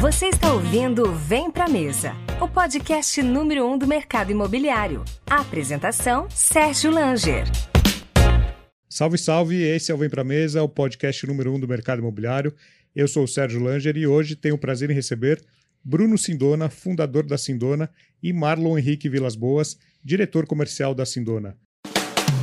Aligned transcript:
Você 0.00 0.26
está 0.26 0.52
ouvindo 0.52 1.12
Vem 1.12 1.50
Pra 1.50 1.68
Mesa, 1.68 2.12
o 2.40 2.46
podcast 2.46 3.20
número 3.20 3.66
um 3.66 3.76
do 3.76 3.84
mercado 3.84 4.30
imobiliário. 4.30 5.04
A 5.28 5.40
apresentação, 5.40 6.30
Sérgio 6.30 6.92
Langer. 6.92 7.46
Salve, 8.88 9.18
salve! 9.18 9.60
Esse 9.60 9.90
é 9.90 9.94
o 9.94 9.98
Vem 9.98 10.08
Pra 10.08 10.22
Mesa, 10.22 10.62
o 10.62 10.68
podcast 10.68 11.26
número 11.26 11.52
um 11.52 11.58
do 11.58 11.66
mercado 11.66 11.98
imobiliário. 11.98 12.54
Eu 12.94 13.08
sou 13.08 13.24
o 13.24 13.28
Sérgio 13.28 13.60
Langer 13.60 13.96
e 13.96 14.06
hoje 14.06 14.36
tenho 14.36 14.54
o 14.54 14.58
prazer 14.58 14.88
em 14.88 14.94
receber 14.94 15.44
Bruno 15.82 16.16
Sindona, 16.16 16.70
fundador 16.70 17.26
da 17.26 17.36
Sindona, 17.36 17.90
e 18.22 18.32
Marlon 18.32 18.78
Henrique 18.78 19.08
Vilas 19.08 19.34
Boas, 19.34 19.76
diretor 20.04 20.46
comercial 20.46 20.94
da 20.94 21.04
Sindona. 21.04 21.58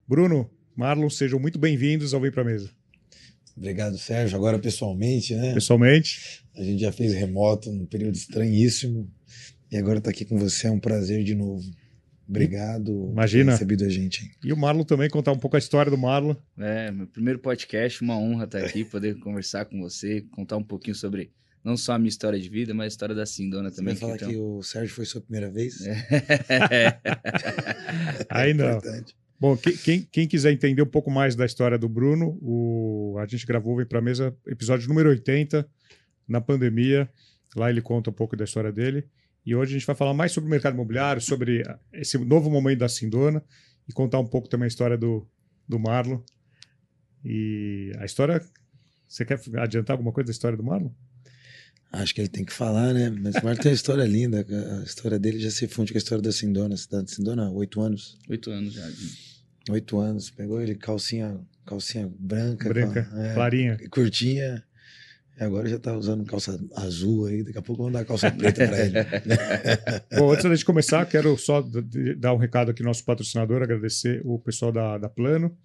Bruno, 0.06 0.50
Marlon, 0.76 1.08
sejam 1.08 1.38
muito 1.38 1.58
bem-vindos 1.58 2.12
ao 2.12 2.20
Vem 2.20 2.30
Pra 2.30 2.42
Mesa. 2.42 2.70
Obrigado, 3.56 3.96
Sérgio. 3.98 4.36
Agora 4.36 4.58
pessoalmente, 4.58 5.34
né? 5.34 5.54
Pessoalmente. 5.54 6.44
A 6.56 6.62
gente 6.62 6.80
já 6.80 6.90
fez 6.90 7.14
remoto 7.14 7.70
num 7.70 7.86
período 7.86 8.14
estranhíssimo 8.14 9.10
e 9.70 9.76
agora 9.76 9.98
estar 9.98 10.10
tá 10.10 10.16
aqui 10.16 10.24
com 10.24 10.38
você 10.38 10.66
é 10.66 10.70
um 10.70 10.80
prazer 10.80 11.22
de 11.22 11.34
novo. 11.34 11.62
Obrigado 12.28 13.10
Imagina. 13.10 13.44
por 13.44 13.58
ter 13.58 13.64
recebido 13.64 13.84
a 13.84 13.88
gente. 13.88 14.30
E 14.44 14.52
o 14.52 14.56
Marlon 14.56 14.84
também, 14.84 15.10
contar 15.10 15.32
um 15.32 15.38
pouco 15.38 15.56
a 15.56 15.58
história 15.58 15.90
do 15.90 15.98
Marlon. 15.98 16.34
É, 16.58 16.90
meu 16.90 17.06
primeiro 17.06 17.38
podcast, 17.40 18.02
uma 18.02 18.16
honra 18.16 18.44
estar 18.44 18.58
aqui, 18.58 18.84
poder 18.84 19.18
conversar 19.18 19.64
com 19.64 19.80
você, 19.80 20.22
contar 20.30 20.56
um 20.56 20.62
pouquinho 20.62 20.94
sobre 20.94 21.32
não 21.62 21.76
só 21.76 21.92
a 21.92 21.98
minha 21.98 22.08
história 22.08 22.38
de 22.38 22.48
vida, 22.48 22.72
mas 22.72 22.84
a 22.84 22.88
história 22.88 23.14
da 23.14 23.26
Sindona 23.26 23.70
também. 23.70 23.94
Você 23.94 24.00
vai 24.00 24.16
falar 24.16 24.16
então... 24.16 24.28
que 24.30 24.36
o 24.36 24.62
Sérgio 24.62 24.94
foi 24.94 25.04
sua 25.04 25.20
primeira 25.20 25.50
vez? 25.50 25.86
É. 25.86 27.00
Aí 28.30 28.54
não. 28.54 28.78
É 28.78 29.04
Bom, 29.38 29.56
quem, 29.56 30.02
quem, 30.02 30.28
quiser 30.28 30.52
entender 30.52 30.82
um 30.82 30.86
pouco 30.86 31.10
mais 31.10 31.34
da 31.34 31.46
história 31.46 31.78
do 31.78 31.88
Bruno, 31.88 32.38
o, 32.42 33.16
a 33.18 33.26
gente 33.26 33.46
gravou 33.46 33.74
Vem 33.74 33.86
Pra 33.86 34.02
Mesa, 34.02 34.36
episódio 34.46 34.86
número 34.86 35.08
80, 35.08 35.66
na 36.28 36.42
pandemia. 36.42 37.10
Lá 37.56 37.70
ele 37.70 37.80
conta 37.80 38.10
um 38.10 38.12
pouco 38.12 38.36
da 38.36 38.44
história 38.44 38.70
dele. 38.70 39.08
E 39.44 39.54
hoje 39.54 39.74
a 39.74 39.78
gente 39.78 39.86
vai 39.86 39.96
falar 39.96 40.12
mais 40.12 40.32
sobre 40.32 40.46
o 40.46 40.50
mercado 40.50 40.74
imobiliário, 40.74 41.22
sobre 41.22 41.62
esse 41.90 42.18
novo 42.18 42.50
momento 42.50 42.80
da 42.80 42.88
Sindona 42.88 43.42
e 43.88 43.92
contar 43.94 44.18
um 44.18 44.26
pouco 44.26 44.46
também 44.46 44.66
a 44.66 44.68
história 44.68 44.98
do, 44.98 45.26
do 45.66 45.78
Marlon. 45.78 46.20
E 47.24 47.92
a 47.98 48.04
história. 48.04 48.44
Você 49.08 49.24
quer 49.24 49.40
adiantar 49.56 49.94
alguma 49.94 50.12
coisa 50.12 50.26
da 50.26 50.32
história 50.32 50.56
do 50.56 50.62
Marlon? 50.62 50.90
Acho 51.92 52.14
que 52.14 52.20
ele 52.20 52.28
tem 52.28 52.44
que 52.44 52.52
falar, 52.52 52.94
né? 52.94 53.10
Mas 53.10 53.34
o 53.34 53.44
Marlon 53.44 53.60
tem 53.60 53.72
uma 53.72 53.74
história 53.74 54.04
linda. 54.04 54.46
A 54.80 54.84
história 54.84 55.18
dele 55.18 55.40
já 55.40 55.50
se 55.50 55.66
funde 55.66 55.92
com 55.92 55.98
a 55.98 56.00
história 56.00 56.22
da 56.22 56.30
Sindona, 56.30 56.76
cidade 56.76 57.06
de 57.06 57.14
Sindona, 57.14 57.50
oito 57.50 57.80
anos. 57.80 58.16
Oito 58.28 58.50
anos 58.50 58.74
já. 58.74 58.88
Oito 59.70 59.98
anos. 59.98 60.30
Pegou 60.30 60.60
ele, 60.60 60.76
calcinha, 60.76 61.40
calcinha 61.66 62.08
branca. 62.16 62.68
Branca, 62.68 63.10
é, 63.16 63.34
clarinha. 63.34 63.76
Curtinha. 63.90 64.62
E 65.36 65.42
agora 65.42 65.68
já 65.68 65.80
tá 65.80 65.96
usando 65.96 66.24
calça 66.24 66.60
azul 66.76 67.26
aí. 67.26 67.42
Daqui 67.42 67.58
a 67.58 67.62
pouco 67.62 67.82
vamos 67.82 67.98
dar 67.98 68.04
calça 68.04 68.30
preta 68.30 68.68
para 68.68 68.86
ele. 68.86 68.94
Bom, 70.16 70.30
antes 70.30 70.44
da 70.44 70.54
gente 70.54 70.64
começar, 70.64 71.04
quero 71.06 71.36
só 71.36 71.60
dar 72.18 72.34
um 72.34 72.38
recado 72.38 72.70
aqui 72.70 72.82
ao 72.82 72.86
nosso 72.86 73.04
patrocinador, 73.04 73.62
agradecer 73.62 74.22
o 74.24 74.38
pessoal 74.38 74.70
da, 74.70 74.96
da 74.96 75.08
Plano. 75.08 75.56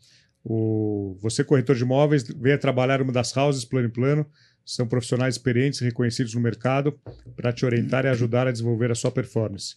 O, 0.43 1.17
você, 1.21 1.43
corretor 1.43 1.75
de 1.75 1.83
imóveis, 1.83 2.23
venha 2.23 2.57
trabalhar 2.57 3.01
uma 3.01 3.11
das 3.11 3.35
houses 3.35 3.65
Plano 3.65 3.89
e 3.89 3.91
Plano. 3.91 4.25
São 4.65 4.87
profissionais 4.87 5.35
experientes 5.35 5.79
e 5.79 5.85
reconhecidos 5.85 6.33
no 6.33 6.41
mercado 6.41 6.99
para 7.35 7.53
te 7.53 7.65
orientar 7.65 8.03
e 8.03 8.07
ajudar 8.09 8.47
a 8.47 8.51
desenvolver 8.51 8.89
a 8.89 8.95
sua 8.95 9.11
performance. 9.11 9.75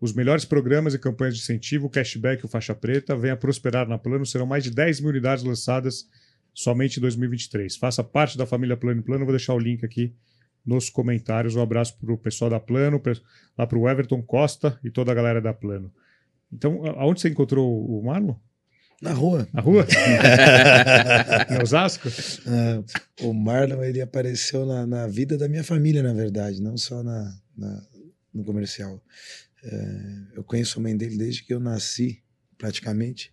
Os 0.00 0.12
melhores 0.12 0.44
programas 0.44 0.94
e 0.94 0.98
campanhas 0.98 1.34
de 1.34 1.42
incentivo, 1.42 1.90
cashback 1.90 2.42
e 2.42 2.46
o 2.46 2.48
faixa 2.48 2.74
preta, 2.74 3.16
venha 3.16 3.36
prosperar 3.36 3.88
na 3.88 3.98
Plano. 3.98 4.24
Serão 4.24 4.46
mais 4.46 4.62
de 4.62 4.70
10 4.70 5.00
mil 5.00 5.10
unidades 5.10 5.42
lançadas 5.42 6.08
somente 6.52 6.98
em 6.98 7.00
2023. 7.00 7.76
Faça 7.76 8.04
parte 8.04 8.38
da 8.38 8.46
família 8.46 8.76
Plano 8.76 9.02
Plano. 9.02 9.24
Vou 9.24 9.32
deixar 9.32 9.54
o 9.54 9.58
link 9.58 9.84
aqui 9.84 10.14
nos 10.64 10.88
comentários. 10.88 11.56
Um 11.56 11.62
abraço 11.62 11.98
para 11.98 12.12
o 12.12 12.18
pessoal 12.18 12.50
da 12.50 12.60
Plano, 12.60 13.02
lá 13.58 13.66
para 13.66 13.78
o 13.78 13.88
Everton 13.88 14.22
Costa 14.22 14.78
e 14.84 14.90
toda 14.90 15.10
a 15.10 15.14
galera 15.14 15.40
da 15.40 15.52
Plano. 15.52 15.92
Então, 16.52 16.84
aonde 16.98 17.20
você 17.20 17.28
encontrou 17.28 17.84
o 17.84 18.04
Marlon? 18.04 18.36
Na 19.04 19.12
rua. 19.12 19.46
Na 19.52 19.60
rua? 19.60 19.86
em 21.50 21.62
Osasco? 21.62 22.08
Uh, 22.08 23.26
o 23.28 23.34
Marlon, 23.34 23.84
ele 23.84 24.00
apareceu 24.00 24.64
na, 24.64 24.86
na, 24.86 25.06
vida 25.06 25.36
da 25.36 25.46
minha 25.46 25.62
família, 25.62 26.02
na 26.02 26.14
verdade, 26.14 26.62
não 26.62 26.74
só 26.78 27.02
na, 27.02 27.38
na 27.54 27.86
no 28.32 28.42
comercial. 28.42 28.94
Uh, 29.62 30.36
eu 30.36 30.42
conheço 30.42 30.78
a 30.78 30.82
mãe 30.82 30.96
dele 30.96 31.18
desde 31.18 31.44
que 31.44 31.52
eu 31.52 31.60
nasci, 31.60 32.22
praticamente. 32.56 33.30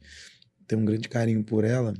Tenho 0.68 0.82
um 0.82 0.86
grande 0.86 1.08
carinho 1.08 1.42
por 1.42 1.64
ela. 1.64 1.94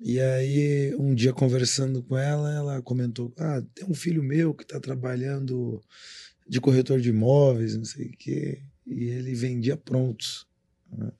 E 0.00 0.18
aí, 0.18 0.94
um 0.98 1.14
dia 1.14 1.34
conversando 1.34 2.02
com 2.02 2.16
ela, 2.16 2.50
ela 2.54 2.80
comentou: 2.80 3.34
Ah, 3.36 3.62
tem 3.74 3.86
um 3.86 3.94
filho 3.94 4.22
meu 4.22 4.54
que 4.54 4.62
está 4.62 4.80
trabalhando 4.80 5.78
de 6.48 6.58
corretor 6.58 7.02
de 7.02 7.10
imóveis, 7.10 7.76
não 7.76 7.84
sei 7.84 8.06
o 8.06 8.16
quê, 8.16 8.62
e 8.86 9.08
ele 9.08 9.34
vendia 9.34 9.76
prontos. 9.76 10.46
Né? 10.90 11.12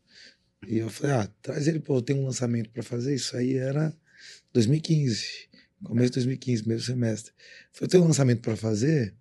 E 0.68 0.78
eu 0.78 0.90
falei: 0.90 1.16
Ah, 1.16 1.26
traz 1.40 1.66
ele, 1.66 1.80
pô, 1.80 2.02
tem 2.02 2.14
um 2.14 2.26
lançamento 2.26 2.68
para 2.68 2.82
fazer. 2.82 3.14
Isso 3.14 3.34
aí 3.34 3.56
era 3.56 3.96
2015, 4.52 5.48
começo 5.82 6.10
de 6.10 6.14
2015, 6.16 6.62
primeiro 6.62 6.82
semestre. 6.84 7.32
Eu 7.32 7.68
falei: 7.72 7.88
Tem 7.88 8.00
um 8.00 8.06
lançamento 8.06 8.42
para 8.42 8.54
fazer? 8.54 9.14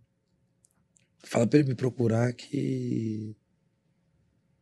Fala 1.24 1.48
para 1.48 1.60
ele 1.60 1.70
me 1.70 1.76
procurar 1.76 2.34
que 2.34 3.34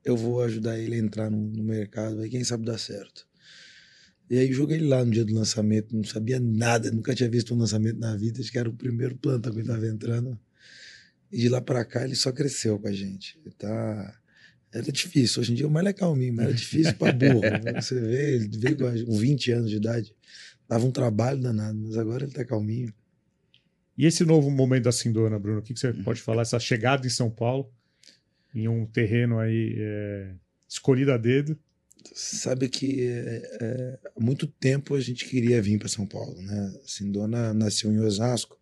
eu 0.03 0.15
vou 0.15 0.43
ajudar 0.43 0.77
ele 0.77 0.95
a 0.95 0.99
entrar 0.99 1.31
no, 1.31 1.37
no 1.37 1.63
mercado, 1.63 2.21
aí 2.21 2.29
quem 2.29 2.43
sabe 2.43 2.65
dá 2.65 2.77
certo. 2.77 3.27
E 4.29 4.37
aí 4.37 4.51
joguei 4.53 4.79
lá 4.79 5.03
no 5.03 5.11
dia 5.11 5.25
do 5.25 5.33
lançamento, 5.33 5.95
não 5.95 6.03
sabia 6.03 6.39
nada, 6.39 6.91
nunca 6.91 7.15
tinha 7.15 7.29
visto 7.29 7.53
um 7.53 7.57
lançamento 7.57 7.99
na 7.99 8.15
vida, 8.15 8.41
acho 8.41 8.51
que 8.51 8.59
era 8.59 8.69
o 8.69 8.73
primeiro 8.73 9.15
plantão 9.15 9.53
que 9.53 9.61
estava 9.61 9.87
entrando. 9.87 10.39
E 11.31 11.37
de 11.39 11.49
lá 11.49 11.61
para 11.61 11.83
cá 11.83 12.03
ele 12.03 12.15
só 12.15 12.31
cresceu 12.31 12.79
com 12.79 12.87
a 12.87 12.91
gente. 12.91 13.39
Ele 13.43 13.53
tá... 13.55 14.19
Era 14.75 14.91
difícil, 14.91 15.41
hoje 15.41 15.53
em 15.53 15.55
dia 15.55 15.65
é 15.65 15.69
o 15.69 15.71
mais 15.71 15.85
legal 15.85 16.13
mesmo, 16.13 16.41
era 16.41 16.53
difícil 16.53 16.93
para 16.95 17.13
burro. 17.13 17.39
Você 17.81 17.97
vê, 17.97 18.35
ele 18.35 18.57
veio 18.57 18.77
com 19.05 19.17
20 19.17 19.51
anos 19.53 19.69
de 19.69 19.77
idade, 19.77 20.13
dava 20.67 20.85
um 20.85 20.91
trabalho 20.91 21.39
danado, 21.39 21.79
mas 21.79 21.97
agora 21.97 22.25
ele 22.25 22.33
tá 22.33 22.43
calminho. 22.43 22.93
E 23.97 24.05
esse 24.05 24.25
novo 24.25 24.51
momento 24.51 24.83
da 24.83 24.91
Sindona, 24.91 25.39
Bruno, 25.39 25.59
o 25.59 25.61
que, 25.61 25.73
que 25.73 25.79
você 25.79 25.93
pode 25.93 26.21
falar? 26.21 26.41
Essa 26.41 26.59
chegada 26.59 27.07
em 27.07 27.09
São 27.09 27.31
Paulo, 27.31 27.71
em 28.53 28.67
um 28.67 28.85
terreno 28.85 29.39
aí 29.39 29.77
é, 29.77 30.33
escolhido 30.67 31.13
a 31.13 31.17
dedo, 31.17 31.57
sabe 32.13 32.67
que 32.67 33.07
é, 33.07 33.57
é, 33.61 33.99
há 34.13 34.19
muito 34.19 34.45
tempo 34.45 34.93
a 34.93 34.99
gente 34.99 35.23
queria 35.23 35.61
vir 35.61 35.79
para 35.79 35.87
São 35.87 36.05
Paulo, 36.05 36.41
né? 36.41 36.73
A 36.83 36.85
Sindona 36.85 37.53
nasceu 37.53 37.93
em 37.93 37.99
Osasco 37.99 38.59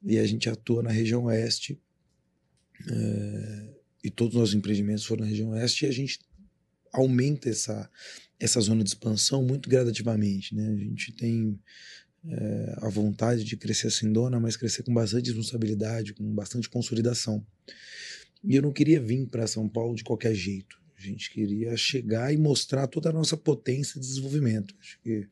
e 0.00 0.16
a 0.16 0.26
gente 0.28 0.48
atua 0.48 0.80
na 0.80 0.92
região 0.92 1.24
oeste 1.24 1.82
é, 2.88 3.73
e 4.04 4.10
todos 4.10 4.34
os 4.34 4.40
nossos 4.40 4.54
empreendimentos 4.54 5.06
foram 5.06 5.24
na 5.24 5.30
região 5.30 5.50
oeste 5.50 5.86
e 5.86 5.88
a 5.88 5.92
gente 5.92 6.18
aumenta 6.92 7.48
essa 7.48 7.90
essa 8.38 8.60
zona 8.60 8.82
de 8.82 8.90
expansão 8.90 9.42
muito 9.42 9.70
gradativamente, 9.70 10.54
né? 10.54 10.68
A 10.68 10.76
gente 10.76 11.12
tem 11.12 11.58
é, 12.26 12.74
a 12.78 12.88
vontade 12.88 13.44
de 13.44 13.56
crescer 13.56 13.86
a 13.86 13.90
Sindona, 13.90 14.40
mas 14.40 14.56
crescer 14.56 14.82
com 14.82 14.92
bastante 14.92 15.28
responsabilidade, 15.28 16.12
com 16.12 16.34
bastante 16.34 16.68
consolidação. 16.68 17.46
E 18.42 18.56
eu 18.56 18.62
não 18.62 18.72
queria 18.72 19.00
vir 19.00 19.26
para 19.28 19.46
São 19.46 19.68
Paulo 19.68 19.94
de 19.94 20.04
qualquer 20.04 20.34
jeito. 20.34 20.76
A 20.98 21.00
gente 21.00 21.30
queria 21.30 21.76
chegar 21.76 22.32
e 22.34 22.36
mostrar 22.36 22.86
toda 22.86 23.10
a 23.10 23.12
nossa 23.12 23.36
potência 23.36 24.00
de 24.00 24.06
desenvolvimento. 24.06 24.74
Acho 24.80 25.00
que 25.00 25.28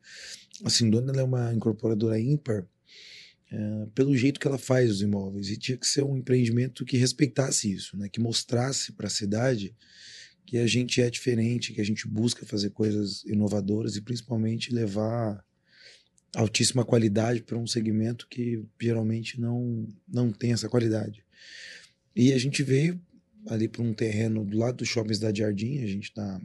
a 0.63 0.69
Sindona 0.69 1.19
é 1.19 1.23
uma 1.23 1.53
incorporadora 1.53 2.19
ímpar 2.19 2.67
é, 3.53 3.85
pelo 3.93 4.17
jeito 4.17 4.39
que 4.39 4.47
ela 4.47 4.57
faz 4.57 4.89
os 4.89 5.01
imóveis 5.03 5.47
e 5.49 5.57
tinha 5.57 5.77
que 5.77 5.85
ser 5.85 6.03
um 6.03 6.17
empreendimento 6.17 6.83
que 6.83 6.97
respeitasse 6.97 7.71
isso, 7.71 7.95
né? 7.95 8.09
que 8.09 8.19
mostrasse 8.19 8.91
para 8.93 9.05
a 9.05 9.11
cidade 9.11 9.75
que 10.43 10.57
a 10.57 10.65
gente 10.65 10.99
é 10.99 11.07
diferente, 11.07 11.71
que 11.71 11.79
a 11.79 11.85
gente 11.85 12.07
busca 12.07 12.47
fazer 12.47 12.71
coisas 12.71 13.23
inovadoras 13.25 13.95
e 13.95 14.01
principalmente 14.01 14.73
levar 14.73 15.45
altíssima 16.35 16.83
qualidade 16.83 17.43
para 17.43 17.55
um 17.55 17.67
segmento 17.67 18.27
que 18.27 18.65
geralmente 18.81 19.39
não, 19.39 19.87
não 20.07 20.31
tem 20.31 20.51
essa 20.51 20.67
qualidade. 20.67 21.23
E 22.15 22.33
a 22.33 22.37
gente 22.39 22.63
veio 22.63 22.99
ali 23.47 23.67
para 23.67 23.83
um 23.83 23.93
terreno 23.93 24.43
do 24.43 24.57
lado 24.57 24.77
do 24.77 24.85
shopping 24.85 25.13
Cidade 25.13 25.41
Jardim, 25.41 25.77
a 25.83 25.87
gente 25.87 26.05
está 26.05 26.41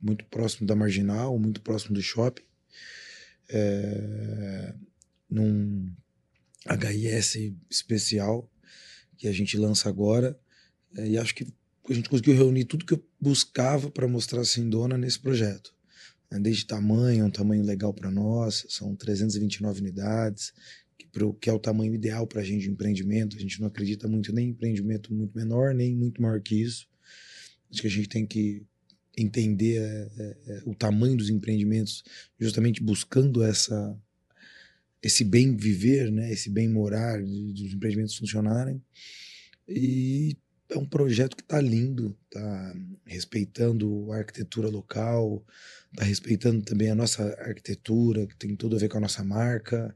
muito 0.00 0.24
próximo 0.26 0.68
da 0.68 0.76
Marginal, 0.76 1.36
muito 1.36 1.60
próximo 1.60 1.94
do 1.94 2.02
shopping, 2.02 2.44
é, 3.48 4.74
num, 5.28 5.92
IS 6.66 7.52
especial 7.70 8.50
que 9.16 9.28
a 9.28 9.32
gente 9.32 9.56
lança 9.56 9.88
agora. 9.88 10.38
É, 10.96 11.08
e 11.08 11.18
acho 11.18 11.34
que 11.34 11.46
a 11.88 11.92
gente 11.92 12.08
conseguiu 12.08 12.34
reunir 12.34 12.64
tudo 12.64 12.84
que 12.84 12.94
eu 12.94 13.04
buscava 13.20 13.90
para 13.90 14.08
mostrar 14.08 14.40
a 14.40 14.44
Sindona 14.44 14.96
nesse 14.96 15.18
projeto. 15.18 15.74
É, 16.30 16.38
desde 16.38 16.66
tamanho, 16.66 17.22
é 17.22 17.26
um 17.26 17.30
tamanho 17.30 17.62
legal 17.62 17.92
para 17.92 18.10
nós, 18.10 18.66
são 18.68 18.94
329 18.96 19.80
unidades, 19.80 20.52
que, 20.98 21.06
pro, 21.06 21.34
que 21.34 21.50
é 21.50 21.52
o 21.52 21.58
tamanho 21.58 21.94
ideal 21.94 22.26
para 22.26 22.40
a 22.40 22.44
gente 22.44 22.62
de 22.62 22.70
empreendimento. 22.70 23.36
A 23.36 23.40
gente 23.40 23.60
não 23.60 23.68
acredita 23.68 24.08
muito 24.08 24.32
nem 24.32 24.46
em 24.46 24.50
empreendimento 24.50 25.12
muito 25.12 25.36
menor, 25.36 25.74
nem 25.74 25.94
muito 25.94 26.22
maior 26.22 26.40
que 26.40 26.60
isso. 26.60 26.88
Acho 27.70 27.82
que 27.82 27.88
a 27.88 27.90
gente 27.90 28.08
tem 28.08 28.26
que 28.26 28.62
entender 29.16 29.80
é, 29.80 30.10
é, 30.18 30.36
é 30.46 30.62
o 30.66 30.74
tamanho 30.74 31.16
dos 31.16 31.30
empreendimentos, 31.30 32.02
justamente 32.38 32.82
buscando 32.82 33.42
essa 33.42 33.96
esse 35.06 35.24
bem 35.24 35.54
viver, 35.54 36.10
né, 36.10 36.32
esse 36.32 36.48
bem 36.48 36.68
morar 36.68 37.20
dos 37.20 37.72
empreendimentos 37.72 38.16
funcionarem. 38.16 38.82
E 39.68 40.36
é 40.70 40.78
um 40.78 40.86
projeto 40.86 41.36
que 41.36 41.42
está 41.42 41.60
lindo, 41.60 42.16
está 42.24 42.74
respeitando 43.04 44.10
a 44.12 44.16
arquitetura 44.16 44.68
local, 44.68 45.44
está 45.92 46.04
respeitando 46.04 46.62
também 46.62 46.90
a 46.90 46.94
nossa 46.94 47.22
arquitetura, 47.40 48.26
que 48.26 48.36
tem 48.36 48.56
tudo 48.56 48.76
a 48.76 48.78
ver 48.78 48.88
com 48.88 48.98
a 48.98 49.02
nossa 49.02 49.22
marca, 49.22 49.94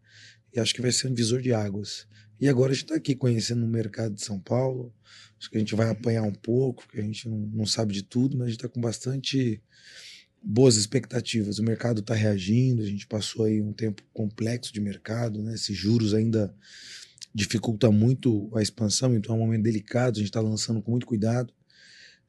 e 0.55 0.61
acho 0.61 0.75
que 0.75 0.83
vai 0.83 0.93
ser 0.93 1.09
um 1.09 1.15
visor 1.15 1.41
de 1.41 1.53
águas. 1.53 2.07
E 2.41 2.49
agora 2.49 2.71
a 2.71 2.75
gente 2.75 2.85
está 2.85 2.95
aqui 2.95 3.17
conhecendo 3.17 3.65
o 3.65 3.69
mercado 3.69 4.15
de 4.15 4.23
São 4.23 4.39
Paulo, 4.39 4.95
acho 5.39 5.51
que 5.51 5.57
a 5.57 5.61
gente 5.61 5.75
vai 5.75 5.89
apanhar 5.89 6.23
um 6.23 6.35
pouco, 6.35 6.85
porque 6.87 7.01
a 7.01 7.05
gente 7.05 7.29
não, 7.29 7.39
não 7.39 7.67
sabe 7.67 7.95
de 7.95 8.03
tudo, 8.03 8.37
mas 8.37 8.47
a 8.47 8.51
gente 8.51 8.59
está 8.59 8.69
com 8.69 8.81
bastante 8.81 9.61
boas 10.43 10.77
expectativas. 10.77 11.59
O 11.59 11.63
mercado 11.63 12.01
está 12.01 12.15
reagindo, 12.15 12.83
a 12.83 12.87
gente 12.87 13.07
passou 13.07 13.45
aí 13.45 13.61
um 13.61 13.73
tempo 13.73 14.03
complexo 14.13 14.73
de 14.73 14.81
mercado, 14.81 15.43
né? 15.43 15.55
esses 15.55 15.77
juros 15.77 16.15
ainda 16.15 16.55
dificulta 17.35 17.91
muito 17.91 18.51
a 18.57 18.63
expansão, 18.63 19.15
então 19.15 19.35
é 19.35 19.39
um 19.39 19.43
momento 19.43 19.63
delicado, 19.63 20.17
a 20.17 20.19
gente 20.19 20.31
está 20.31 20.41
lançando 20.41 20.83
com 20.83 20.91
muito 20.91 21.07
cuidado 21.07 21.53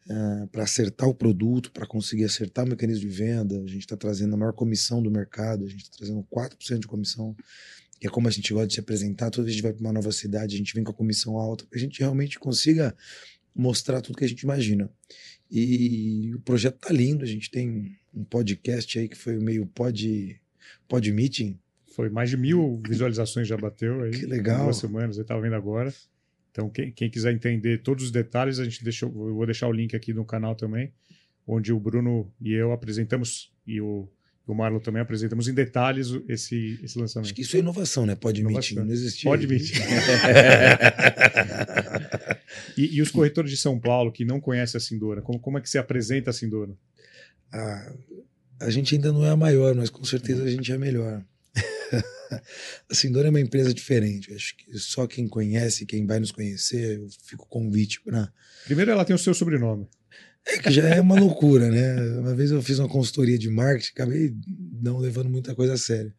eh, 0.10 0.48
para 0.52 0.64
acertar 0.64 1.08
o 1.08 1.16
produto, 1.16 1.72
para 1.72 1.88
conseguir 1.88 2.26
acertar 2.26 2.66
o 2.66 2.70
mecanismo 2.70 3.02
de 3.02 3.16
venda, 3.16 3.56
a 3.56 3.68
gente 3.68 3.80
está 3.80 3.96
trazendo 3.96 4.34
a 4.34 4.38
maior 4.38 4.54
comissão 4.54 5.02
do 5.02 5.10
mercado, 5.10 5.66
a 5.66 5.68
gente 5.68 5.84
está 5.84 5.98
trazendo 5.98 6.26
4% 6.32 6.80
de 6.80 6.88
comissão, 6.88 7.36
que 8.00 8.08
é 8.08 8.10
como 8.10 8.28
a 8.28 8.32
gente 8.32 8.54
gosta 8.54 8.68
de 8.68 8.74
se 8.74 8.80
apresentar, 8.80 9.30
toda 9.30 9.46
vez 9.46 9.56
que 9.56 9.60
a 9.60 9.62
gente 9.62 9.64
vai 9.64 9.74
para 9.74 9.88
uma 9.88 9.94
nova 9.94 10.12
cidade, 10.12 10.56
a 10.56 10.58
gente 10.58 10.74
vem 10.74 10.84
com 10.84 10.92
a 10.92 10.96
comissão 10.96 11.38
alta, 11.38 11.66
para 11.66 11.78
a 11.78 11.82
gente 11.82 12.00
realmente 12.00 12.38
consiga 12.38 12.96
mostrar 13.56 14.02
tudo 14.02 14.18
que 14.18 14.26
a 14.26 14.30
gente 14.30 14.42
imagina. 14.42 14.90
E 15.52 16.32
o 16.36 16.40
projeto 16.42 16.78
tá 16.78 16.94
lindo, 16.94 17.24
a 17.24 17.28
gente 17.28 17.50
tem 17.50 17.99
um 18.14 18.24
podcast 18.24 19.00
aí 19.00 19.08
que 19.08 19.18
foi 19.18 19.38
meio 19.38 19.66
pod, 19.66 20.42
pod 20.88 21.12
meeting, 21.12 21.58
foi 21.96 22.10
mais 22.10 22.30
de 22.30 22.38
mil 22.38 22.82
visualizações 22.88 23.48
já 23.48 23.58
bateu 23.58 24.02
aí. 24.04 24.12
Que 24.12 24.26
legal. 24.26 24.64
Duas 24.64 24.78
semanas, 24.78 25.18
eu 25.18 25.24
estava 25.24 25.42
vendo 25.42 25.56
agora. 25.56 25.94
Então, 26.52 26.70
quem, 26.70 26.92
quem, 26.92 27.10
quiser 27.10 27.34
entender 27.34 27.80
todos 27.80 28.06
os 28.06 28.12
detalhes, 28.12 28.60
a 28.60 28.64
gente 28.64 28.84
deixou, 28.84 29.10
eu 29.10 29.36
vou 29.36 29.46
deixar 29.46 29.68
o 29.68 29.72
link 29.72 29.96
aqui 29.96 30.14
no 30.14 30.26
canal 30.26 30.56
também, 30.56 30.92
onde 31.46 31.72
o 31.72 31.80
Bruno 31.80 32.32
e 32.42 32.54
eu 32.54 32.72
apresentamos, 32.72 33.52
e 33.66 33.80
o, 33.80 34.10
o 34.48 34.54
Marlon 34.54 34.80
também 34.80 35.02
apresentamos 35.02 35.48
em 35.48 35.54
detalhes 35.54 36.08
esse, 36.28 36.80
esse 36.84 36.98
lançamento. 36.98 37.28
Acho 37.28 37.36
que 37.36 37.42
isso 37.42 37.56
é 37.56 37.60
inovação, 37.60 38.06
né? 38.06 38.16
Pode 38.16 38.44
meeting, 38.44 38.76
não 38.76 38.92
existia. 38.92 39.30
Pode 39.30 39.46
meeting. 39.48 39.74
e, 42.78 42.98
e, 42.98 43.02
os 43.02 43.12
corretores 43.12 43.52
de 43.52 43.58
São 43.58 43.80
Paulo 43.80 44.12
que 44.12 44.26
não 44.26 44.40
conhecem 44.40 44.78
a 44.78 44.82
Sindona, 44.82 45.22
como, 45.22 45.40
como 45.40 45.58
é 45.58 45.62
que 45.62 45.70
se 45.70 45.78
apresenta 45.78 46.32
a 46.32 46.34
Sindona? 46.34 46.76
Ah, 47.52 47.94
a 48.60 48.70
gente 48.70 48.96
ainda 48.96 49.12
não 49.12 49.26
é 49.26 49.30
a 49.30 49.38
maior, 49.38 49.74
mas 49.76 49.90
com 49.90 50.04
certeza 50.04 50.44
a 50.44 50.50
gente 50.50 50.72
é 50.72 50.76
a 50.76 50.80
melhor. 50.80 51.24
a 52.90 52.94
Sindora 52.94 53.28
é 53.28 53.30
uma 53.30 53.40
empresa 53.40 53.74
diferente. 53.74 54.34
Acho 54.34 54.56
que 54.58 54.78
só 54.78 55.08
quem 55.08 55.28
conhece, 55.28 55.86
quem 55.86 56.06
vai 56.06 56.20
nos 56.20 56.32
conhecer, 56.32 56.98
eu 56.98 57.08
fico 57.24 57.48
convite 57.48 58.02
para. 58.02 58.32
Primeiro, 58.66 58.92
ela 58.92 59.06
tem 59.06 59.16
o 59.16 59.20
seu 59.20 59.34
sobrenome. 59.34 59.88
É 60.46 60.58
que 60.58 60.72
já 60.72 60.88
é 60.88 61.02
uma 61.02 61.20
loucura, 61.20 61.70
né? 61.70 62.20
Uma 62.20 62.34
vez 62.34 62.52
eu 62.52 62.62
fiz 62.62 62.80
uma 62.80 62.88
consultoria 62.88 63.38
de 63.38 63.50
marketing, 63.50 63.92
acabei 63.92 64.36
não 64.82 64.98
levando 64.98 65.30
muita 65.30 65.54
coisa 65.54 65.74
a 65.74 65.78
sério. 65.78 66.14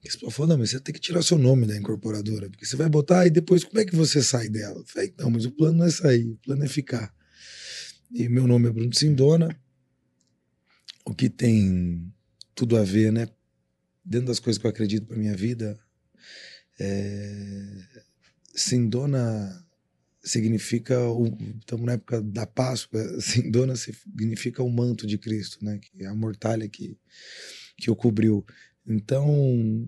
A 0.00 0.06
pessoa 0.06 0.30
falou: 0.30 0.50
não, 0.50 0.58
mas 0.58 0.70
você 0.70 0.80
tem 0.80 0.94
que 0.94 1.00
tirar 1.00 1.22
seu 1.22 1.38
nome 1.38 1.66
da 1.66 1.76
incorporadora, 1.76 2.48
porque 2.48 2.64
você 2.64 2.76
vai 2.76 2.88
botar 2.88 3.26
e 3.26 3.30
depois 3.30 3.64
como 3.64 3.80
é 3.80 3.84
que 3.84 3.96
você 3.96 4.22
sai 4.22 4.48
dela? 4.48 4.78
Eu 4.78 4.86
falei: 4.86 5.12
não, 5.18 5.30
mas 5.30 5.44
o 5.44 5.50
plano 5.50 5.78
não 5.78 5.86
é 5.86 5.90
sair, 5.90 6.28
o 6.28 6.36
plano 6.36 6.64
é 6.64 6.68
ficar. 6.68 7.12
E 8.12 8.28
meu 8.28 8.46
nome 8.46 8.68
é 8.68 8.72
Bruno 8.72 8.94
Sindona, 8.94 9.54
o 11.08 11.14
que 11.14 11.28
tem 11.28 12.12
tudo 12.54 12.76
a 12.76 12.84
ver, 12.84 13.12
né? 13.12 13.28
dentro 14.08 14.28
das 14.28 14.40
coisas 14.40 14.58
que 14.58 14.66
eu 14.66 14.70
acredito 14.70 15.06
para 15.06 15.18
minha 15.18 15.36
vida, 15.36 15.78
é, 16.80 17.84
Sindona 18.54 19.66
significa 20.22 20.96
estamos 21.60 21.86
na 21.86 21.92
época 21.92 22.22
da 22.22 22.46
Páscoa 22.46 23.00
Sindona 23.20 23.76
significa 23.76 24.62
o 24.62 24.70
manto 24.70 25.06
de 25.06 25.18
Cristo 25.18 25.64
né? 25.64 25.78
Que 25.78 26.04
é 26.04 26.06
a 26.06 26.14
mortalha 26.14 26.68
que 26.68 26.98
que 27.76 27.90
o 27.90 27.96
cobriu. 27.96 28.44
Então 28.86 29.86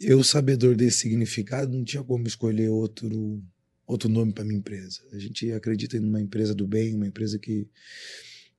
eu 0.00 0.22
sabedor 0.24 0.74
desse 0.74 0.98
significado 0.98 1.72
não 1.72 1.84
tinha 1.84 2.02
como 2.02 2.26
escolher 2.26 2.68
outro 2.68 3.42
outro 3.86 4.08
nome 4.08 4.32
para 4.32 4.44
minha 4.44 4.58
empresa. 4.58 5.00
A 5.12 5.18
gente 5.18 5.50
acredita 5.52 5.96
em 5.96 6.00
uma 6.00 6.20
empresa 6.20 6.54
do 6.54 6.66
bem 6.66 6.94
uma 6.94 7.06
empresa 7.06 7.38
que 7.38 7.68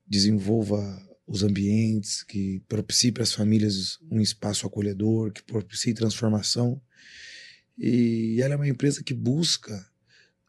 desenvolva 0.08 0.80
os 1.28 1.44
ambientes, 1.44 2.24
que 2.24 2.62
propicie 2.68 3.12
para 3.12 3.24
as 3.24 3.34
famílias 3.34 3.98
um 4.12 4.22
espaço 4.22 4.68
acolhedor, 4.68 5.32
que 5.32 5.44
propicie 5.44 5.94
transformação. 5.94 6.80
E 7.78 8.40
ela 8.42 8.54
é 8.54 8.58
uma 8.58 8.68
empresa 8.68 9.04
que 9.04 9.14
busca, 9.14 9.86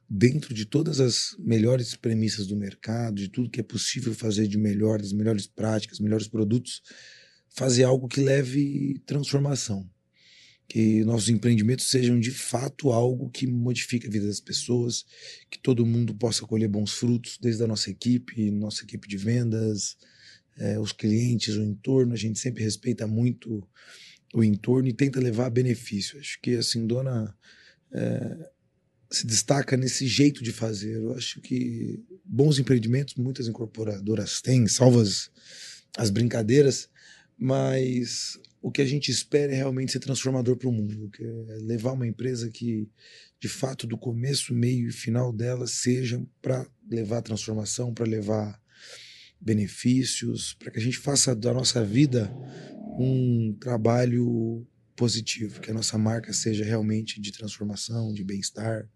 dentro 0.08 0.55
de 0.55 0.64
todas 0.64 1.00
as 1.00 1.34
melhores 1.38 1.96
premissas 1.96 2.46
do 2.46 2.56
mercado, 2.56 3.17
de 3.17 3.28
tudo 3.28 3.50
que 3.50 3.61
é 3.61 3.64
possível 3.64 4.14
fazer 4.14 4.46
de 4.46 4.58
melhor, 4.58 5.00
das 5.00 5.12
melhores 5.12 5.46
práticas, 5.46 5.99
melhores 5.99 6.28
produtos, 6.28 6.82
fazer 7.49 7.84
algo 7.84 8.06
que 8.06 8.20
leve 8.20 9.00
transformação. 9.06 9.88
Que 10.69 11.05
nossos 11.05 11.28
empreendimentos 11.28 11.88
sejam 11.88 12.19
de 12.20 12.31
fato 12.31 12.93
algo 12.93 13.31
que 13.31 13.46
modifique 13.46 14.06
a 14.06 14.11
vida 14.11 14.26
das 14.26 14.40
pessoas, 14.40 15.05
que 15.50 15.58
todo 15.58 15.87
mundo 15.87 16.14
possa 16.14 16.43
colher 16.43 16.69
bons 16.69 16.93
frutos, 16.93 17.38
desde 17.40 17.62
a 17.64 17.67
nossa 17.67 17.90
equipe, 17.90 18.50
nossa 18.50 18.84
equipe 18.84 19.08
de 19.08 19.17
vendas, 19.17 19.96
é, 20.58 20.78
os 20.78 20.92
clientes, 20.92 21.54
o 21.56 21.62
entorno, 21.62 22.12
a 22.12 22.16
gente 22.16 22.38
sempre 22.38 22.62
respeita 22.62 23.06
muito 23.06 23.66
o 24.34 24.42
entorno 24.42 24.88
e 24.88 24.92
tenta 24.92 25.20
levar 25.20 25.50
benefício. 25.50 26.18
Acho 26.18 26.40
que 26.40 26.56
assim, 26.56 26.86
dona 26.86 27.34
é, 27.92 28.50
se 29.10 29.26
destaca 29.26 29.76
nesse 29.76 30.06
jeito 30.06 30.42
de 30.42 30.52
fazer. 30.52 30.96
Eu 30.96 31.14
acho 31.14 31.40
que 31.40 32.02
bons 32.25 32.58
empreendimentos, 32.58 33.14
muitas 33.14 33.48
incorporadoras 33.48 34.40
têm, 34.40 34.66
salvas 34.66 35.30
as 35.96 36.10
brincadeiras, 36.10 36.88
mas 37.38 38.38
o 38.60 38.70
que 38.70 38.82
a 38.82 38.86
gente 38.86 39.10
espera 39.10 39.52
é 39.52 39.56
realmente 39.56 39.92
ser 39.92 40.00
transformador 40.00 40.56
para 40.56 40.68
o 40.68 40.72
mundo, 40.72 41.08
que 41.10 41.25
é 41.25 41.56
levar 41.60 41.92
uma 41.92 42.06
empresa 42.06 42.50
que, 42.50 42.88
de 43.40 43.48
fato, 43.48 43.86
do 43.86 43.96
começo, 43.96 44.52
meio 44.52 44.88
e 44.88 44.92
final 44.92 45.32
dela 45.32 45.66
seja 45.66 46.22
para 46.42 46.66
levar 46.90 47.22
transformação, 47.22 47.94
para 47.94 48.06
levar 48.06 48.60
benefícios, 49.46 50.54
para 50.54 50.72
que 50.72 50.78
a 50.80 50.82
gente 50.82 50.98
faça 50.98 51.34
da 51.34 51.54
nossa 51.54 51.84
vida 51.84 52.28
um 52.98 53.56
trabalho 53.60 54.66
positivo, 54.96 55.60
que 55.60 55.70
a 55.70 55.74
nossa 55.74 55.96
marca 55.96 56.32
seja 56.32 56.64
realmente 56.64 57.20
de 57.20 57.30
transformação, 57.30 58.12
de 58.12 58.24
bem-estar. 58.24 58.88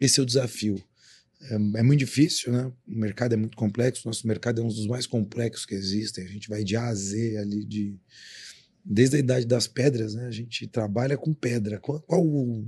Esse 0.00 0.18
é 0.18 0.22
o 0.22 0.26
desafio. 0.26 0.82
É, 1.42 1.54
é, 1.54 1.82
muito 1.82 1.98
difícil, 1.98 2.52
né? 2.52 2.72
O 2.86 2.98
mercado 2.98 3.34
é 3.34 3.36
muito 3.36 3.56
complexo, 3.56 4.06
nosso 4.06 4.26
mercado 4.26 4.62
é 4.62 4.64
um 4.64 4.68
dos 4.68 4.86
mais 4.86 5.06
complexos 5.06 5.66
que 5.66 5.74
existem. 5.74 6.24
A 6.24 6.28
gente 6.28 6.48
vai 6.48 6.64
de 6.64 6.74
A 6.74 6.86
a 6.86 6.94
Z 6.94 7.36
ali, 7.36 7.64
de, 7.66 7.94
desde 8.82 9.16
a 9.16 9.18
idade 9.18 9.44
das 9.44 9.66
pedras, 9.66 10.14
né? 10.14 10.26
A 10.26 10.30
gente 10.30 10.66
trabalha 10.68 11.18
com 11.18 11.34
pedra. 11.34 11.78
Qual, 11.78 12.02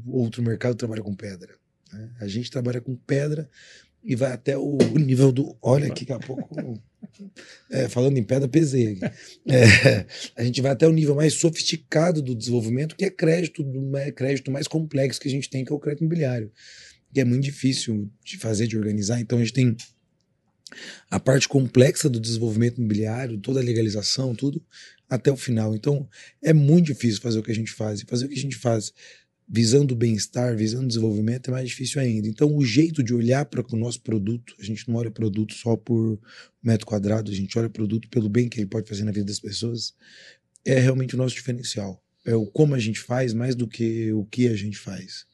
outro 0.06 0.42
mercado 0.42 0.74
trabalha 0.74 1.02
com 1.02 1.14
pedra? 1.14 1.56
Né? 1.90 2.10
A 2.20 2.26
gente 2.26 2.50
trabalha 2.50 2.82
com 2.82 2.94
pedra 2.94 3.48
e 4.02 4.14
vai 4.14 4.32
até 4.32 4.58
o 4.58 4.76
nível 4.98 5.32
do. 5.32 5.56
Olha, 5.62 5.86
aqui, 5.86 6.04
daqui 6.04 6.12
a 6.12 6.26
pouco. 6.26 6.82
É, 7.70 7.88
falando 7.88 8.16
em 8.18 8.22
pedra, 8.22 8.48
pesei. 8.48 8.98
É, 9.46 10.06
a 10.36 10.42
gente 10.44 10.60
vai 10.60 10.72
até 10.72 10.86
o 10.86 10.92
nível 10.92 11.14
mais 11.14 11.34
sofisticado 11.34 12.22
do 12.22 12.34
desenvolvimento, 12.34 12.96
que 12.96 13.04
é 13.04 13.10
crédito, 13.10 13.64
crédito 14.16 14.50
mais 14.50 14.66
complexo 14.66 15.20
que 15.20 15.28
a 15.28 15.30
gente 15.30 15.50
tem, 15.50 15.64
que 15.64 15.72
é 15.72 15.74
o 15.74 15.78
crédito 15.78 16.00
imobiliário. 16.00 16.50
Que 17.12 17.20
é 17.20 17.24
muito 17.24 17.44
difícil 17.44 18.10
de 18.24 18.38
fazer, 18.38 18.66
de 18.66 18.76
organizar. 18.76 19.20
Então 19.20 19.38
a 19.38 19.40
gente 19.42 19.52
tem 19.52 19.76
a 21.10 21.20
parte 21.20 21.48
complexa 21.48 22.08
do 22.08 22.18
desenvolvimento 22.18 22.78
imobiliário, 22.78 23.38
toda 23.38 23.60
a 23.60 23.62
legalização, 23.62 24.34
tudo, 24.34 24.62
até 25.08 25.30
o 25.30 25.36
final. 25.36 25.74
Então 25.74 26.08
é 26.42 26.52
muito 26.52 26.86
difícil 26.86 27.20
fazer 27.20 27.38
o 27.38 27.42
que 27.42 27.52
a 27.52 27.54
gente 27.54 27.72
faz. 27.72 28.00
E 28.00 28.06
fazer 28.06 28.26
o 28.26 28.28
que 28.28 28.38
a 28.38 28.42
gente 28.42 28.56
faz 28.56 28.92
visando 29.46 29.94
bem-estar, 29.94 30.56
visando 30.56 30.88
desenvolvimento, 30.88 31.48
é 31.48 31.52
mais 31.52 31.68
difícil 31.68 32.00
ainda. 32.00 32.26
Então, 32.26 32.56
o 32.56 32.64
jeito 32.64 33.02
de 33.02 33.14
olhar 33.14 33.44
para 33.44 33.64
o 33.72 33.76
nosso 33.76 34.00
produto, 34.00 34.54
a 34.58 34.62
gente 34.64 34.88
não 34.88 34.96
olha 34.96 35.10
produto 35.10 35.54
só 35.54 35.76
por 35.76 36.18
metro 36.62 36.86
quadrado, 36.86 37.30
a 37.30 37.34
gente 37.34 37.58
olha 37.58 37.68
produto 37.68 38.08
pelo 38.08 38.28
bem 38.28 38.48
que 38.48 38.58
ele 38.58 38.66
pode 38.66 38.88
fazer 38.88 39.04
na 39.04 39.12
vida 39.12 39.26
das 39.26 39.40
pessoas, 39.40 39.94
é 40.64 40.78
realmente 40.78 41.14
o 41.14 41.18
nosso 41.18 41.34
diferencial. 41.34 42.02
É 42.24 42.34
o 42.34 42.46
como 42.46 42.74
a 42.74 42.78
gente 42.78 43.00
faz 43.00 43.34
mais 43.34 43.54
do 43.54 43.68
que 43.68 44.10
o 44.12 44.24
que 44.24 44.48
a 44.48 44.56
gente 44.56 44.78
faz. 44.78 45.26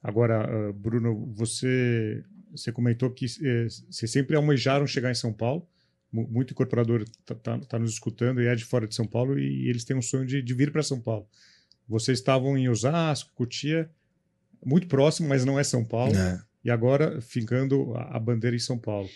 Agora, 0.00 0.68
uh, 0.68 0.72
Bruno, 0.72 1.32
você, 1.34 2.22
você 2.52 2.70
comentou 2.70 3.10
que 3.10 3.24
eh, 3.24 3.66
vocês 3.90 4.10
sempre 4.10 4.36
almejaram 4.36 4.86
chegar 4.86 5.10
em 5.10 5.14
São 5.14 5.32
Paulo. 5.32 5.66
Muito 6.12 6.52
incorporador 6.52 7.02
está 7.02 7.34
tá, 7.34 7.58
tá 7.58 7.78
nos 7.78 7.94
escutando 7.94 8.40
e 8.40 8.46
é 8.46 8.54
de 8.54 8.64
fora 8.64 8.86
de 8.86 8.94
São 8.94 9.06
Paulo 9.06 9.36
e 9.36 9.68
eles 9.68 9.82
têm 9.82 9.96
um 9.96 10.02
sonho 10.02 10.24
de, 10.24 10.40
de 10.40 10.54
vir 10.54 10.70
para 10.70 10.82
São 10.82 11.00
Paulo. 11.00 11.26
Vocês 11.88 12.18
estavam 12.18 12.56
em 12.56 12.68
Osasco, 12.68 13.30
Cotia, 13.34 13.90
muito 14.64 14.86
próximo, 14.86 15.28
mas 15.28 15.44
não 15.44 15.58
é 15.58 15.64
São 15.64 15.84
Paulo. 15.84 16.16
É. 16.16 16.40
E 16.64 16.70
agora 16.70 17.20
ficando 17.20 17.94
a, 17.94 18.16
a 18.16 18.18
bandeira 18.18 18.56
em 18.56 18.60
São 18.60 18.78
Paulo. 18.78 19.08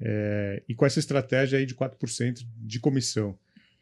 É, 0.00 0.62
e 0.68 0.74
com 0.74 0.86
essa 0.86 0.98
estratégia 0.98 1.58
aí 1.58 1.66
de 1.66 1.74
4% 1.74 2.44
de 2.56 2.80
comissão, 2.80 3.38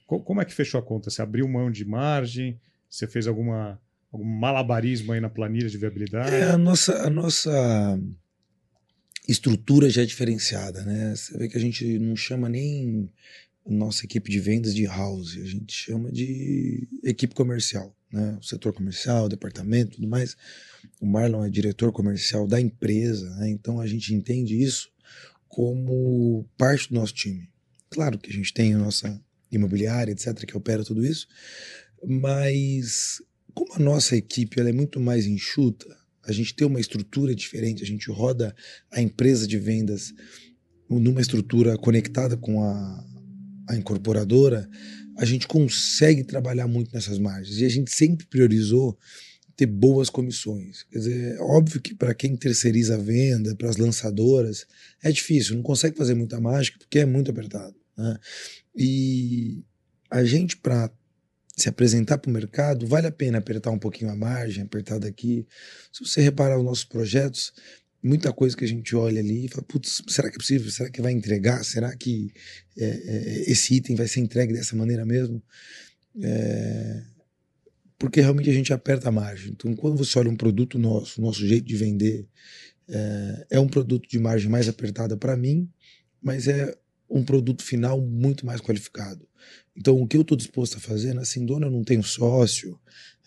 co 0.06 0.20
como 0.20 0.40
é 0.40 0.44
que 0.44 0.52
fechou 0.52 0.78
a 0.78 0.82
conta? 0.82 1.10
Você 1.10 1.22
abriu 1.22 1.48
mão 1.48 1.70
de 1.70 1.84
margem? 1.84 2.60
Você 2.90 3.06
fez 3.06 3.26
alguma, 3.26 3.80
algum 4.12 4.24
malabarismo 4.24 5.12
aí 5.12 5.20
na 5.20 5.30
planilha 5.30 5.68
de 5.68 5.78
viabilidade? 5.78 6.34
É, 6.34 6.50
a 6.50 6.58
nossa, 6.58 7.06
a 7.06 7.10
nossa 7.10 7.98
estrutura 9.26 9.88
já 9.88 10.02
é 10.02 10.04
diferenciada, 10.04 10.84
né? 10.84 11.14
Você 11.14 11.38
vê 11.38 11.48
que 11.48 11.56
a 11.56 11.60
gente 11.60 11.98
não 11.98 12.16
chama 12.16 12.48
nem 12.48 13.08
nossa 13.64 14.04
equipe 14.04 14.30
de 14.30 14.40
vendas 14.40 14.74
de 14.74 14.84
house, 14.84 15.38
a 15.38 15.46
gente 15.46 15.72
chama 15.72 16.10
de 16.10 16.88
equipe 17.04 17.34
comercial, 17.34 17.94
né? 18.12 18.38
O 18.40 18.44
setor 18.44 18.72
comercial, 18.72 19.28
departamento, 19.28 19.96
tudo 19.96 20.06
mais. 20.06 20.36
O 21.00 21.06
Marlon 21.06 21.44
é 21.44 21.50
diretor 21.50 21.92
comercial 21.92 22.46
da 22.46 22.60
empresa, 22.60 23.28
né? 23.36 23.48
então 23.48 23.80
a 23.80 23.86
gente 23.86 24.14
entende 24.14 24.60
isso 24.60 24.90
como 25.48 26.46
parte 26.56 26.88
do 26.88 26.94
nosso 26.94 27.14
time. 27.14 27.48
Claro 27.90 28.18
que 28.18 28.30
a 28.30 28.32
gente 28.32 28.52
tem 28.52 28.74
a 28.74 28.78
nossa 28.78 29.20
imobiliária, 29.50 30.12
etc., 30.12 30.46
que 30.46 30.56
opera 30.56 30.82
tudo 30.82 31.04
isso, 31.04 31.26
mas 32.06 33.22
como 33.54 33.74
a 33.74 33.78
nossa 33.78 34.16
equipe 34.16 34.58
ela 34.58 34.70
é 34.70 34.72
muito 34.72 34.98
mais 34.98 35.26
enxuta, 35.26 35.86
a 36.24 36.32
gente 36.32 36.54
tem 36.54 36.66
uma 36.66 36.80
estrutura 36.80 37.34
diferente, 37.34 37.82
a 37.82 37.86
gente 37.86 38.10
roda 38.10 38.54
a 38.90 39.02
empresa 39.02 39.46
de 39.46 39.58
vendas 39.58 40.14
numa 40.88 41.20
estrutura 41.20 41.76
conectada 41.76 42.36
com 42.36 42.62
a, 42.62 43.04
a 43.68 43.76
incorporadora, 43.76 44.68
a 45.16 45.24
gente 45.24 45.46
consegue 45.46 46.24
trabalhar 46.24 46.66
muito 46.66 46.92
nessas 46.94 47.18
margens. 47.18 47.58
E 47.58 47.64
a 47.64 47.68
gente 47.68 47.94
sempre 47.94 48.26
priorizou 48.26 48.98
ter 49.56 49.66
boas 49.66 50.08
comissões. 50.08 50.84
Quer 50.84 50.98
dizer, 50.98 51.36
é 51.36 51.40
óbvio 51.40 51.80
que 51.80 51.94
para 51.94 52.14
quem 52.14 52.36
terceiriza 52.36 52.94
a 52.94 52.98
venda, 52.98 53.54
para 53.54 53.68
as 53.68 53.76
lançadoras, 53.76 54.66
é 55.02 55.12
difícil, 55.12 55.56
não 55.56 55.62
consegue 55.62 55.96
fazer 55.96 56.14
muita 56.14 56.40
mágica 56.40 56.78
porque 56.78 57.00
é 57.00 57.06
muito 57.06 57.30
apertado. 57.30 57.74
Né? 57.96 58.18
E 58.74 59.62
a 60.10 60.24
gente, 60.24 60.56
para 60.56 60.90
se 61.56 61.68
apresentar 61.68 62.18
para 62.18 62.30
o 62.30 62.32
mercado, 62.32 62.86
vale 62.86 63.06
a 63.06 63.12
pena 63.12 63.38
apertar 63.38 63.70
um 63.70 63.78
pouquinho 63.78 64.10
a 64.10 64.16
margem, 64.16 64.64
apertar 64.64 64.98
daqui. 64.98 65.46
Se 65.92 66.04
você 66.04 66.22
reparar 66.22 66.58
os 66.58 66.64
nossos 66.64 66.84
projetos, 66.84 67.52
muita 68.02 68.32
coisa 68.32 68.56
que 68.56 68.64
a 68.64 68.68
gente 68.68 68.96
olha 68.96 69.20
ali 69.20 69.44
e 69.44 69.48
fala, 69.48 69.62
putz, 69.62 70.02
será 70.08 70.28
que 70.28 70.36
é 70.36 70.38
possível? 70.38 70.70
Será 70.70 70.90
que 70.90 71.00
vai 71.00 71.12
entregar? 71.12 71.64
Será 71.64 71.94
que 71.96 72.32
é, 72.76 72.84
é, 72.84 73.50
esse 73.50 73.74
item 73.74 73.94
vai 73.94 74.08
ser 74.08 74.20
entregue 74.20 74.52
dessa 74.52 74.74
maneira 74.74 75.04
mesmo? 75.04 75.42
É, 76.20 77.02
porque 77.98 78.20
realmente 78.20 78.50
a 78.50 78.52
gente 78.52 78.72
aperta 78.72 79.08
a 79.08 79.12
margem. 79.12 79.52
Então, 79.52 79.74
quando 79.76 79.96
você 79.96 80.18
olha 80.18 80.28
um 80.28 80.36
produto 80.36 80.78
nosso, 80.78 81.20
nosso 81.20 81.46
jeito 81.46 81.64
de 81.64 81.76
vender, 81.76 82.26
é, 82.88 83.46
é 83.50 83.60
um 83.60 83.68
produto 83.68 84.08
de 84.08 84.18
margem 84.18 84.50
mais 84.50 84.68
apertada 84.68 85.16
para 85.16 85.36
mim, 85.36 85.70
mas 86.20 86.48
é 86.48 86.76
um 87.08 87.22
produto 87.24 87.62
final 87.62 88.00
muito 88.00 88.44
mais 88.44 88.60
qualificado. 88.60 89.28
Então, 89.76 90.00
o 90.00 90.06
que 90.06 90.16
eu 90.16 90.22
estou 90.22 90.36
disposto 90.36 90.76
a 90.76 90.80
fazer, 90.80 91.14
na 91.14 91.24
Sindona 91.24 91.66
eu 91.66 91.70
não 91.70 91.84
tenho 91.84 92.02
sócio, 92.02 92.78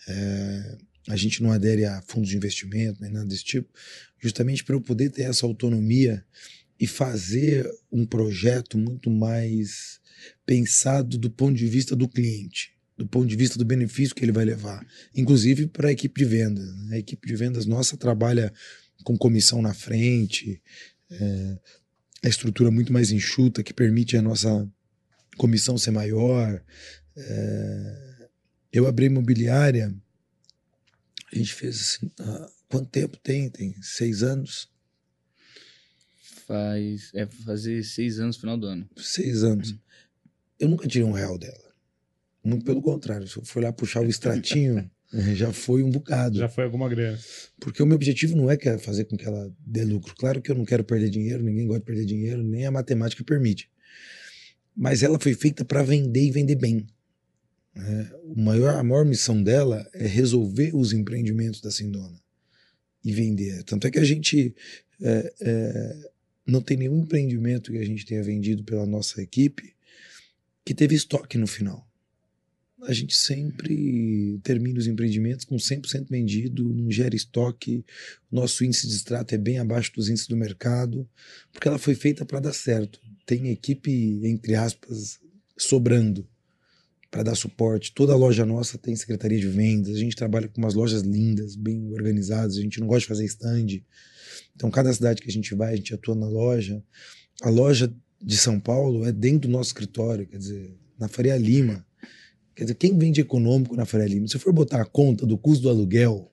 é, 0.06 0.78
a 1.08 1.16
gente 1.16 1.42
não 1.42 1.52
adere 1.52 1.84
a 1.84 2.02
fundos 2.02 2.28
de 2.28 2.36
investimento, 2.36 3.00
nem 3.00 3.12
nada 3.12 3.26
desse 3.26 3.44
tipo, 3.44 3.68
justamente 4.18 4.64
para 4.64 4.74
eu 4.74 4.80
poder 4.80 5.10
ter 5.10 5.22
essa 5.22 5.46
autonomia 5.46 6.24
e 6.78 6.86
fazer 6.86 7.68
um 7.90 8.04
projeto 8.04 8.76
muito 8.76 9.10
mais 9.10 10.00
pensado 10.44 11.16
do 11.16 11.30
ponto 11.30 11.54
de 11.54 11.66
vista 11.66 11.96
do 11.96 12.08
cliente 12.08 12.76
do 12.96 13.06
ponto 13.06 13.26
de 13.26 13.36
vista 13.36 13.58
do 13.58 13.64
benefício 13.64 14.14
que 14.14 14.24
ele 14.24 14.32
vai 14.32 14.44
levar, 14.44 14.84
inclusive 15.14 15.66
para 15.66 15.88
a 15.88 15.92
equipe 15.92 16.18
de 16.18 16.24
vendas. 16.24 16.74
Né? 16.84 16.96
A 16.96 16.98
equipe 16.98 17.26
de 17.28 17.36
vendas 17.36 17.66
nossa 17.66 17.96
trabalha 17.96 18.52
com 19.04 19.16
comissão 19.18 19.60
na 19.60 19.74
frente, 19.74 20.62
é, 21.10 21.58
a 22.24 22.28
estrutura 22.28 22.70
muito 22.70 22.92
mais 22.92 23.10
enxuta 23.10 23.62
que 23.62 23.74
permite 23.74 24.16
a 24.16 24.22
nossa 24.22 24.68
comissão 25.36 25.76
ser 25.76 25.90
maior. 25.90 26.62
É, 27.16 28.28
eu 28.72 28.86
abri 28.86 29.06
imobiliária, 29.06 29.94
a 31.32 31.36
gente 31.36 31.52
fez 31.52 31.80
assim, 31.80 32.10
quanto 32.68 32.88
tempo 32.88 33.16
tem? 33.18 33.48
Tem 33.48 33.74
seis 33.82 34.22
anos. 34.22 34.68
Faz. 36.46 37.10
É 37.14 37.26
fazer 37.26 37.82
seis 37.82 38.20
anos 38.20 38.36
no 38.36 38.40
final 38.40 38.58
do 38.58 38.66
ano. 38.66 38.88
Seis 38.96 39.42
anos. 39.42 39.74
Eu 40.58 40.68
nunca 40.68 40.86
tirei 40.86 41.06
um 41.06 41.12
real 41.12 41.36
dela. 41.36 41.66
Muito 42.42 42.64
pelo 42.64 42.80
contrário, 42.80 43.26
se 43.26 43.36
eu 43.36 43.44
for 43.44 43.62
lá 43.62 43.72
puxar 43.72 44.02
o 44.02 44.08
extratinho, 44.08 44.88
já 45.34 45.52
foi 45.52 45.82
um 45.82 45.90
bocado. 45.90 46.38
Já 46.38 46.48
foi 46.48 46.64
alguma 46.64 46.88
grana. 46.88 47.18
Porque 47.58 47.82
o 47.82 47.86
meu 47.86 47.96
objetivo 47.96 48.36
não 48.36 48.50
é 48.50 48.56
fazer 48.78 49.04
com 49.04 49.16
que 49.16 49.24
ela 49.24 49.52
dê 49.58 49.84
lucro. 49.84 50.14
Claro 50.16 50.40
que 50.40 50.50
eu 50.50 50.54
não 50.54 50.64
quero 50.64 50.84
perder 50.84 51.10
dinheiro, 51.10 51.42
ninguém 51.42 51.66
gosta 51.66 51.80
de 51.80 51.86
perder 51.86 52.04
dinheiro, 52.04 52.42
nem 52.42 52.66
a 52.66 52.70
matemática 52.70 53.24
permite. 53.24 53.68
Mas 54.76 55.02
ela 55.02 55.18
foi 55.18 55.34
feita 55.34 55.64
para 55.64 55.82
vender 55.82 56.26
e 56.26 56.30
vender 56.30 56.56
bem. 56.56 56.86
É, 57.74 58.06
o 58.24 58.40
maior, 58.40 58.76
a 58.76 58.82
maior 58.82 59.04
missão 59.04 59.42
dela 59.42 59.86
é 59.92 60.06
resolver 60.06 60.74
os 60.74 60.92
empreendimentos 60.92 61.60
da 61.60 61.70
Sindona 61.70 62.18
e 63.06 63.12
vender. 63.12 63.62
Tanto 63.64 63.86
é 63.86 63.90
que 63.90 63.98
a 63.98 64.04
gente 64.04 64.54
é, 65.00 65.34
é, 65.40 66.10
não 66.46 66.60
tem 66.60 66.76
nenhum 66.76 67.02
empreendimento 67.02 67.72
que 67.72 67.78
a 67.78 67.84
gente 67.84 68.04
tenha 68.04 68.22
vendido 68.22 68.64
pela 68.64 68.84
nossa 68.84 69.22
equipe 69.22 69.74
que 70.64 70.74
teve 70.74 70.94
estoque 70.94 71.38
no 71.38 71.46
final 71.46 71.86
a 72.82 72.92
gente 72.92 73.14
sempre 73.16 74.38
termina 74.42 74.78
os 74.78 74.86
empreendimentos 74.86 75.44
com 75.44 75.56
100% 75.56 76.08
vendido, 76.08 76.72
não 76.72 76.90
gera 76.90 77.16
estoque, 77.16 77.84
nosso 78.30 78.64
índice 78.64 78.86
de 78.86 78.94
extrato 78.94 79.34
é 79.34 79.38
bem 79.38 79.58
abaixo 79.58 79.92
dos 79.94 80.08
índices 80.08 80.28
do 80.28 80.36
mercado, 80.36 81.08
porque 81.52 81.68
ela 81.68 81.78
foi 81.78 81.94
feita 81.94 82.24
para 82.24 82.40
dar 82.40 82.52
certo. 82.52 83.00
Tem 83.24 83.48
equipe, 83.48 84.20
entre 84.24 84.54
aspas, 84.54 85.18
sobrando 85.56 86.26
para 87.16 87.22
dar 87.22 87.34
suporte. 87.34 87.94
Toda 87.94 88.14
loja 88.14 88.44
nossa 88.44 88.76
tem 88.76 88.94
secretaria 88.94 89.38
de 89.38 89.48
vendas, 89.48 89.96
a 89.96 89.98
gente 89.98 90.14
trabalha 90.14 90.48
com 90.48 90.60
umas 90.60 90.74
lojas 90.74 91.00
lindas, 91.00 91.56
bem 91.56 91.90
organizadas, 91.94 92.58
a 92.58 92.60
gente 92.60 92.78
não 92.78 92.86
gosta 92.86 93.00
de 93.00 93.06
fazer 93.06 93.24
stand. 93.24 93.80
Então, 94.54 94.70
cada 94.70 94.92
cidade 94.92 95.22
que 95.22 95.30
a 95.30 95.32
gente 95.32 95.54
vai, 95.54 95.72
a 95.72 95.76
gente 95.76 95.94
atua 95.94 96.14
na 96.14 96.28
loja. 96.28 96.84
A 97.42 97.48
loja 97.48 97.90
de 98.22 98.36
São 98.36 98.60
Paulo 98.60 99.06
é 99.06 99.12
dentro 99.12 99.48
do 99.48 99.52
nosso 99.52 99.70
escritório, 99.70 100.26
quer 100.26 100.36
dizer, 100.36 100.76
na 100.98 101.08
Faria 101.08 101.38
Lima 101.38 101.86
Quer 102.54 102.64
dizer, 102.64 102.74
quem 102.76 102.96
vende 102.96 103.20
econômico 103.20 103.76
na 103.76 103.84
Faria 103.84 104.06
Lima, 104.06 104.26
se 104.26 104.38
for 104.38 104.50
botar 104.50 104.80
a 104.80 104.86
conta 104.86 105.26
do 105.26 105.36
custo 105.36 105.64
do 105.64 105.68
aluguel. 105.68 106.32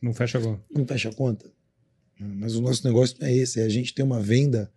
Não 0.00 0.14
fecha 0.14 0.38
a 0.38 0.40
conta. 0.40 0.64
Não 0.72 0.86
fecha 0.86 1.08
a 1.08 1.12
conta. 1.12 1.52
Mas 2.16 2.54
o 2.54 2.60
nosso 2.60 2.86
negócio 2.86 3.16
não 3.20 3.26
é 3.26 3.34
esse. 3.34 3.60
É 3.60 3.64
a 3.64 3.68
gente 3.68 3.92
ter 3.92 4.04
uma 4.04 4.20
venda, 4.20 4.72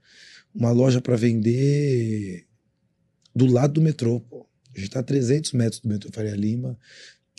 uma 0.54 0.72
loja 0.72 1.00
para 1.00 1.16
vender 1.16 2.48
do 3.36 3.46
lado 3.46 3.74
do 3.74 3.82
metrô. 3.82 4.20
Pô. 4.20 4.48
A 4.76 4.80
gente 4.80 4.90
está 4.90 5.00
a 5.00 5.04
300 5.04 5.54
metros 5.54 5.80
do 5.80 5.88
metrô 5.88 6.12
Faria 6.12 6.36
Lima. 6.36 6.78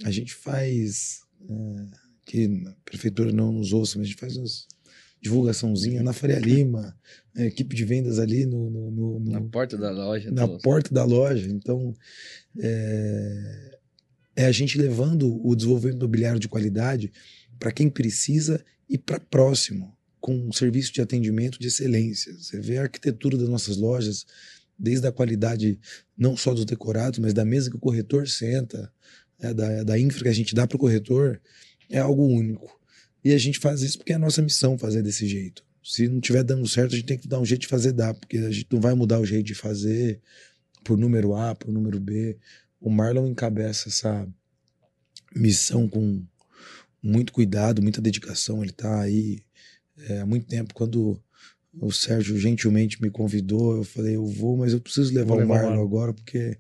A 0.05 0.11
gente 0.11 0.35
faz. 0.35 1.21
É, 1.49 2.07
que 2.27 2.65
a 2.67 2.75
prefeitura 2.85 3.33
não 3.33 3.53
nos 3.53 3.73
ouça, 3.73 3.99
mas 3.99 4.09
a 4.09 4.11
gente 4.11 4.19
faz 4.19 4.37
uns 4.37 4.67
divulgaçãozinha 5.23 6.03
na 6.03 6.13
Faria 6.13 6.39
Lima, 6.39 6.97
equipe 7.37 7.75
de 7.75 7.85
vendas 7.85 8.19
ali 8.19 8.45
no, 8.45 8.71
no, 8.71 8.91
no, 8.91 9.21
na 9.21 9.41
porta 9.41 9.77
da 9.77 9.91
loja. 9.91 10.31
Na 10.31 10.47
porta 10.47 10.93
da 10.93 11.05
loja. 11.05 11.49
Então, 11.49 11.95
é, 12.59 13.79
é 14.37 14.47
a 14.47 14.53
gente 14.53 14.79
levando 14.79 15.41
o 15.45 15.55
desenvolvimento 15.55 15.99
imobiliário 15.99 16.41
de 16.41 16.49
qualidade 16.49 17.13
para 17.59 17.73
quem 17.73 17.89
precisa 17.89 18.63
e 18.89 18.99
para 18.99 19.19
próximo, 19.19 19.97
com 20.21 20.37
um 20.37 20.53
serviço 20.53 20.93
de 20.93 21.01
atendimento 21.01 21.59
de 21.59 21.69
excelência. 21.69 22.33
Você 22.35 22.61
vê 22.61 22.79
a 22.79 22.83
arquitetura 22.83 23.37
das 23.37 23.49
nossas 23.49 23.77
lojas, 23.77 24.27
desde 24.79 25.07
a 25.07 25.13
qualidade 25.13 25.79
não 26.17 26.37
só 26.37 26.53
dos 26.53 26.65
decorados, 26.65 27.19
mas 27.19 27.33
da 27.33 27.45
mesa 27.45 27.71
que 27.71 27.77
o 27.77 27.81
corretor 27.81 28.29
senta, 28.29 28.93
é, 29.39 29.53
da, 29.53 29.83
da 29.83 29.99
infra 29.99 30.25
que 30.25 30.29
a 30.29 30.35
gente 30.35 30.55
dá 30.55 30.67
para 30.67 30.77
o 30.77 30.81
corretor, 30.81 31.41
é 31.89 31.99
algo 31.99 32.27
único. 32.27 32.79
E 33.25 33.33
a 33.33 33.39
gente 33.39 33.59
faz 33.59 33.83
isso 33.83 33.99
porque 33.99 34.13
é 34.13 34.17
a 34.17 34.21
nossa 34.21 34.43
missão 34.43 34.79
fazer 34.79 35.03
desse 35.03 35.27
jeito. 35.27 35.65
Se 35.83 36.09
não 36.09 36.19
estiver 36.19 36.43
dando 36.43 36.67
certo, 36.69 36.95
a 36.95 36.97
gente 36.97 37.07
tem 37.07 37.19
que 37.19 37.29
dar 37.29 37.41
um 37.41 37.45
jeito 37.45 37.63
de 37.63 37.69
fazer 37.69 37.93
dar, 37.93 38.15
porque 38.15 38.39
a 38.39 38.51
gente 38.51 38.67
não 38.71 38.81
vai 38.81 38.95
mudar 38.95 39.21
o 39.21 39.27
jeito 39.27 39.47
de 39.47 39.55
fazer 39.55 40.21
por 40.85 40.97
número 40.97 41.35
A, 41.35 41.55
por 41.55 41.73
número 41.73 42.01
B. 42.01 42.37
O 42.81 42.91
Marlon 42.91 43.29
encabeça 43.29 43.89
essa 43.89 44.29
missão 45.35 45.89
com 45.89 46.25
muito 47.03 47.33
cuidado, 47.33 47.83
muita 47.83 48.01
dedicação. 48.01 48.63
Ele 48.63 48.71
está 48.71 49.01
aí 49.01 49.43
é, 50.09 50.21
há 50.21 50.27
muito 50.27 50.47
tempo. 50.47 50.75
Quando 50.75 51.21
o 51.81 51.93
Sérgio 51.93 52.39
gentilmente 52.39 53.01
me 53.03 53.11
convidou, 53.11 53.77
eu 53.77 53.85
falei, 53.85 54.17
eu 54.17 54.25
vou, 54.27 54.57
mas 54.57 54.73
eu 54.73 54.81
preciso 54.81 55.13
levar, 55.15 55.35
levar 55.37 55.45
o 55.45 55.49
Marlon 55.69 55.83
agora, 55.83 56.13
porque 56.13 56.59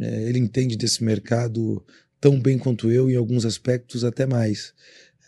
é, 0.00 0.22
ele 0.28 0.38
entende 0.38 0.76
desse 0.76 1.02
mercado 1.04 1.84
tão 2.20 2.40
bem 2.40 2.58
quanto 2.58 2.90
eu, 2.90 3.10
em 3.10 3.16
alguns 3.16 3.44
aspectos 3.44 4.04
até 4.04 4.26
mais. 4.26 4.72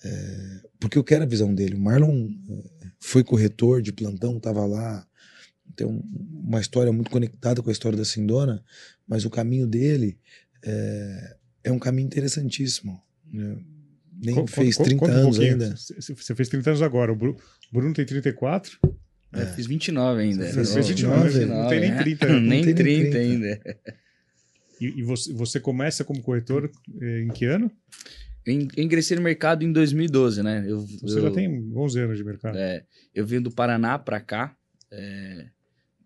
É, 0.04 0.61
porque 0.81 0.99
eu 0.99 1.04
quero 1.04 1.23
a 1.25 1.26
visão 1.26 1.54
dele. 1.54 1.75
O 1.75 1.81
Marlon 1.81 2.28
é, 2.49 2.87
foi 2.99 3.23
corretor 3.23 3.81
de 3.83 3.92
plantão, 3.92 4.37
estava 4.37 4.64
lá, 4.66 5.07
tem 5.76 5.87
um, 5.87 6.02
uma 6.45 6.61
história 6.61 6.92
muito 6.92 7.11
conectada 7.11 7.62
com 7.62 7.69
a 7.69 7.73
história 7.73 7.97
da 7.97 8.04
Sindona, 8.04 8.62
mas 9.07 9.25
o 9.25 9.31
caminho 9.31 9.66
dele 9.66 10.19
é, 10.62 11.37
é 11.64 11.73
um 11.73 11.78
caminho 11.78 12.07
interessantíssimo. 12.07 13.00
Né? 13.33 13.57
Nem 14.23 14.35
Co- 14.37 14.47
fez 14.47 14.76
co- 14.76 14.85
30 14.85 15.00
conta 15.00 15.12
um 15.12 15.16
anos 15.16 15.37
pouquinho. 15.38 15.52
ainda. 15.62 15.75
Você 15.76 16.35
fez 16.35 16.49
30 16.49 16.71
anos 16.71 16.83
agora. 16.83 17.12
O 17.12 17.16
Bru- 17.16 17.37
Bruno 17.73 17.95
tem 17.95 18.04
34. 18.04 18.78
Eu 19.33 19.47
fiz 19.49 19.67
29 19.67 20.21
ainda. 20.23 20.45
Você 20.47 20.53
fez 20.53 20.69
Nossa, 20.77 20.89
29, 20.89 21.29
29, 21.31 21.47
não 21.47 21.69
tem 21.69 21.81
nem 21.81 21.91
é. 21.91 21.97
30. 22.03 22.27
Nem 22.41 22.43
Não 22.43 22.49
tem 22.49 22.62
nem 22.65 22.75
30 22.75 23.11
30. 23.11 23.19
ainda. 23.19 23.61
E, 24.81 24.87
e 25.01 25.03
você, 25.03 25.33
você 25.33 25.61
começa 25.61 26.05
como 26.05 26.21
corretor 26.23 26.71
eh, 27.01 27.23
em 27.23 27.29
que 27.29 27.45
ano? 27.47 27.71
Eu 28.45 28.55
in- 28.55 28.69
eu 28.77 28.83
ingressei 28.85 29.17
no 29.17 29.23
mercado 29.23 29.65
em 29.65 29.73
2012, 29.73 30.43
né? 30.43 30.65
Eu, 30.67 30.81
Você 31.03 31.19
eu, 31.19 31.23
já 31.23 31.31
tem 31.31 31.73
11 31.75 32.01
anos 32.01 32.19
de 32.19 32.25
mercado. 32.25 32.59
é, 32.59 32.85
eu 33.15 33.25
vim 33.25 33.41
do 33.41 33.51
Paraná 33.51 33.99
pra 33.99 34.21
cá. 34.21 34.55
é, 34.91 35.47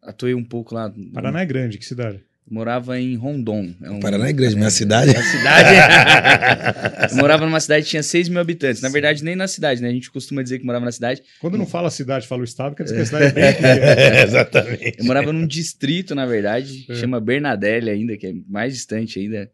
atuei 0.02 0.34
um 0.34 0.44
pouco 0.44 0.74
lá. 0.74 0.92
Paraná 1.12 1.40
é 1.40 1.46
grande, 1.46 1.78
que 1.78 1.84
cidade? 1.86 2.22
Morava 2.48 2.96
em 3.00 3.16
Rondon. 3.16 3.74
É 3.82 3.90
um, 3.90 3.98
Paraná 3.98 4.28
é 4.28 4.32
grande, 4.32 4.54
mas 4.54 4.66
a 4.68 4.70
cidade. 4.70 5.10
A 5.16 5.22
cidade. 5.22 7.10
eu 7.10 7.16
morava 7.18 7.44
numa 7.44 7.58
cidade 7.58 7.82
que 7.84 7.90
tinha 7.90 8.02
6 8.04 8.28
mil 8.28 8.38
habitantes. 8.40 8.80
Na 8.80 8.88
verdade, 8.88 9.24
nem 9.24 9.34
na 9.34 9.48
cidade, 9.48 9.82
né? 9.82 9.88
A 9.88 9.92
gente 9.92 10.10
costuma 10.12 10.42
dizer 10.44 10.60
que 10.60 10.64
morava 10.64 10.84
na 10.84 10.92
cidade. 10.92 11.22
Quando 11.40 11.58
não 11.58 11.66
fala 11.66 11.90
cidade, 11.90 12.24
fala 12.28 12.42
o 12.42 12.44
estado, 12.44 12.76
quer 12.76 12.84
dizer 12.84 12.94
que 12.96 13.02
a 13.02 13.06
cidade 13.06 13.24
é 13.24 13.32
bem 13.32 13.52
pequena. 13.52 14.22
Exatamente. 14.22 14.94
Eu 14.98 15.04
morava 15.06 15.32
num 15.32 15.44
distrito, 15.46 16.14
na 16.14 16.24
verdade, 16.24 16.86
É. 16.88 16.94
chama 16.94 17.20
Bernadelli 17.20 17.90
ainda, 17.90 18.16
que 18.16 18.28
é 18.28 18.32
mais 18.48 18.74
distante 18.74 19.18
ainda. 19.18 19.50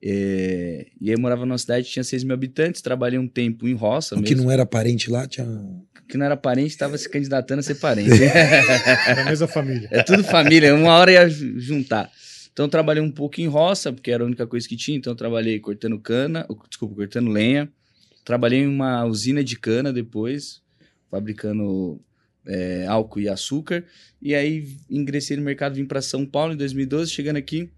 É, 0.00 0.86
E 1.00 1.08
aí 1.08 1.16
eu 1.16 1.20
morava 1.20 1.44
numa 1.44 1.58
cidade 1.58 1.86
que 1.86 1.92
tinha 1.94 2.04
6 2.04 2.22
mil 2.22 2.34
habitantes, 2.34 2.80
trabalhei 2.80 3.18
um 3.18 3.26
tempo 3.26 3.66
em 3.66 3.74
roça 3.74 4.14
O 4.14 4.22
que 4.22 4.34
não 4.36 4.50
era 4.52 4.64
parente 4.64 5.10
lá 5.10 5.26
tinha. 5.26 5.46
que 6.08 6.16
não 6.16 6.24
era 6.26 6.36
parente, 6.36 6.68
estava 6.68 6.96
se 6.96 7.08
candidatando 7.08 7.58
a 7.58 7.62
ser 7.64 7.74
parente. 7.80 8.10
Da 8.10 9.24
mesma 9.24 9.48
família. 9.48 9.88
É 9.90 10.02
tudo 10.04 10.22
família, 10.22 10.72
uma 10.76 10.92
hora 10.94 11.10
ia 11.10 11.28
ju- 11.28 11.58
juntar. 11.58 12.08
Então 12.56 12.70
trabalhei 12.70 13.02
um 13.02 13.10
pouco 13.10 13.38
em 13.38 13.46
roça, 13.46 13.92
porque 13.92 14.10
era 14.10 14.24
a 14.24 14.26
única 14.26 14.46
coisa 14.46 14.66
que 14.66 14.76
tinha. 14.76 14.96
Então 14.96 15.14
trabalhei 15.14 15.60
cortando 15.60 15.98
cana, 15.98 16.48
desculpa, 16.70 16.94
cortando 16.94 17.28
lenha. 17.28 17.70
Trabalhei 18.24 18.60
em 18.60 18.66
uma 18.66 19.04
usina 19.04 19.44
de 19.44 19.58
cana 19.58 19.92
depois, 19.92 20.62
fabricando 21.10 22.00
é, 22.46 22.86
álcool 22.86 23.20
e 23.20 23.28
açúcar. 23.28 23.84
E 24.22 24.34
aí 24.34 24.74
ingressei 24.88 25.36
no 25.36 25.42
mercado, 25.42 25.74
vim 25.74 25.84
para 25.84 26.00
São 26.00 26.24
Paulo 26.24 26.54
em 26.54 26.56
2012. 26.56 27.10
Chegando 27.10 27.36
aqui, 27.36 27.68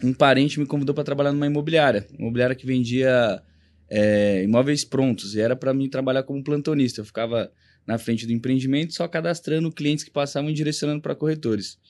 um 0.00 0.14
parente 0.14 0.60
me 0.60 0.66
convidou 0.66 0.94
para 0.94 1.02
trabalhar 1.02 1.32
numa 1.32 1.48
imobiliária. 1.48 2.06
Imobiliária 2.16 2.54
que 2.54 2.64
vendia 2.64 3.42
é, 3.90 4.44
imóveis 4.44 4.84
prontos. 4.84 5.34
E 5.34 5.40
era 5.40 5.56
para 5.56 5.74
mim 5.74 5.88
trabalhar 5.88 6.22
como 6.22 6.40
plantonista. 6.44 7.00
Eu 7.00 7.04
ficava 7.04 7.50
na 7.84 7.98
frente 7.98 8.28
do 8.28 8.32
empreendimento, 8.32 8.94
só 8.94 9.08
cadastrando 9.08 9.72
clientes 9.72 10.04
que 10.04 10.10
passavam 10.12 10.50
e 10.50 10.54
direcionando 10.54 11.02
para 11.02 11.16
corretores. 11.16 11.80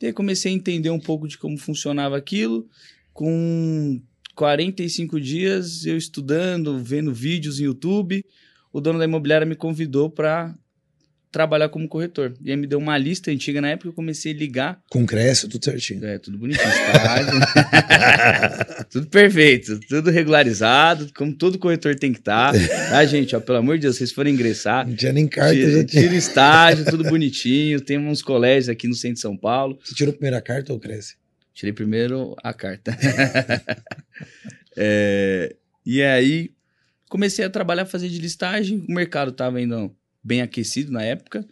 E 0.00 0.12
comecei 0.12 0.52
a 0.52 0.54
entender 0.54 0.90
um 0.90 1.00
pouco 1.00 1.26
de 1.26 1.38
como 1.38 1.56
funcionava 1.56 2.16
aquilo. 2.16 2.68
Com 3.12 4.00
45 4.34 5.20
dias, 5.20 5.86
eu 5.86 5.96
estudando, 5.96 6.78
vendo 6.78 7.12
vídeos 7.12 7.58
no 7.58 7.66
YouTube, 7.66 8.24
o 8.72 8.80
dono 8.80 8.98
da 8.98 9.06
imobiliária 9.06 9.46
me 9.46 9.56
convidou 9.56 10.10
para 10.10 10.54
trabalhar 11.36 11.68
como 11.68 11.86
corretor. 11.86 12.32
E 12.42 12.50
aí 12.50 12.56
me 12.56 12.66
deu 12.66 12.78
uma 12.78 12.96
lista 12.96 13.30
antiga 13.30 13.60
na 13.60 13.68
época, 13.68 13.90
eu 13.90 13.92
comecei 13.92 14.32
a 14.32 14.34
ligar 14.34 14.80
Com 14.90 15.04
Cresce, 15.04 15.46
tudo 15.46 15.62
certinho. 15.62 16.02
é, 16.06 16.18
tudo 16.18 16.38
bonitinho, 16.38 16.64
tudo 18.90 19.06
perfeito, 19.08 19.78
tudo 19.86 20.10
regularizado, 20.10 21.12
como 21.14 21.34
todo 21.34 21.58
corretor 21.58 21.94
tem 21.94 22.10
que 22.10 22.20
estar. 22.20 22.54
Tá, 22.54 23.04
gente? 23.04 23.36
Ó, 23.36 23.40
pelo 23.40 23.58
amor 23.58 23.76
de 23.76 23.82
Deus, 23.82 23.96
vocês 23.96 24.12
forem 24.12 24.32
ingressar, 24.32 24.88
Não 24.88 24.96
tinha 24.96 25.12
nem 25.12 25.28
carta, 25.28 25.52
tira, 25.54 25.70
já 25.72 25.84
tinha. 25.84 26.02
tira 26.04 26.14
estágio, 26.14 26.86
tudo 26.86 27.04
bonitinho. 27.04 27.82
Tem 27.82 27.98
uns 27.98 28.22
colégios 28.22 28.70
aqui 28.70 28.88
no 28.88 28.94
centro 28.94 29.16
de 29.16 29.20
São 29.20 29.36
Paulo. 29.36 29.78
Você 29.84 29.94
tirou 29.94 30.12
a 30.12 30.14
primeira 30.14 30.40
carta 30.40 30.72
ou 30.72 30.80
Cresce? 30.80 31.16
Tirei 31.52 31.74
primeiro 31.74 32.34
a 32.42 32.54
carta. 32.54 32.96
É, 34.78 35.56
e 35.86 36.02
aí 36.02 36.50
comecei 37.08 37.42
a 37.44 37.48
trabalhar, 37.50 37.86
fazer 37.86 38.10
de 38.10 38.18
listagem. 38.18 38.84
O 38.86 38.92
mercado 38.92 39.30
estava 39.30 39.56
ainda 39.56 39.90
bem 40.26 40.42
aquecido 40.42 40.90
na 40.90 41.02
época. 41.02 41.46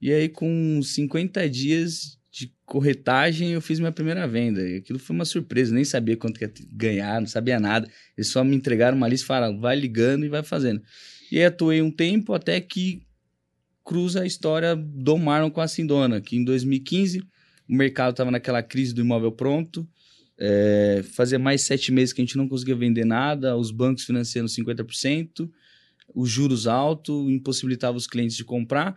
E 0.00 0.12
aí, 0.12 0.28
com 0.28 0.80
50 0.82 1.48
dias 1.48 2.18
de 2.30 2.52
corretagem, 2.66 3.50
eu 3.50 3.60
fiz 3.60 3.78
minha 3.78 3.92
primeira 3.92 4.26
venda. 4.26 4.60
E 4.68 4.76
aquilo 4.76 4.98
foi 4.98 5.14
uma 5.14 5.24
surpresa, 5.24 5.74
nem 5.74 5.84
sabia 5.84 6.16
quanto 6.16 6.40
ia 6.40 6.52
ganhar, 6.72 7.20
não 7.20 7.28
sabia 7.28 7.58
nada. 7.60 7.88
Eles 8.16 8.30
só 8.30 8.42
me 8.42 8.56
entregaram 8.56 8.96
uma 8.96 9.08
lista 9.08 9.24
e 9.24 9.28
falaram, 9.28 9.60
vai 9.60 9.78
ligando 9.78 10.24
e 10.24 10.28
vai 10.28 10.42
fazendo. 10.42 10.82
E 11.30 11.38
aí 11.38 11.44
atuei 11.44 11.80
um 11.80 11.90
tempo 11.90 12.34
até 12.34 12.60
que 12.60 13.02
cruza 13.84 14.22
a 14.22 14.26
história 14.26 14.76
do 14.76 15.16
Marlon 15.16 15.50
com 15.50 15.60
a 15.60 15.68
Sindona, 15.68 16.20
que 16.20 16.36
em 16.36 16.44
2015 16.44 17.20
o 17.68 17.74
mercado 17.74 18.10
estava 18.10 18.30
naquela 18.30 18.62
crise 18.62 18.94
do 18.94 19.00
imóvel 19.00 19.32
pronto. 19.32 19.88
É, 20.38 21.02
fazia 21.14 21.38
mais 21.38 21.62
sete 21.62 21.90
meses 21.90 22.12
que 22.12 22.20
a 22.20 22.24
gente 22.24 22.36
não 22.36 22.48
conseguia 22.48 22.76
vender 22.76 23.04
nada, 23.04 23.56
os 23.56 23.70
bancos 23.70 24.04
financiando 24.04 24.48
50%, 24.48 25.50
os 26.14 26.28
juros 26.30 26.66
altos, 26.66 27.30
impossibilitava 27.30 27.96
os 27.96 28.06
clientes 28.06 28.36
de 28.36 28.44
comprar. 28.44 28.94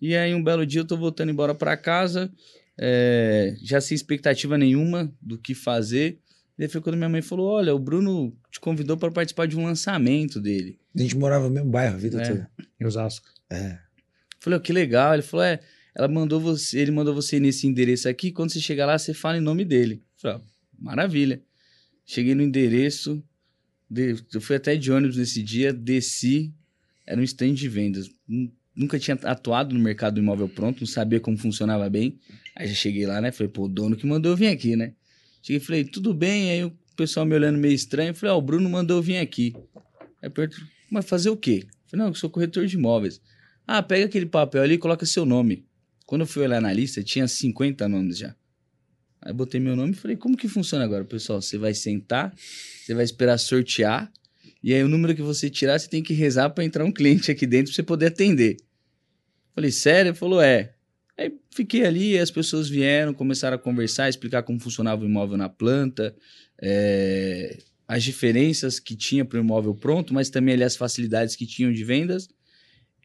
E 0.00 0.14
aí, 0.14 0.34
um 0.34 0.42
belo 0.42 0.64
dia, 0.66 0.80
eu 0.80 0.86
tô 0.86 0.96
voltando 0.96 1.30
embora 1.30 1.54
para 1.54 1.76
casa, 1.76 2.30
é, 2.78 3.56
já 3.62 3.80
sem 3.80 3.94
expectativa 3.94 4.56
nenhuma 4.56 5.12
do 5.20 5.38
que 5.38 5.54
fazer. 5.54 6.18
E 6.58 6.62
aí 6.64 6.68
foi 6.68 6.80
quando 6.80 6.96
minha 6.96 7.08
mãe 7.08 7.22
falou: 7.22 7.48
Olha, 7.48 7.74
o 7.74 7.78
Bruno 7.78 8.36
te 8.50 8.60
convidou 8.60 8.96
para 8.96 9.10
participar 9.10 9.46
de 9.46 9.56
um 9.56 9.64
lançamento 9.64 10.40
dele. 10.40 10.78
A 10.96 11.00
gente 11.02 11.16
morava 11.16 11.44
no 11.48 11.50
mesmo 11.54 11.70
bairro 11.70 11.94
a 11.94 11.98
vida 11.98 12.20
É. 12.22 12.28
toda. 12.28 12.50
Em 12.80 12.84
Osasco. 12.86 13.26
É. 13.50 13.78
Falei, 14.40 14.58
oh, 14.58 14.62
que 14.62 14.72
legal. 14.72 15.14
Ele 15.14 15.22
falou, 15.22 15.44
é, 15.44 15.58
ela 15.94 16.06
mandou 16.08 16.38
você, 16.40 16.78
ele 16.80 16.90
mandou 16.90 17.14
você 17.14 17.36
ir 17.36 17.40
nesse 17.40 17.66
endereço 17.66 18.08
aqui, 18.08 18.30
quando 18.30 18.50
você 18.52 18.60
chegar 18.60 18.86
lá, 18.86 18.96
você 18.98 19.12
fala 19.14 19.36
em 19.36 19.40
nome 19.40 19.64
dele. 19.64 20.02
Falei, 20.16 20.36
ó, 20.36 20.40
maravilha. 20.78 21.40
Cheguei 22.04 22.34
no 22.34 22.42
endereço, 22.42 23.16
de- 23.16 23.22
eu 23.94 24.40
fui 24.40 24.56
até 24.56 24.76
de 24.76 24.90
ônibus 24.92 25.16
nesse 25.16 25.42
dia, 25.42 25.72
desci, 25.72 26.52
era 27.06 27.20
um 27.20 27.24
stand 27.24 27.54
de 27.54 27.68
vendas. 27.68 28.10
Nu- 28.26 28.52
Nunca 28.76 28.96
tinha 28.96 29.18
atuado 29.24 29.74
no 29.74 29.80
mercado 29.80 30.14
do 30.14 30.20
imóvel 30.20 30.48
pronto, 30.48 30.78
não 30.82 30.86
sabia 30.86 31.18
como 31.18 31.36
funcionava 31.36 31.90
bem. 31.90 32.16
Aí 32.54 32.68
já 32.68 32.74
cheguei 32.74 33.06
lá, 33.06 33.20
né? 33.20 33.32
Falei, 33.32 33.50
pô, 33.52 33.64
o 33.64 33.68
dono 33.68 33.96
que 33.96 34.06
mandou 34.06 34.30
eu 34.30 34.36
vir 34.36 34.46
aqui, 34.46 34.76
né? 34.76 34.92
Cheguei 35.42 35.56
e 35.56 35.60
falei, 35.64 35.84
tudo 35.84 36.14
bem? 36.14 36.48
Aí 36.52 36.62
o 36.64 36.72
pessoal 36.94 37.26
me 37.26 37.34
olhando 37.34 37.58
meio 37.58 37.74
estranho, 37.74 38.14
falei, 38.14 38.32
ó, 38.32 38.38
o 38.38 38.42
Bruno 38.42 38.70
mandou 38.70 38.98
eu 38.98 39.02
vir 39.02 39.16
aqui. 39.16 39.52
Aí 40.22 40.30
perguntei, 40.30 40.62
mas 40.88 41.06
fazer 41.06 41.28
o 41.28 41.36
quê? 41.36 41.66
Falei, 41.88 42.04
não, 42.04 42.12
eu 42.12 42.14
sou 42.14 42.30
corretor 42.30 42.66
de 42.68 42.76
imóveis. 42.76 43.20
Ah, 43.66 43.82
pega 43.82 44.04
aquele 44.06 44.26
papel 44.26 44.62
ali 44.62 44.74
e 44.74 44.78
coloca 44.78 45.04
seu 45.04 45.26
nome. 45.26 45.64
Quando 46.06 46.20
eu 46.20 46.26
fui 46.28 46.44
olhar 46.44 46.60
na 46.60 46.72
lista, 46.72 47.02
tinha 47.02 47.26
50 47.26 47.88
nomes 47.88 48.16
já. 48.18 48.36
Aí 49.20 49.32
botei 49.32 49.60
meu 49.60 49.74
nome 49.74 49.92
e 49.92 49.96
falei, 49.96 50.16
como 50.16 50.36
que 50.36 50.48
funciona 50.48 50.84
agora, 50.84 51.04
pessoal? 51.04 51.40
Você 51.42 51.58
vai 51.58 51.74
sentar, 51.74 52.34
você 52.36 52.94
vai 52.94 53.04
esperar 53.04 53.38
sortear, 53.38 54.10
e 54.62 54.74
aí 54.74 54.82
o 54.82 54.88
número 54.88 55.14
que 55.14 55.22
você 55.22 55.48
tirar, 55.48 55.78
você 55.78 55.88
tem 55.88 56.02
que 56.02 56.12
rezar 56.12 56.50
para 56.50 56.64
entrar 56.64 56.84
um 56.84 56.92
cliente 56.92 57.30
aqui 57.30 57.46
dentro 57.46 57.66
para 57.66 57.76
você 57.76 57.82
poder 57.82 58.06
atender. 58.06 58.56
Falei, 59.54 59.70
sério? 59.70 60.10
Ele 60.10 60.16
falou, 60.16 60.40
é. 60.40 60.74
Aí 61.16 61.36
fiquei 61.50 61.84
ali, 61.84 62.16
as 62.18 62.30
pessoas 62.30 62.68
vieram, 62.68 63.12
começaram 63.12 63.56
a 63.56 63.58
conversar, 63.58 64.08
explicar 64.08 64.44
como 64.44 64.60
funcionava 64.60 65.02
o 65.02 65.06
imóvel 65.06 65.36
na 65.36 65.48
planta, 65.48 66.14
é, 66.60 67.58
as 67.88 68.04
diferenças 68.04 68.78
que 68.78 68.94
tinha 68.94 69.24
para 69.24 69.38
o 69.38 69.42
imóvel 69.42 69.74
pronto, 69.74 70.14
mas 70.14 70.30
também 70.30 70.54
ali 70.54 70.62
as 70.62 70.76
facilidades 70.76 71.34
que 71.34 71.46
tinham 71.46 71.72
de 71.72 71.84
vendas. 71.84 72.28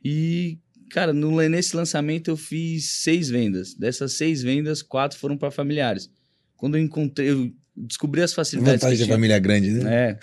E, 0.03 0.59
cara, 0.93 1.11
no, 1.13 1.41
nesse 1.49 1.75
lançamento 1.75 2.29
eu 2.29 2.37
fiz 2.37 2.85
seis 3.01 3.29
vendas. 3.29 3.73
Dessas 3.73 4.13
seis 4.13 4.41
vendas, 4.41 4.81
quatro 4.81 5.17
foram 5.17 5.35
para 5.37 5.51
familiares. 5.51 6.09
Quando 6.55 6.77
eu 6.77 6.81
encontrei, 6.83 7.29
eu 7.31 7.51
descobri 7.75 8.21
as 8.21 8.33
facilidades 8.33 8.81
Vantagem 8.81 8.97
que 8.97 9.03
de 9.03 9.05
tinha. 9.05 9.15
família 9.15 9.39
grande, 9.39 9.69
né? 9.71 10.11
É. 10.11 10.13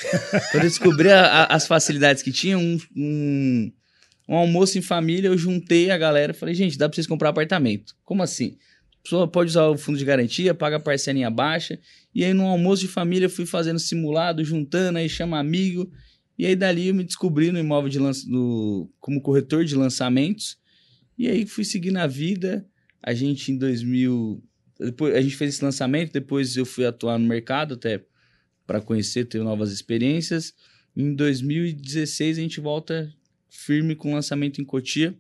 Quando 0.53 0.65
eu 0.65 0.71
descobri 0.71 1.11
a- 1.11 1.25
a- 1.45 1.55
as 1.55 1.67
facilidades 1.67 2.23
que 2.23 2.31
tinha, 2.33 2.57
um, 2.57 2.79
um, 2.97 3.73
um 4.29 4.35
almoço 4.37 4.79
em 4.79 4.83
família, 4.83 5.29
eu 5.29 5.37
juntei 5.37 5.91
a 5.91 5.99
galera 5.99 6.33
e 6.33 6.35
falei, 6.35 6.55
gente, 6.55 6.79
dá 6.79 6.89
pra 6.89 6.95
vocês 6.95 7.07
comprar 7.07 7.31
apartamento. 7.31 7.95
Como 8.05 8.23
assim? 8.23 8.57
A 9.01 9.03
pessoa 9.03 9.27
pode 9.29 9.51
usar 9.51 9.67
o 9.67 9.77
fundo 9.77 9.99
de 9.99 10.05
garantia, 10.05 10.55
paga 10.55 10.77
a 10.77 10.81
parcelinha 10.81 11.31
baixa. 11.31 11.79
E 12.15 12.25
aí, 12.25 12.33
no 12.33 12.47
almoço 12.47 12.83
de 12.83 12.89
família, 12.89 13.27
eu 13.27 13.31
fui 13.31 13.47
fazendo 13.47 13.79
simulado, 13.79 14.45
juntando, 14.45 14.99
aí 14.99 15.09
chama 15.09 15.39
amigo. 15.39 15.91
E 16.41 16.47
aí, 16.47 16.57
dali, 16.57 16.89
eu 16.89 16.95
me 16.95 17.05
descobri 17.05 17.53
no 17.53 17.59
imóvel 17.59 17.91
de 17.91 17.99
lança, 17.99 18.27
no, 18.27 18.91
como 18.99 19.21
corretor 19.21 19.63
de 19.63 19.75
lançamentos. 19.77 20.59
E 21.19 21.29
aí, 21.29 21.45
fui 21.45 21.65
seguindo 21.65 21.99
a 21.99 22.07
vida. 22.07 22.67
A 23.03 23.13
gente, 23.13 23.53
em 23.53 23.59
2000... 23.59 24.43
Depois, 24.79 25.15
a 25.15 25.21
gente 25.21 25.37
fez 25.37 25.53
esse 25.53 25.63
lançamento, 25.63 26.15
depois 26.15 26.57
eu 26.57 26.65
fui 26.65 26.87
atuar 26.87 27.19
no 27.19 27.29
mercado, 27.29 27.75
até 27.75 28.03
para 28.67 28.81
conhecer, 28.81 29.27
ter 29.27 29.43
novas 29.43 29.71
experiências. 29.71 30.55
Em 30.97 31.15
2016 31.15 32.39
a 32.39 32.41
gente 32.41 32.59
volta 32.59 33.15
firme 33.51 33.95
com 33.95 34.13
o 34.13 34.15
lançamento 34.15 34.63
em 34.63 34.65
Cotia, 34.65 35.15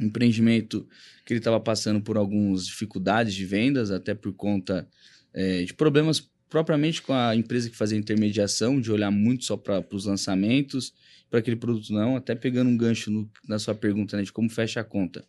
um 0.00 0.06
empreendimento 0.06 0.88
que 1.24 1.34
ele 1.34 1.38
estava 1.38 1.60
passando 1.60 2.00
por 2.00 2.16
algumas 2.16 2.66
dificuldades 2.66 3.32
de 3.32 3.46
vendas, 3.46 3.92
até 3.92 4.12
por 4.12 4.32
conta 4.32 4.88
eh, 5.32 5.62
de 5.62 5.72
problemas 5.72 6.28
propriamente 6.48 7.02
com 7.02 7.12
a 7.12 7.34
empresa 7.34 7.68
que 7.68 7.76
fazia 7.76 7.98
intermediação, 7.98 8.80
de 8.80 8.90
olhar 8.90 9.10
muito 9.10 9.44
só 9.44 9.56
para 9.56 9.84
os 9.92 10.06
lançamentos, 10.06 10.92
para 11.28 11.40
aquele 11.40 11.56
produto 11.56 11.92
não, 11.92 12.16
até 12.16 12.34
pegando 12.34 12.70
um 12.70 12.76
gancho 12.76 13.10
no, 13.10 13.28
na 13.48 13.58
sua 13.58 13.74
pergunta 13.74 14.16
né, 14.16 14.22
de 14.22 14.32
como 14.32 14.48
fecha 14.48 14.80
a 14.80 14.84
conta. 14.84 15.24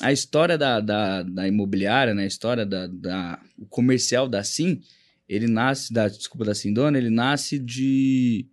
A 0.00 0.12
história 0.12 0.58
da, 0.58 0.80
da, 0.80 1.22
da 1.22 1.46
imobiliária, 1.46 2.14
né, 2.14 2.24
a 2.24 2.26
história 2.26 2.66
da, 2.66 2.86
da 2.86 3.40
o 3.58 3.66
comercial 3.66 4.28
da 4.28 4.42
Sim, 4.42 4.82
ele 5.28 5.46
nasce, 5.46 5.92
da, 5.92 6.08
desculpa, 6.08 6.44
da 6.44 6.54
Sindona, 6.54 6.98
ele 6.98 7.10
nasce 7.10 7.58
de 7.58 8.46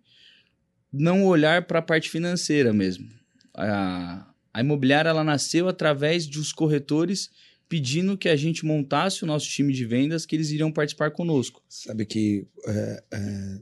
não 0.92 1.24
olhar 1.24 1.66
para 1.66 1.80
a 1.80 1.82
parte 1.82 2.08
financeira 2.08 2.72
mesmo. 2.72 3.08
A, 3.54 4.26
a 4.54 4.60
imobiliária 4.60 5.08
ela 5.08 5.24
nasceu 5.24 5.68
através 5.68 6.26
dos 6.26 6.52
corretores 6.52 7.30
pedindo 7.70 8.18
que 8.18 8.28
a 8.28 8.34
gente 8.34 8.66
montasse 8.66 9.22
o 9.22 9.26
nosso 9.26 9.48
time 9.48 9.72
de 9.72 9.86
vendas, 9.86 10.26
que 10.26 10.34
eles 10.34 10.50
iriam 10.50 10.72
participar 10.72 11.12
conosco. 11.12 11.62
Sabe 11.68 12.04
que 12.04 12.44
é, 12.66 13.04
é, 13.12 13.58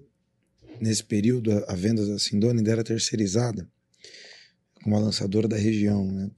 nesse 0.80 1.04
período 1.04 1.52
a, 1.52 1.72
a 1.72 1.76
venda 1.76 2.04
da 2.06 2.18
Sindona 2.18 2.58
ainda 2.58 2.72
era 2.72 2.82
terceirizada 2.82 3.68
com 4.82 4.88
uma 4.88 4.98
lançadora 4.98 5.46
da 5.46 5.58
região, 5.58 6.10
né? 6.10 6.30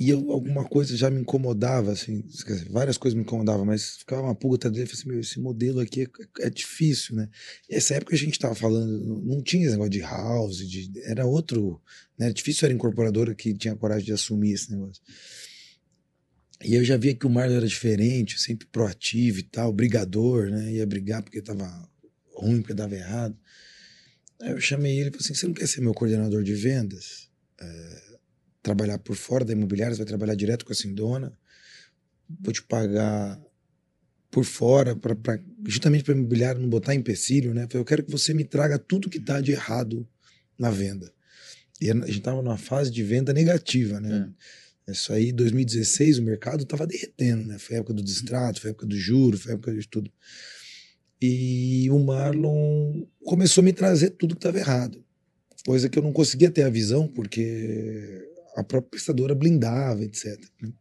E 0.00 0.08
eu, 0.08 0.32
alguma 0.32 0.64
coisa 0.64 0.96
já 0.96 1.10
me 1.10 1.20
incomodava, 1.20 1.92
assim, 1.92 2.24
várias 2.70 2.96
coisas 2.96 3.14
me 3.14 3.22
incomodavam, 3.22 3.66
mas 3.66 3.98
ficava 3.98 4.22
uma 4.22 4.34
pulga 4.34 4.56
atrás 4.56 4.74
dele, 4.74 4.90
assim, 4.90 5.08
meu, 5.08 5.20
esse 5.20 5.38
modelo 5.38 5.80
aqui 5.80 6.02
é, 6.02 6.46
é 6.46 6.50
difícil, 6.50 7.14
né? 7.14 7.28
E 7.68 7.74
essa 7.74 7.94
época 7.94 8.14
a 8.14 8.18
gente 8.18 8.32
estava 8.32 8.54
falando, 8.54 9.22
não 9.22 9.42
tinha 9.42 9.64
esse 9.64 9.72
negócio 9.72 9.90
de 9.90 10.00
house, 10.00 10.66
de, 10.66 10.90
era 11.04 11.26
outro, 11.26 11.80
né? 12.18 12.32
Difícil 12.32 12.64
era 12.64 12.74
incorporadora 12.74 13.34
que 13.34 13.52
tinha 13.52 13.76
coragem 13.76 14.06
de 14.06 14.12
assumir 14.12 14.54
esse 14.54 14.72
negócio. 14.72 15.02
E 16.64 16.74
eu 16.74 16.84
já 16.84 16.96
via 16.96 17.14
que 17.14 17.26
o 17.26 17.30
Marlon 17.30 17.56
era 17.56 17.66
diferente, 17.66 18.40
sempre 18.40 18.66
proativo 18.66 19.38
e 19.38 19.42
tal, 19.42 19.72
brigador, 19.72 20.50
né? 20.50 20.72
Ia 20.72 20.86
brigar 20.86 21.22
porque 21.22 21.38
estava 21.38 21.88
ruim, 22.34 22.60
porque 22.60 22.74
dava 22.74 22.94
errado. 22.94 23.36
Aí 24.40 24.50
eu 24.50 24.60
chamei 24.60 24.98
ele 24.98 25.08
e 25.08 25.12
falei 25.12 25.20
assim: 25.20 25.34
você 25.34 25.46
não 25.46 25.54
quer 25.54 25.66
ser 25.66 25.80
meu 25.80 25.94
coordenador 25.94 26.42
de 26.42 26.54
vendas? 26.54 27.30
É, 27.60 28.02
trabalhar 28.62 28.98
por 28.98 29.16
fora 29.16 29.44
da 29.44 29.52
imobiliária, 29.52 29.94
você 29.94 30.02
vai 30.02 30.08
trabalhar 30.08 30.34
direto 30.34 30.64
com 30.64 30.72
a 30.72 30.76
Sindona. 30.76 31.36
Vou 32.40 32.52
te 32.52 32.62
pagar 32.62 33.40
por 34.30 34.44
fora, 34.44 34.96
pra, 34.96 35.14
pra 35.14 35.38
justamente 35.66 36.04
para 36.04 36.14
a 36.14 36.16
imobiliária 36.16 36.60
não 36.60 36.68
botar 36.68 36.94
empecilho, 36.94 37.52
né? 37.52 37.68
Eu 37.72 37.84
quero 37.84 38.02
que 38.02 38.10
você 38.10 38.32
me 38.32 38.44
traga 38.44 38.78
tudo 38.78 39.10
que 39.10 39.18
está 39.18 39.40
de 39.40 39.52
errado 39.52 40.08
na 40.58 40.70
venda. 40.70 41.12
E 41.80 41.90
a 41.90 41.94
gente 41.94 42.18
estava 42.18 42.40
numa 42.40 42.56
fase 42.56 42.90
de 42.90 43.02
venda 43.02 43.32
negativa, 43.32 44.00
né? 44.00 44.28
É. 44.28 44.61
Isso 44.88 45.12
aí, 45.12 45.32
2016, 45.32 46.18
o 46.18 46.22
mercado 46.22 46.64
estava 46.64 46.86
derretendo, 46.86 47.46
né? 47.46 47.58
Foi 47.58 47.76
a 47.76 47.78
época 47.78 47.94
do 47.94 48.02
distrato, 48.02 48.60
foi 48.60 48.70
a 48.70 48.72
época 48.72 48.86
do 48.86 48.96
juro, 48.96 49.38
foi 49.38 49.52
a 49.52 49.54
época 49.54 49.74
de 49.74 49.88
tudo. 49.88 50.10
E 51.20 51.88
o 51.90 51.98
Marlon 52.00 53.06
começou 53.24 53.62
a 53.62 53.64
me 53.64 53.72
trazer 53.72 54.10
tudo 54.10 54.34
que 54.34 54.40
estava 54.40 54.58
errado. 54.58 55.04
Coisa 55.64 55.88
que 55.88 55.96
eu 55.96 56.02
não 56.02 56.12
conseguia 56.12 56.50
ter 56.50 56.64
a 56.64 56.68
visão, 56.68 57.06
porque 57.06 58.28
a 58.56 58.64
própria 58.64 58.90
prestadora 58.90 59.34
blindava, 59.34 60.02
etc. 60.02 60.36
Né? 60.60 60.72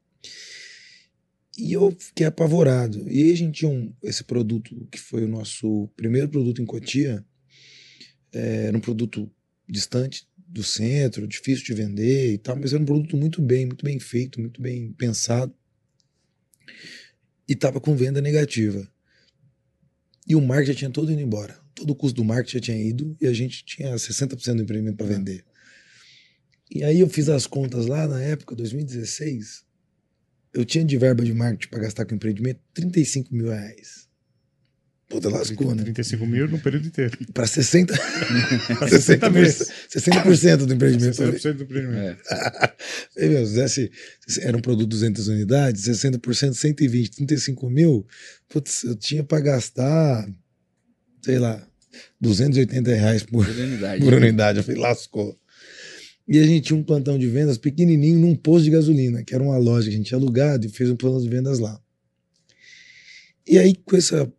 E 1.59 1.73
eu 1.73 1.95
fiquei 1.99 2.25
apavorado. 2.25 3.07
E 3.07 3.21
aí 3.21 3.31
a 3.31 3.37
gente 3.37 3.59
tinha 3.59 3.69
um, 3.69 3.93
esse 4.01 4.23
produto 4.23 4.87
que 4.91 4.99
foi 4.99 5.23
o 5.25 5.27
nosso 5.27 5.87
primeiro 5.95 6.27
produto 6.27 6.59
em 6.59 6.65
Cotia. 6.65 7.23
É, 8.33 8.65
era 8.65 8.77
um 8.77 8.81
produto 8.81 9.29
distante 9.69 10.27
do 10.51 10.63
centro, 10.63 11.27
difícil 11.27 11.65
de 11.65 11.73
vender 11.73 12.33
e 12.33 12.37
tal, 12.37 12.57
mas 12.57 12.73
era 12.73 12.81
um 12.81 12.85
produto 12.85 13.15
muito 13.15 13.41
bem, 13.41 13.65
muito 13.65 13.85
bem 13.85 13.99
feito, 13.99 14.39
muito 14.39 14.61
bem 14.61 14.91
pensado. 14.93 15.53
E 17.47 17.53
estava 17.53 17.79
com 17.79 17.95
venda 17.95 18.21
negativa. 18.21 18.87
E 20.27 20.35
o 20.35 20.41
marketing 20.41 20.71
já 20.71 20.77
tinha 20.77 20.91
todo 20.91 21.11
ido 21.11 21.21
embora. 21.21 21.57
Todo 21.73 21.91
o 21.91 21.95
custo 21.95 22.17
do 22.17 22.25
marketing 22.25 22.57
já 22.57 22.61
tinha 22.61 22.77
ido 22.77 23.17
e 23.19 23.27
a 23.27 23.33
gente 23.33 23.63
tinha 23.65 23.95
60% 23.95 24.55
do 24.55 24.63
empreendimento 24.63 24.97
para 24.97 25.07
vender. 25.07 25.43
E 26.69 26.83
aí 26.83 26.99
eu 26.99 27.09
fiz 27.09 27.27
as 27.29 27.47
contas 27.47 27.85
lá 27.85 28.07
na 28.07 28.21
época, 28.21 28.55
2016. 28.55 29.65
Eu 30.53 30.65
tinha 30.65 30.83
de 30.83 30.97
verba 30.97 31.23
de 31.23 31.33
marketing 31.33 31.69
para 31.69 31.79
gastar 31.79 32.05
com 32.05 32.15
empreendimento 32.15 32.59
35 32.73 33.33
mil 33.33 33.47
reais. 33.47 34.10
Puta, 35.11 35.29
lascou, 35.29 35.75
né? 35.75 35.83
35 35.83 36.25
mil 36.25 36.47
no 36.47 36.57
período 36.57 36.87
inteiro. 36.87 37.17
Para 37.33 37.45
60... 37.45 37.93
60 38.87 39.29
meses. 39.29 39.67
60% 39.93 40.65
do 40.65 40.73
empreendimento. 40.73 41.15
60% 41.17 41.53
do 41.53 41.63
empreendimento. 41.63 42.21
É. 43.17 43.27
meu, 43.27 43.45
se 43.45 43.91
era 44.41 44.55
um 44.55 44.61
produto 44.61 44.89
200 44.89 45.27
unidades, 45.27 45.83
60%, 45.83 46.53
120, 46.53 47.11
35 47.11 47.69
mil. 47.69 48.05
Putz, 48.49 48.83
eu 48.83 48.95
tinha 48.95 49.23
para 49.23 49.39
gastar, 49.41 50.27
sei 51.21 51.37
lá, 51.37 51.61
280 52.19 52.93
reais 52.95 53.23
por, 53.23 53.45
por 53.45 53.55
unidade. 53.55 54.03
Por 54.03 54.13
unidade. 54.13 54.57
Eu 54.59 54.63
falei, 54.63 54.81
lascou. 54.81 55.37
E 56.27 56.39
a 56.39 56.43
gente 56.43 56.67
tinha 56.67 56.79
um 56.79 56.83
plantão 56.83 57.19
de 57.19 57.27
vendas 57.27 57.57
pequenininho 57.57 58.19
num 58.19 58.35
posto 58.35 58.63
de 58.63 58.71
gasolina, 58.71 59.23
que 59.23 59.35
era 59.35 59.43
uma 59.43 59.57
loja 59.57 59.89
que 59.89 59.93
a 59.93 59.97
gente 59.97 60.07
tinha 60.07 60.17
alugado 60.17 60.65
e 60.65 60.69
fez 60.69 60.89
um 60.89 60.95
plantão 60.95 61.21
de 61.21 61.29
vendas 61.29 61.59
lá. 61.59 61.79
E 63.45 63.57
aí, 63.59 63.75
com 63.75 63.97
essa 63.97 64.31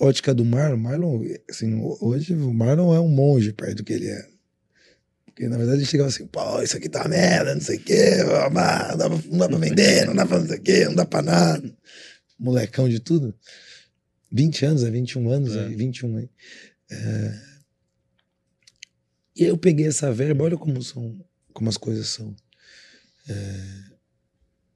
ótica 0.00 0.34
do 0.34 0.44
Marlon, 0.44 0.76
Marlon, 0.76 1.22
assim, 1.48 1.80
hoje 2.00 2.34
o 2.34 2.52
Marlon 2.52 2.94
é 2.94 3.00
um 3.00 3.08
monge 3.08 3.52
perto 3.52 3.78
do 3.78 3.84
que 3.84 3.92
ele 3.92 4.08
é. 4.08 4.28
Porque, 5.26 5.48
na 5.48 5.56
verdade, 5.56 5.78
ele 5.78 5.86
chegava 5.86 6.08
assim, 6.08 6.26
pô, 6.26 6.62
isso 6.62 6.76
aqui 6.76 6.88
tá 6.88 7.06
merda, 7.06 7.54
não 7.54 7.60
sei 7.60 7.76
o 7.76 7.80
quê, 7.80 8.16
não 8.16 8.28
dá, 8.28 8.50
pra, 8.50 9.08
não 9.30 9.38
dá 9.38 9.48
pra 9.48 9.58
vender, 9.58 10.06
não 10.06 10.14
dá 10.14 10.26
pra 10.26 10.38
não 10.38 10.46
sei 10.46 10.58
o 10.58 10.62
quê, 10.62 10.84
não 10.86 10.94
dá 10.94 11.04
pra 11.04 11.22
nada. 11.22 11.76
Molecão 12.38 12.88
de 12.88 13.00
tudo. 13.00 13.34
20 14.32 14.64
anos, 14.64 14.84
é 14.84 14.90
21 14.90 15.30
anos, 15.30 15.56
é. 15.56 15.68
21 15.68 16.16
aí. 16.16 16.30
É... 16.90 17.50
E 19.36 19.44
aí 19.44 19.48
eu 19.48 19.58
peguei 19.58 19.86
essa 19.86 20.12
verba, 20.12 20.44
olha 20.44 20.56
como 20.56 20.82
são 20.82 21.18
como 21.52 21.68
as 21.68 21.76
coisas 21.76 22.08
são. 22.08 22.34
É, 23.28 23.90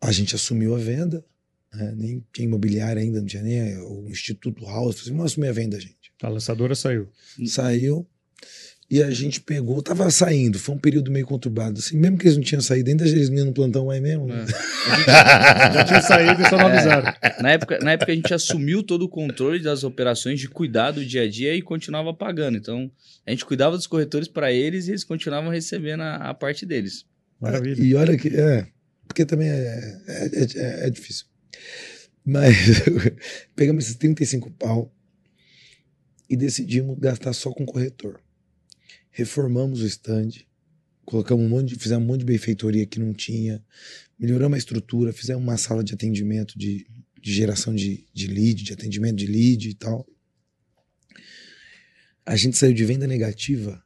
a 0.00 0.12
gente 0.12 0.34
assumiu 0.34 0.74
a 0.74 0.78
venda, 0.78 1.24
né? 1.76 1.94
nem 1.96 2.24
tinha 2.32 2.46
imobiliária 2.46 3.00
ainda, 3.00 3.20
não 3.20 3.26
tinha 3.26 3.42
nem 3.42 3.78
o 3.78 4.08
Instituto 4.08 4.64
House, 4.64 5.00
assim, 5.00 5.12
não 5.12 5.24
assumi 5.24 5.48
a 5.48 5.52
venda, 5.52 5.78
gente. 5.80 6.12
A 6.22 6.28
lançadora 6.28 6.74
saiu. 6.74 7.08
Saiu. 7.46 8.06
E 8.90 9.02
a 9.02 9.10
gente 9.10 9.40
pegou, 9.40 9.82
tava 9.82 10.10
saindo, 10.10 10.58
foi 10.58 10.74
um 10.74 10.78
período 10.78 11.10
meio 11.10 11.26
conturbado. 11.26 11.78
Assim, 11.78 11.96
mesmo 11.96 12.18
que 12.18 12.26
eles 12.26 12.36
não 12.36 12.44
tinham 12.44 12.60
saído, 12.60 12.90
ainda 12.90 13.04
eles 13.04 13.30
vinham 13.30 13.46
no 13.46 13.52
plantão 13.52 13.90
aí 13.90 14.00
mesmo. 14.00 14.26
Né? 14.26 14.44
É. 14.44 15.72
já 15.72 15.84
tinha 15.84 16.02
saído 16.02 16.42
e 16.42 16.48
só 16.48 16.58
não 16.58 16.68
é. 16.68 16.72
avisaram. 16.72 17.14
É, 17.20 17.42
na, 17.42 17.50
época, 17.52 17.78
na 17.80 17.92
época 17.92 18.12
a 18.12 18.14
gente 18.14 18.32
assumiu 18.34 18.82
todo 18.82 19.02
o 19.02 19.08
controle 19.08 19.60
das 19.60 19.84
operações 19.84 20.38
de 20.38 20.48
cuidar 20.48 20.90
do 20.90 21.04
dia 21.04 21.22
a 21.22 21.28
dia 21.28 21.54
e 21.54 21.62
continuava 21.62 22.12
pagando. 22.12 22.58
Então, 22.58 22.90
a 23.26 23.30
gente 23.30 23.44
cuidava 23.44 23.76
dos 23.76 23.86
corretores 23.86 24.28
para 24.28 24.52
eles 24.52 24.86
e 24.86 24.90
eles 24.90 25.02
continuavam 25.02 25.50
recebendo 25.50 26.02
a, 26.02 26.16
a, 26.16 26.34
parte 26.34 26.66
deles. 26.66 27.06
Maravilha. 27.40 27.82
E 27.82 27.94
olha 27.94 28.16
que 28.18 28.28
é, 28.28 28.66
porque 29.08 29.24
também 29.24 29.48
é, 29.48 29.98
é, 30.06 30.26
é, 30.56 30.86
é 30.86 30.90
difícil. 30.90 31.26
Mas 32.24 32.56
pegamos 33.54 33.84
esses 33.84 33.96
35 33.96 34.50
pau 34.52 34.94
e 36.28 36.36
decidimos 36.36 36.98
gastar 36.98 37.32
só 37.32 37.50
com 37.52 37.66
corretor 37.66 38.24
reformamos 39.14 39.80
o 39.80 39.86
stand, 39.86 40.30
colocamos 41.04 41.46
um 41.46 41.48
monte 41.48 41.68
de, 41.68 41.76
fizemos 41.76 42.04
um 42.04 42.06
monte 42.08 42.20
de 42.20 42.26
benfeitoria 42.26 42.84
que 42.84 42.98
não 42.98 43.14
tinha, 43.14 43.64
melhoramos 44.18 44.56
a 44.56 44.58
estrutura, 44.58 45.12
fizemos 45.12 45.40
uma 45.40 45.56
sala 45.56 45.84
de 45.84 45.94
atendimento 45.94 46.58
de, 46.58 46.84
de 47.22 47.32
geração 47.32 47.72
de, 47.72 48.04
de 48.12 48.26
lead, 48.26 48.64
de 48.64 48.72
atendimento 48.72 49.14
de 49.14 49.26
lead 49.28 49.68
e 49.68 49.74
tal. 49.74 50.04
A 52.26 52.34
gente 52.34 52.56
saiu 52.56 52.74
de 52.74 52.84
venda 52.84 53.06
negativa 53.06 53.80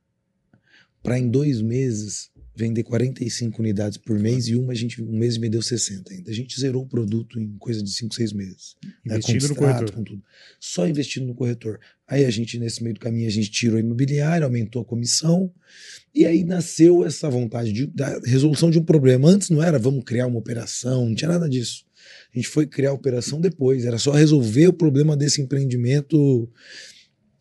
para 1.02 1.18
em 1.18 1.28
dois 1.28 1.60
meses 1.60 2.30
vender 2.58 2.82
45 2.82 3.62
unidades 3.62 3.96
por 3.96 4.18
mês 4.18 4.48
e 4.48 4.56
uma 4.56 4.72
a 4.72 4.74
gente 4.74 5.00
um 5.00 5.16
mês 5.16 5.38
me 5.38 5.48
deu 5.48 5.62
60 5.62 6.12
ainda. 6.12 6.28
A 6.28 6.34
gente 6.34 6.58
zerou 6.60 6.82
o 6.82 6.86
produto 6.86 7.38
em 7.38 7.56
coisa 7.56 7.80
de 7.80 7.88
5, 7.88 8.12
6 8.12 8.32
meses. 8.32 8.76
Né, 8.82 9.16
investindo 9.16 9.42
né? 9.42 9.48
no 9.48 9.54
corretor. 9.54 9.92
Com 9.92 10.02
tudo. 10.02 10.22
Só 10.58 10.88
investindo 10.88 11.24
no 11.24 11.36
corretor. 11.36 11.78
Aí 12.08 12.24
a 12.24 12.30
gente, 12.30 12.58
nesse 12.58 12.82
meio 12.82 12.94
do 12.94 13.00
caminho, 13.00 13.28
a 13.28 13.30
gente 13.30 13.48
tirou 13.48 13.76
a 13.76 13.80
imobiliária, 13.80 14.44
aumentou 14.44 14.82
a 14.82 14.84
comissão, 14.84 15.52
e 16.12 16.26
aí 16.26 16.42
nasceu 16.42 17.04
essa 17.04 17.30
vontade 17.30 17.72
de, 17.72 17.86
da 17.86 18.18
resolução 18.24 18.70
de 18.70 18.78
um 18.80 18.84
problema. 18.84 19.28
Antes 19.28 19.50
não 19.50 19.62
era 19.62 19.78
vamos 19.78 20.02
criar 20.02 20.26
uma 20.26 20.38
operação, 20.38 21.06
não 21.06 21.14
tinha 21.14 21.30
nada 21.30 21.48
disso. 21.48 21.84
A 22.34 22.36
gente 22.36 22.48
foi 22.48 22.66
criar 22.66 22.90
a 22.90 22.94
operação 22.94 23.40
depois, 23.40 23.84
era 23.84 23.98
só 23.98 24.10
resolver 24.10 24.66
o 24.66 24.72
problema 24.72 25.16
desse 25.16 25.40
empreendimento 25.40 26.50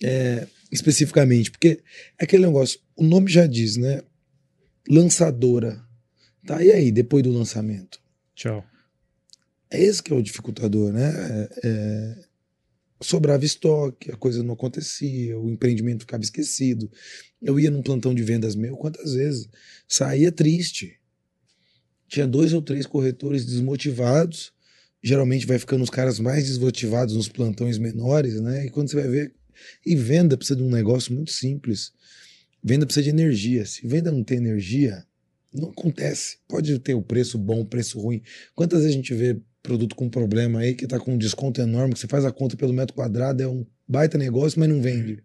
é, 0.03 0.45
especificamente. 0.71 1.49
Porque 1.49 1.79
é 2.19 2.23
aquele 2.23 2.45
negócio, 2.45 2.79
o 2.95 3.03
nome 3.03 3.31
já 3.31 3.47
diz, 3.47 3.77
né? 3.77 4.01
Lançadora. 4.89 5.83
Tá, 6.45 6.63
e 6.63 6.71
aí, 6.71 6.91
depois 6.91 7.23
do 7.23 7.31
lançamento? 7.31 7.99
Tchau. 8.35 8.63
É 9.69 9.81
esse 9.81 10.01
que 10.01 10.13
é 10.13 10.15
o 10.15 10.21
dificultador, 10.21 10.93
né? 10.93 11.09
É, 11.09 11.49
é, 11.63 12.15
sobrava 13.01 13.45
estoque, 13.45 14.11
a 14.11 14.15
coisa 14.15 14.41
não 14.43 14.53
acontecia, 14.53 15.37
o 15.37 15.49
empreendimento 15.49 16.01
ficava 16.01 16.23
esquecido. 16.23 16.89
Eu 17.41 17.59
ia 17.59 17.69
num 17.69 17.81
plantão 17.81 18.13
de 18.13 18.23
vendas 18.23 18.55
meu, 18.55 18.77
quantas 18.77 19.13
vezes? 19.13 19.47
Saía 19.87 20.31
triste. 20.31 20.99
Tinha 22.07 22.25
dois 22.25 22.53
ou 22.53 22.61
três 22.61 22.85
corretores 22.85 23.45
desmotivados, 23.45 24.53
geralmente 25.03 25.45
vai 25.45 25.59
ficando 25.59 25.83
os 25.83 25.89
caras 25.89 26.19
mais 26.19 26.47
desmotivados 26.47 27.15
nos 27.15 27.27
plantões 27.27 27.77
menores, 27.77 28.39
né? 28.41 28.65
E 28.65 28.69
quando 28.69 28.89
você 28.89 28.95
vai 28.95 29.09
ver. 29.09 29.35
E 29.85 29.95
venda 29.95 30.37
precisa 30.37 30.55
de 30.55 30.63
um 30.63 30.69
negócio 30.69 31.13
muito 31.13 31.31
simples. 31.31 31.91
Venda 32.63 32.85
precisa 32.85 33.03
de 33.03 33.09
energia. 33.09 33.65
Se 33.65 33.87
venda 33.87 34.11
não 34.11 34.23
tem 34.23 34.37
energia, 34.37 35.05
não 35.53 35.69
acontece. 35.69 36.37
Pode 36.47 36.77
ter 36.79 36.93
o 36.93 37.01
preço 37.01 37.37
bom, 37.37 37.61
o 37.61 37.65
preço 37.65 37.99
ruim. 37.99 38.21
Quantas 38.55 38.79
vezes 38.79 38.93
a 38.93 38.97
gente 38.97 39.13
vê 39.13 39.39
produto 39.61 39.95
com 39.95 40.09
problema 40.09 40.59
aí 40.59 40.73
que 40.73 40.85
está 40.85 40.99
com 40.99 41.13
um 41.13 41.17
desconto 41.17 41.59
enorme, 41.61 41.93
que 41.93 41.99
você 41.99 42.07
faz 42.07 42.23
a 42.25 42.31
conta 42.31 42.55
pelo 42.55 42.73
metro 42.73 42.95
quadrado, 42.95 43.43
é 43.43 43.47
um 43.47 43.65
baita 43.87 44.17
negócio, 44.17 44.59
mas 44.59 44.69
não 44.69 44.81
vende. 44.81 45.23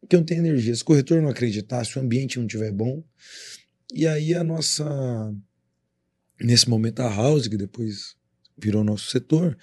Porque 0.00 0.16
não 0.16 0.24
tem 0.24 0.38
energia. 0.38 0.74
Se 0.74 0.82
o 0.82 0.84
corretor 0.84 1.20
não 1.20 1.28
acreditar, 1.28 1.84
se 1.84 1.98
o 1.98 2.02
ambiente 2.02 2.38
não 2.38 2.46
estiver 2.46 2.72
bom. 2.72 3.02
E 3.92 4.06
aí 4.06 4.34
a 4.34 4.44
nossa. 4.44 4.84
Nesse 6.40 6.68
momento, 6.68 7.00
a 7.00 7.08
House, 7.08 7.48
que 7.48 7.56
depois 7.56 8.16
virou 8.56 8.84
nosso 8.84 9.10
setor, 9.10 9.56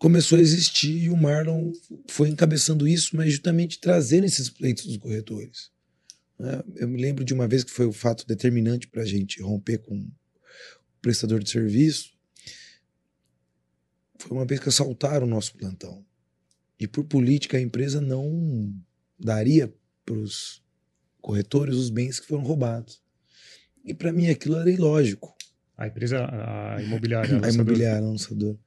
começou 0.00 0.38
a 0.38 0.40
existir 0.40 1.04
e 1.04 1.10
o 1.10 1.16
Marlon 1.16 1.72
foi 2.08 2.30
encabeçando 2.30 2.88
isso, 2.88 3.14
mas 3.14 3.32
justamente 3.32 3.78
trazendo 3.78 4.24
esses 4.24 4.48
pleitos 4.48 4.86
dos 4.86 4.96
corretores. 4.96 5.70
Né? 6.38 6.64
Eu 6.76 6.88
me 6.88 7.00
lembro 7.00 7.22
de 7.22 7.34
uma 7.34 7.46
vez 7.46 7.62
que 7.62 7.70
foi 7.70 7.84
o 7.84 7.92
fato 7.92 8.26
determinante 8.26 8.88
para 8.88 9.02
a 9.02 9.06
gente 9.06 9.42
romper 9.42 9.76
com 9.76 9.94
o 9.94 10.10
prestador 11.02 11.42
de 11.42 11.50
serviço. 11.50 12.12
Foi 14.18 14.32
uma 14.32 14.46
vez 14.46 14.58
que 14.58 14.70
assaltaram 14.70 15.26
o 15.26 15.30
nosso 15.30 15.54
plantão. 15.54 16.02
E 16.78 16.88
por 16.88 17.04
política 17.04 17.58
a 17.58 17.60
empresa 17.60 18.00
não 18.00 18.74
daria 19.18 19.70
para 20.06 20.16
os 20.16 20.62
corretores 21.20 21.76
os 21.76 21.90
bens 21.90 22.18
que 22.18 22.26
foram 22.26 22.42
roubados. 22.42 23.02
E 23.84 23.92
para 23.92 24.14
mim 24.14 24.30
aquilo 24.30 24.56
era 24.56 24.70
ilógico. 24.70 25.36
A 25.80 25.86
empresa, 25.86 26.26
a 26.30 26.82
imobiliária. 26.82 27.40
A, 27.42 27.46
a 27.46 27.50
imobiliária, 27.50 28.06
a 28.06 28.10
lançadora. 28.10 28.58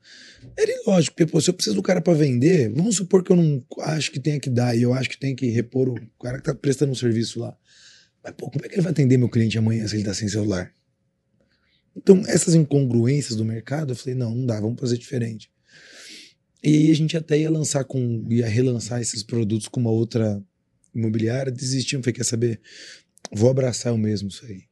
Era 0.58 0.72
ilógico, 0.82 1.16
porque 1.16 1.32
pô, 1.32 1.40
se 1.40 1.48
eu 1.48 1.54
preciso 1.54 1.76
do 1.76 1.84
cara 1.84 2.02
para 2.02 2.16
vender, 2.16 2.70
vamos 2.74 2.96
supor 2.96 3.24
que 3.24 3.32
eu 3.32 3.36
não 3.36 3.64
acho 3.82 4.12
que 4.12 4.20
tenha 4.20 4.40
que 4.40 4.50
dar 4.50 4.76
e 4.76 4.82
eu 4.82 4.96
acho 4.96 5.12
que 5.12 5.20
tem 5.20 5.36
que 5.36 5.46
repor 5.46 5.90
o 5.90 5.96
cara 6.20 6.40
que 6.40 6.44
tá 6.44 6.56
prestando 6.56 6.92
um 6.92 6.96
serviço 6.96 7.40
lá. 7.40 7.56
Mas, 8.24 8.34
pô, 8.36 8.50
como 8.50 8.66
é 8.66 8.68
que 8.68 8.74
ele 8.74 8.82
vai 8.82 8.92
atender 8.92 9.18
meu 9.18 9.30
cliente 9.30 9.56
amanhã 9.60 9.88
se 9.88 9.96
ele 9.96 10.04
tá 10.04 10.12
sem 10.12 10.28
celular? 10.28 10.74
Então, 11.96 12.24
essas 12.26 12.56
incongruências 12.56 13.36
do 13.36 13.46
mercado, 13.46 13.92
eu 13.92 13.96
falei, 13.96 14.16
não, 14.16 14.34
não 14.34 14.48
dá, 14.48 14.60
vamos 14.60 14.80
fazer 14.80 14.98
diferente. 14.98 15.52
E 16.64 16.76
aí 16.76 16.90
a 16.90 16.96
gente 16.96 17.16
até 17.16 17.38
ia 17.38 17.52
lançar 17.52 17.84
com, 17.84 18.26
ia 18.28 18.48
relançar 18.48 19.00
esses 19.00 19.22
produtos 19.22 19.68
com 19.68 19.80
uma 19.80 19.92
outra 19.92 20.44
imobiliária, 20.96 21.52
desistimos, 21.52 22.06
falei, 22.06 22.16
quer 22.16 22.26
saber, 22.26 22.60
vou 23.32 23.52
abraçar 23.52 23.94
o 23.94 24.00
mesmo 24.00 24.30
isso 24.30 24.44
aí. 24.48 24.64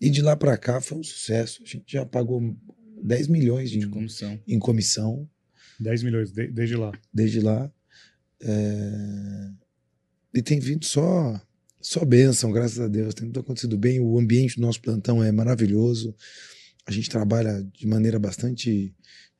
E 0.00 0.08
de 0.08 0.22
lá 0.22 0.34
para 0.36 0.56
cá 0.56 0.80
foi 0.80 0.98
um 0.98 1.02
sucesso. 1.02 1.62
A 1.62 1.66
gente 1.66 1.84
já 1.92 2.06
pagou 2.06 2.56
10 3.02 3.28
milhões 3.28 3.70
de, 3.70 3.78
de 3.78 3.88
comissão. 3.88 4.40
em 4.46 4.58
comissão. 4.58 5.28
10 5.78 6.02
milhões 6.02 6.32
de, 6.32 6.48
desde 6.48 6.76
lá. 6.76 6.92
Desde 7.12 7.40
lá. 7.40 7.70
É... 8.40 9.50
E 10.34 10.42
tem 10.42 10.58
vindo 10.58 10.84
só 10.84 11.40
só 11.80 12.04
bênção, 12.04 12.52
graças 12.52 12.78
a 12.78 12.88
Deus. 12.88 13.14
Tem 13.14 13.26
tudo 13.26 13.40
acontecido 13.40 13.76
bem. 13.78 14.00
O 14.00 14.18
ambiente 14.18 14.56
do 14.56 14.62
nosso 14.62 14.80
plantão 14.80 15.24
é 15.24 15.32
maravilhoso. 15.32 16.14
A 16.86 16.92
gente 16.92 17.08
trabalha 17.08 17.62
de 17.72 17.86
maneira 17.86 18.18
bastante 18.18 18.94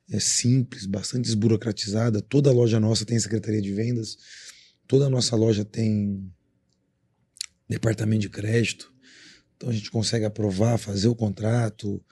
é, 0.09 0.19
simples, 0.19 0.85
bastante 0.85 1.25
desburocratizada. 1.25 2.21
Toda 2.21 2.51
loja 2.51 2.79
nossa 2.79 3.05
tem 3.05 3.19
secretaria 3.19 3.61
de 3.61 3.71
vendas. 3.71 4.17
Toda 4.87 5.05
a 5.05 5.09
nossa 5.09 5.35
loja 5.35 5.63
tem 5.63 6.31
departamento 7.69 8.21
de 8.21 8.29
crédito. 8.29 8.90
Então 9.61 9.69
a 9.69 9.73
gente 9.73 9.91
consegue 9.91 10.25
aprovar, 10.25 10.79
fazer 10.79 11.07
o 11.07 11.13
contrato, 11.13 12.03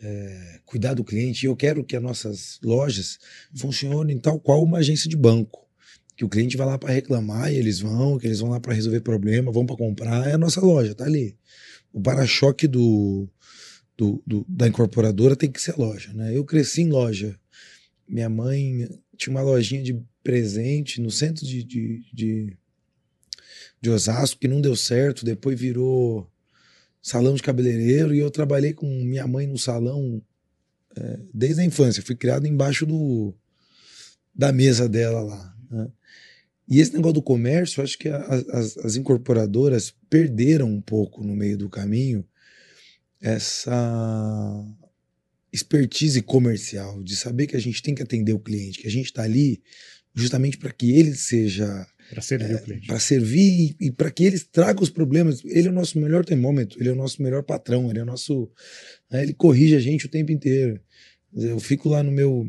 é, 0.00 0.58
cuidar 0.64 0.92
do 0.92 1.04
cliente. 1.04 1.46
E 1.46 1.48
eu 1.48 1.54
quero 1.54 1.84
que 1.84 1.94
as 1.94 2.02
nossas 2.02 2.58
lojas 2.64 3.16
funcionem 3.54 4.18
tal 4.18 4.40
qual 4.40 4.60
uma 4.60 4.78
agência 4.78 5.08
de 5.08 5.16
banco. 5.16 5.64
Que 6.16 6.24
o 6.24 6.28
cliente 6.28 6.56
vai 6.56 6.66
lá 6.66 6.76
para 6.76 6.92
reclamar 6.92 7.52
e 7.52 7.56
eles 7.56 7.78
vão, 7.78 8.18
que 8.18 8.26
eles 8.26 8.40
vão 8.40 8.50
lá 8.50 8.58
para 8.58 8.74
resolver 8.74 9.02
problema, 9.02 9.52
vão 9.52 9.64
para 9.64 9.76
comprar. 9.76 10.28
É 10.28 10.32
a 10.32 10.38
nossa 10.38 10.60
loja, 10.60 10.96
tá 10.96 11.04
ali. 11.04 11.38
O 11.92 12.00
para-choque 12.00 12.66
do, 12.66 13.28
do, 13.96 14.20
do, 14.26 14.44
da 14.48 14.66
incorporadora 14.66 15.36
tem 15.36 15.48
que 15.48 15.62
ser 15.62 15.74
a 15.74 15.76
loja. 15.76 16.12
Né? 16.12 16.36
Eu 16.36 16.44
cresci 16.44 16.82
em 16.82 16.90
loja. 16.90 17.38
Minha 18.08 18.28
mãe 18.28 18.88
tinha 19.16 19.30
uma 19.30 19.42
lojinha 19.42 19.82
de 19.84 19.96
presente 20.24 21.00
no 21.00 21.10
centro 21.12 21.46
de, 21.46 21.62
de, 21.62 22.02
de, 22.12 22.56
de 23.80 23.90
Osasco 23.90 24.40
que 24.40 24.48
não 24.48 24.60
deu 24.60 24.74
certo, 24.74 25.24
depois 25.24 25.60
virou 25.60 26.28
salão 27.06 27.36
de 27.36 27.42
cabeleireiro 27.42 28.12
e 28.12 28.18
eu 28.18 28.28
trabalhei 28.32 28.72
com 28.72 28.84
minha 28.84 29.28
mãe 29.28 29.46
no 29.46 29.56
salão 29.56 30.20
é, 30.96 31.20
desde 31.32 31.60
a 31.60 31.64
infância. 31.64 32.02
Fui 32.02 32.16
criado 32.16 32.48
embaixo 32.48 32.84
do, 32.84 33.32
da 34.34 34.52
mesa 34.52 34.88
dela 34.88 35.20
lá. 35.20 35.56
Né? 35.70 35.88
E 36.68 36.80
esse 36.80 36.92
negócio 36.94 37.14
do 37.14 37.22
comércio, 37.22 37.80
acho 37.80 37.96
que 37.96 38.08
as, 38.08 38.76
as 38.78 38.96
incorporadoras 38.96 39.94
perderam 40.10 40.68
um 40.68 40.80
pouco 40.80 41.22
no 41.22 41.36
meio 41.36 41.56
do 41.56 41.68
caminho 41.68 42.26
essa 43.20 44.64
expertise 45.52 46.20
comercial, 46.22 47.04
de 47.04 47.14
saber 47.14 47.46
que 47.46 47.56
a 47.56 47.60
gente 47.60 47.80
tem 47.84 47.94
que 47.94 48.02
atender 48.02 48.32
o 48.32 48.40
cliente, 48.40 48.80
que 48.80 48.88
a 48.88 48.90
gente 48.90 49.06
está 49.06 49.22
ali 49.22 49.62
justamente 50.12 50.58
para 50.58 50.72
que 50.72 50.90
ele 50.90 51.14
seja 51.14 51.86
para 52.10 52.22
servir 52.22 52.52
é, 52.52 52.54
o 52.54 52.62
cliente. 52.62 52.86
Para 52.86 52.98
servir 52.98 53.76
e, 53.80 53.86
e 53.86 53.90
para 53.90 54.10
que 54.10 54.24
eles 54.24 54.44
tragam 54.44 54.82
os 54.82 54.90
problemas. 54.90 55.42
Ele 55.44 55.68
é 55.68 55.70
o 55.70 55.74
nosso 55.74 55.98
melhor 55.98 56.24
termômetro, 56.24 56.80
ele 56.80 56.88
é 56.88 56.92
o 56.92 56.96
nosso 56.96 57.22
melhor 57.22 57.42
patrão, 57.42 57.90
ele 57.90 57.98
é 57.98 58.02
o 58.02 58.06
nosso. 58.06 58.50
Né, 59.10 59.22
ele 59.22 59.34
corrige 59.34 59.76
a 59.76 59.80
gente 59.80 60.06
o 60.06 60.10
tempo 60.10 60.32
inteiro. 60.32 60.80
Eu 61.34 61.58
fico 61.58 61.88
lá 61.88 62.02
no 62.02 62.10
meu 62.10 62.46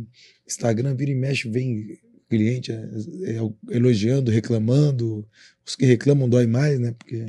Instagram, 0.47 0.95
vira 0.95 1.11
e 1.11 1.15
mexe, 1.15 1.49
vem 1.49 1.97
cliente 2.29 2.71
é, 2.71 2.75
é, 2.75 3.75
elogiando, 3.75 4.31
reclamando. 4.31 5.27
Os 5.65 5.75
que 5.75 5.85
reclamam 5.85 6.29
dói 6.29 6.47
mais, 6.47 6.79
né? 6.79 6.93
Porque 6.97 7.25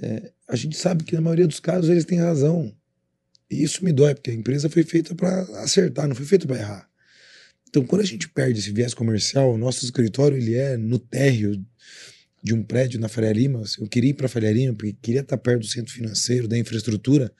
é, 0.00 0.32
a 0.48 0.56
gente 0.56 0.76
sabe 0.76 1.04
que 1.04 1.14
na 1.14 1.20
maioria 1.20 1.46
dos 1.46 1.60
casos 1.60 1.90
eles 1.90 2.04
têm 2.04 2.18
razão. 2.18 2.74
E 3.50 3.62
isso 3.62 3.84
me 3.84 3.92
dói, 3.92 4.14
porque 4.14 4.30
a 4.30 4.34
empresa 4.34 4.68
foi 4.68 4.82
feita 4.82 5.14
para 5.14 5.42
acertar, 5.62 6.08
não 6.08 6.14
foi 6.14 6.26
feita 6.26 6.46
para 6.46 6.56
errar. 6.58 6.88
Então, 7.74 7.84
quando 7.84 8.02
a 8.02 8.06
gente 8.06 8.28
perde 8.28 8.60
esse 8.60 8.70
viés 8.70 8.94
comercial, 8.94 9.52
o 9.52 9.58
nosso 9.58 9.84
escritório 9.84 10.36
ele 10.36 10.54
é 10.54 10.76
no 10.76 10.96
térreo 10.96 11.60
de 12.40 12.54
um 12.54 12.62
prédio 12.62 13.00
na 13.00 13.08
Faria 13.08 13.32
Lima. 13.32 13.64
Eu 13.80 13.88
queria 13.88 14.10
ir 14.10 14.14
para 14.14 14.26
a 14.26 14.28
Faria 14.28 14.52
Lima 14.52 14.72
porque 14.74 14.92
queria 15.02 15.22
estar 15.22 15.36
perto 15.36 15.62
do 15.62 15.66
centro 15.66 15.92
financeiro, 15.92 16.46
da 16.46 16.56
infraestrutura, 16.56 17.34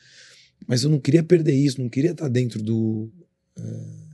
mas 0.66 0.82
eu 0.82 0.90
não 0.90 0.98
queria 0.98 1.22
perder 1.22 1.54
isso, 1.54 1.80
não 1.80 1.88
queria 1.88 2.10
estar 2.10 2.26
dentro 2.26 2.60
do 2.60 3.12
uh, 3.56 4.08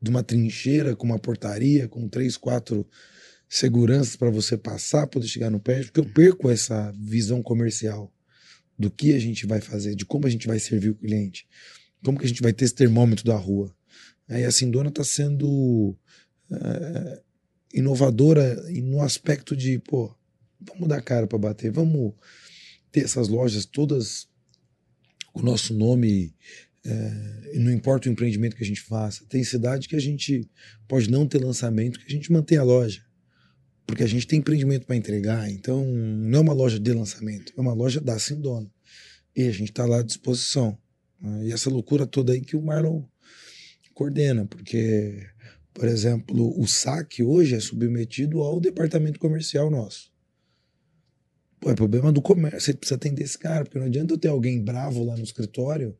de 0.00 0.10
uma 0.10 0.22
trincheira 0.22 0.94
com 0.94 1.06
uma 1.06 1.18
portaria, 1.18 1.88
com 1.88 2.08
três, 2.08 2.36
quatro 2.36 2.86
seguranças 3.48 4.14
para 4.14 4.30
você 4.30 4.56
passar, 4.56 5.08
poder 5.08 5.26
chegar 5.26 5.50
no 5.50 5.58
prédio, 5.58 5.86
porque 5.86 6.08
eu 6.08 6.14
perco 6.14 6.48
essa 6.48 6.94
visão 6.96 7.42
comercial 7.42 8.14
do 8.78 8.88
que 8.88 9.12
a 9.12 9.18
gente 9.18 9.44
vai 9.44 9.60
fazer, 9.60 9.96
de 9.96 10.06
como 10.06 10.28
a 10.28 10.30
gente 10.30 10.46
vai 10.46 10.60
servir 10.60 10.90
o 10.90 10.94
cliente, 10.94 11.48
como 12.04 12.16
que 12.16 12.26
a 12.26 12.28
gente 12.28 12.42
vai 12.42 12.52
ter 12.52 12.64
esse 12.64 12.76
termômetro 12.76 13.24
da 13.24 13.34
rua. 13.34 13.74
E 14.38 14.44
a 14.44 14.50
Sindona 14.50 14.90
está 14.90 15.02
sendo 15.02 15.96
é, 16.50 17.20
inovadora 17.74 18.62
no 18.82 19.02
aspecto 19.02 19.56
de, 19.56 19.78
pô, 19.78 20.14
vamos 20.60 20.88
dar 20.88 21.02
cara 21.02 21.26
para 21.26 21.38
bater, 21.38 21.70
vamos 21.72 22.14
ter 22.92 23.00
essas 23.00 23.28
lojas 23.28 23.64
todas 23.64 24.28
com 25.32 25.40
o 25.40 25.44
nosso 25.44 25.74
nome, 25.74 26.34
é, 26.84 27.58
não 27.58 27.72
importa 27.72 28.08
o 28.08 28.12
empreendimento 28.12 28.56
que 28.56 28.64
a 28.64 28.66
gente 28.66 28.80
faça. 28.80 29.24
Tem 29.28 29.44
cidade 29.44 29.88
que 29.88 29.96
a 29.96 30.00
gente 30.00 30.48
pode 30.88 31.10
não 31.10 31.26
ter 31.26 31.42
lançamento, 31.42 31.98
que 31.98 32.06
a 32.06 32.10
gente 32.10 32.32
mantém 32.32 32.58
a 32.58 32.62
loja. 32.62 33.04
Porque 33.86 34.02
a 34.04 34.06
gente 34.06 34.26
tem 34.26 34.38
empreendimento 34.38 34.86
para 34.86 34.96
entregar, 34.96 35.50
então 35.50 35.84
não 35.84 36.38
é 36.38 36.42
uma 36.42 36.52
loja 36.52 36.78
de 36.78 36.92
lançamento, 36.92 37.52
é 37.56 37.60
uma 37.60 37.72
loja 37.72 38.00
da 38.00 38.18
Sindona. 38.18 38.70
E 39.34 39.42
a 39.42 39.50
gente 39.50 39.70
está 39.70 39.84
lá 39.84 39.98
à 39.98 40.02
disposição. 40.02 40.78
Né? 41.20 41.46
E 41.46 41.52
essa 41.52 41.68
loucura 41.68 42.06
toda 42.06 42.32
aí 42.32 42.40
que 42.40 42.56
o 42.56 42.62
Marlon 42.62 43.02
coordena, 44.00 44.46
porque, 44.46 45.26
por 45.74 45.86
exemplo, 45.86 46.58
o 46.58 46.66
saque 46.66 47.22
hoje 47.22 47.54
é 47.54 47.60
submetido 47.60 48.40
ao 48.40 48.58
departamento 48.58 49.20
comercial 49.20 49.70
nosso. 49.70 50.10
Pô, 51.60 51.70
é 51.70 51.74
problema 51.74 52.10
do 52.10 52.22
comércio, 52.22 52.60
você 52.60 52.72
precisa 52.72 52.94
atender 52.94 53.24
esse 53.24 53.38
cara, 53.38 53.64
porque 53.64 53.78
não 53.78 53.84
adianta 53.84 54.14
eu 54.14 54.18
ter 54.18 54.28
alguém 54.28 54.64
bravo 54.64 55.04
lá 55.04 55.14
no 55.14 55.22
escritório 55.22 55.94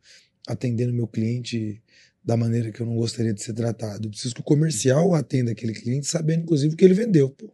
atendendo 0.48 0.94
meu 0.94 1.06
cliente 1.06 1.82
da 2.24 2.38
maneira 2.38 2.72
que 2.72 2.80
eu 2.80 2.86
não 2.86 2.96
gostaria 2.96 3.34
de 3.34 3.42
ser 3.42 3.52
tratado. 3.52 4.06
Eu 4.06 4.10
preciso 4.10 4.34
que 4.34 4.40
o 4.40 4.44
comercial 4.44 5.14
atenda 5.14 5.52
aquele 5.52 5.74
cliente 5.74 6.06
sabendo, 6.06 6.44
inclusive, 6.44 6.72
o 6.72 6.76
que 6.78 6.84
ele 6.86 6.94
vendeu. 6.94 7.28
Pô. 7.28 7.52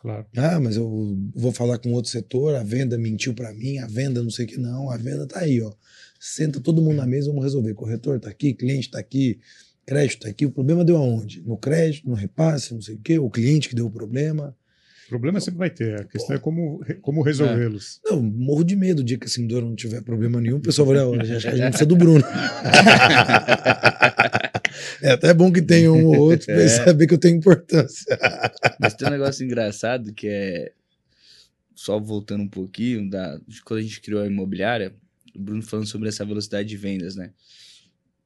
Claro. 0.00 0.26
Ah, 0.36 0.58
mas 0.58 0.74
eu 0.74 1.16
vou 1.32 1.52
falar 1.52 1.78
com 1.78 1.92
outro 1.92 2.10
setor, 2.10 2.56
a 2.56 2.64
venda 2.64 2.98
mentiu 2.98 3.32
para 3.32 3.54
mim, 3.54 3.78
a 3.78 3.86
venda 3.86 4.20
não 4.20 4.30
sei 4.30 4.44
o 4.44 4.48
que. 4.48 4.56
Não, 4.56 4.90
a 4.90 4.96
venda 4.96 5.24
tá 5.24 5.38
aí, 5.38 5.62
ó. 5.62 5.72
Senta 6.24 6.60
todo 6.60 6.80
mundo 6.80 6.98
na 6.98 7.04
mesa, 7.06 7.26
vamos 7.30 7.42
resolver. 7.42 7.74
Corretor 7.74 8.16
está 8.16 8.30
aqui, 8.30 8.54
cliente 8.54 8.86
está 8.86 9.00
aqui, 9.00 9.40
crédito 9.84 10.18
está 10.18 10.28
aqui. 10.28 10.46
O 10.46 10.52
problema 10.52 10.84
deu 10.84 10.96
aonde? 10.96 11.42
No 11.44 11.56
crédito, 11.56 12.08
no 12.08 12.14
repasse, 12.14 12.72
não 12.72 12.80
sei 12.80 12.94
o 12.94 12.98
quê, 13.00 13.18
o 13.18 13.28
cliente 13.28 13.68
que 13.68 13.74
deu 13.74 13.86
o 13.86 13.90
problema. 13.90 14.56
Problema 15.08 15.40
sempre 15.40 15.58
vai 15.58 15.68
ter, 15.68 16.00
a 16.00 16.04
questão 16.04 16.28
Pô. 16.28 16.34
é 16.34 16.38
como, 16.38 16.80
como 17.02 17.22
resolvê-los. 17.22 18.00
É. 18.06 18.10
Não, 18.12 18.22
morro 18.22 18.62
de 18.62 18.76
medo 18.76 19.00
o 19.00 19.04
dia 19.04 19.18
que 19.18 19.26
a 19.26 19.28
Sindora 19.28 19.64
não 19.66 19.74
tiver 19.74 20.00
problema 20.02 20.40
nenhum, 20.40 20.58
o 20.58 20.60
pessoal 20.60 20.86
vai 20.86 20.98
olhar, 21.00 21.22
acho 21.22 21.40
que 21.42 21.48
a 21.48 21.56
gente 21.56 21.68
precisa 21.70 21.86
do 21.86 21.96
Bruno. 21.96 22.24
É 25.02 25.10
até 25.10 25.34
bom 25.34 25.52
que 25.52 25.60
tenha 25.60 25.92
um 25.92 26.06
ou 26.06 26.16
outro 26.16 26.46
pra 26.46 26.54
ele 26.54 26.64
É. 26.64 26.68
saber 26.68 27.06
que 27.06 27.14
eu 27.14 27.18
tenho 27.18 27.36
importância. 27.36 28.16
Mas 28.80 28.94
tem 28.94 29.08
um 29.08 29.10
negócio 29.10 29.44
engraçado 29.44 30.12
que 30.14 30.28
é. 30.28 30.72
Só 31.74 31.98
voltando 31.98 32.42
um 32.44 32.48
pouquinho, 32.48 33.10
da, 33.10 33.38
de 33.46 33.60
quando 33.62 33.80
a 33.80 33.82
gente 33.82 34.00
criou 34.00 34.22
a 34.22 34.26
imobiliária, 34.26 34.94
o 35.34 35.40
Bruno 35.40 35.62
falando 35.62 35.86
sobre 35.86 36.08
essa 36.08 36.24
velocidade 36.24 36.68
de 36.68 36.76
vendas, 36.76 37.16
né? 37.16 37.32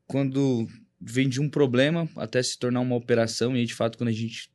Quando 0.07 0.66
vem 1.01 1.29
de 1.29 1.40
um 1.40 1.49
problema 1.49 2.09
até 2.16 2.42
se 2.42 2.59
tornar 2.59 2.81
uma 2.81 2.97
operação, 2.97 3.57
e 3.57 3.61
aí, 3.61 3.66
de 3.66 3.75
fato, 3.75 3.99
quando 3.99 4.09
a 4.09 4.12
gente 4.12 4.51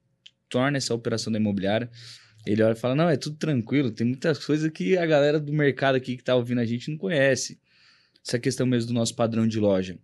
torna 0.49 0.77
essa 0.77 0.93
operação 0.93 1.31
da 1.31 1.39
imobiliária, 1.39 1.89
ele 2.45 2.61
olha 2.63 2.73
e 2.73 2.75
fala: 2.75 2.95
Não, 2.95 3.09
é 3.09 3.17
tudo 3.17 3.37
tranquilo, 3.37 3.91
tem 3.91 4.05
muitas 4.05 4.43
coisas 4.43 4.69
que 4.71 4.97
a 4.97 5.05
galera 5.05 5.39
do 5.39 5.53
mercado 5.53 5.95
aqui 5.95 6.17
que 6.17 6.23
tá 6.23 6.35
ouvindo 6.35 6.59
a 6.59 6.65
gente 6.65 6.89
não 6.89 6.97
conhece. 6.97 7.59
Essa 8.25 8.39
questão 8.39 8.67
mesmo 8.67 8.89
do 8.89 8.93
nosso 8.93 9.15
padrão 9.15 9.47
de 9.47 9.59
loja. 9.59 9.97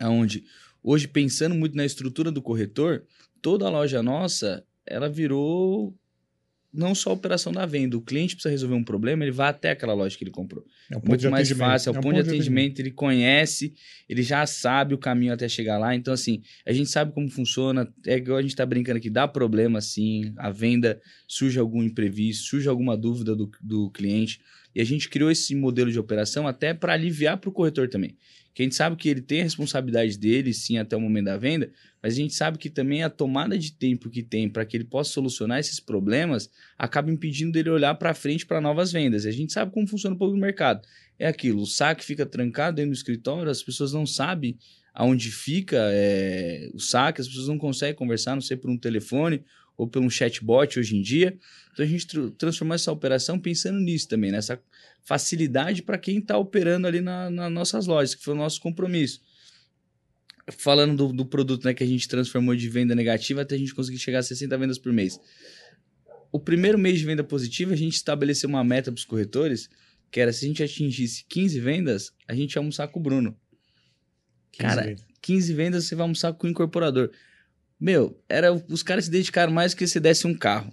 Aonde, 0.00 0.44
hoje, 0.82 1.06
pensando 1.06 1.54
muito 1.54 1.76
na 1.76 1.84
estrutura 1.84 2.32
do 2.32 2.42
corretor, 2.42 3.04
toda 3.42 3.66
a 3.66 3.70
loja 3.70 4.02
nossa, 4.02 4.64
ela 4.86 5.08
virou 5.08 5.94
não 6.74 6.94
só 6.94 7.10
a 7.10 7.12
operação 7.12 7.52
da 7.52 7.64
venda. 7.64 7.96
O 7.96 8.00
cliente 8.00 8.34
precisa 8.34 8.50
resolver 8.50 8.74
um 8.74 8.82
problema, 8.82 9.24
ele 9.24 9.30
vai 9.30 9.48
até 9.48 9.70
aquela 9.70 9.94
loja 9.94 10.18
que 10.18 10.24
ele 10.24 10.30
comprou. 10.30 10.64
É 10.90 10.96
um 10.96 11.00
ponto 11.00 11.08
Muito 11.10 11.20
de 11.20 11.28
mais 11.28 11.48
atendimento. 11.48 11.70
fácil, 11.70 11.88
é 11.88 11.92
o 11.92 11.98
um 11.98 12.00
ponto 12.00 12.14
de 12.14 12.28
atendimento, 12.28 12.80
ele 12.80 12.90
conhece, 12.90 13.74
ele 14.08 14.22
já 14.22 14.44
sabe 14.44 14.92
o 14.92 14.98
caminho 14.98 15.32
até 15.32 15.48
chegar 15.48 15.78
lá. 15.78 15.94
Então, 15.94 16.12
assim, 16.12 16.42
a 16.66 16.72
gente 16.72 16.90
sabe 16.90 17.12
como 17.12 17.30
funciona. 17.30 17.88
É 18.06 18.16
igual 18.16 18.38
a 18.38 18.42
gente 18.42 18.56
tá 18.56 18.66
brincando 18.66 18.98
aqui, 18.98 19.08
dá 19.08 19.28
problema 19.28 19.80
sim, 19.80 20.32
a 20.36 20.50
venda 20.50 21.00
surge 21.28 21.58
algum 21.58 21.82
imprevisto, 21.82 22.44
surge 22.44 22.68
alguma 22.68 22.96
dúvida 22.96 23.36
do, 23.36 23.50
do 23.62 23.90
cliente. 23.90 24.40
E 24.74 24.80
a 24.80 24.84
gente 24.84 25.08
criou 25.08 25.30
esse 25.30 25.54
modelo 25.54 25.92
de 25.92 25.98
operação 25.98 26.48
até 26.48 26.74
para 26.74 26.92
aliviar 26.92 27.36
para 27.36 27.48
o 27.48 27.52
corretor 27.52 27.88
também. 27.88 28.16
Que 28.54 28.62
a 28.62 28.64
gente 28.64 28.76
sabe 28.76 28.94
que 28.94 29.08
ele 29.08 29.20
tem 29.20 29.40
a 29.40 29.42
responsabilidade 29.42 30.16
dele, 30.16 30.54
sim, 30.54 30.78
até 30.78 30.96
o 30.96 31.00
momento 31.00 31.24
da 31.24 31.36
venda, 31.36 31.72
mas 32.00 32.14
a 32.14 32.16
gente 32.16 32.34
sabe 32.34 32.56
que 32.56 32.70
também 32.70 33.02
a 33.02 33.10
tomada 33.10 33.58
de 33.58 33.72
tempo 33.72 34.08
que 34.08 34.22
tem 34.22 34.48
para 34.48 34.64
que 34.64 34.76
ele 34.76 34.84
possa 34.84 35.10
solucionar 35.10 35.58
esses 35.58 35.80
problemas 35.80 36.48
acaba 36.78 37.10
impedindo 37.10 37.52
dele 37.52 37.70
olhar 37.70 37.94
para 37.96 38.14
frente 38.14 38.46
para 38.46 38.60
novas 38.60 38.92
vendas. 38.92 39.24
E 39.24 39.28
a 39.28 39.32
gente 39.32 39.52
sabe 39.52 39.72
como 39.72 39.88
funciona 39.88 40.14
um 40.14 40.18
pouco 40.18 40.36
o 40.36 40.40
mercado. 40.40 40.86
É 41.18 41.26
aquilo, 41.26 41.62
o 41.62 41.66
saque 41.66 42.04
fica 42.04 42.24
trancado 42.24 42.76
dentro 42.76 42.92
do 42.92 42.96
escritório, 42.96 43.50
as 43.50 43.62
pessoas 43.62 43.92
não 43.92 44.06
sabem 44.06 44.56
aonde 44.94 45.32
fica 45.32 45.78
é, 45.92 46.70
o 46.72 46.78
saque, 46.78 47.20
as 47.20 47.26
pessoas 47.26 47.48
não 47.48 47.58
conseguem 47.58 47.96
conversar, 47.96 48.36
não 48.36 48.40
sei 48.40 48.56
por 48.56 48.70
um 48.70 48.78
telefone 48.78 49.42
ou 49.76 49.86
por 49.88 50.00
um 50.00 50.10
chatbot 50.10 50.78
hoje 50.78 50.96
em 50.96 51.02
dia. 51.02 51.36
Então 51.72 51.84
a 51.84 51.88
gente 51.88 52.06
tr 52.06 52.30
transformou 52.38 52.74
essa 52.74 52.92
operação 52.92 53.38
pensando 53.38 53.80
nisso 53.80 54.08
também, 54.08 54.30
nessa 54.30 54.60
facilidade 55.02 55.82
para 55.82 55.98
quem 55.98 56.18
está 56.18 56.38
operando 56.38 56.86
ali 56.86 57.00
na, 57.00 57.30
nas 57.30 57.52
nossas 57.52 57.86
lojas, 57.86 58.14
que 58.14 58.24
foi 58.24 58.34
o 58.34 58.36
nosso 58.36 58.60
compromisso. 58.60 59.20
Falando 60.58 60.96
do, 60.96 61.12
do 61.12 61.26
produto 61.26 61.64
né, 61.64 61.74
que 61.74 61.82
a 61.82 61.86
gente 61.86 62.06
transformou 62.06 62.54
de 62.54 62.68
venda 62.68 62.94
negativa 62.94 63.42
até 63.42 63.54
a 63.54 63.58
gente 63.58 63.74
conseguir 63.74 63.98
chegar 63.98 64.18
a 64.18 64.22
60 64.22 64.56
vendas 64.58 64.78
por 64.78 64.92
mês. 64.92 65.18
O 66.30 66.38
primeiro 66.38 66.78
mês 66.78 66.98
de 66.98 67.04
venda 67.04 67.22
positiva, 67.22 67.72
a 67.72 67.76
gente 67.76 67.94
estabeleceu 67.94 68.48
uma 68.48 68.64
meta 68.64 68.90
para 68.90 68.98
os 68.98 69.04
corretores, 69.04 69.70
que 70.10 70.20
era 70.20 70.32
se 70.32 70.44
a 70.44 70.48
gente 70.48 70.62
atingisse 70.62 71.24
15 71.28 71.60
vendas, 71.60 72.12
a 72.26 72.34
gente 72.34 72.54
ia 72.54 72.60
almoçar 72.60 72.88
com 72.88 73.00
o 73.00 73.02
Bruno. 73.02 73.36
Cara, 74.58 74.96
15 75.22 75.52
vendas 75.54 75.84
você 75.84 75.94
vai 75.94 76.02
almoçar 76.02 76.32
com 76.32 76.46
o 76.46 76.50
incorporador. 76.50 77.10
Meu, 77.80 78.18
era 78.28 78.52
os 78.52 78.82
caras 78.82 79.06
se 79.06 79.10
dedicaram 79.10 79.52
mais 79.52 79.74
que 79.74 79.86
se 79.86 79.98
desse 80.00 80.26
um 80.26 80.34
carro. 80.34 80.72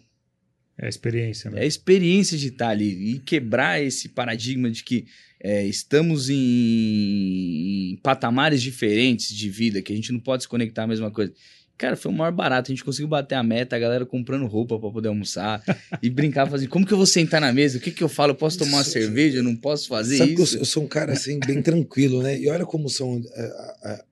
É 0.77 0.85
a 0.85 0.89
experiência, 0.89 1.49
É 1.49 1.51
né? 1.51 1.61
a 1.61 1.65
experiência 1.65 2.37
de 2.37 2.47
estar 2.47 2.69
ali 2.69 3.15
e 3.15 3.19
quebrar 3.19 3.81
esse 3.83 4.09
paradigma 4.09 4.69
de 4.71 4.83
que 4.83 5.05
é, 5.39 5.65
estamos 5.65 6.29
em, 6.29 7.93
em 7.93 7.97
patamares 7.97 8.61
diferentes 8.61 9.35
de 9.35 9.49
vida, 9.49 9.81
que 9.81 9.91
a 9.91 9.95
gente 9.95 10.11
não 10.11 10.19
pode 10.19 10.43
se 10.43 10.49
conectar 10.49 10.83
à 10.83 10.87
mesma 10.87 11.11
coisa. 11.11 11.33
Cara, 11.77 11.95
foi 11.95 12.11
o 12.11 12.15
maior 12.15 12.31
barato. 12.31 12.71
A 12.71 12.73
gente 12.75 12.83
conseguiu 12.83 13.07
bater 13.07 13.35
a 13.35 13.43
meta, 13.43 13.75
a 13.75 13.79
galera 13.79 14.05
comprando 14.05 14.45
roupa 14.45 14.79
para 14.79 14.91
poder 14.91 15.09
almoçar 15.09 15.61
e 16.01 16.09
brincar, 16.09 16.47
fazer 16.49 16.67
como 16.67 16.85
que 16.85 16.93
eu 16.93 16.97
vou 16.97 17.07
sentar 17.07 17.41
na 17.41 17.51
mesa? 17.51 17.77
O 17.79 17.81
que 17.81 17.91
que 17.91 18.03
eu 18.03 18.09
falo? 18.09 18.31
Eu 18.31 18.35
posso 18.35 18.57
tomar 18.59 18.77
uma 18.77 18.81
Isso. 18.83 18.91
cerveja? 18.91 19.39
Eu 19.39 19.43
não 19.43 19.55
posso 19.55 19.87
fazer 19.87 20.17
Sabe 20.17 20.35
que 20.35 20.41
eu, 20.41 20.45
isso? 20.45 20.57
eu 20.57 20.65
sou 20.65 20.83
um 20.83 20.87
cara 20.87 21.13
assim, 21.13 21.39
bem 21.39 21.59
tranquilo, 21.63 22.21
né? 22.21 22.39
E 22.39 22.47
olha 22.49 22.65
como 22.65 22.87
são. 22.89 23.19
é, 23.33 23.41
a- 23.41 23.77
a- 23.93 24.05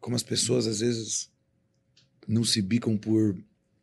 como 0.00 0.14
as 0.16 0.22
pessoas 0.22 0.66
às 0.66 0.80
vezes 0.80 1.30
não 2.26 2.44
se 2.44 2.60
bicam 2.62 2.96
por 2.96 3.36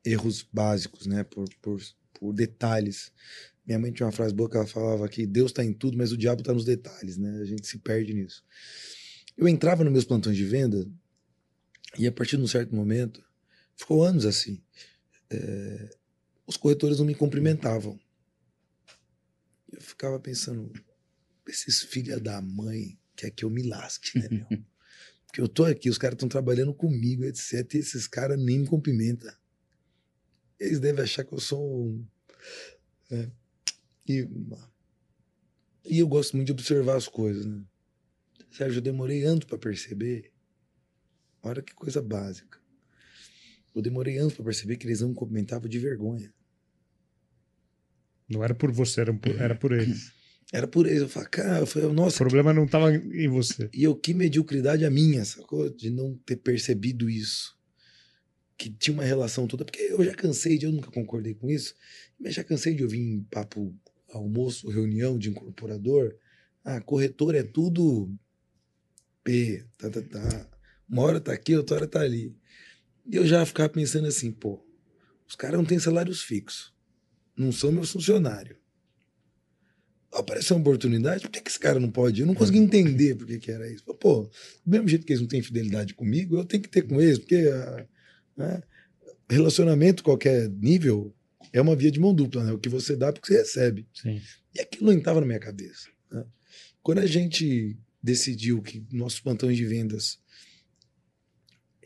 erros 0.04 0.46
básicos, 0.52 1.06
né? 1.06 1.24
Por, 1.24 1.48
por, 1.62 1.82
por 2.14 2.34
detalhes. 2.34 3.12
Minha 3.66 3.80
mãe 3.80 3.92
tinha 3.92 4.06
uma 4.06 4.12
frase 4.12 4.34
boa 4.34 4.50
que 4.50 4.58
ela 4.58 4.68
falava 4.68 5.08
que 5.08 5.26
Deus 5.26 5.52
está 5.52 5.64
em 5.64 5.74
tudo, 5.74 5.98
mas 5.98 6.12
o 6.12 6.18
diabo 6.18 6.42
está 6.42 6.54
nos 6.54 6.66
detalhes, 6.66 7.18
né? 7.18 7.40
A 7.42 7.46
gente 7.46 7.68
se 7.68 7.78
perde 7.80 8.14
nisso. 8.14 8.44
Eu 9.38 9.48
entrava 9.48 9.84
nos 9.84 9.94
meus 9.94 10.06
plantões 10.06 10.36
de 10.36 10.46
venda 10.46 10.90
e 11.98 12.08
a 12.08 12.12
partir 12.12 12.38
de 12.38 12.44
um 12.44 12.48
certo 12.48 12.76
momento, 12.76 13.24
ficou 13.76 14.04
anos 14.04 14.26
assim, 14.26 14.62
é, 15.30 15.90
os 16.48 16.58
corretores 16.58 17.00
não 17.00 17.06
me 17.06 17.16
cumprimentavam. 17.16 18.00
Eu 19.72 19.82
ficava 19.82 20.20
pensando, 20.20 20.72
esses 21.48 21.82
filha 21.84 22.20
da 22.20 22.42
mãe 22.42 22.98
quer 23.16 23.32
que 23.32 23.46
eu 23.46 23.50
me 23.50 23.64
lasque, 23.64 24.18
né, 24.20 24.28
meu? 24.30 24.48
Porque 25.32 25.40
eu 25.40 25.48
tô 25.48 25.64
aqui, 25.64 25.90
os 25.90 25.98
caras 25.98 26.16
estão 26.16 26.28
trabalhando 26.28 26.74
comigo, 26.74 27.24
etc. 27.24 27.74
E 27.74 27.78
esses 27.78 28.06
caras 28.06 28.38
nem 28.38 28.60
me 28.60 28.68
cumprimentam. 28.68 29.34
Eles 30.60 30.78
devem 30.78 31.02
achar 31.02 31.24
que 31.24 31.34
eu 31.34 31.40
sou 31.40 31.88
um. 31.88 32.06
é, 33.10 33.32
e, 34.06 34.28
e 35.86 36.00
eu 36.00 36.08
gosto 36.08 36.36
muito 36.36 36.48
de 36.48 36.52
observar 36.52 36.98
as 36.98 37.08
coisas, 37.08 37.46
né? 37.46 37.64
Sérgio, 38.52 38.80
eu 38.80 38.82
demorei 38.82 39.24
anos 39.24 39.46
para 39.46 39.58
perceber. 39.58 40.34
Olha 41.42 41.62
que 41.62 41.74
coisa 41.74 42.02
básica. 42.02 42.60
Eu 43.74 43.82
demorei 43.82 44.18
anos 44.18 44.34
para 44.34 44.44
perceber 44.44 44.76
que 44.76 44.86
eles 44.86 45.00
não 45.00 45.10
me 45.10 45.16
cumprimentavam 45.16 45.70
de 45.70 45.80
vergonha. 45.80 46.34
Não 48.28 48.44
era 48.44 48.54
por 48.54 48.70
você, 48.70 49.00
era 49.00 49.14
por, 49.14 49.42
era 49.42 49.56
por 49.56 49.72
eles. 49.72 50.12
Era 50.52 50.68
por 50.68 50.86
eles. 50.86 51.02
Eu 51.02 51.10
falei, 51.10 51.30
cara, 51.30 51.60
eu 51.60 51.66
falei, 51.66 51.88
O 51.88 51.94
nossa, 51.94 52.18
problema 52.18 52.54
não 52.54 52.66
estava 52.66 52.94
em 52.94 53.28
você. 53.30 53.70
E 53.74 53.84
eu, 53.84 53.96
que 53.96 54.14
mediocridade 54.14 54.84
a 54.84 54.90
minha, 54.90 55.24
sacou? 55.24 55.70
De 55.70 55.90
não 55.90 56.16
ter 56.26 56.36
percebido 56.36 57.10
isso. 57.10 57.58
Que 58.58 58.70
tinha 58.70 58.94
uma 58.94 59.04
relação 59.04 59.48
toda. 59.48 59.64
Porque 59.64 59.82
eu 59.82 60.04
já 60.04 60.14
cansei 60.14 60.58
de, 60.58 60.66
eu 60.66 60.72
nunca 60.72 60.92
concordei 60.92 61.34
com 61.34 61.50
isso, 61.50 61.74
mas 62.20 62.34
já 62.36 62.44
cansei 62.44 62.76
de 62.76 62.84
ouvir 62.84 63.00
em 63.00 63.24
papo, 63.24 63.74
almoço, 64.10 64.70
reunião 64.70 65.18
de 65.18 65.30
incorporador. 65.30 66.14
Ah, 66.64 66.82
corretor 66.82 67.34
é 67.34 67.44
tudo 67.44 68.14
P, 69.24 69.66
tá, 69.78 69.90
tá, 69.90 70.02
tá. 70.02 70.50
Uma 70.88 71.04
hora 71.04 71.22
tá 71.22 71.32
aqui, 71.32 71.56
outra 71.56 71.78
hora 71.78 71.88
tá 71.88 72.02
ali. 72.02 72.36
E 73.06 73.16
eu 73.16 73.26
já 73.26 73.46
ficava 73.46 73.70
pensando 73.70 74.08
assim, 74.08 74.32
pô, 74.32 74.64
os 75.28 75.36
caras 75.36 75.58
não 75.58 75.66
têm 75.66 75.80
salários 75.80 76.22
fixos. 76.22 76.74
Não 77.36 77.52
são 77.52 77.72
meus 77.72 77.92
funcionários. 77.92 78.61
Apareceu 80.12 80.58
uma 80.58 80.62
oportunidade, 80.62 81.22
por 81.22 81.30
que, 81.32 81.42
que 81.42 81.50
esse 81.50 81.60
cara 81.60 81.80
não 81.80 81.90
pode? 81.90 82.20
Eu 82.20 82.28
não 82.28 82.36
consegui 82.36 82.58
entender 82.58 83.16
por 83.16 83.26
que, 83.26 83.40
que 83.40 83.50
era 83.52 83.72
isso. 83.72 83.84
Pô, 83.94 84.24
do 84.66 84.72
mesmo 84.72 84.88
jeito 84.88 85.06
que 85.06 85.14
eles 85.14 85.22
não 85.22 85.28
têm 85.28 85.42
fidelidade 85.42 85.94
comigo, 85.94 86.38
eu 86.38 86.44
tenho 86.44 86.62
que 86.62 86.70
ter 86.70 86.82
com 86.82 87.00
eles, 87.00 87.18
porque 87.18 87.50
né, 88.36 88.62
relacionamento, 89.30 90.04
qualquer 90.04 90.50
nível, 90.50 91.16
é 91.54 91.62
uma 91.62 91.76
via 91.76 91.90
de 91.92 92.00
mão 92.00 92.14
dupla, 92.14 92.44
né? 92.44 92.52
O 92.52 92.60
que 92.60 92.68
você 92.68 92.96
dá 92.96 93.08
é 93.08 93.12
porque 93.12 93.34
você 93.34 93.40
recebe. 93.40 93.88
Sim. 93.94 94.22
E 94.54 94.60
aquilo 94.60 94.92
não 94.92 94.98
estava 94.98 95.22
na 95.22 95.26
minha 95.28 95.40
cabeça. 95.40 95.90
né? 96.12 96.26
Quando 96.84 97.00
a 97.00 97.06
gente 97.06 97.78
decidiu 98.04 98.62
que 98.62 98.86
nossos 98.92 99.20
plantões 99.20 99.56
de 99.56 99.66
vendas 99.66 100.20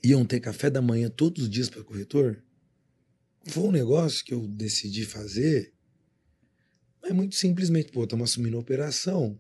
iam 0.04 0.26
ter 0.26 0.40
café 0.40 0.70
da 0.70 0.82
manhã 0.82 1.10
todos 1.10 1.44
os 1.44 1.50
dias 1.50 1.70
para 1.70 1.84
corretor, 1.84 2.44
foi 3.48 3.64
um 3.64 3.72
negócio 3.72 4.26
que 4.26 4.34
eu 4.34 4.48
decidi 4.48 5.06
fazer, 5.06 5.75
mas 7.06 7.14
muito 7.14 7.36
simplesmente, 7.36 7.92
pô, 7.92 8.04
estamos 8.04 8.32
assumindo 8.32 8.58
a 8.58 8.60
operação. 8.60 9.40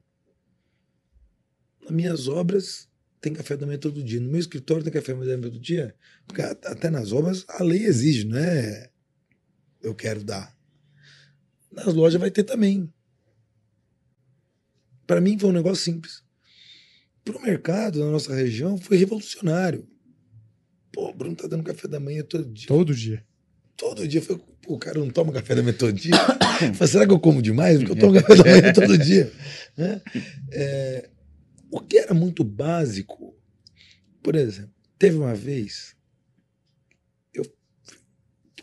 Nas 1.81 1.89
minhas 1.89 2.27
obras 2.27 2.87
tem 3.19 3.33
café 3.33 3.57
da 3.57 3.65
manhã 3.65 3.79
todo 3.79 4.03
dia. 4.03 4.19
No 4.19 4.29
meu 4.29 4.39
escritório 4.39 4.83
tem 4.83 4.93
café 4.93 5.13
da 5.13 5.17
manhã 5.17 5.41
todo 5.41 5.59
dia. 5.59 5.95
Porque 6.27 6.43
até 6.43 6.91
nas 6.91 7.11
obras 7.11 7.43
a 7.49 7.63
lei 7.63 7.83
exige, 7.83 8.23
não 8.25 8.37
é? 8.37 8.91
Eu 9.81 9.95
quero 9.95 10.23
dar. 10.23 10.55
Nas 11.71 11.91
lojas 11.91 12.21
vai 12.21 12.29
ter 12.29 12.43
também. 12.43 12.93
Para 15.07 15.19
mim 15.19 15.39
foi 15.39 15.49
um 15.49 15.53
negócio 15.53 15.83
simples. 15.83 16.23
Para 17.23 17.37
o 17.37 17.41
mercado 17.41 17.99
na 17.99 18.11
nossa 18.11 18.35
região 18.35 18.77
foi 18.77 18.97
revolucionário. 18.97 19.87
Pô, 20.91 21.09
o 21.09 21.13
Bruno 21.13 21.35
tá 21.35 21.47
dando 21.47 21.63
café 21.63 21.87
da 21.87 21.99
manhã 21.99 22.23
todo 22.23 22.45
dia. 22.45 22.67
Todo 22.67 22.93
dia. 22.93 23.25
Todo 23.77 24.07
dia. 24.07 24.19
Eu 24.19 24.23
falei, 24.23 24.43
o 24.67 24.77
cara 24.77 24.99
não 24.99 25.09
toma 25.09 25.33
café 25.33 25.55
da 25.55 25.61
manhã 25.61 25.75
todo 25.77 25.93
dia? 25.93 26.13
Eu 26.61 26.73
falei, 26.73 26.91
será 26.91 27.05
que 27.05 27.11
eu 27.11 27.19
como 27.19 27.41
demais? 27.41 27.77
Porque 27.77 27.91
eu 27.91 27.95
tomo 27.97 28.13
café 28.13 28.35
da 28.35 28.43
manhã 28.43 28.73
todo 28.73 28.97
dia. 28.97 29.29
Né? 29.75 30.01
É, 30.53 31.09
o 31.69 31.81
que 31.81 31.97
era 31.97 32.13
muito 32.13 32.45
básico, 32.45 33.37
por 34.23 34.37
exemplo, 34.37 34.73
teve 34.97 35.17
uma 35.17 35.35
vez, 35.35 35.97
eu, 37.33 37.45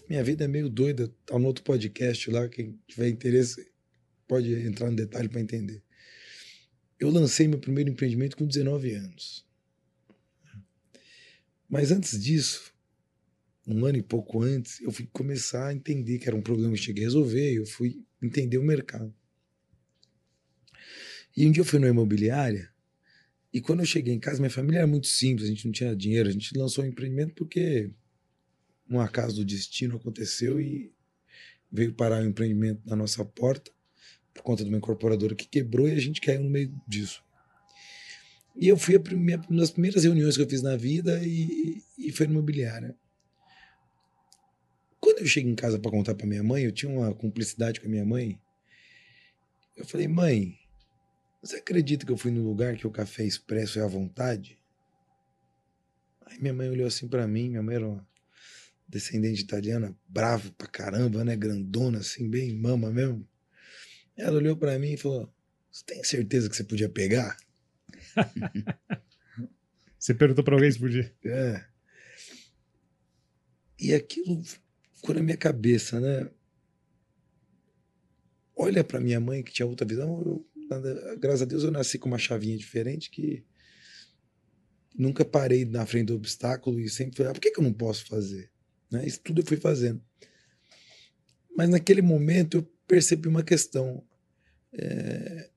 minha 0.09 0.25
vida 0.25 0.45
é 0.45 0.49
meio 0.49 0.71
doida, 0.71 1.13
tá 1.27 1.39
no 1.39 1.47
outro 1.47 1.63
podcast 1.63 2.31
lá, 2.31 2.49
quem 2.49 2.81
tiver 2.89 3.11
interesse 3.11 3.71
pode 4.27 4.55
entrar 4.67 4.91
no 4.91 4.97
detalhe 4.97 5.29
para 5.29 5.43
entender. 5.43 5.83
Eu 6.99 7.11
lancei 7.11 7.47
meu 7.47 7.59
primeiro 7.59 7.91
empreendimento 7.91 8.39
com 8.39 8.47
19 8.47 8.95
anos. 8.95 9.45
Mas 11.69 11.91
antes 11.91 12.19
disso, 12.19 12.72
um 13.67 13.85
ano 13.87 13.99
e 13.99 14.03
pouco 14.03 14.43
antes, 14.43 14.81
eu 14.81 14.91
fui 14.91 15.09
começar 15.13 15.69
a 15.69 15.75
entender 15.75 16.19
que 16.19 16.29
era 16.29 16.37
um 16.37 16.43
problema 16.43 16.73
que 16.73 16.81
eu 16.81 16.85
cheguei 16.85 17.05
a 17.05 17.07
resolver, 17.07 17.53
eu 17.53 17.67
fui 17.67 18.05
entender 18.21 18.59
o 18.59 18.63
mercado. 18.63 19.15
E 21.37 21.47
um 21.47 21.51
dia 21.53 21.61
eu 21.61 21.65
fui 21.65 21.79
na 21.79 21.89
imobiliária, 21.89 22.73
e 23.53 23.61
quando 23.61 23.81
eu 23.81 23.87
cheguei 23.87 24.15
em 24.15 24.19
casa, 24.19 24.39
minha 24.39 24.51
família 24.51 24.79
era 24.79 24.87
muito 24.87 25.07
simples, 25.07 25.47
a 25.47 25.51
gente 25.51 25.67
não 25.67 25.73
tinha 25.73 25.95
dinheiro, 25.95 26.29
a 26.29 26.33
gente 26.33 26.57
lançou 26.57 26.83
o 26.83 26.87
um 26.87 26.91
empreendimento 26.91 27.35
porque 27.35 27.91
um 28.89 28.99
acaso 28.99 29.37
do 29.37 29.45
destino 29.45 29.97
aconteceu 29.97 30.61
e 30.61 30.91
veio 31.71 31.93
parar 31.93 32.23
o 32.23 32.27
empreendimento 32.27 32.81
na 32.87 32.97
nossa 32.97 33.25
porta 33.25 33.71
por 34.33 34.43
conta 34.43 34.63
de 34.63 34.71
uma 34.71 34.79
incorporadora 34.79 35.35
que 35.35 35.47
quebrou 35.47 35.87
e 35.87 35.93
a 35.93 36.01
gente 36.01 36.21
caiu 36.21 36.43
no 36.43 36.49
meio 36.49 36.75
disso. 36.89 37.23
E 38.57 38.69
eu 38.69 38.77
fui 38.77 38.97
a 38.97 39.15
minha, 39.15 39.39
uma 39.49 39.61
das 39.61 39.71
primeiras 39.71 40.05
reuniões 40.05 40.37
que 40.37 40.43
eu 40.43 40.49
fiz 40.49 40.63
na 40.63 40.77
vida 40.77 41.21
e, 41.23 41.83
e 41.99 42.11
foi 42.11 42.27
imobiliária. 42.27 42.97
Quando 45.03 45.19
eu 45.19 45.27
cheguei 45.27 45.51
em 45.51 45.57
casa 45.57 45.81
para 45.81 45.91
contar 45.91 46.15
para 46.15 46.29
minha 46.29 46.45
mãe, 46.45 46.63
eu 46.63 46.71
tinha 46.71 46.91
uma 46.91 47.13
cumplicidade 47.13 47.81
com 47.81 47.89
a 47.89 47.91
minha 47.91 48.07
mãe. 48.07 48.41
Eu 49.77 49.85
falei, 49.85 50.07
mãe, 50.07 50.57
você 51.43 51.57
acredita 51.57 52.07
que 52.07 52.13
eu 52.13 52.17
fui 52.17 52.31
no 52.31 52.41
lugar 52.41 52.77
que 52.77 52.87
o 52.87 52.91
café 52.91 53.25
expresso 53.25 53.81
é 53.81 53.83
à 53.83 53.87
vontade? 53.89 54.57
Aí 56.25 56.39
minha 56.39 56.55
mãe 56.55 56.71
olhou 56.71 56.87
assim 56.87 57.09
para 57.09 57.27
mim, 57.27 57.49
minha 57.49 57.63
mãe 57.65 57.75
era 57.75 57.89
uma 57.89 58.09
descendente 58.87 59.43
italiana, 59.43 59.93
bravo 60.07 60.53
pra 60.53 60.69
caramba, 60.69 61.25
né? 61.25 61.35
Grandona, 61.35 61.99
assim, 61.99 62.31
bem 62.31 62.55
mama 62.55 62.89
mesmo. 62.93 63.29
Ela 64.17 64.37
olhou 64.37 64.57
para 64.57 64.79
mim 64.79 64.93
e 64.93 64.97
falou: 64.97 65.29
Você 65.69 65.85
tem 65.85 66.05
certeza 66.05 66.49
que 66.49 66.55
você 66.55 66.63
podia 66.63 66.89
pegar? 66.89 67.37
você 69.99 70.15
perguntou 70.15 70.45
para 70.45 70.55
alguém 70.55 70.71
se 70.71 70.79
podia. 70.79 71.13
É. 71.25 71.65
E 73.81 73.93
aquilo 73.93 74.41
ficou 75.03 75.17
na 75.17 75.23
minha 75.23 75.37
cabeça, 75.37 75.99
né? 76.01 76.31
Olha 78.55 78.85
para 78.85 79.01
minha 79.01 79.19
mãe 79.19 79.43
que 79.43 79.53
tinha 79.53 79.67
outra 79.67 79.85
visão. 79.85 80.23
Eu, 80.25 80.47
graças 81.19 81.43
a 81.43 81.45
Deus 81.45 81.65
eu 81.65 81.73
nasci 81.73 81.99
com 81.99 82.09
uma 82.09 82.19
chavinha 82.19 82.57
diferente 82.57 83.11
que 83.11 83.45
nunca 84.97 85.25
parei 85.25 85.65
na 85.65 85.85
frente 85.85 86.07
do 86.07 86.15
obstáculo 86.15 86.79
e 86.79 86.89
sempre 86.89 87.17
falei: 87.17 87.31
ah, 87.31 87.35
por 87.35 87.41
que, 87.41 87.51
que 87.51 87.59
eu 87.59 87.65
não 87.65 87.73
posso 87.73 88.07
fazer? 88.07 88.51
Né? 88.91 89.05
Isso 89.05 89.21
tudo 89.21 89.41
eu 89.41 89.47
fui 89.47 89.57
fazendo. 89.57 90.01
Mas 91.57 91.69
naquele 91.69 92.01
momento 92.01 92.59
eu 92.59 92.63
percebi 92.87 93.27
uma 93.27 93.43
questão. 93.43 94.07
É, 94.73 95.51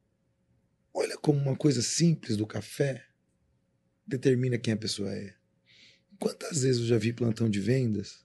olha 0.94 1.18
como 1.18 1.40
uma 1.40 1.56
coisa 1.56 1.82
simples 1.82 2.36
do 2.36 2.48
café 2.48 3.06
determina 4.08 4.58
quem 4.58 4.74
a 4.74 4.78
pessoa 4.78 5.14
é. 5.14 5.36
Quantas 6.20 6.64
vezes 6.64 6.82
eu 6.82 6.88
já 6.88 6.98
vi 6.98 7.14
plantão 7.14 7.50
de 7.50 7.60
vendas 7.60 8.25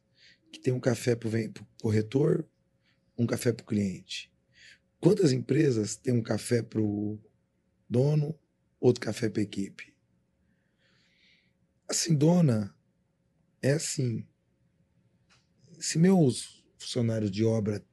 que 0.50 0.60
tem 0.60 0.72
um 0.72 0.80
café 0.80 1.14
para 1.14 1.28
o 1.28 1.66
corretor, 1.80 2.48
um 3.16 3.26
café 3.26 3.52
para 3.52 3.62
o 3.62 3.66
cliente? 3.66 4.32
Quantas 5.00 5.32
empresas 5.32 5.96
têm 5.96 6.12
um 6.12 6.22
café 6.22 6.62
para 6.62 6.80
o 6.80 7.18
dono, 7.88 8.38
outro 8.78 9.00
café 9.00 9.28
para 9.28 9.40
a 9.40 9.44
equipe? 9.44 9.94
Assim, 11.88 12.14
dona, 12.14 12.74
é 13.62 13.72
assim. 13.72 14.26
Se 15.78 15.98
meus 15.98 16.64
funcionários 16.78 17.30
de 17.30 17.44
obra 17.44 17.84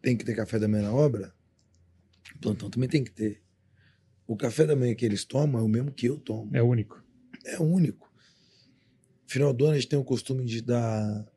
têm 0.00 0.16
que 0.16 0.24
ter 0.24 0.36
café 0.36 0.58
da 0.58 0.68
manhã 0.68 0.84
na 0.84 0.94
obra, 0.94 1.34
o 2.34 2.38
plantão 2.38 2.70
também 2.70 2.88
tem 2.88 3.02
que 3.02 3.10
ter. 3.10 3.42
O 4.26 4.36
café 4.36 4.66
da 4.66 4.76
manhã 4.76 4.94
que 4.94 5.04
eles 5.04 5.24
tomam 5.24 5.60
é 5.60 5.64
o 5.64 5.68
mesmo 5.68 5.92
que 5.92 6.06
eu 6.06 6.18
tomo. 6.18 6.54
É 6.54 6.62
único. 6.62 7.02
É 7.44 7.58
único. 7.58 8.12
Final 9.26 9.52
do 9.52 9.64
ano 9.64 9.74
a 9.74 9.78
gente 9.78 9.88
tem 9.88 9.98
o 9.98 10.04
costume 10.04 10.44
de 10.44 10.60
dar 10.60 11.31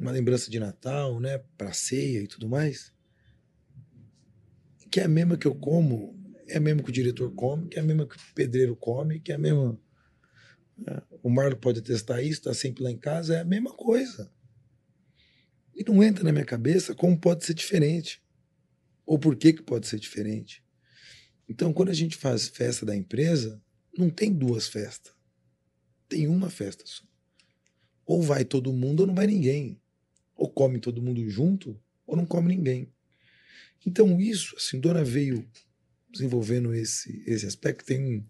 uma 0.00 0.10
lembrança 0.10 0.50
de 0.50 0.58
Natal, 0.58 1.20
né, 1.20 1.38
para 1.58 1.72
ceia 1.72 2.22
e 2.22 2.26
tudo 2.26 2.48
mais. 2.48 2.92
Que 4.90 5.00
é 5.00 5.04
a 5.04 5.08
mesma 5.08 5.36
que 5.36 5.46
eu 5.46 5.54
como, 5.54 6.18
é 6.48 6.56
a 6.56 6.60
mesma 6.60 6.82
que 6.82 6.88
o 6.88 6.92
diretor 6.92 7.32
come, 7.34 7.68
que 7.68 7.78
é 7.78 7.82
a 7.82 7.84
mesma 7.84 8.06
que 8.06 8.16
o 8.16 8.34
pedreiro 8.34 8.74
come, 8.74 9.20
que 9.20 9.30
é 9.30 9.34
a 9.34 9.38
mesma. 9.38 9.78
Né? 10.76 11.02
O 11.22 11.28
Marlon 11.30 11.56
pode 11.56 11.82
testar 11.82 12.22
isso, 12.22 12.40
está 12.40 12.54
sempre 12.54 12.82
lá 12.82 12.90
em 12.90 12.98
casa, 12.98 13.36
é 13.36 13.40
a 13.40 13.44
mesma 13.44 13.72
coisa. 13.72 14.32
E 15.74 15.84
não 15.84 16.02
entra 16.02 16.24
na 16.24 16.32
minha 16.32 16.44
cabeça 16.44 16.94
como 16.94 17.18
pode 17.18 17.44
ser 17.44 17.54
diferente. 17.54 18.22
Ou 19.06 19.18
por 19.18 19.36
que, 19.36 19.52
que 19.52 19.62
pode 19.62 19.86
ser 19.86 19.98
diferente. 19.98 20.64
Então, 21.48 21.72
quando 21.72 21.90
a 21.90 21.94
gente 21.94 22.16
faz 22.16 22.48
festa 22.48 22.86
da 22.86 22.96
empresa, 22.96 23.60
não 23.96 24.08
tem 24.08 24.32
duas 24.32 24.68
festas. 24.68 25.12
Tem 26.08 26.26
uma 26.26 26.48
festa 26.48 26.84
só. 26.86 27.04
Ou 28.06 28.22
vai 28.22 28.44
todo 28.44 28.72
mundo 28.72 29.00
ou 29.00 29.06
não 29.06 29.14
vai 29.14 29.26
ninguém. 29.26 29.80
Ou 30.40 30.48
come 30.48 30.80
todo 30.80 31.02
mundo 31.02 31.28
junto 31.28 31.78
ou 32.06 32.16
não 32.16 32.24
come 32.24 32.56
ninguém. 32.56 32.88
Então, 33.86 34.18
isso, 34.18 34.54
assim, 34.56 34.80
Dona 34.80 35.04
veio 35.04 35.46
desenvolvendo 36.10 36.72
esse, 36.72 37.22
esse 37.26 37.44
aspecto. 37.44 37.84
Tem 37.84 38.00
um, 38.02 38.24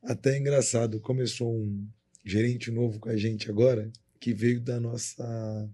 até 0.00 0.38
engraçado, 0.38 1.00
começou 1.00 1.52
um 1.52 1.84
gerente 2.24 2.70
novo 2.70 3.00
com 3.00 3.08
a 3.08 3.16
gente 3.16 3.50
agora, 3.50 3.90
que 4.20 4.32
veio 4.32 4.60
da 4.60 4.78
nossa 4.78 5.68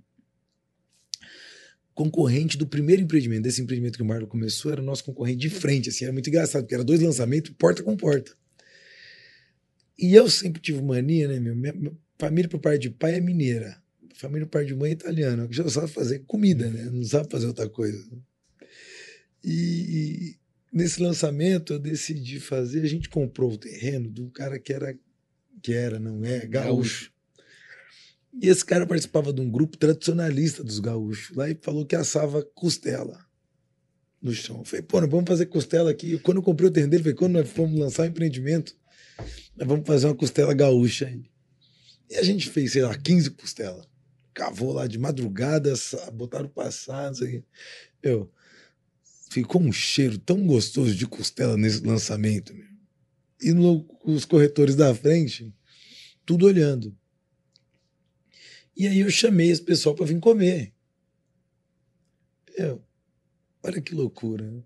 concorrente 1.94 2.56
do 2.56 2.66
primeiro 2.66 3.02
empreendimento. 3.02 3.42
Desse 3.42 3.60
empreendimento 3.60 3.98
que 3.98 4.02
o 4.02 4.06
Marlon 4.06 4.26
começou, 4.26 4.72
era 4.72 4.80
o 4.80 4.84
nosso 4.84 5.04
concorrente 5.04 5.40
de 5.40 5.50
frente. 5.50 5.90
Assim, 5.90 6.04
era 6.04 6.12
muito 6.12 6.30
engraçado, 6.30 6.62
porque 6.62 6.74
era 6.74 6.82
dois 6.82 7.02
lançamentos, 7.02 7.52
porta 7.58 7.82
com 7.82 7.94
porta. 7.94 8.32
E 9.98 10.14
eu 10.14 10.26
sempre 10.30 10.60
tive 10.60 10.80
mania, 10.80 11.28
né, 11.28 11.38
meu? 11.38 11.54
Minha 11.54 11.92
família 12.18 12.48
por 12.48 12.60
parte 12.60 12.80
de 12.80 12.90
pai 12.90 13.16
é 13.16 13.20
mineira. 13.20 13.81
Família 14.14 14.46
parte 14.46 14.68
de 14.68 14.74
mãe 14.74 14.90
é 14.90 14.94
italiana, 14.94 15.48
que 15.48 15.54
já 15.54 15.68
sabe 15.68 15.88
fazer 15.88 16.20
comida, 16.20 16.68
né? 16.68 16.84
Não 16.84 17.04
sabe 17.04 17.30
fazer 17.30 17.46
outra 17.46 17.68
coisa. 17.68 18.04
E, 19.44 19.50
e 19.50 20.36
nesse 20.72 21.02
lançamento 21.02 21.72
eu 21.72 21.78
decidi 21.78 22.40
fazer, 22.40 22.82
a 22.82 22.88
gente 22.88 23.08
comprou 23.08 23.52
o 23.52 23.58
terreno 23.58 24.10
de 24.10 24.22
um 24.22 24.30
cara 24.30 24.58
que 24.58 24.72
era 24.72 24.96
que 25.62 25.72
era, 25.72 25.98
não 25.98 26.24
é, 26.24 26.44
gaúcho. 26.46 27.12
E 28.40 28.48
esse 28.48 28.64
cara 28.64 28.86
participava 28.86 29.32
de 29.32 29.40
um 29.40 29.50
grupo 29.50 29.76
tradicionalista 29.76 30.64
dos 30.64 30.80
gaúchos 30.80 31.36
lá 31.36 31.48
e 31.48 31.58
falou 31.60 31.86
que 31.86 31.94
assava 31.94 32.42
costela 32.54 33.24
no 34.20 34.32
chão. 34.32 34.58
Eu 34.58 34.64
falei, 34.64 34.82
pô, 34.82 35.00
nós 35.00 35.10
vamos 35.10 35.28
fazer 35.28 35.46
costela 35.46 35.90
aqui. 35.90 36.18
Quando 36.18 36.38
eu 36.38 36.42
comprei 36.42 36.68
o 36.68 36.72
terreno 36.72 36.90
dele, 36.90 37.02
falei, 37.02 37.16
quando 37.16 37.32
nós 37.32 37.48
fomos 37.48 37.78
lançar 37.78 38.04
o 38.04 38.06
empreendimento, 38.06 38.74
nós 39.56 39.68
vamos 39.68 39.86
fazer 39.86 40.06
uma 40.06 40.14
costela 40.14 40.54
gaúcha 40.54 41.06
aí. 41.06 41.22
E 42.10 42.16
a 42.16 42.22
gente 42.22 42.48
fez, 42.48 42.72
sei 42.72 42.82
lá, 42.82 42.96
15 42.96 43.30
costelas. 43.30 43.86
Cavou 44.34 44.72
lá 44.72 44.86
de 44.86 44.98
madrugada, 44.98 45.72
botaram 46.12 46.48
passar, 46.48 47.12
não 47.12 48.14
o 48.16 48.28
ficou 49.32 49.62
um 49.62 49.72
cheiro 49.72 50.18
tão 50.18 50.46
gostoso 50.46 50.94
de 50.94 51.06
costela 51.06 51.56
nesse 51.56 51.80
lançamento. 51.80 52.54
Meu. 52.54 52.66
E 53.40 53.52
no, 53.52 53.86
os 54.04 54.24
corretores 54.24 54.76
da 54.76 54.94
frente, 54.94 55.54
tudo 56.24 56.46
olhando. 56.46 56.96
E 58.76 58.86
aí 58.86 59.00
eu 59.00 59.10
chamei 59.10 59.50
esse 59.50 59.62
pessoal 59.62 59.94
para 59.94 60.06
vir 60.06 60.20
comer. 60.20 60.72
Eu, 62.54 62.84
olha 63.62 63.80
que 63.80 63.94
loucura. 63.94 64.50
Né? 64.50 64.62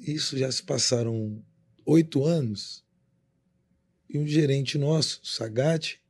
Isso 0.00 0.38
já 0.38 0.50
se 0.50 0.62
passaram 0.62 1.44
oito 1.84 2.24
anos. 2.24 2.84
E 4.08 4.18
um 4.18 4.26
gerente 4.26 4.78
nosso, 4.78 5.20
Sagat, 5.24 6.00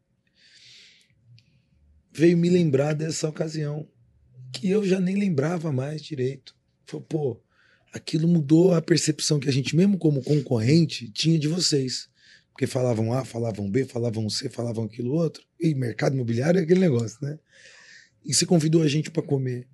veio 2.12 2.36
me 2.36 2.48
lembrar 2.48 2.94
dessa 2.94 3.28
ocasião, 3.28 3.88
que 4.52 4.68
eu 4.68 4.84
já 4.84 5.00
nem 5.00 5.16
lembrava 5.16 5.72
mais 5.72 6.02
direito. 6.02 6.56
Falou, 6.84 7.06
pô, 7.06 7.40
aquilo 7.92 8.26
mudou 8.26 8.74
a 8.74 8.82
percepção 8.82 9.38
que 9.38 9.48
a 9.48 9.52
gente, 9.52 9.76
mesmo 9.76 9.96
como 9.96 10.22
concorrente, 10.22 11.11
tinha 11.11 11.38
de 11.38 11.48
vocês. 11.48 12.08
Porque 12.52 12.66
falavam 12.66 13.12
A, 13.12 13.24
falavam 13.24 13.70
B, 13.70 13.84
falavam 13.84 14.28
C, 14.28 14.48
falavam 14.48 14.84
aquilo 14.84 15.12
outro. 15.12 15.42
E 15.58 15.74
mercado 15.74 16.14
imobiliário 16.14 16.58
é 16.58 16.62
aquele 16.62 16.80
negócio, 16.80 17.18
né? 17.22 17.38
E 18.24 18.34
se 18.34 18.44
convidou 18.44 18.82
a 18.82 18.88
gente 18.88 19.11
para 19.11 19.22
comer. 19.22 19.66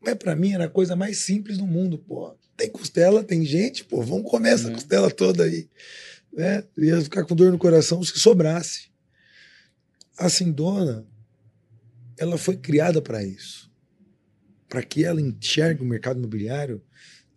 Mas 0.00 0.14
para 0.14 0.34
mim 0.34 0.52
era 0.52 0.64
a 0.64 0.70
coisa 0.70 0.96
mais 0.96 1.18
simples 1.18 1.58
do 1.58 1.66
mundo, 1.66 1.98
pô. 1.98 2.34
Tem 2.56 2.70
costela, 2.70 3.22
tem 3.22 3.44
gente, 3.44 3.84
pô, 3.84 4.02
vamos 4.02 4.30
comer 4.30 4.50
essa 4.50 4.68
uhum. 4.68 4.74
costela 4.74 5.10
toda 5.10 5.44
aí. 5.44 5.68
Né? 6.32 6.64
Ia 6.78 7.00
ficar 7.02 7.24
com 7.24 7.36
dor 7.36 7.52
no 7.52 7.58
coração 7.58 8.02
se 8.02 8.18
sobrasse. 8.18 8.90
A 10.18 10.28
Sindona, 10.28 11.06
ela 12.20 12.36
foi 12.36 12.56
criada 12.56 13.00
para 13.00 13.24
isso. 13.24 13.72
Para 14.68 14.82
que 14.82 15.04
ela 15.04 15.20
enxergue 15.20 15.82
o 15.82 15.86
mercado 15.86 16.18
imobiliário, 16.18 16.84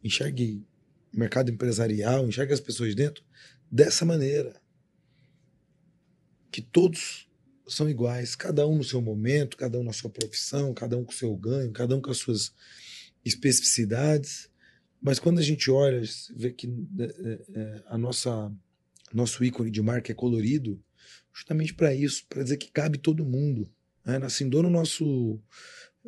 enxergue 0.04 0.68
o 1.14 1.18
mercado 1.18 1.50
empresarial, 1.50 2.28
enxergue 2.28 2.52
as 2.52 2.60
pessoas 2.60 2.94
dentro 2.94 3.24
dessa 3.72 4.04
maneira. 4.04 4.62
Que 6.52 6.62
todos 6.62 7.30
são 7.66 7.90
iguais, 7.90 8.36
cada 8.36 8.68
um 8.68 8.76
no 8.76 8.84
seu 8.84 9.02
momento, 9.02 9.56
cada 9.56 9.80
um 9.80 9.84
na 9.84 9.94
sua 9.94 10.10
profissão, 10.10 10.74
cada 10.74 10.98
um 10.98 11.06
com 11.06 11.14
o 11.14 11.16
seu 11.16 11.34
ganho, 11.38 11.72
cada 11.72 11.96
um 11.96 12.02
com 12.02 12.12
as 12.12 12.18
suas 12.18 12.54
especificidades. 13.24 14.50
Mas 15.02 15.18
quando 15.18 15.40
a 15.40 15.44
gente 15.44 15.72
olha, 15.72 16.02
vê 16.36 16.52
que 16.52 16.68
é, 17.00 17.40
é, 17.56 17.84
a 17.88 17.98
nossa 17.98 18.52
nosso 19.14 19.44
ícone 19.46 19.72
de 19.72 19.82
marca 19.82 20.12
é 20.12 20.16
colorido, 20.16 20.84
justamente 21.32 21.74
para 21.74 21.94
isso, 21.94 22.26
para 22.28 22.44
dizer 22.44 22.58
que 22.58 22.72
cabe 22.72 22.98
todo 22.98 23.24
mundo. 23.24 23.72
Né? 24.06 24.20
Na 24.20 24.30
Sindona, 24.30 24.68
o 24.68 24.72
nosso 24.72 25.40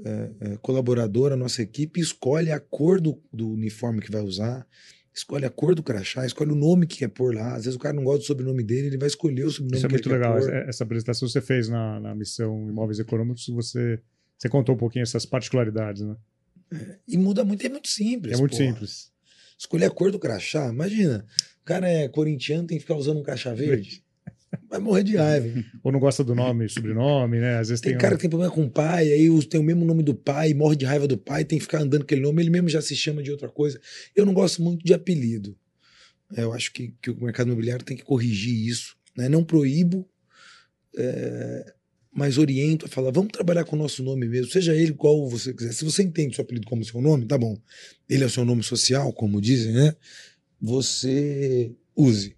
é, 0.03 0.31
é, 0.41 0.57
colaborador, 0.57 1.31
a 1.31 1.37
nossa 1.37 1.61
equipe, 1.61 1.99
escolhe 1.99 2.51
a 2.51 2.59
cor 2.59 2.99
do, 2.99 3.21
do 3.31 3.51
uniforme 3.51 4.01
que 4.01 4.11
vai 4.11 4.21
usar, 4.21 4.67
escolhe 5.13 5.45
a 5.45 5.49
cor 5.49 5.73
do 5.73 5.81
crachá, 5.81 6.25
escolhe 6.25 6.51
o 6.51 6.55
nome 6.55 6.85
que 6.85 6.97
quer 6.97 7.07
pôr 7.07 7.33
lá. 7.33 7.55
Às 7.55 7.65
vezes 7.65 7.75
o 7.75 7.79
cara 7.79 7.95
não 7.95 8.03
gosta 8.03 8.19
do 8.19 8.25
sobrenome 8.25 8.63
dele, 8.63 8.87
ele 8.87 8.97
vai 8.97 9.07
escolher 9.07 9.45
o 9.45 9.51
sobrenome 9.51 9.77
Isso 9.77 9.85
é 9.85 9.89
muito 9.89 10.09
ele 10.09 10.15
legal. 10.15 10.37
Essa 10.37 10.83
apresentação 10.83 11.27
você 11.27 11.41
fez 11.41 11.69
na, 11.69 11.99
na 11.99 12.13
missão 12.13 12.67
Imóveis 12.69 12.99
Econômicos, 12.99 13.47
você, 13.47 13.99
você 14.37 14.49
contou 14.49 14.75
um 14.75 14.77
pouquinho 14.77 15.03
essas 15.03 15.25
particularidades, 15.25 16.01
né? 16.01 16.15
E 17.07 17.17
muda 17.17 17.45
muito, 17.45 17.65
é 17.65 17.69
muito 17.69 17.87
simples. 17.87 18.33
É 18.33 18.37
muito 18.37 18.57
porra. 18.57 18.65
simples. 18.65 19.11
Escolher 19.57 19.85
a 19.85 19.91
cor 19.91 20.11
do 20.11 20.19
crachá, 20.19 20.67
imagina. 20.67 21.25
O 21.61 21.65
cara 21.65 21.87
é 21.87 22.09
corintiano, 22.09 22.67
tem 22.67 22.77
que 22.77 22.81
ficar 22.81 22.95
usando 22.95 23.19
um 23.19 23.23
crachá 23.23 23.53
verde. 23.53 24.03
Vai 24.70 24.80
morrer 24.80 25.03
de 25.03 25.16
raiva. 25.16 25.47
Ou 25.84 25.91
não 25.91 25.99
gosta 25.99 26.24
do 26.24 26.34
nome, 26.36 26.68
sobrenome, 26.70 27.39
né? 27.39 27.58
Às 27.58 27.70
vezes 27.70 27.82
Tem 27.82 27.91
tem, 27.91 27.99
cara 27.99 28.14
um- 28.14 28.18
que 28.18 28.22
tem 28.22 28.30
problema 28.30 28.53
com 28.53 28.64
o 28.66 28.70
pai, 28.70 29.12
aí 29.12 29.45
tem 29.45 29.60
o 29.60 29.64
mesmo 29.64 29.86
nome 29.86 30.03
do 30.03 30.14
pai, 30.16 30.53
morre 30.53 30.76
de 30.76 30.86
raiva 30.86 31.08
do 31.08 31.18
pai, 31.18 31.43
tem 31.45 31.58
que 31.58 31.64
ficar 31.66 31.80
andando 31.82 32.01
com 32.01 32.06
aquele 32.06 32.22
nome, 32.22 32.41
ele 32.41 32.49
mesmo 32.49 32.70
já 32.70 32.82
se 32.82 32.95
chama 32.95 33.22
de 33.24 33.32
outra 33.32 33.49
coisa. 33.49 33.80
Eu 34.16 34.26
não 34.26 34.34
gosto 34.34 34.62
muito 34.62 34.84
de 34.84 34.93
apelido. 34.93 35.56
É, 36.36 36.41
Eu 36.43 36.53
acho 36.53 36.72
que, 36.74 36.93
que 37.01 37.10
o 37.12 37.24
mercado 37.24 37.47
imobiliário 37.47 37.86
tem 37.86 37.95
que 37.97 38.03
corrigir 38.03 38.68
isso. 38.68 38.95
Né? 39.16 39.30
Não 39.30 39.43
proíbo, 39.43 40.08
é, 40.97 41.74
mas 42.12 42.38
oriento 42.38 42.86
a 42.86 42.89
falar, 42.89 43.12
vamos 43.12 43.32
trabalhar 43.32 43.66
com 43.66 43.76
o 43.76 43.80
nosso 43.80 44.01
nome 44.01 44.28
mesmo, 44.28 44.49
seja 44.51 44.74
ele 44.74 44.93
qual 44.93 45.28
você 45.30 45.53
quiser. 45.53 45.74
Se 45.74 45.84
você 45.84 46.01
entende 46.03 46.36
seu 46.36 46.43
apelido 46.43 46.66
como 46.66 46.84
seu 46.84 47.01
nome, 47.01 47.26
tá 47.26 47.38
bom. 47.38 47.58
Ele 48.10 48.24
é 48.24 48.28
o 48.28 48.30
seu 48.30 48.45
nome 48.45 48.64
social, 48.64 49.12
como 49.14 49.41
dizem, 49.41 49.74
né? 49.74 49.95
Você 50.62 51.72
use. 51.95 52.36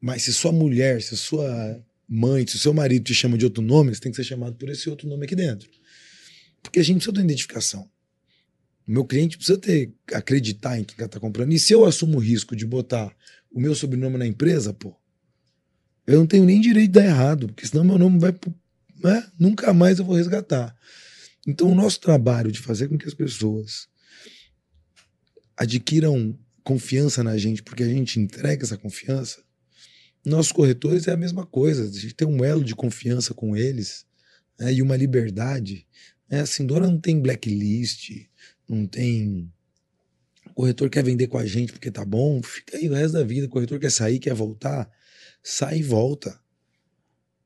Mas 0.00 0.22
se 0.22 0.32
sua 0.32 0.52
mulher, 0.52 1.02
se 1.02 1.16
sua 1.16 1.82
mãe, 2.08 2.46
se 2.46 2.56
o 2.56 2.58
seu 2.58 2.72
marido 2.72 3.04
te 3.04 3.14
chama 3.14 3.36
de 3.36 3.44
outro 3.44 3.62
nome, 3.62 3.94
você 3.94 4.00
tem 4.00 4.12
que 4.12 4.16
ser 4.16 4.24
chamado 4.24 4.56
por 4.56 4.68
esse 4.68 4.88
outro 4.88 5.08
nome 5.08 5.24
aqui 5.24 5.34
dentro. 5.34 5.68
Porque 6.62 6.80
a 6.80 6.82
gente 6.82 6.96
precisa 6.96 7.12
de 7.12 7.18
uma 7.20 7.24
identificação. 7.24 7.88
O 8.86 8.92
meu 8.92 9.04
cliente 9.04 9.36
precisa 9.36 9.58
ter, 9.58 9.92
acreditar 10.12 10.78
em 10.78 10.84
quem 10.84 11.04
está 11.04 11.18
comprando. 11.18 11.52
E 11.52 11.58
se 11.58 11.72
eu 11.72 11.84
assumo 11.84 12.18
o 12.18 12.20
risco 12.20 12.54
de 12.54 12.64
botar 12.64 13.14
o 13.50 13.60
meu 13.60 13.74
sobrenome 13.74 14.16
na 14.16 14.26
empresa, 14.26 14.72
pô, 14.72 14.94
eu 16.06 16.20
não 16.20 16.26
tenho 16.26 16.44
nem 16.44 16.60
direito 16.60 16.92
de 16.92 17.00
dar 17.00 17.04
errado, 17.04 17.48
porque 17.48 17.66
senão 17.66 17.84
meu 17.84 17.98
nome 17.98 18.18
vai. 18.18 18.34
Né? 19.02 19.26
Nunca 19.38 19.72
mais 19.72 19.98
eu 19.98 20.04
vou 20.04 20.14
resgatar. 20.14 20.76
Então, 21.46 21.70
o 21.70 21.74
nosso 21.74 22.00
trabalho 22.00 22.50
de 22.50 22.60
fazer 22.60 22.88
com 22.88 22.98
que 22.98 23.06
as 23.06 23.14
pessoas 23.14 23.88
adquiram 25.56 26.38
confiança 26.62 27.22
na 27.22 27.36
gente, 27.36 27.62
porque 27.62 27.82
a 27.82 27.88
gente 27.88 28.20
entrega 28.20 28.64
essa 28.64 28.76
confiança, 28.76 29.40
nossos 30.26 30.50
corretores 30.50 31.06
é 31.06 31.12
a 31.12 31.16
mesma 31.16 31.46
coisa. 31.46 31.84
A 31.84 32.00
gente 32.00 32.14
tem 32.14 32.26
um 32.26 32.44
elo 32.44 32.64
de 32.64 32.74
confiança 32.74 33.32
com 33.32 33.56
eles 33.56 34.04
né, 34.58 34.72
e 34.72 34.82
uma 34.82 34.96
liberdade. 34.96 35.86
Né? 36.28 36.40
A 36.40 36.46
Sindora 36.46 36.86
não 36.86 36.98
tem 36.98 37.20
blacklist, 37.20 38.26
não 38.68 38.86
tem. 38.86 39.52
O 40.46 40.54
corretor 40.54 40.90
quer 40.90 41.04
vender 41.04 41.28
com 41.28 41.38
a 41.38 41.46
gente 41.46 41.72
porque 41.72 41.90
tá 41.90 42.04
bom, 42.04 42.42
fica 42.42 42.76
aí 42.76 42.88
o 42.88 42.94
resto 42.94 43.12
da 43.12 43.22
vida. 43.22 43.46
O 43.46 43.50
corretor 43.50 43.78
quer 43.78 43.90
sair, 43.90 44.18
quer 44.18 44.34
voltar, 44.34 44.90
sai 45.42 45.78
e 45.78 45.82
volta. 45.82 46.38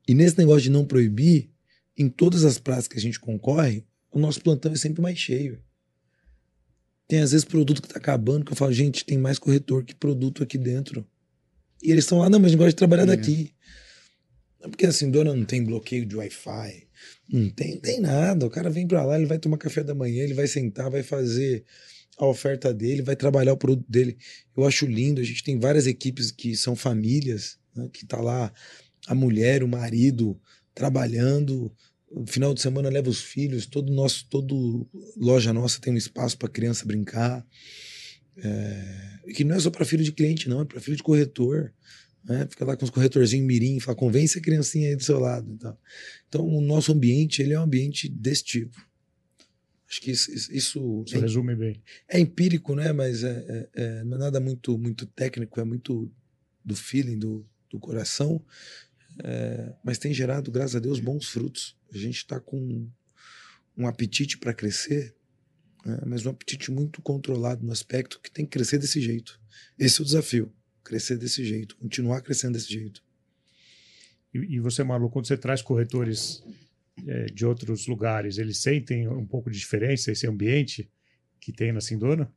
E 0.07 0.15
nesse 0.15 0.37
negócio 0.37 0.63
de 0.63 0.71
não 0.71 0.85
proibir, 0.85 1.51
em 1.95 2.09
todas 2.09 2.43
as 2.43 2.57
praças 2.57 2.87
que 2.87 2.97
a 2.97 3.01
gente 3.01 3.19
concorre, 3.19 3.85
o 4.11 4.19
nosso 4.19 4.41
plantão 4.41 4.71
é 4.71 4.75
sempre 4.75 5.01
mais 5.01 5.17
cheio. 5.17 5.61
Tem 7.07 7.19
às 7.19 7.31
vezes 7.31 7.45
produto 7.45 7.81
que 7.81 7.87
tá 7.87 7.97
acabando, 7.97 8.45
que 8.45 8.53
eu 8.53 8.55
falo, 8.55 8.73
gente, 8.73 9.05
tem 9.05 9.17
mais 9.17 9.37
corretor 9.37 9.83
que 9.83 9.93
produto 9.93 10.41
aqui 10.41 10.57
dentro. 10.57 11.07
E 11.83 11.91
eles 11.91 12.03
estão 12.03 12.19
lá, 12.19 12.29
não, 12.29 12.39
mas 12.39 12.47
a 12.47 12.49
gente 12.49 12.57
gosta 12.57 12.71
de 12.71 12.75
trabalhar 12.75 13.03
É. 13.03 13.05
daqui. 13.07 13.53
É 14.61 14.67
Porque 14.67 14.85
assim, 14.85 15.09
dona 15.09 15.33
não 15.33 15.45
tem 15.45 15.63
bloqueio 15.63 16.05
de 16.05 16.15
Wi-Fi, 16.15 16.87
não 17.31 17.49
tem, 17.49 17.79
tem 17.79 17.99
nada. 17.99 18.45
O 18.45 18.49
cara 18.49 18.69
vem 18.69 18.87
pra 18.87 19.03
lá, 19.03 19.17
ele 19.17 19.25
vai 19.25 19.39
tomar 19.39 19.57
café 19.57 19.83
da 19.83 19.95
manhã, 19.95 20.23
ele 20.23 20.35
vai 20.35 20.47
sentar, 20.47 20.89
vai 20.91 21.01
fazer 21.01 21.65
a 22.17 22.25
oferta 22.27 22.71
dele, 22.71 23.01
vai 23.01 23.15
trabalhar 23.15 23.53
o 23.53 23.57
produto 23.57 23.85
dele. 23.89 24.17
Eu 24.55 24.65
acho 24.65 24.85
lindo, 24.85 25.19
a 25.19 25.23
gente 25.23 25.43
tem 25.43 25.57
várias 25.57 25.87
equipes 25.87 26.29
que 26.31 26.55
são 26.55 26.75
famílias, 26.75 27.57
né, 27.75 27.89
que 27.91 28.05
tá 28.05 28.21
lá 28.21 28.53
a 29.07 29.15
mulher, 29.15 29.63
o 29.63 29.67
marido 29.67 30.39
trabalhando, 30.75 31.73
no 32.11 32.27
final 32.27 32.53
de 32.53 32.61
semana 32.61 32.89
leva 32.89 33.09
os 33.09 33.21
filhos, 33.21 33.65
todo 33.65 33.91
nosso, 33.91 34.27
todo 34.29 34.87
loja 35.17 35.51
nossa 35.51 35.79
tem 35.81 35.93
um 35.93 35.97
espaço 35.97 36.37
para 36.37 36.49
criança 36.49 36.85
brincar. 36.85 37.43
É, 38.43 39.31
que 39.33 39.43
não 39.43 39.55
é 39.55 39.59
só 39.59 39.69
para 39.69 39.85
filho 39.85 40.03
de 40.03 40.11
cliente, 40.11 40.49
não, 40.49 40.61
é 40.61 40.65
para 40.65 40.79
filho 40.81 40.97
de 40.97 41.03
corretor. 41.03 41.73
Né? 42.23 42.47
Fica 42.49 42.63
lá 42.65 42.77
com 42.77 42.85
os 42.85 42.91
corretorzinhos 42.91 43.45
mirim, 43.47 43.79
fala, 43.79 43.97
convence 43.97 44.37
a 44.37 44.41
criancinha 44.41 44.89
aí 44.89 44.95
do 44.95 45.03
seu 45.03 45.19
lado. 45.19 45.51
Então, 45.51 45.77
então 46.27 46.47
o 46.47 46.61
nosso 46.61 46.91
ambiente 46.91 47.41
ele 47.41 47.53
é 47.53 47.59
um 47.59 47.63
ambiente 47.63 48.07
desse 48.09 48.43
tipo. 48.43 48.75
Acho 49.89 50.01
que 50.01 50.11
isso, 50.11 50.31
isso- 50.31 51.03
Isso 51.05 51.19
resume 51.19 51.55
bem. 51.55 51.81
é 52.07 52.19
empírico, 52.19 52.75
né? 52.75 52.93
Mas 52.93 53.23
é, 53.23 53.45
é- 53.47 53.69
é- 53.83 54.03
não 54.03 54.15
é 54.17 54.19
nada 54.19 54.39
muito, 54.39 54.77
muito 54.77 55.05
técnico, 55.05 55.59
é 55.59 55.63
muito 55.65 56.09
do 56.63 56.75
feeling, 56.75 57.17
do, 57.19 57.45
do 57.69 57.79
coração. 57.79 58.41
É, 59.23 59.73
mas 59.83 59.97
tem 59.97 60.13
gerado, 60.13 60.49
graças 60.51 60.75
a 60.75 60.79
Deus, 60.79 60.99
bons 60.99 61.25
frutos. 61.27 61.75
A 61.93 61.97
gente 61.97 62.17
está 62.17 62.39
com 62.39 62.87
um 63.75 63.85
apetite 63.87 64.37
para 64.37 64.53
crescer, 64.53 65.13
né? 65.85 65.99
mas 66.05 66.25
um 66.25 66.29
apetite 66.29 66.71
muito 66.71 67.01
controlado 67.01 67.65
no 67.65 67.71
aspecto 67.71 68.19
que 68.21 68.31
tem 68.31 68.45
que 68.45 68.51
crescer 68.51 68.77
desse 68.77 69.01
jeito. 69.01 69.39
Esse 69.77 69.99
é 69.99 70.01
o 70.01 70.05
desafio. 70.05 70.53
Crescer 70.83 71.17
desse 71.17 71.45
jeito, 71.45 71.75
continuar 71.77 72.21
crescendo 72.21 72.53
desse 72.53 72.71
jeito. 72.71 73.03
E, 74.33 74.55
e 74.55 74.59
você, 74.59 74.83
Marlon, 74.83 75.09
quando 75.09 75.27
você 75.27 75.37
traz 75.37 75.61
corretores 75.61 76.43
eh, 77.07 77.25
de 77.27 77.45
outros 77.45 77.87
lugares, 77.87 78.37
eles 78.37 78.57
sentem 78.57 79.07
um 79.07 79.25
pouco 79.25 79.49
de 79.49 79.59
diferença 79.59 80.11
esse 80.11 80.27
ambiente 80.27 80.89
que 81.39 81.51
tem 81.51 81.71
na 81.71 81.81
Sindona? 81.81 82.31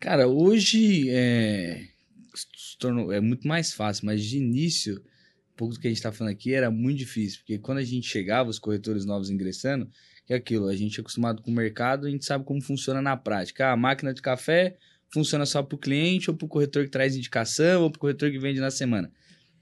Cara, 0.00 0.28
hoje 0.28 1.10
é, 1.10 1.88
se 2.34 2.78
tornou, 2.78 3.12
é 3.12 3.20
muito 3.20 3.46
mais 3.48 3.72
fácil, 3.72 4.06
mas 4.06 4.24
de 4.24 4.38
início, 4.38 4.96
um 5.52 5.56
pouco 5.56 5.74
do 5.74 5.80
que 5.80 5.88
a 5.88 5.90
gente 5.90 5.98
está 5.98 6.12
falando 6.12 6.32
aqui 6.32 6.54
era 6.54 6.70
muito 6.70 6.98
difícil, 6.98 7.38
porque 7.40 7.58
quando 7.58 7.78
a 7.78 7.84
gente 7.84 8.08
chegava, 8.08 8.48
os 8.48 8.58
corretores 8.58 9.04
novos 9.04 9.30
ingressando, 9.30 9.90
que 10.28 10.34
é 10.34 10.36
aquilo, 10.36 10.68
a 10.68 10.76
gente 10.76 10.98
é 10.98 11.00
acostumado 11.00 11.42
com 11.42 11.50
o 11.50 11.54
mercado, 11.54 12.06
a 12.06 12.10
gente 12.10 12.22
sabe 12.22 12.44
como 12.44 12.60
funciona 12.60 13.00
na 13.00 13.16
prática. 13.16 13.68
Ah, 13.68 13.72
a 13.72 13.76
máquina 13.76 14.12
de 14.12 14.20
café 14.20 14.76
funciona 15.08 15.46
só 15.46 15.62
para 15.62 15.74
o 15.74 15.78
cliente, 15.78 16.30
ou 16.30 16.36
para 16.36 16.44
o 16.44 16.48
corretor 16.48 16.84
que 16.84 16.90
traz 16.90 17.16
indicação, 17.16 17.82
ou 17.82 17.90
para 17.90 17.96
o 17.96 18.00
corretor 18.00 18.30
que 18.30 18.38
vende 18.38 18.60
na 18.60 18.70
semana. 18.70 19.10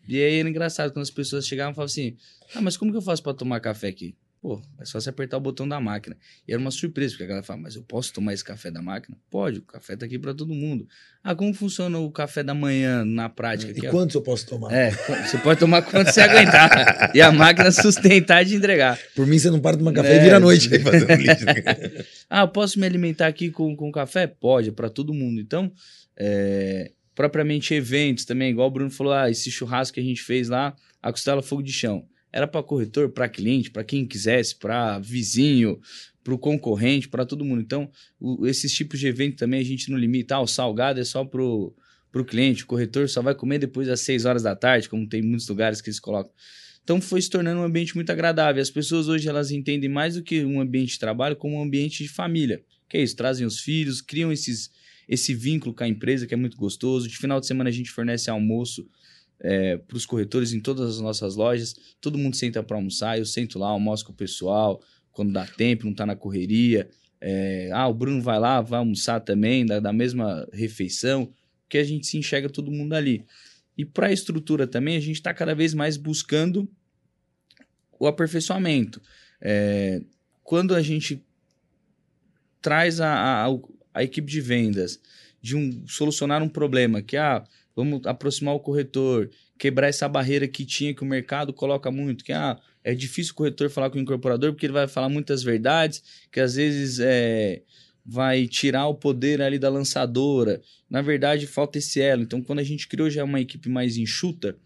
E 0.08 0.20
aí 0.20 0.40
era 0.40 0.48
engraçado, 0.48 0.92
quando 0.92 1.04
as 1.04 1.10
pessoas 1.10 1.46
chegavam 1.46 1.70
e 1.70 1.74
falavam 1.76 1.92
assim, 1.92 2.16
ah, 2.52 2.60
mas 2.60 2.76
como 2.76 2.90
que 2.90 2.96
eu 2.96 3.02
faço 3.02 3.22
para 3.22 3.32
tomar 3.32 3.60
café 3.60 3.86
aqui? 3.86 4.16
Pô, 4.46 4.62
é 4.80 4.84
só 4.84 5.00
você 5.00 5.10
apertar 5.10 5.38
o 5.38 5.40
botão 5.40 5.68
da 5.68 5.80
máquina. 5.80 6.16
E 6.46 6.52
era 6.52 6.60
uma 6.60 6.70
surpresa, 6.70 7.14
porque 7.14 7.24
a 7.24 7.26
galera 7.26 7.44
fala, 7.44 7.62
mas 7.62 7.74
eu 7.74 7.82
posso 7.82 8.12
tomar 8.12 8.32
esse 8.32 8.44
café 8.44 8.70
da 8.70 8.80
máquina? 8.80 9.18
Pode, 9.28 9.58
o 9.58 9.62
café 9.62 9.96
tá 9.96 10.06
aqui 10.06 10.20
para 10.20 10.32
todo 10.32 10.54
mundo. 10.54 10.86
Ah, 11.20 11.34
como 11.34 11.52
funciona 11.52 11.98
o 11.98 12.08
café 12.12 12.44
da 12.44 12.54
manhã 12.54 13.04
na 13.04 13.28
prática? 13.28 13.72
E 13.76 13.90
quantos 13.90 14.14
eu 14.14 14.22
posso 14.22 14.46
tomar? 14.46 14.72
É, 14.72 14.92
você 14.92 15.36
pode 15.38 15.58
tomar 15.58 15.82
quanto 15.82 16.12
você 16.12 16.20
aguentar. 16.20 17.10
e 17.12 17.20
a 17.20 17.32
máquina 17.32 17.72
sustentar 17.72 18.44
de 18.44 18.54
entregar. 18.54 18.96
Por 19.16 19.26
mim, 19.26 19.36
você 19.36 19.50
não 19.50 19.58
para 19.58 19.72
de 19.76 19.82
tomar 19.82 19.92
café 19.92 20.14
É. 20.14 20.16
e 20.16 20.20
vira 20.20 20.36
a 20.36 20.40
noite 20.40 20.72
aí 20.72 20.80
fazendo 20.80 21.12
lixo. 21.14 21.44
Ah, 22.30 22.42
eu 22.42 22.48
posso 22.48 22.78
me 22.78 22.86
alimentar 22.86 23.26
aqui 23.26 23.50
com, 23.50 23.74
com 23.74 23.90
café? 23.90 24.28
Pode, 24.28 24.68
é 24.68 24.72
para 24.72 24.88
todo 24.88 25.12
mundo. 25.12 25.40
Então, 25.40 25.72
é, 26.16 26.92
propriamente 27.16 27.74
eventos 27.74 28.24
também, 28.24 28.52
igual 28.52 28.68
o 28.68 28.70
Bruno 28.70 28.92
falou, 28.92 29.12
ah, 29.12 29.28
esse 29.28 29.50
churrasco 29.50 29.94
que 29.94 30.00
a 30.00 30.04
gente 30.04 30.22
fez 30.22 30.48
lá, 30.48 30.72
a 31.02 31.10
costela 31.10 31.42
fogo 31.42 31.64
de 31.64 31.72
chão. 31.72 32.06
Era 32.36 32.46
para 32.46 32.62
corretor, 32.62 33.08
para 33.10 33.30
cliente, 33.30 33.70
para 33.70 33.82
quem 33.82 34.06
quisesse, 34.06 34.54
para 34.56 34.98
vizinho, 34.98 35.80
para 36.22 36.34
o 36.34 36.38
concorrente, 36.38 37.08
para 37.08 37.24
todo 37.24 37.42
mundo. 37.46 37.62
Então, 37.62 37.90
o- 38.20 38.46
esses 38.46 38.70
tipos 38.74 39.00
de 39.00 39.06
evento 39.06 39.36
também 39.38 39.58
a 39.58 39.64
gente 39.64 39.90
não 39.90 39.96
limita. 39.96 40.34
Ah, 40.36 40.42
o 40.42 40.46
salgado 40.46 41.00
é 41.00 41.04
só 41.04 41.24
pro, 41.24 41.74
pro 42.12 42.26
cliente, 42.26 42.64
o 42.64 42.66
corretor 42.66 43.08
só 43.08 43.22
vai 43.22 43.34
comer 43.34 43.58
depois 43.58 43.88
das 43.88 44.00
6 44.00 44.26
horas 44.26 44.42
da 44.42 44.54
tarde, 44.54 44.86
como 44.86 45.08
tem 45.08 45.22
muitos 45.22 45.48
lugares 45.48 45.80
que 45.80 45.88
eles 45.88 45.98
colocam. 45.98 46.30
Então 46.84 47.00
foi 47.00 47.22
se 47.22 47.30
tornando 47.30 47.62
um 47.62 47.64
ambiente 47.64 47.94
muito 47.94 48.10
agradável. 48.10 48.60
As 48.60 48.70
pessoas 48.70 49.08
hoje 49.08 49.26
elas 49.26 49.50
entendem 49.50 49.88
mais 49.88 50.14
do 50.16 50.22
que 50.22 50.44
um 50.44 50.60
ambiente 50.60 50.92
de 50.92 50.98
trabalho 50.98 51.36
como 51.36 51.56
um 51.56 51.62
ambiente 51.62 52.02
de 52.02 52.08
família. 52.10 52.62
Que 52.86 52.98
é 52.98 53.02
isso, 53.02 53.16
trazem 53.16 53.46
os 53.46 53.60
filhos, 53.60 54.02
criam 54.02 54.30
esses, 54.30 54.70
esse 55.08 55.34
vínculo 55.34 55.74
com 55.74 55.84
a 55.84 55.88
empresa 55.88 56.26
que 56.26 56.34
é 56.34 56.36
muito 56.36 56.58
gostoso. 56.58 57.08
De 57.08 57.16
final 57.16 57.40
de 57.40 57.46
semana 57.46 57.70
a 57.70 57.72
gente 57.72 57.90
fornece 57.90 58.28
almoço 58.28 58.86
para 59.86 59.96
os 59.96 60.06
corretores 60.06 60.52
em 60.52 60.60
todas 60.60 60.90
as 60.90 61.00
nossas 61.00 61.36
lojas. 61.36 61.74
Todo 62.00 62.18
mundo 62.18 62.36
senta 62.36 62.62
para 62.62 62.76
almoçar, 62.76 63.18
eu 63.18 63.24
sento 63.24 63.58
lá, 63.58 63.68
almoço 63.68 64.04
com 64.04 64.12
o 64.12 64.14
pessoal, 64.16 64.82
quando 65.12 65.32
dá 65.32 65.46
tempo, 65.46 65.84
não 65.84 65.92
está 65.92 66.06
na 66.06 66.16
correria. 66.16 66.88
É, 67.20 67.70
ah, 67.72 67.88
o 67.88 67.94
Bruno 67.94 68.20
vai 68.20 68.38
lá, 68.38 68.60
vai 68.60 68.78
almoçar 68.78 69.20
também, 69.20 69.64
da, 69.64 69.80
da 69.80 69.92
mesma 69.92 70.46
refeição, 70.52 71.32
que 71.68 71.78
a 71.78 71.84
gente 71.84 72.06
se 72.06 72.16
enxerga 72.16 72.48
todo 72.48 72.70
mundo 72.70 72.92
ali. 72.94 73.24
E 73.76 73.84
para 73.84 74.08
a 74.08 74.12
estrutura 74.12 74.66
também, 74.66 74.96
a 74.96 75.00
gente 75.00 75.16
está 75.16 75.34
cada 75.34 75.54
vez 75.54 75.74
mais 75.74 75.96
buscando 75.96 76.68
o 77.98 78.06
aperfeiçoamento. 78.06 79.00
É, 79.40 80.02
quando 80.42 80.74
a 80.74 80.80
gente 80.80 81.24
traz 82.60 83.00
a, 83.00 83.46
a, 83.46 83.48
a 83.94 84.02
equipe 84.04 84.30
de 84.30 84.40
vendas 84.40 85.00
de 85.40 85.56
um, 85.56 85.86
solucionar 85.86 86.42
um 86.42 86.48
problema, 86.48 87.02
que 87.02 87.16
ah, 87.16 87.44
vamos 87.76 88.06
aproximar 88.06 88.54
o 88.54 88.60
corretor, 88.60 89.30
quebrar 89.58 89.88
essa 89.88 90.08
barreira 90.08 90.48
que 90.48 90.64
tinha 90.64 90.94
que 90.94 91.02
o 91.02 91.06
mercado 91.06 91.52
coloca 91.52 91.90
muito, 91.90 92.24
que 92.24 92.32
ah, 92.32 92.58
é 92.82 92.94
difícil 92.94 93.32
o 93.32 93.36
corretor 93.36 93.68
falar 93.68 93.90
com 93.90 93.98
o 93.98 94.00
incorporador 94.00 94.52
porque 94.52 94.64
ele 94.64 94.72
vai 94.72 94.88
falar 94.88 95.10
muitas 95.10 95.42
verdades, 95.42 96.02
que 96.32 96.40
às 96.40 96.54
vezes 96.54 96.98
é, 97.00 97.62
vai 98.04 98.46
tirar 98.46 98.86
o 98.86 98.94
poder 98.94 99.42
ali 99.42 99.58
da 99.58 99.68
lançadora. 99.68 100.62
Na 100.88 101.02
verdade, 101.02 101.46
falta 101.46 101.78
esse 101.78 102.00
elo. 102.00 102.22
Então, 102.22 102.40
quando 102.40 102.60
a 102.60 102.64
gente 102.64 102.88
criou 102.88 103.10
já 103.10 103.24
uma 103.24 103.40
equipe 103.40 103.68
mais 103.68 103.96
enxuta, 103.96 104.56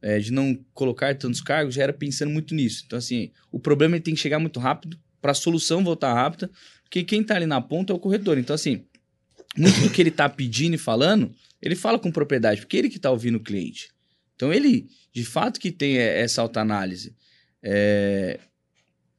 é, 0.00 0.18
de 0.18 0.32
não 0.32 0.58
colocar 0.72 1.14
tantos 1.16 1.40
cargos, 1.40 1.74
já 1.74 1.82
era 1.82 1.92
pensando 1.92 2.30
muito 2.30 2.54
nisso. 2.54 2.84
Então, 2.86 2.98
assim, 2.98 3.30
o 3.50 3.58
problema 3.58 3.96
é 3.96 4.00
tem 4.00 4.14
que 4.14 4.20
chegar 4.20 4.38
muito 4.38 4.60
rápido 4.60 4.98
para 5.20 5.32
a 5.32 5.34
solução 5.34 5.82
voltar 5.82 6.12
rápida, 6.12 6.50
porque 6.82 7.02
quem 7.02 7.22
está 7.22 7.36
ali 7.36 7.46
na 7.46 7.60
ponta 7.60 7.92
é 7.92 7.96
o 7.96 7.98
corretor. 7.98 8.38
Então, 8.38 8.54
assim, 8.54 8.84
muito 9.56 9.80
do 9.80 9.90
que 9.90 10.02
ele 10.02 10.10
está 10.10 10.28
pedindo 10.28 10.74
e 10.74 10.78
falando, 10.78 11.34
ele 11.66 11.74
fala 11.74 11.98
com 11.98 12.12
propriedade, 12.12 12.60
porque 12.60 12.76
ele 12.76 12.90
que 12.90 12.96
está 12.96 13.10
ouvindo 13.10 13.36
o 13.36 13.42
cliente. 13.42 13.88
Então, 14.36 14.52
ele, 14.52 14.88
de 15.12 15.24
fato, 15.24 15.58
que 15.58 15.72
tem 15.72 15.96
essa 15.96 16.42
autoanálise. 16.42 17.16
É... 17.62 18.38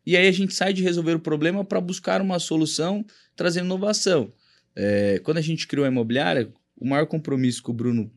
E 0.05 0.15
aí 0.15 0.27
a 0.27 0.31
gente 0.31 0.53
sai 0.53 0.71
de 0.71 0.83
resolver 0.83 1.15
o 1.15 1.19
problema 1.19 1.65
para 1.65 1.81
buscar 1.81 2.21
uma 2.21 2.37
solução 2.37 3.03
trazendo 3.35 3.65
inovação. 3.65 4.31
É... 4.75 5.19
Quando 5.23 5.37
a 5.39 5.41
gente 5.41 5.67
criou 5.67 5.85
a 5.85 5.89
imobiliária, 5.89 6.53
o 6.77 6.87
maior 6.87 7.07
compromisso 7.07 7.63
que 7.63 7.71
o 7.71 7.73
Bruno 7.73 8.11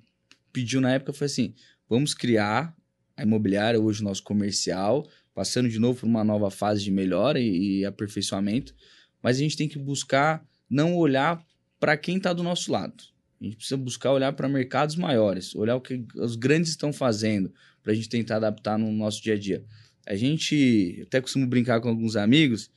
pediu 0.52 0.80
na 0.80 0.92
época 0.92 1.14
foi 1.14 1.26
assim: 1.26 1.54
vamos 1.88 2.12
criar 2.12 2.76
a 3.16 3.22
imobiliária, 3.22 3.80
hoje 3.80 4.02
o 4.02 4.04
nosso 4.04 4.22
comercial, 4.22 5.08
passando 5.34 5.68
de 5.68 5.78
novo 5.78 6.00
por 6.00 6.06
uma 6.06 6.22
nova 6.22 6.50
fase 6.50 6.84
de 6.84 6.90
melhora 6.90 7.40
e, 7.40 7.78
e 7.78 7.84
aperfeiçoamento, 7.84 8.74
mas 9.22 9.38
a 9.38 9.40
gente 9.40 9.56
tem 9.56 9.68
que 9.68 9.78
buscar 9.78 10.44
não 10.68 10.96
olhar 10.96 11.42
para 11.80 11.96
quem 11.96 12.18
está 12.18 12.32
do 12.32 12.42
nosso 12.42 12.70
lado. 12.70 13.02
A 13.40 13.44
gente 13.44 13.56
precisa 13.56 13.76
buscar 13.76 14.12
olhar 14.12 14.32
para 14.32 14.48
mercados 14.48 14.96
maiores, 14.96 15.54
olhar 15.54 15.76
o 15.76 15.80
que 15.80 16.04
os 16.16 16.34
grandes 16.34 16.70
estão 16.70 16.92
fazendo 16.92 17.52
para 17.82 17.92
a 17.92 17.94
gente 17.94 18.08
tentar 18.08 18.36
adaptar 18.36 18.78
no 18.78 18.90
nosso 18.92 19.22
dia 19.22 19.34
a 19.34 19.38
dia. 19.38 19.64
A 20.06 20.16
gente 20.16 21.00
até 21.06 21.20
costumo 21.20 21.46
brincar 21.46 21.80
com 21.80 21.88
alguns 21.88 22.16
amigos 22.16 22.70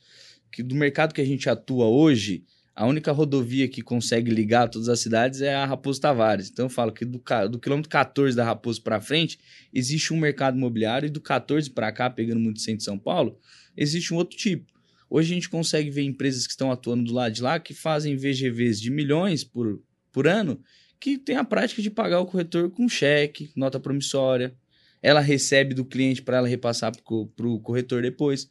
que 0.50 0.62
do 0.62 0.74
mercado 0.74 1.14
que 1.14 1.20
a 1.20 1.24
gente 1.24 1.48
atua 1.48 1.86
hoje, 1.86 2.44
a 2.74 2.86
única 2.86 3.10
rodovia 3.10 3.68
que 3.68 3.82
consegue 3.82 4.30
ligar 4.30 4.68
todas 4.68 4.88
as 4.88 5.00
cidades 5.00 5.40
é 5.40 5.54
a 5.54 5.64
Raposo 5.64 6.00
Tavares. 6.00 6.50
Então 6.50 6.66
eu 6.66 6.70
falo 6.70 6.92
que 6.92 7.04
do, 7.04 7.22
do 7.50 7.58
quilômetro 7.58 7.90
14 7.90 8.36
da 8.36 8.44
Raposo 8.44 8.82
para 8.82 9.00
frente, 9.00 9.38
existe 9.72 10.12
um 10.12 10.16
mercado 10.16 10.56
imobiliário 10.56 11.06
e 11.06 11.10
do 11.10 11.20
14 11.20 11.70
para 11.70 11.90
cá, 11.90 12.08
pegando 12.08 12.40
muito 12.40 12.60
centro 12.60 12.78
de 12.78 12.84
São 12.84 12.98
Paulo, 12.98 13.38
existe 13.76 14.14
um 14.14 14.16
outro 14.16 14.36
tipo. 14.36 14.70
Hoje 15.10 15.32
a 15.32 15.34
gente 15.34 15.50
consegue 15.50 15.90
ver 15.90 16.02
empresas 16.02 16.46
que 16.46 16.52
estão 16.52 16.70
atuando 16.70 17.04
do 17.04 17.12
lado 17.12 17.32
de 17.32 17.42
lá 17.42 17.60
que 17.60 17.74
fazem 17.74 18.16
VGVs 18.16 18.80
de 18.80 18.90
milhões 18.90 19.44
por, 19.44 19.82
por 20.12 20.28
ano, 20.28 20.62
que 21.00 21.18
tem 21.18 21.36
a 21.36 21.44
prática 21.44 21.82
de 21.82 21.90
pagar 21.90 22.20
o 22.20 22.26
corretor 22.26 22.70
com 22.70 22.88
cheque, 22.88 23.50
nota 23.56 23.80
promissória. 23.80 24.54
Ela 25.02 25.20
recebe 25.20 25.74
do 25.74 25.84
cliente 25.84 26.22
para 26.22 26.36
ela 26.36 26.46
repassar 26.46 26.92
para 26.92 27.46
o 27.48 27.60
corretor 27.60 28.02
depois. 28.02 28.48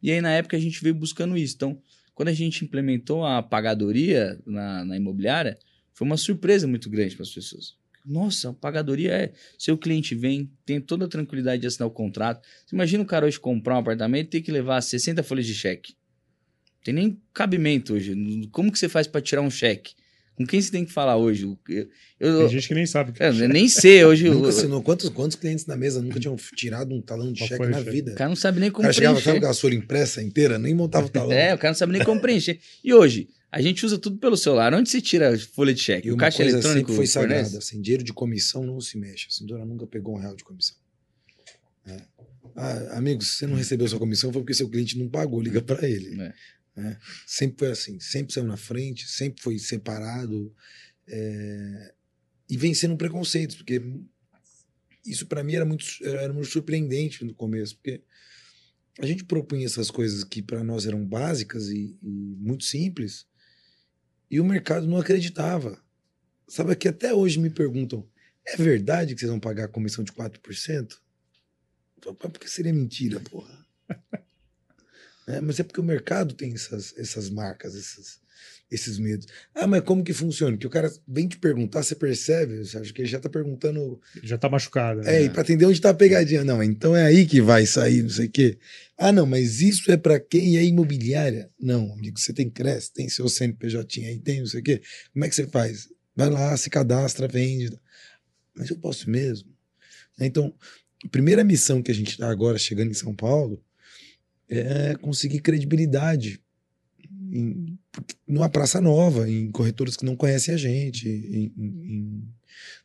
E 0.00 0.12
aí, 0.12 0.20
na 0.20 0.30
época, 0.30 0.56
a 0.56 0.60
gente 0.60 0.80
veio 0.80 0.94
buscando 0.94 1.36
isso. 1.36 1.56
Então, 1.56 1.82
quando 2.14 2.28
a 2.28 2.32
gente 2.32 2.64
implementou 2.64 3.24
a 3.24 3.42
pagadoria 3.42 4.38
na, 4.46 4.84
na 4.84 4.96
imobiliária, 4.96 5.58
foi 5.92 6.06
uma 6.06 6.16
surpresa 6.16 6.68
muito 6.68 6.88
grande 6.88 7.16
para 7.16 7.24
as 7.24 7.30
pessoas. 7.30 7.74
Nossa, 8.04 8.50
a 8.50 8.52
pagadoria 8.52 9.12
é. 9.12 9.32
Seu 9.58 9.76
cliente 9.76 10.14
vem, 10.14 10.50
tem 10.64 10.80
toda 10.80 11.04
a 11.04 11.08
tranquilidade 11.08 11.60
de 11.60 11.66
assinar 11.66 11.88
o 11.88 11.90
contrato. 11.90 12.46
Você 12.64 12.74
imagina 12.74 13.02
o 13.02 13.06
cara 13.06 13.26
hoje 13.26 13.38
comprar 13.38 13.74
um 13.74 13.78
apartamento 13.78 14.26
e 14.26 14.30
ter 14.30 14.40
que 14.40 14.52
levar 14.52 14.80
60 14.80 15.22
folhas 15.22 15.46
de 15.46 15.54
cheque. 15.54 15.94
Tem 16.82 16.94
nem 16.94 17.20
cabimento 17.34 17.94
hoje. 17.94 18.14
Como 18.50 18.70
que 18.70 18.78
você 18.78 18.88
faz 18.88 19.06
para 19.06 19.20
tirar 19.20 19.42
um 19.42 19.50
cheque? 19.50 19.94
Com 20.38 20.46
quem 20.46 20.62
você 20.62 20.70
tem 20.70 20.84
que 20.84 20.92
falar 20.92 21.16
hoje? 21.16 21.42
Eu, 21.68 21.88
eu, 22.20 22.38
tem 22.38 22.48
gente 22.50 22.68
que 22.68 22.74
nem 22.74 22.86
sabe. 22.86 23.10
Que 23.10 23.20
é, 23.24 23.28
eu 23.28 23.48
nem 23.48 23.68
sei 23.68 24.04
hoje. 24.04 24.30
nunca 24.30 24.50
assinou. 24.50 24.80
Quantos, 24.80 25.08
quantos 25.08 25.36
clientes 25.36 25.66
na 25.66 25.76
mesa 25.76 26.00
nunca 26.00 26.20
tinham 26.20 26.36
tirado 26.54 26.94
um 26.94 27.02
talão 27.02 27.32
de 27.32 27.44
cheque 27.44 27.66
na 27.66 27.80
vida? 27.80 28.12
O 28.12 28.14
cara 28.14 28.28
não 28.28 28.36
sabe 28.36 28.60
nem 28.60 28.70
como 28.70 28.86
o 28.86 28.88
cara 28.88 28.94
preencher. 28.94 29.20
chegava 29.20 29.40
com 29.40 29.50
a 29.50 29.54
folha 29.54 29.74
impressa 29.74 30.22
inteira, 30.22 30.56
nem 30.56 30.72
montava 30.72 31.06
o 31.06 31.08
talão. 31.08 31.32
é, 31.34 31.52
o 31.52 31.58
cara 31.58 31.72
não 31.72 31.76
sabe 31.76 31.92
nem 31.92 32.04
como 32.04 32.20
preencher. 32.20 32.60
E 32.84 32.94
hoje, 32.94 33.28
a 33.50 33.60
gente 33.60 33.84
usa 33.84 33.98
tudo 33.98 34.16
pelo 34.18 34.36
celular. 34.36 34.72
Onde 34.72 34.88
se 34.88 35.02
tira 35.02 35.36
folha 35.36 35.74
de 35.74 35.80
cheque? 35.80 36.06
E 36.06 36.12
o 36.12 36.16
caixa 36.16 36.44
eletrônico 36.44 36.92
foi 36.92 37.08
sagrada. 37.08 37.58
Assim, 37.58 37.80
dinheiro 37.80 38.04
de 38.04 38.12
comissão 38.12 38.64
não 38.64 38.80
se 38.80 38.96
mexe. 38.96 39.26
A 39.28 39.32
senhora 39.32 39.64
nunca 39.64 39.88
pegou 39.88 40.14
um 40.14 40.20
real 40.20 40.36
de 40.36 40.44
comissão. 40.44 40.76
É. 41.84 41.96
Ah, 42.54 42.98
amigos, 42.98 43.32
se 43.32 43.38
você 43.38 43.46
não 43.48 43.56
recebeu 43.56 43.88
sua 43.88 43.98
comissão 43.98 44.32
foi 44.32 44.42
porque 44.42 44.54
seu 44.54 44.68
cliente 44.68 44.96
não 44.96 45.08
pagou. 45.08 45.40
Liga 45.40 45.60
para 45.60 45.88
ele. 45.88 46.20
É. 46.22 46.32
É. 46.78 46.98
Sempre 47.26 47.58
foi 47.58 47.70
assim. 47.70 48.00
Sempre 48.00 48.32
saiu 48.32 48.46
na 48.46 48.56
frente, 48.56 49.08
sempre 49.08 49.42
foi 49.42 49.58
separado. 49.58 50.54
É, 51.06 51.94
e 52.48 52.56
vencendo 52.56 52.96
preconceitos, 52.96 53.56
porque 53.56 53.82
isso 55.04 55.26
para 55.26 55.44
mim 55.44 55.54
era 55.54 55.64
muito, 55.64 55.84
era 56.02 56.32
muito 56.32 56.48
surpreendente 56.48 57.24
no 57.24 57.34
começo, 57.34 57.76
porque 57.76 58.02
a 58.98 59.06
gente 59.06 59.24
propunha 59.24 59.66
essas 59.66 59.90
coisas 59.90 60.24
que 60.24 60.42
para 60.42 60.64
nós 60.64 60.86
eram 60.86 61.04
básicas 61.04 61.68
e, 61.68 61.98
e, 62.02 62.36
muito 62.38 62.64
simples, 62.64 63.26
e 64.30 64.40
o 64.40 64.44
mercado 64.44 64.86
não 64.86 64.98
acreditava. 64.98 65.82
Sabe 66.46 66.74
que 66.74 66.88
até 66.88 67.14
hoje 67.14 67.38
me 67.38 67.50
perguntam: 67.50 68.08
é 68.44 68.56
verdade 68.56 69.14
que 69.14 69.20
vocês 69.20 69.30
vão 69.30 69.40
pagar 69.40 69.64
a 69.64 69.68
comissão 69.68 70.02
de 70.02 70.12
4%? 70.12 70.98
Porque 72.00 72.48
seria 72.48 72.72
mentira, 72.72 73.20
porra. 73.20 73.66
É, 75.28 75.42
mas 75.42 75.60
é 75.60 75.62
porque 75.62 75.80
o 75.80 75.84
mercado 75.84 76.34
tem 76.34 76.54
essas, 76.54 76.94
essas 76.96 77.28
marcas, 77.28 77.76
essas, 77.76 78.18
esses 78.70 78.98
medos. 78.98 79.26
Ah, 79.54 79.66
mas 79.66 79.82
como 79.82 80.02
que 80.02 80.14
funciona? 80.14 80.56
Que 80.56 80.66
o 80.66 80.70
cara 80.70 80.90
vem 81.06 81.28
te 81.28 81.36
perguntar, 81.36 81.82
você 81.82 81.94
percebe, 81.94 82.64
você 82.64 82.78
acha 82.78 82.90
que 82.94 83.02
ele 83.02 83.08
já 83.08 83.20
tá 83.20 83.28
perguntando. 83.28 84.00
Já 84.22 84.38
tá 84.38 84.48
machucado. 84.48 85.02
Né? 85.02 85.16
É, 85.16 85.22
e 85.24 85.30
pra 85.30 85.42
entender 85.42 85.66
onde 85.66 85.82
tá 85.82 85.90
a 85.90 85.94
pegadinha. 85.94 86.42
Não, 86.44 86.62
então 86.62 86.96
é 86.96 87.04
aí 87.04 87.26
que 87.26 87.42
vai 87.42 87.66
sair, 87.66 88.02
não 88.02 88.08
sei 88.08 88.26
o 88.26 88.30
quê. 88.30 88.58
Ah, 88.96 89.12
não, 89.12 89.26
mas 89.26 89.60
isso 89.60 89.92
é 89.92 89.98
para 89.98 90.18
quem 90.18 90.56
é 90.56 90.64
imobiliária? 90.64 91.50
Não, 91.60 91.92
amigo, 91.92 92.18
você 92.18 92.32
tem 92.32 92.48
crédito, 92.48 92.94
tem 92.94 93.08
seu 93.10 93.28
CNPJ 93.28 94.06
aí, 94.06 94.18
tem 94.18 94.40
não 94.40 94.46
sei 94.46 94.60
o 94.60 94.64
quê. 94.64 94.80
Como 95.12 95.26
é 95.26 95.28
que 95.28 95.34
você 95.34 95.46
faz? 95.46 95.90
Vai 96.16 96.30
lá, 96.30 96.56
se 96.56 96.70
cadastra, 96.70 97.28
vende. 97.28 97.78
Mas 98.56 98.70
eu 98.70 98.78
posso 98.78 99.10
mesmo. 99.10 99.50
Então, 100.18 100.54
a 101.04 101.08
primeira 101.08 101.44
missão 101.44 101.82
que 101.82 101.90
a 101.90 101.94
gente 101.94 102.12
está 102.12 102.30
agora 102.30 102.56
chegando 102.56 102.90
em 102.90 102.94
São 102.94 103.14
Paulo 103.14 103.62
é 104.48 104.94
conseguir 104.96 105.40
credibilidade 105.40 106.40
em, 107.32 107.78
numa 108.26 108.48
praça 108.48 108.80
nova, 108.80 109.28
em 109.28 109.50
corretoras 109.50 109.96
que 109.96 110.04
não 110.04 110.16
conhecem 110.16 110.54
a 110.54 110.56
gente, 110.56 111.08
em, 111.08 111.52
em, 111.56 112.28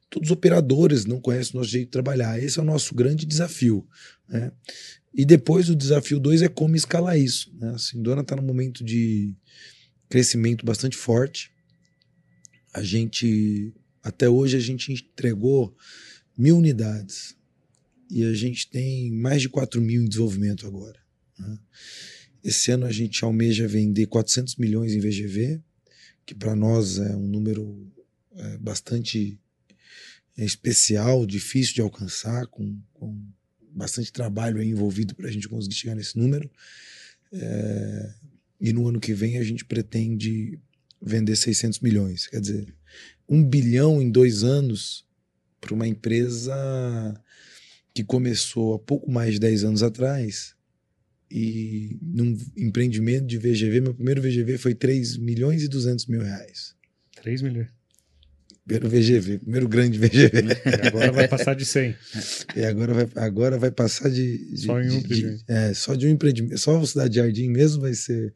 todos 0.09 0.29
os 0.29 0.33
operadores 0.33 1.05
não 1.05 1.19
conhecem 1.19 1.55
o 1.55 1.59
nosso 1.59 1.71
jeito 1.71 1.87
de 1.87 1.91
trabalhar. 1.91 2.41
Esse 2.41 2.59
é 2.59 2.61
o 2.61 2.65
nosso 2.65 2.93
grande 2.93 3.25
desafio. 3.25 3.87
Né? 4.27 4.51
E 5.13 5.25
depois 5.25 5.69
o 5.69 5.75
desafio 5.75 6.19
2 6.19 6.43
é 6.43 6.47
como 6.47 6.75
escalar 6.75 7.17
isso. 7.17 7.51
Né? 7.55 7.69
A 7.69 7.77
Sindona 7.77 8.21
está 8.21 8.35
num 8.35 8.43
momento 8.43 8.83
de 8.83 9.35
crescimento 10.09 10.65
bastante 10.65 10.95
forte. 10.95 11.51
A 12.73 12.83
gente, 12.83 13.73
até 14.03 14.29
hoje, 14.29 14.57
a 14.57 14.59
gente 14.59 14.91
entregou 14.91 15.75
mil 16.37 16.57
unidades. 16.57 17.35
E 18.09 18.23
a 18.23 18.33
gente 18.33 18.69
tem 18.69 19.11
mais 19.11 19.41
de 19.41 19.49
4 19.49 19.81
mil 19.81 20.03
em 20.03 20.07
desenvolvimento 20.07 20.67
agora. 20.67 21.02
Né? 21.37 21.59
Esse 22.43 22.71
ano 22.71 22.85
a 22.85 22.91
gente 22.91 23.23
almeja 23.23 23.67
vender 23.67 24.07
400 24.07 24.57
milhões 24.57 24.93
em 24.93 24.99
VGV, 24.99 25.61
que 26.25 26.35
para 26.35 26.55
nós 26.55 26.99
é 26.99 27.15
um 27.15 27.27
número 27.27 27.91
é, 28.35 28.57
bastante 28.57 29.39
é, 30.37 30.43
especial, 30.43 31.25
difícil 31.25 31.75
de 31.75 31.81
alcançar, 31.81 32.47
com, 32.47 32.77
com 32.93 33.17
bastante 33.71 34.11
trabalho 34.11 34.61
envolvido 34.61 35.15
para 35.15 35.27
a 35.27 35.31
gente 35.31 35.47
conseguir 35.47 35.75
chegar 35.75 35.95
nesse 35.95 36.17
número. 36.17 36.49
É, 37.31 38.13
e 38.59 38.73
no 38.73 38.87
ano 38.87 38.99
que 38.99 39.13
vem 39.13 39.37
a 39.37 39.43
gente 39.43 39.65
pretende 39.65 40.59
vender 41.01 41.35
600 41.35 41.79
milhões. 41.79 42.27
Quer 42.27 42.41
dizer, 42.41 42.75
um 43.27 43.43
bilhão 43.43 44.01
em 44.01 44.09
dois 44.09 44.43
anos 44.43 45.05
para 45.59 45.73
uma 45.73 45.87
empresa 45.87 46.53
que 47.93 48.03
começou 48.03 48.73
há 48.73 48.79
pouco 48.79 49.09
mais 49.09 49.33
de 49.33 49.39
10 49.39 49.63
anos 49.63 49.83
atrás 49.83 50.52
e 51.35 51.97
num 51.99 52.37
empreendimento 52.55 53.25
de 53.25 53.39
VGV, 53.39 53.81
meu 53.81 53.93
primeiro 53.95 54.21
VGV 54.21 54.55
foi 54.59 54.75
3 54.75 55.17
milhões 55.17 55.63
e 55.63 55.67
200 55.67 56.05
mil 56.05 56.21
reais. 56.21 56.75
3 57.15 57.41
milhões. 57.41 57.69
Primeiro 58.63 58.87
VGV, 58.87 59.39
primeiro 59.39 59.67
grande 59.67 59.97
VGV. 59.97 60.29
E 60.83 60.87
agora 60.87 61.11
vai 61.11 61.27
passar 61.27 61.55
de 61.55 61.65
100. 61.65 61.95
E 62.55 62.63
agora 62.63 62.93
vai, 62.93 63.09
agora 63.15 63.57
vai 63.57 63.71
passar 63.71 64.11
de. 64.11 64.53
de 64.53 64.65
só 64.67 64.79
em 64.79 64.91
um 64.91 65.01
de, 65.01 65.07
de, 65.07 65.43
é, 65.47 65.73
Só 65.73 65.95
de 65.95 66.05
um 66.05 66.11
empreendimento. 66.11 66.55
Só 66.59 66.79
a 66.79 66.85
Cidade 66.85 67.15
Jardim 67.15 67.49
mesmo 67.49 67.81
vai 67.81 67.95
ser 67.95 68.31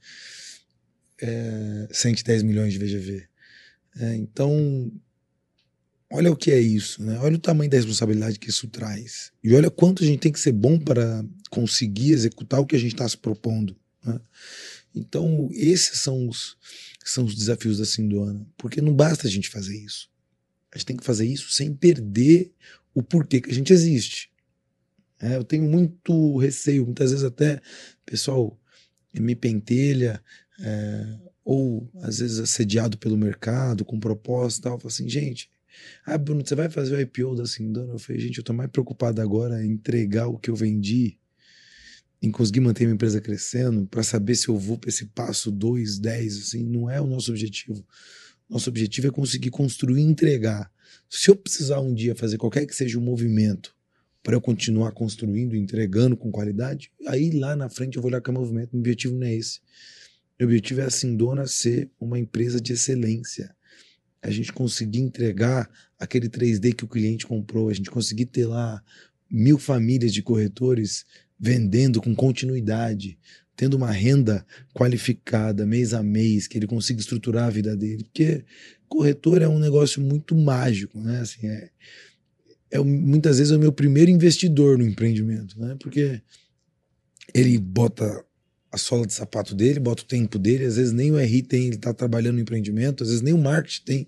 é, 1.22 1.88
110 1.91 2.41
milhões 2.41 2.74
de 2.74 2.80
VGV. 2.80 3.28
É, 4.00 4.16
então, 4.16 4.91
olha 6.12 6.32
o 6.32 6.36
que 6.36 6.50
é 6.50 6.60
isso, 6.60 7.04
né? 7.04 7.20
Olha 7.20 7.36
o 7.36 7.39
tamanho 7.39 7.70
da 7.70 7.78
responsabilidade 7.78 8.39
que 8.39 8.50
isso 8.50 8.68
traz. 8.68 9.32
E 9.43 9.54
olha 9.54 9.70
quanto 9.70 10.04
a 10.04 10.08
gente 10.08 10.20
tem 10.20 10.32
que 10.32 10.39
ser 10.39 10.52
bom 10.52 10.80
para 10.80 11.24
conseguir 11.50 12.12
executar 12.12 12.60
o 12.60 12.66
que 12.66 12.76
a 12.76 12.80
gente 12.80 12.93
está 12.93 13.08
se 13.08 13.18
propondo. 13.18 13.76
Né? 14.04 14.20
Então, 14.93 15.50
esses 15.52 16.00
são 16.00 16.28
os, 16.28 16.58
são 17.04 17.26
os 17.26 17.36
desafios 17.36 17.78
da 17.78 17.86
Sindona. 17.86 18.45
Porque 18.58 18.82
não 18.82 18.93
basta 18.93 19.28
a 19.28 19.30
gente 19.30 19.50
fazer 19.50 19.78
isso. 19.78 20.10
A 20.72 20.78
gente 20.78 20.88
tem 20.88 20.98
que 20.98 21.06
fazer 21.06 21.26
isso 21.26 21.52
sem 21.52 21.74
perder 21.74 22.52
o 22.93 23.02
porquê 23.02 23.41
que 23.41 23.52
a 23.52 23.54
gente 23.54 23.72
existe. 23.72 24.30
É, 25.20 25.36
eu 25.36 25.43
tenho 25.43 25.64
muito 25.64 26.38
receio, 26.38 26.86
muitas 26.86 27.12
vezes 27.12 27.26
até 27.26 27.62
pessoal 28.06 28.60
me 29.14 29.36
pentelha, 29.36 30.24
é, 30.60 31.18
ou 31.43 31.89
às 32.02 32.20
vezes 32.20 32.39
assediado 32.39 32.98
pelo 32.98 33.18
mercado, 33.18 33.86
com 33.86 34.00
proposta 34.00 34.60
e 34.60 34.64
tal. 34.64 34.80
Fala 34.80 34.91
assim, 34.91 35.10
gente, 35.10 35.50
ah, 36.06 36.18
Bruno, 36.18 36.45
você 36.45 36.56
vai 36.56 36.70
fazer 36.70 36.95
o 36.95 37.00
IPO 37.00 37.36
da 37.36 37.45
Sindona? 37.45 37.93
Eu 37.93 38.00
falei, 38.00 38.22
gente, 38.22 38.38
eu 38.38 38.43
tô 38.43 38.54
mais 38.54 38.70
preocupado 38.70 39.22
agora 39.22 39.64
em 39.64 39.72
entregar 39.72 40.28
o 40.28 40.38
que 40.38 40.50
eu 40.50 40.56
vendi, 40.56 41.18
em 42.22 42.32
conseguir 42.32 42.59
manter 42.59 42.86
minha 42.86 42.95
empresa 42.95 43.22
crescendo, 43.22 43.86
para 43.86 44.03
saber 44.03 44.36
se 44.36 44.47
eu 44.47 44.57
vou 44.57 44.78
para 44.78 44.89
esse 44.89 45.05
passo 45.07 45.51
2, 45.51 45.99
10, 45.99 46.38
assim, 46.38 46.63
não 46.63 46.89
é 46.89 46.99
o 46.99 47.05
nosso 47.05 47.32
objetivo. 47.32 47.86
Nosso 48.49 48.70
objetivo 48.70 49.07
é 49.07 49.11
conseguir 49.11 49.49
construir 49.49 50.01
e 50.01 50.05
entregar. 50.05 50.72
Se 51.09 51.30
eu 51.30 51.36
precisar 51.36 51.80
um 51.80 51.93
dia 51.93 52.15
fazer 52.15 52.38
qualquer 52.38 52.65
que 52.65 52.76
seja 52.76 52.97
o 52.97 53.01
um 53.01 53.05
movimento 53.05 53.76
para 54.24 54.36
eu 54.36 54.41
continuar 54.41 54.91
construindo, 54.91 55.55
entregando 55.55 56.18
com 56.18 56.32
qualidade, 56.32 56.91
aí 57.07 57.32
lá 57.32 57.55
na 57.55 57.70
frente 57.70 57.95
eu 57.95 58.01
vou 58.01 58.09
olhar 58.09 58.22
que 58.22 58.30
é 58.30 58.34
movimento. 58.34 58.72
Meu 58.74 58.82
objetivo 58.82 59.15
não 59.15 59.28
é 59.28 59.36
esse. 59.36 59.59
Meu 60.39 60.47
objetivo 60.47 60.82
é 60.82 60.86
a 60.86 60.89
Sindona 60.89 61.45
ser 61.45 61.89
uma 61.99 62.18
empresa 62.18 62.59
de 62.59 62.74
excelência. 62.74 63.55
A 64.22 64.30
gente 64.30 64.51
conseguir 64.51 64.99
entregar 64.99 65.70
aquele 65.99 66.30
3D 66.30 66.74
que 66.74 66.84
o 66.84 66.88
cliente 66.88 67.26
comprou, 67.26 67.70
a 67.70 67.74
gente 67.74 67.89
conseguir 67.89 68.26
ter 68.26 68.45
lá 68.45 68.84
mil 69.30 69.57
famílias 69.57 70.13
de 70.13 70.22
corretores 70.22 71.05
vendendo 71.40 72.02
com 72.02 72.16
continuidade, 72.16 73.18
tendo 73.56 73.76
uma 73.76 73.92
renda 73.92 74.46
qualificada 74.74 75.66
mês 75.66 75.94
a 75.94 76.04
mês, 76.04 76.48
que 76.48 76.58
ele 76.58 76.68
consiga 76.68 77.00
estruturar 77.00 77.46
a 77.46 77.50
vida 77.52 77.76
dele. 77.76 78.04
Porque 78.04 78.46
corretor 78.88 79.42
é 79.42 79.48
um 79.48 79.60
negócio 79.60 80.02
muito 80.02 80.36
mágico, 80.36 81.00
né? 81.00 81.22
Assim, 81.22 81.48
é, 81.48 81.70
é 82.72 82.80
muitas 82.80 83.38
vezes 83.38 83.52
é 83.52 83.58
o 83.58 83.60
meu 83.60 83.72
primeiro 83.72 84.12
investidor 84.12 84.78
no 84.78 84.86
empreendimento, 84.86 85.60
né? 85.60 85.76
Porque 85.80 86.22
ele 87.34 87.58
bota 87.58 88.24
a 88.72 88.78
sola 88.78 89.07
de 89.07 89.13
sapato 89.13 89.55
dele, 89.55 89.80
bota 89.80 90.03
o 90.03 90.05
tempo 90.05 90.38
dele, 90.38 90.65
às 90.65 90.76
vezes 90.76 90.91
nem 90.91 91.11
o 91.11 91.18
RI 91.18 91.41
tem, 91.41 91.68
ele 91.68 91.76
está 91.76 91.93
trabalhando 91.93 92.36
no 92.36 92.41
empreendimento, 92.41 93.03
às 93.03 93.09
vezes 93.09 93.22
nem 93.22 93.34
o 93.34 93.38
marketing 93.38 93.82
tem. 93.86 94.07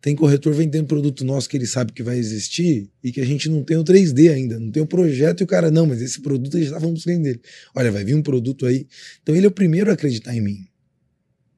Tem 0.00 0.14
corretor 0.14 0.52
vendendo 0.52 0.86
produto 0.86 1.24
nosso 1.24 1.48
que 1.48 1.56
ele 1.56 1.66
sabe 1.66 1.92
que 1.92 2.02
vai 2.02 2.18
existir 2.18 2.90
e 3.02 3.10
que 3.10 3.20
a 3.20 3.24
gente 3.24 3.48
não 3.48 3.64
tem 3.64 3.76
o 3.76 3.84
3D 3.84 4.30
ainda, 4.30 4.60
não 4.60 4.70
tem 4.70 4.82
o 4.82 4.86
projeto 4.86 5.40
e 5.40 5.44
o 5.44 5.46
cara, 5.46 5.70
não, 5.70 5.86
mas 5.86 6.02
esse 6.02 6.20
produto 6.20 6.56
a 6.56 6.60
gente 6.60 6.68
estava 6.68 6.86
buscando 6.86 7.22
dele. 7.22 7.40
Olha, 7.74 7.90
vai 7.90 8.04
vir 8.04 8.14
um 8.14 8.22
produto 8.22 8.66
aí. 8.66 8.86
Então 9.22 9.34
ele 9.34 9.46
é 9.46 9.48
o 9.48 9.52
primeiro 9.52 9.90
a 9.90 9.94
acreditar 9.94 10.34
em 10.36 10.40
mim. 10.40 10.66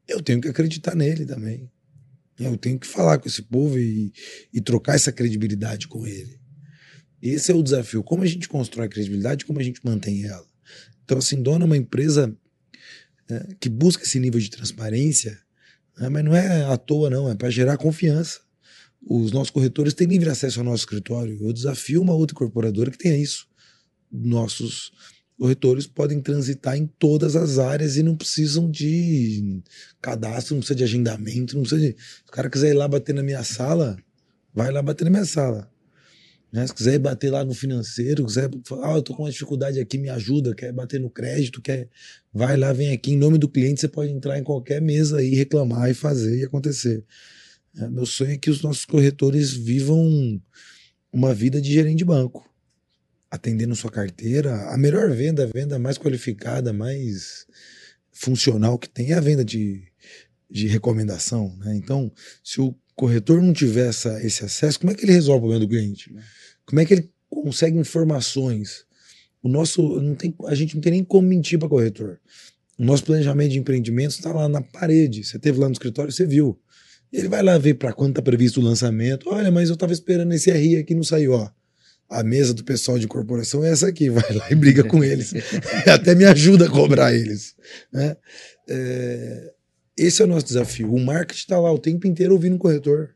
Eu 0.06 0.22
tenho 0.22 0.40
que 0.40 0.48
acreditar 0.48 0.94
nele 0.94 1.26
também. 1.26 1.68
Eu 2.38 2.56
tenho 2.56 2.78
que 2.78 2.86
falar 2.86 3.18
com 3.18 3.28
esse 3.28 3.42
povo 3.42 3.78
e, 3.78 4.12
e 4.52 4.60
trocar 4.60 4.94
essa 4.94 5.10
credibilidade 5.10 5.88
com 5.88 6.06
ele. 6.06 6.38
Esse 7.20 7.50
é 7.50 7.54
o 7.54 7.62
desafio. 7.62 8.04
Como 8.04 8.22
a 8.22 8.26
gente 8.26 8.48
constrói 8.48 8.86
a 8.86 8.90
credibilidade, 8.90 9.44
como 9.44 9.58
a 9.58 9.62
gente 9.62 9.80
mantém 9.82 10.24
ela. 10.24 10.46
Então, 11.06 11.18
assim, 11.18 11.40
Dona 11.40 11.64
é 11.64 11.66
uma 11.66 11.76
empresa 11.76 12.36
é, 13.30 13.54
que 13.60 13.68
busca 13.68 14.02
esse 14.02 14.18
nível 14.18 14.40
de 14.40 14.50
transparência, 14.50 15.38
né, 15.96 16.08
mas 16.08 16.24
não 16.24 16.34
é 16.34 16.64
à 16.64 16.76
toa, 16.76 17.08
não, 17.08 17.30
é 17.30 17.34
para 17.36 17.48
gerar 17.48 17.76
confiança. 17.76 18.40
Os 19.08 19.30
nossos 19.30 19.50
corretores 19.50 19.94
têm 19.94 20.08
livre 20.08 20.28
acesso 20.28 20.58
ao 20.58 20.64
nosso 20.64 20.82
escritório. 20.82 21.38
Eu 21.40 21.52
desafio 21.52 22.02
uma 22.02 22.12
outra 22.12 22.34
incorporadora 22.34 22.90
que 22.90 22.98
tenha 22.98 23.16
isso. 23.16 23.46
Nossos 24.10 24.90
corretores 25.38 25.86
podem 25.86 26.20
transitar 26.20 26.76
em 26.76 26.88
todas 26.98 27.36
as 27.36 27.60
áreas 27.60 27.96
e 27.96 28.02
não 28.02 28.16
precisam 28.16 28.68
de 28.68 29.62
cadastro, 30.02 30.54
não 30.54 30.60
precisa 30.60 30.76
de 30.76 30.82
agendamento, 30.82 31.54
não 31.54 31.62
precisa 31.62 31.80
de. 31.80 31.96
Se 31.96 32.28
o 32.28 32.32
cara 32.32 32.50
quiser 32.50 32.70
ir 32.70 32.74
lá 32.74 32.88
bater 32.88 33.14
na 33.14 33.22
minha 33.22 33.44
sala, 33.44 33.96
vai 34.52 34.72
lá 34.72 34.82
bater 34.82 35.04
na 35.04 35.10
minha 35.10 35.24
sala. 35.24 35.70
Né? 36.56 36.66
Se 36.66 36.72
quiser 36.72 36.98
bater 36.98 37.30
lá 37.30 37.44
no 37.44 37.52
financeiro, 37.52 38.24
quiser 38.24 38.48
falar, 38.64 38.94
ah, 38.94 38.96
eu 38.96 39.02
tô 39.02 39.14
com 39.14 39.24
uma 39.24 39.30
dificuldade 39.30 39.78
aqui, 39.78 39.98
me 39.98 40.08
ajuda, 40.08 40.54
quer 40.54 40.72
bater 40.72 40.98
no 40.98 41.10
crédito, 41.10 41.60
quer. 41.60 41.86
Vai 42.32 42.56
lá, 42.56 42.72
vem 42.72 42.92
aqui, 42.92 43.12
em 43.12 43.18
nome 43.18 43.36
do 43.36 43.46
cliente, 43.46 43.82
você 43.82 43.88
pode 43.88 44.10
entrar 44.10 44.38
em 44.38 44.42
qualquer 44.42 44.80
mesa 44.80 45.22
e 45.22 45.34
reclamar 45.34 45.90
e 45.90 45.92
fazer 45.92 46.38
e 46.38 46.44
acontecer. 46.44 47.04
É, 47.76 47.86
meu 47.90 48.06
sonho 48.06 48.32
é 48.32 48.38
que 48.38 48.48
os 48.48 48.62
nossos 48.62 48.86
corretores 48.86 49.52
vivam 49.52 50.40
uma 51.12 51.34
vida 51.34 51.60
de 51.60 51.70
gerente 51.70 51.98
de 51.98 52.06
banco 52.06 52.48
atendendo 53.30 53.76
sua 53.76 53.90
carteira, 53.90 54.70
a 54.70 54.78
melhor 54.78 55.10
venda, 55.10 55.44
a 55.44 55.46
venda 55.46 55.78
mais 55.78 55.98
qualificada, 55.98 56.72
mais 56.72 57.46
funcional 58.12 58.78
que 58.78 58.88
tem 58.88 59.12
é 59.12 59.14
a 59.14 59.20
venda 59.20 59.44
de, 59.44 59.82
de 60.50 60.68
recomendação. 60.68 61.54
Né? 61.58 61.76
Então, 61.76 62.10
se 62.42 62.62
o 62.62 62.74
corretor 62.94 63.42
não 63.42 63.52
tiver 63.52 63.88
essa, 63.88 64.22
esse 64.24 64.42
acesso, 64.42 64.80
como 64.80 64.90
é 64.90 64.94
que 64.94 65.04
ele 65.04 65.12
resolve 65.12 65.38
o 65.38 65.42
problema 65.42 65.60
do 65.60 65.68
cliente? 65.68 66.10
Como 66.66 66.80
é 66.80 66.84
que 66.84 66.94
ele 66.94 67.10
consegue 67.30 67.78
informações? 67.78 68.84
O 69.42 69.48
nosso 69.48 70.00
não 70.00 70.14
tem, 70.14 70.34
a 70.46 70.54
gente 70.54 70.74
não 70.74 70.82
tem 70.82 70.92
nem 70.92 71.04
como 71.04 71.28
mentir 71.28 71.58
para 71.58 71.68
corretor. 71.68 72.20
O 72.78 72.84
nosso 72.84 73.04
planejamento 73.04 73.52
de 73.52 73.58
empreendimentos 73.58 74.16
está 74.16 74.32
lá 74.32 74.48
na 74.48 74.60
parede. 74.60 75.24
Você 75.24 75.38
teve 75.38 75.58
lá 75.58 75.66
no 75.66 75.72
escritório, 75.72 76.12
você 76.12 76.26
viu. 76.26 76.58
Ele 77.12 77.28
vai 77.28 77.42
lá 77.42 77.56
ver 77.56 77.74
para 77.74 77.92
quando 77.92 78.10
está 78.10 78.22
previsto 78.22 78.60
o 78.60 78.64
lançamento. 78.64 79.30
Olha, 79.30 79.50
mas 79.50 79.68
eu 79.68 79.74
estava 79.74 79.92
esperando 79.92 80.32
esse 80.34 80.50
RI 80.50 80.76
aqui 80.76 80.94
não 80.94 81.04
saiu, 81.04 81.32
ó 81.32 81.50
a 82.08 82.22
mesa 82.22 82.54
do 82.54 82.64
pessoal 82.64 82.98
de 82.98 83.06
corporação 83.06 83.64
é 83.64 83.70
essa 83.70 83.88
aqui, 83.88 84.08
vai 84.10 84.32
lá 84.32 84.50
e 84.50 84.54
briga 84.54 84.84
com 84.84 85.02
eles. 85.02 85.32
Até 85.86 86.14
me 86.14 86.24
ajuda 86.24 86.66
a 86.66 86.70
cobrar 86.70 87.12
eles. 87.14 87.54
Né? 87.92 88.16
É, 88.68 89.52
esse 89.96 90.22
é 90.22 90.24
o 90.24 90.28
nosso 90.28 90.46
desafio. 90.46 90.92
O 90.92 91.00
marketing 91.00 91.40
está 91.40 91.58
lá 91.58 91.72
o 91.72 91.78
tempo 91.78 92.06
inteiro 92.06 92.34
ouvindo 92.34 92.56
o 92.56 92.58
corretor. 92.58 93.10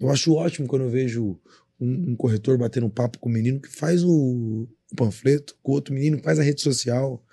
Eu 0.00 0.10
acho 0.10 0.34
ótimo 0.34 0.68
quando 0.68 0.82
eu 0.82 0.90
vejo 0.90 1.40
um, 1.80 2.12
um 2.12 2.16
corretor 2.16 2.58
batendo 2.58 2.86
um 2.86 2.90
papo 2.90 3.18
com 3.18 3.28
o 3.28 3.32
menino 3.32 3.60
que 3.60 3.68
faz 3.68 4.02
o, 4.04 4.68
o 4.92 4.96
panfleto, 4.96 5.56
com 5.62 5.72
o 5.72 5.74
outro 5.74 5.94
menino 5.94 6.18
que 6.18 6.24
faz 6.24 6.38
a 6.38 6.42
rede 6.42 6.60
social. 6.60 7.24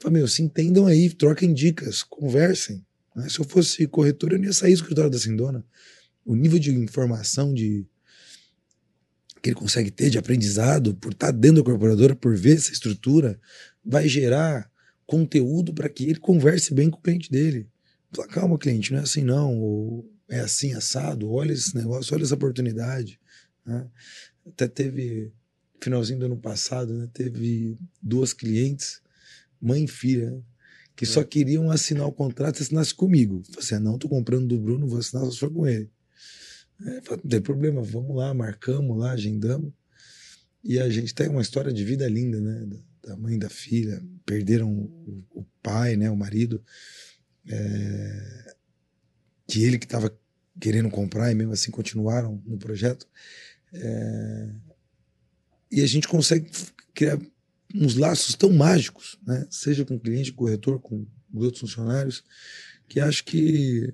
Fala, 0.00 0.12
meu, 0.12 0.28
se 0.28 0.42
entendam 0.42 0.86
aí, 0.86 1.10
troquem 1.10 1.52
dicas, 1.52 2.02
conversem. 2.02 2.84
Né? 3.14 3.28
Se 3.28 3.40
eu 3.40 3.44
fosse 3.44 3.86
corretor, 3.86 4.32
eu 4.32 4.38
não 4.38 4.44
ia 4.44 4.52
sair 4.52 4.72
do 4.72 4.76
escritório 4.76 5.10
da 5.10 5.18
Sindona. 5.18 5.64
O 6.24 6.36
nível 6.36 6.58
de 6.58 6.70
informação, 6.70 7.52
de, 7.52 7.86
que 9.42 9.50
ele 9.50 9.56
consegue 9.56 9.90
ter 9.90 10.10
de 10.10 10.18
aprendizado 10.18 10.94
por 10.94 11.12
estar 11.12 11.32
dentro 11.32 11.62
da 11.62 11.70
corporadora, 11.70 12.14
por 12.14 12.36
ver 12.36 12.56
essa 12.56 12.72
estrutura, 12.72 13.40
vai 13.84 14.08
gerar 14.08 14.70
conteúdo 15.06 15.72
para 15.72 15.88
que 15.88 16.04
ele 16.04 16.18
converse 16.18 16.74
bem 16.74 16.90
com 16.90 16.98
o 16.98 17.02
cliente 17.02 17.30
dele. 17.30 17.66
Fala, 18.12 18.28
calma, 18.28 18.58
cliente, 18.58 18.92
não 18.92 19.00
é 19.00 19.02
assim 19.02 19.22
não, 19.22 19.58
ou 19.58 20.10
é 20.28 20.40
assim 20.40 20.74
assado, 20.74 21.30
olha 21.30 21.52
esse 21.52 21.74
negócio, 21.74 22.14
olha 22.14 22.22
essa 22.22 22.34
oportunidade. 22.34 23.18
Né? 23.68 23.86
Até 24.46 24.66
teve, 24.66 25.30
finalzinho 25.80 26.18
do 26.18 26.26
ano 26.26 26.38
passado, 26.38 26.94
né, 26.94 27.08
teve 27.12 27.76
duas 28.02 28.32
clientes, 28.32 29.02
mãe 29.60 29.84
e 29.84 29.88
filha, 29.88 30.30
né, 30.30 30.42
que 30.96 31.04
é. 31.04 31.06
só 31.06 31.22
queriam 31.22 31.70
assinar 31.70 32.06
o 32.06 32.12
contrato 32.12 32.56
se 32.56 32.62
assinasse 32.62 32.94
comigo. 32.94 33.42
Falei 33.44 33.60
assim, 33.60 33.74
ah, 33.74 33.80
não, 33.80 33.98
tô 33.98 34.08
comprando 34.08 34.48
do 34.48 34.58
Bruno, 34.58 34.88
vou 34.88 34.98
assinar 34.98 35.30
só 35.30 35.50
com 35.50 35.66
ele. 35.66 35.90
É, 36.80 37.02
não 37.10 37.18
tem 37.18 37.40
problema, 37.40 37.82
vamos 37.82 38.16
lá, 38.16 38.32
marcamos 38.32 38.96
lá, 38.96 39.12
agendamos. 39.12 39.72
E 40.64 40.78
a 40.78 40.88
gente 40.88 41.14
tem 41.14 41.28
uma 41.28 41.42
história 41.42 41.72
de 41.72 41.84
vida 41.84 42.08
linda, 42.08 42.40
né? 42.40 42.66
Da, 42.66 43.10
da 43.10 43.16
mãe 43.16 43.38
da 43.38 43.48
filha, 43.48 44.02
perderam 44.24 44.70
o, 44.70 45.24
o, 45.30 45.44
pai, 45.62 45.96
né? 45.96 46.10
O 46.10 46.16
marido, 46.16 46.62
é, 47.48 48.54
que 49.46 49.62
ele 49.62 49.78
que 49.78 49.86
estava 49.86 50.16
querendo 50.60 50.90
comprar 50.90 51.30
e 51.30 51.34
mesmo 51.34 51.52
assim 51.52 51.70
continuaram 51.70 52.42
no 52.44 52.58
projeto. 52.58 53.06
É, 53.72 54.48
e 55.70 55.82
a 55.82 55.86
gente 55.86 56.08
consegue 56.08 56.50
criar 56.94 57.18
uns 57.74 57.94
laços 57.94 58.34
tão 58.34 58.50
mágicos, 58.50 59.18
né? 59.26 59.46
Seja 59.50 59.84
com 59.84 59.98
cliente, 59.98 60.32
corretor, 60.32 60.80
com 60.80 61.06
os 61.32 61.44
outros 61.44 61.60
funcionários, 61.60 62.24
que 62.88 63.00
acho 63.00 63.24
que 63.24 63.92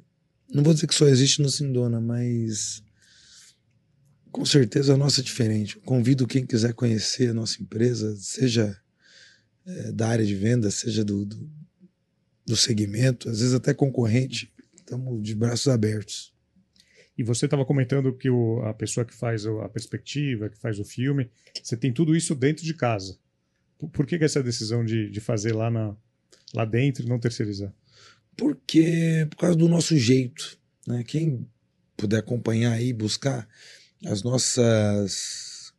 não 0.53 0.63
vou 0.63 0.73
dizer 0.73 0.87
que 0.87 0.95
só 0.95 1.07
existe 1.07 1.43
no 1.43 1.51
Sindona, 1.51 2.01
mas 2.01 2.83
com 4.31 4.45
certeza 4.45 4.95
a 4.95 4.97
nossa 4.97 5.21
é 5.21 5.25
diferente. 5.25 5.79
convido 5.81 6.27
quem 6.27 6.45
quiser 6.45 6.75
conhecer 6.75 7.31
a 7.31 7.35
nossa 7.35 7.63
empresa, 7.63 8.17
seja 8.17 8.77
é, 9.67 9.93
da 9.93 10.09
área 10.09 10.27
de 10.27 10.35
venda, 10.35 10.71
seja 10.71 11.05
do, 11.05 11.25
do, 11.25 11.51
do 12.45 12.57
segmento, 12.57 13.29
às 13.31 13.39
vezes 13.39 13.55
até 13.55 13.73
concorrente, 13.73 14.53
estamos 14.77 15.23
de 15.23 15.35
braços 15.35 15.69
abertos. 15.69 16.34
E 17.17 17.23
você 17.23 17.45
estava 17.45 17.65
comentando 17.65 18.13
que 18.13 18.29
o, 18.29 18.61
a 18.63 18.75
pessoa 18.75 19.05
que 19.05 19.15
faz 19.15 19.47
a 19.47 19.69
perspectiva, 19.69 20.49
que 20.49 20.59
faz 20.59 20.79
o 20.79 20.85
filme, 20.85 21.31
você 21.63 21.77
tem 21.77 21.93
tudo 21.93 22.17
isso 22.17 22.35
dentro 22.35 22.65
de 22.65 22.75
casa. 22.75 23.19
Por, 23.79 23.89
por 23.89 24.07
que, 24.07 24.19
que 24.19 24.25
essa 24.25 24.43
decisão 24.43 24.85
de, 24.85 25.09
de 25.11 25.21
fazer 25.21 25.53
lá, 25.53 25.71
na, 25.71 25.97
lá 26.53 26.65
dentro 26.65 27.05
e 27.05 27.09
não 27.09 27.19
terceirizar? 27.19 27.73
porque 28.37 29.27
por 29.31 29.37
causa 29.37 29.57
do 29.57 29.69
nosso 29.69 29.97
jeito. 29.97 30.59
Né? 30.87 31.03
Quem 31.05 31.47
puder 31.97 32.19
acompanhar 32.19 32.73
aí, 32.73 32.93
buscar 32.93 33.49
as 34.07 34.23
nossas 34.23 35.73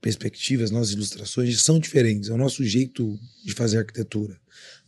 perspectivas, 0.00 0.70
nossas 0.70 0.92
ilustrações 0.92 1.60
são 1.62 1.78
diferentes. 1.78 2.30
É 2.30 2.32
o 2.32 2.38
nosso 2.38 2.64
jeito 2.64 3.18
de 3.44 3.52
fazer 3.52 3.78
arquitetura. 3.78 4.38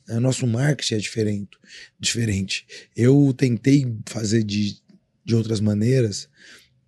É, 0.09 0.17
o 0.17 0.21
nosso 0.21 0.47
marketing 0.47 0.95
é 0.95 0.99
diferente. 0.99 1.59
diferente. 1.99 2.67
Eu 2.97 3.33
tentei 3.37 3.97
fazer 4.07 4.43
de, 4.43 4.81
de 5.25 5.35
outras 5.35 5.61
maneiras 5.61 6.29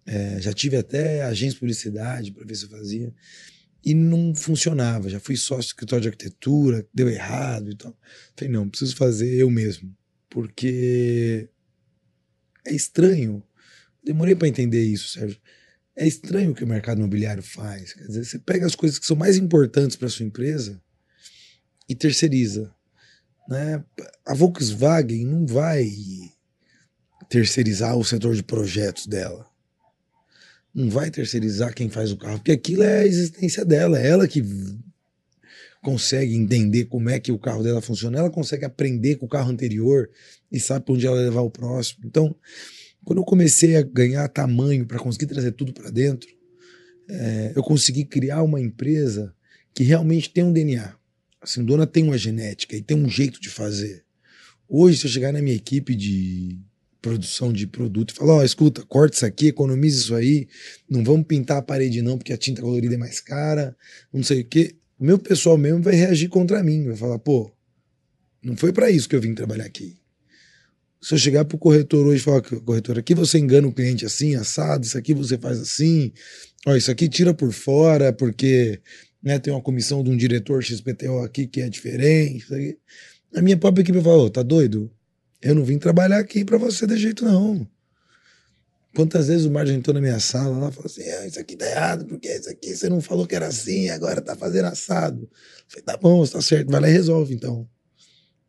É, 0.05 0.41
já 0.41 0.53
tive 0.53 0.77
até 0.77 1.23
agência 1.23 1.55
de 1.55 1.61
publicidade 1.61 2.33
para 2.33 2.45
ver 2.45 2.57
se 2.57 2.65
eu 2.65 2.71
fazia. 2.71 3.15
E 3.85 3.95
não 3.95 4.35
funcionava. 4.35 5.09
Já 5.09 5.21
fui 5.21 5.37
sócio 5.37 5.63
do 5.63 5.67
escritório 5.67 6.03
de 6.03 6.09
arquitetura, 6.09 6.87
deu 6.93 7.09
errado 7.09 7.71
e 7.71 7.77
tal. 7.77 7.97
Falei, 8.37 8.53
não, 8.53 8.69
preciso 8.69 8.97
fazer 8.97 9.33
eu 9.35 9.49
mesmo. 9.51 9.97
Porque 10.29 11.49
é 12.67 12.75
estranho. 12.75 13.43
Demorei 14.05 14.35
para 14.35 14.49
entender 14.49 14.85
isso, 14.85 15.09
Sérgio. 15.09 15.39
É 15.95 16.07
estranho 16.07 16.51
o 16.51 16.55
que 16.55 16.65
o 16.65 16.67
mercado 16.67 16.99
imobiliário 16.99 17.43
faz. 17.43 17.93
Quer 17.93 18.07
dizer, 18.07 18.25
você 18.25 18.39
pega 18.39 18.67
as 18.67 18.75
coisas 18.75 18.99
que 18.99 19.07
são 19.07 19.17
mais 19.17 19.37
importantes 19.37 19.97
para 19.97 20.09
sua 20.09 20.27
empresa 20.27 20.81
e 21.89 21.95
terceiriza. 21.95 22.75
Né? 23.49 23.85
A 24.27 24.35
Volkswagen 24.35 25.27
não 25.27 25.47
vai 25.47 25.89
terceirizar 27.33 27.97
o 27.97 28.05
setor 28.05 28.35
de 28.35 28.43
projetos 28.43 29.07
dela. 29.07 29.47
Não 30.75 30.91
vai 30.91 31.11
terceirizar 31.11 31.75
quem 31.75 31.89
faz 31.89 32.13
o 32.13 32.17
carro, 32.19 32.37
porque 32.37 32.53
aquilo 32.53 32.83
é 32.83 32.99
a 33.01 33.07
existência 33.07 33.65
dela, 33.65 33.99
é 33.99 34.07
ela 34.07 34.29
que 34.29 34.45
consegue 35.83 36.35
entender 36.35 36.85
como 36.85 37.09
é 37.09 37.19
que 37.19 37.33
o 37.33 37.39
carro 37.39 37.63
dela 37.63 37.81
funciona, 37.81 38.19
ela 38.19 38.29
consegue 38.29 38.67
aprender 38.67 39.17
com 39.17 39.25
o 39.25 39.29
carro 39.31 39.51
anterior 39.51 40.11
e 40.51 40.61
sabe 40.61 40.85
para 40.85 40.95
onde 40.95 41.07
ela 41.07 41.23
levar 41.23 41.41
o 41.41 41.51
próximo. 41.51 42.03
Então, 42.05 42.37
quando 43.03 43.21
eu 43.21 43.25
comecei 43.25 43.77
a 43.77 43.83
ganhar 43.83 44.29
tamanho 44.29 44.85
para 44.85 44.99
conseguir 44.99 45.27
trazer 45.27 45.53
tudo 45.53 45.73
para 45.73 45.89
dentro, 45.89 46.29
é, 47.09 47.53
eu 47.57 47.63
consegui 47.63 48.05
criar 48.05 48.43
uma 48.43 48.61
empresa 48.61 49.35
que 49.75 49.85
realmente 49.85 50.29
tem 50.29 50.45
um 50.45 50.53
DNA. 50.53 50.95
Assim, 51.41 51.65
Dona 51.65 51.87
tem 51.87 52.05
uma 52.05 52.19
genética 52.19 52.77
e 52.77 52.83
tem 52.83 52.95
um 52.97 53.09
jeito 53.09 53.41
de 53.41 53.49
fazer. 53.49 54.05
Hoje, 54.69 54.99
se 54.99 55.07
eu 55.07 55.11
chegar 55.11 55.33
na 55.33 55.41
minha 55.41 55.57
equipe 55.57 55.95
de 55.95 56.61
produção 57.03 57.53
de 57.53 57.67
produto 57.67 58.11
e 58.11 58.15
falar, 58.15 58.35
ó, 58.35 58.39
oh, 58.39 58.45
escuta, 58.45 58.83
corta 58.83 59.17
isso 59.17 59.27
aqui, 59.27 59.49
economiza 59.49 60.01
isso 60.01 60.15
aí, 60.15 60.49
não 60.89 61.03
vamos 61.03 61.27
pintar 61.27 61.59
a 61.59 61.63
parede 61.63 62.01
não, 62.01 62.17
porque 62.17 62.33
a 62.33 62.39
tinta 62.39 62.63
colorida 62.63 62.95
é 62.95 62.99
mais 62.99 63.21
cara, 63.21 63.77
não 64.13 64.23
sei 64.23 64.43
o 64.43 64.45
quê. 64.45 64.77
O 64.99 65.05
meu 65.05 65.19
pessoal 65.19 65.59
mesmo 65.59 65.83
vai 65.83 65.95
reagir 65.95 66.29
contra 66.29 66.63
mim, 66.63 66.85
vai 66.85 66.97
falar, 66.97 67.19
pô, 67.19 67.53
não 68.43 68.57
foi 68.57 68.73
para 68.73 68.91
isso 68.91 69.09
que 69.09 69.17
eu 69.17 69.21
vim 69.21 69.35
trabalhar 69.35 69.65
aqui. 69.65 69.97
Se 71.01 71.15
eu 71.15 71.19
chegar 71.19 71.45
pro 71.45 71.59
corretor 71.59 72.07
hoje 72.07 72.23
e 72.23 72.25
falar, 72.25 72.41
corretor, 72.43 72.97
aqui 72.97 73.13
você 73.13 73.37
engana 73.37 73.67
o 73.67 73.73
cliente 73.73 74.07
assim, 74.07 74.37
assado, 74.37 74.87
isso 74.87 74.97
aqui 74.97 75.13
você 75.13 75.37
faz 75.37 75.61
assim, 75.61 76.13
ó, 76.65 76.77
isso 76.77 76.93
aqui 76.93 77.09
tira 77.09 77.35
por 77.35 77.53
fora, 77.53 78.13
porque 78.13 78.81
né, 79.21 79.41
tem 79.41 79.53
uma 79.53 79.61
comissão 79.61 80.05
de 80.05 80.11
um 80.11 80.17
diretor 80.17 80.63
XPTO 80.63 81.19
aqui 81.25 81.49
que 81.49 81.61
é 81.61 81.69
diferente. 81.69 82.47
A 83.35 83.43
minha 83.43 83.57
própria 83.57 83.83
equipe 83.83 84.01
falou, 84.01 84.31
tá 84.31 84.45
doido? 84.45 84.89
Eu 85.43 85.55
não 85.55 85.65
vim 85.65 85.79
trabalhar 85.79 86.19
aqui 86.19 86.45
para 86.45 86.57
você 86.57 86.87
de 86.87 86.97
jeito 86.97 87.25
não. 87.25 87.69
Quantas 88.95 89.29
vezes 89.29 89.47
o 89.47 89.51
Margem 89.51 89.77
entrou 89.77 89.95
na 89.95 90.01
minha 90.01 90.21
sala 90.21 90.57
lá 90.57 90.69
e 90.69 90.73
falou 90.73 90.87
assim: 90.87 91.03
ah, 91.03 91.27
Isso 91.27 91.41
aqui 91.41 91.57
tá 91.57 91.67
errado, 91.67 92.07
porque 92.07 92.29
isso 92.29 92.51
aqui 92.51 92.77
você 92.77 92.89
não 92.89 93.01
falou 93.01 93.27
que 93.27 93.35
era 93.35 93.47
assim, 93.47 93.89
agora 93.89 94.21
tá 94.21 94.37
fazendo 94.37 94.67
assado. 94.67 95.23
Eu 95.23 95.29
falei: 95.67 95.85
Tá 95.85 95.97
bom, 95.97 96.25
tá 96.27 96.41
certo, 96.41 96.71
vai 96.71 96.81
lá 96.81 96.89
e 96.89 96.93
resolve 96.93 97.35
então. 97.35 97.69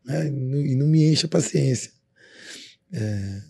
Né? 0.04 0.26
E 0.28 0.74
não 0.76 0.86
me 0.86 1.04
encha 1.04 1.26
a 1.26 1.30
paciência. 1.30 1.90
É, 2.92 3.42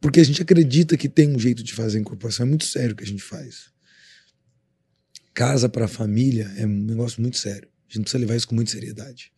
porque 0.00 0.18
a 0.18 0.24
gente 0.24 0.42
acredita 0.42 0.96
que 0.96 1.08
tem 1.08 1.28
um 1.28 1.38
jeito 1.38 1.62
de 1.62 1.74
fazer 1.74 1.98
incorporação, 1.98 2.44
é 2.44 2.48
muito 2.48 2.64
sério 2.64 2.92
o 2.92 2.96
que 2.96 3.04
a 3.04 3.06
gente 3.06 3.22
faz. 3.22 3.70
Casa 5.34 5.68
para 5.68 5.86
família 5.86 6.50
é 6.56 6.66
um 6.66 6.84
negócio 6.84 7.20
muito 7.20 7.36
sério. 7.36 7.68
A 7.88 7.92
gente 7.92 8.04
precisa 8.04 8.20
levar 8.20 8.34
isso 8.34 8.48
com 8.48 8.54
muita 8.54 8.70
seriedade. 8.70 9.32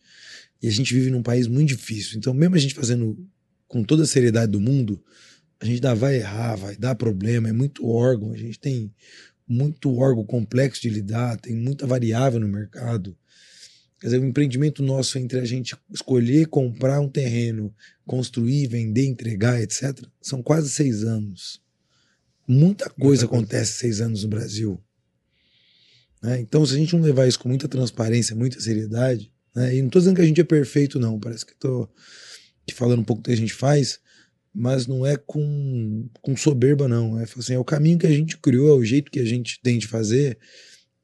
E 0.61 0.67
a 0.67 0.71
gente 0.71 0.93
vive 0.93 1.09
num 1.09 1.23
país 1.23 1.47
muito 1.47 1.69
difícil. 1.69 2.17
Então, 2.17 2.33
mesmo 2.33 2.55
a 2.55 2.59
gente 2.59 2.73
fazendo 2.73 3.17
com 3.67 3.83
toda 3.83 4.03
a 4.03 4.07
seriedade 4.07 4.51
do 4.51 4.59
mundo, 4.59 5.03
a 5.59 5.65
gente 5.65 5.81
dá, 5.81 5.93
vai 5.93 6.17
errar, 6.17 6.55
vai 6.55 6.75
dar 6.75 6.95
problema, 6.95 7.49
é 7.49 7.51
muito 7.51 7.87
órgão, 7.87 8.31
a 8.31 8.37
gente 8.37 8.59
tem 8.59 8.93
muito 9.47 9.95
órgão 9.95 10.25
complexo 10.25 10.81
de 10.81 10.89
lidar, 10.89 11.39
tem 11.39 11.55
muita 11.55 11.87
variável 11.87 12.39
no 12.39 12.47
mercado. 12.47 13.17
Quer 13.99 14.07
dizer, 14.07 14.19
o 14.19 14.25
empreendimento 14.25 14.83
nosso 14.83 15.17
entre 15.17 15.39
a 15.39 15.45
gente 15.45 15.75
escolher 15.91 16.47
comprar 16.47 16.99
um 16.99 17.09
terreno, 17.09 17.73
construir, 18.05 18.67
vender, 18.67 19.05
entregar, 19.05 19.59
etc., 19.61 20.05
são 20.21 20.43
quase 20.43 20.69
seis 20.69 21.03
anos. 21.03 21.61
Muita 22.47 22.89
coisa 22.89 23.23
muita 23.23 23.35
acontece 23.35 23.71
coisa. 23.71 23.79
seis 23.79 24.01
anos 24.01 24.23
no 24.23 24.29
Brasil. 24.29 24.79
Né? 26.21 26.39
Então, 26.39 26.65
se 26.65 26.75
a 26.75 26.77
gente 26.77 26.95
não 26.95 27.01
levar 27.01 27.27
isso 27.27 27.39
com 27.39 27.49
muita 27.49 27.67
transparência, 27.67 28.35
muita 28.35 28.59
seriedade, 28.59 29.31
né? 29.57 29.75
E 29.75 29.79
não 29.79 29.87
estou 29.87 29.99
dizendo 29.99 30.15
que 30.15 30.21
a 30.21 30.25
gente 30.25 30.39
é 30.39 30.43
perfeito, 30.43 30.99
não. 30.99 31.19
Parece 31.19 31.43
que 31.43 31.53
estou 31.53 31.89
falando 32.75 32.99
um 32.99 33.03
pouco 33.03 33.23
do 33.23 33.25
que 33.25 33.31
a 33.31 33.37
gente 33.37 33.53
faz, 33.53 33.99
mas 34.53 34.85
não 34.85 35.03
é 35.03 35.17
com, 35.17 36.07
com 36.21 36.37
soberba, 36.37 36.87
não. 36.87 37.19
É, 37.19 37.23
assim, 37.23 37.55
é 37.55 37.59
o 37.59 37.65
caminho 37.65 37.97
que 37.97 38.05
a 38.05 38.11
gente 38.11 38.37
criou, 38.37 38.69
é 38.69 38.79
o 38.79 38.85
jeito 38.85 39.09
que 39.09 39.19
a 39.19 39.25
gente 39.25 39.59
tem 39.63 39.79
de 39.79 39.87
fazer. 39.87 40.37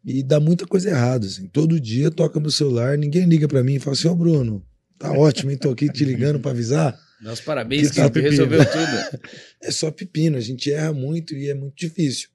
E 0.06 0.22
dá 0.22 0.40
muita 0.40 0.68
coisa 0.68 0.90
errada. 0.90 1.26
Assim. 1.26 1.48
Todo 1.48 1.80
dia 1.80 2.12
toca 2.12 2.40
meu 2.40 2.52
celular, 2.52 2.96
ninguém 2.96 3.26
liga 3.26 3.48
para 3.48 3.64
mim 3.64 3.76
e 3.76 3.80
fala 3.80 3.96
assim: 3.96 4.08
Ô 4.08 4.12
oh, 4.12 4.16
Bruno, 4.16 4.66
tá 5.00 5.12
ótimo, 5.12 5.50
hein? 5.50 5.58
Tô 5.58 5.72
aqui 5.72 5.92
te 5.92 6.06
ligando 6.06 6.40
para 6.40 6.52
avisar. 6.52 6.96
Nossa, 7.24 7.42
parabéns, 7.42 7.90
que, 7.90 8.08
que 8.08 8.20
resolveu 8.20 8.60
tudo. 8.66 9.22
é 9.64 9.72
só 9.72 9.90
pepino, 9.90 10.38
a 10.38 10.42
gente 10.42 10.72
erra 10.72 10.94
muito 10.94 11.34
e 11.34 11.50
é 11.50 11.56
muito 11.56 11.76
difícil. 11.76 12.30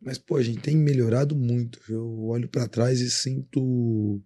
Mas, 0.00 0.18
pô, 0.18 0.36
a 0.36 0.42
gente 0.42 0.60
tem 0.60 0.76
melhorado 0.76 1.34
muito. 1.34 1.80
Eu 1.88 2.26
olho 2.26 2.48
para 2.48 2.68
trás 2.68 3.00
e 3.00 3.10
sinto 3.10 4.22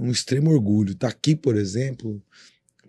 um 0.00 0.10
extremo 0.10 0.50
orgulho. 0.50 0.92
Estar 0.92 1.08
tá 1.08 1.12
aqui, 1.12 1.34
por 1.34 1.56
exemplo, 1.56 2.22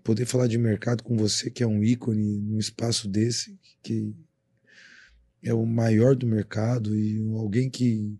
poder 0.03 0.26
falar 0.26 0.47
de 0.47 0.57
mercado 0.57 1.03
com 1.03 1.15
você, 1.15 1.49
que 1.49 1.63
é 1.63 1.67
um 1.67 1.84
ícone 1.84 2.39
num 2.39 2.59
espaço 2.59 3.07
desse, 3.07 3.57
que 3.82 4.13
é 5.43 5.53
o 5.53 5.65
maior 5.65 6.15
do 6.15 6.28
mercado 6.28 6.95
e 6.95 7.20
alguém 7.34 7.70
que 7.70 8.17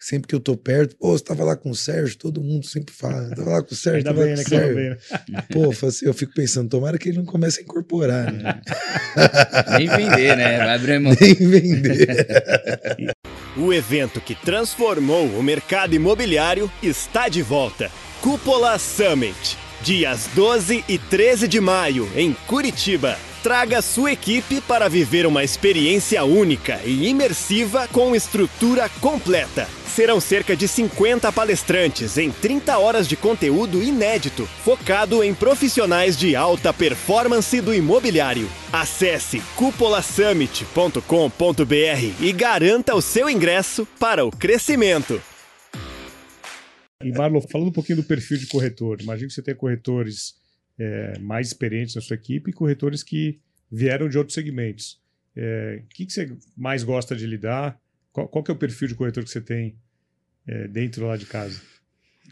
sempre 0.00 0.26
que 0.26 0.34
eu 0.34 0.40
tô 0.40 0.56
perto, 0.56 0.96
pô, 0.96 1.10
você 1.10 1.22
tava 1.22 1.44
lá 1.44 1.54
com 1.54 1.70
o 1.70 1.74
Sérgio, 1.74 2.16
todo 2.16 2.40
mundo 2.40 2.66
sempre 2.66 2.94
fala, 2.94 3.28
tava 3.36 3.50
lá 3.50 3.62
com 3.62 3.74
o 3.74 3.76
Sérgio, 3.76 4.02
tava 4.02 4.22
bem, 4.22 4.30
lá 4.30 4.36
com 4.36 4.42
o 4.42 4.48
Sérgio. 4.48 4.74
Bem, 4.74 4.90
né? 4.90 5.44
Pô, 5.52 5.86
assim, 5.86 6.06
eu 6.06 6.14
fico 6.14 6.32
pensando, 6.34 6.70
tomara 6.70 6.96
que 6.98 7.10
ele 7.10 7.18
não 7.18 7.26
comece 7.26 7.60
a 7.60 7.62
incorporar, 7.62 8.32
né? 8.32 8.60
Nem 9.76 9.88
vender, 9.88 10.36
né? 10.36 10.56
Vai 10.56 10.74
abrir 10.74 10.98
mão. 10.98 11.14
Nem 11.20 11.34
vender. 11.34 12.08
O 13.56 13.72
evento 13.72 14.20
que 14.20 14.34
transformou 14.34 15.26
o 15.26 15.42
mercado 15.42 15.92
imobiliário 15.92 16.70
está 16.80 17.28
de 17.28 17.42
volta. 17.42 17.90
Cúpula 18.20 18.78
Summit, 18.78 19.58
dias 19.82 20.30
12 20.34 20.84
e 20.88 20.96
13 20.96 21.48
de 21.48 21.60
maio, 21.60 22.08
em 22.14 22.32
Curitiba. 22.46 23.18
Traga 23.42 23.80
sua 23.80 24.12
equipe 24.12 24.60
para 24.60 24.88
viver 24.88 25.26
uma 25.26 25.42
experiência 25.42 26.22
única 26.24 26.80
e 26.84 27.08
imersiva 27.08 27.88
com 27.88 28.14
estrutura 28.14 28.88
completa 29.00 29.66
serão 29.90 30.20
cerca 30.20 30.54
de 30.56 30.68
50 30.68 31.32
palestrantes 31.32 32.16
em 32.16 32.30
30 32.30 32.78
horas 32.78 33.08
de 33.08 33.16
conteúdo 33.16 33.82
inédito, 33.82 34.46
focado 34.46 35.24
em 35.24 35.34
profissionais 35.34 36.16
de 36.16 36.36
alta 36.36 36.72
performance 36.72 37.60
do 37.60 37.74
imobiliário. 37.74 38.48
Acesse 38.72 39.42
cupolasummit.com.br 39.56 42.24
e 42.24 42.32
garanta 42.32 42.94
o 42.94 43.02
seu 43.02 43.28
ingresso 43.28 43.84
para 43.98 44.24
o 44.24 44.30
crescimento. 44.30 45.20
E 47.02 47.10
Marlon, 47.12 47.40
falando 47.40 47.68
um 47.68 47.72
pouquinho 47.72 47.96
do 47.96 48.04
perfil 48.04 48.36
de 48.38 48.46
corretor, 48.46 49.00
imagina 49.00 49.28
que 49.28 49.34
você 49.34 49.42
tem 49.42 49.54
corretores 49.54 50.34
é, 50.80 51.18
mais 51.18 51.48
experientes 51.48 51.94
na 51.94 52.00
sua 52.00 52.14
equipe 52.14 52.50
e 52.50 52.54
corretores 52.54 53.02
que 53.02 53.38
vieram 53.70 54.08
de 54.08 54.16
outros 54.16 54.34
segmentos. 54.34 54.98
É, 55.36 55.82
o 55.84 55.88
que, 55.88 56.06
que 56.06 56.12
você 56.12 56.32
mais 56.56 56.82
gosta 56.82 57.14
de 57.14 57.26
lidar? 57.26 57.78
Qual, 58.10 58.26
qual 58.26 58.44
é 58.48 58.52
o 58.52 58.56
perfil 58.56 58.88
de 58.88 58.94
corretor 58.94 59.22
que 59.22 59.30
você 59.30 59.42
tem 59.42 59.76
é, 60.46 60.66
dentro 60.66 61.06
lá 61.06 61.18
de 61.18 61.26
casa? 61.26 61.60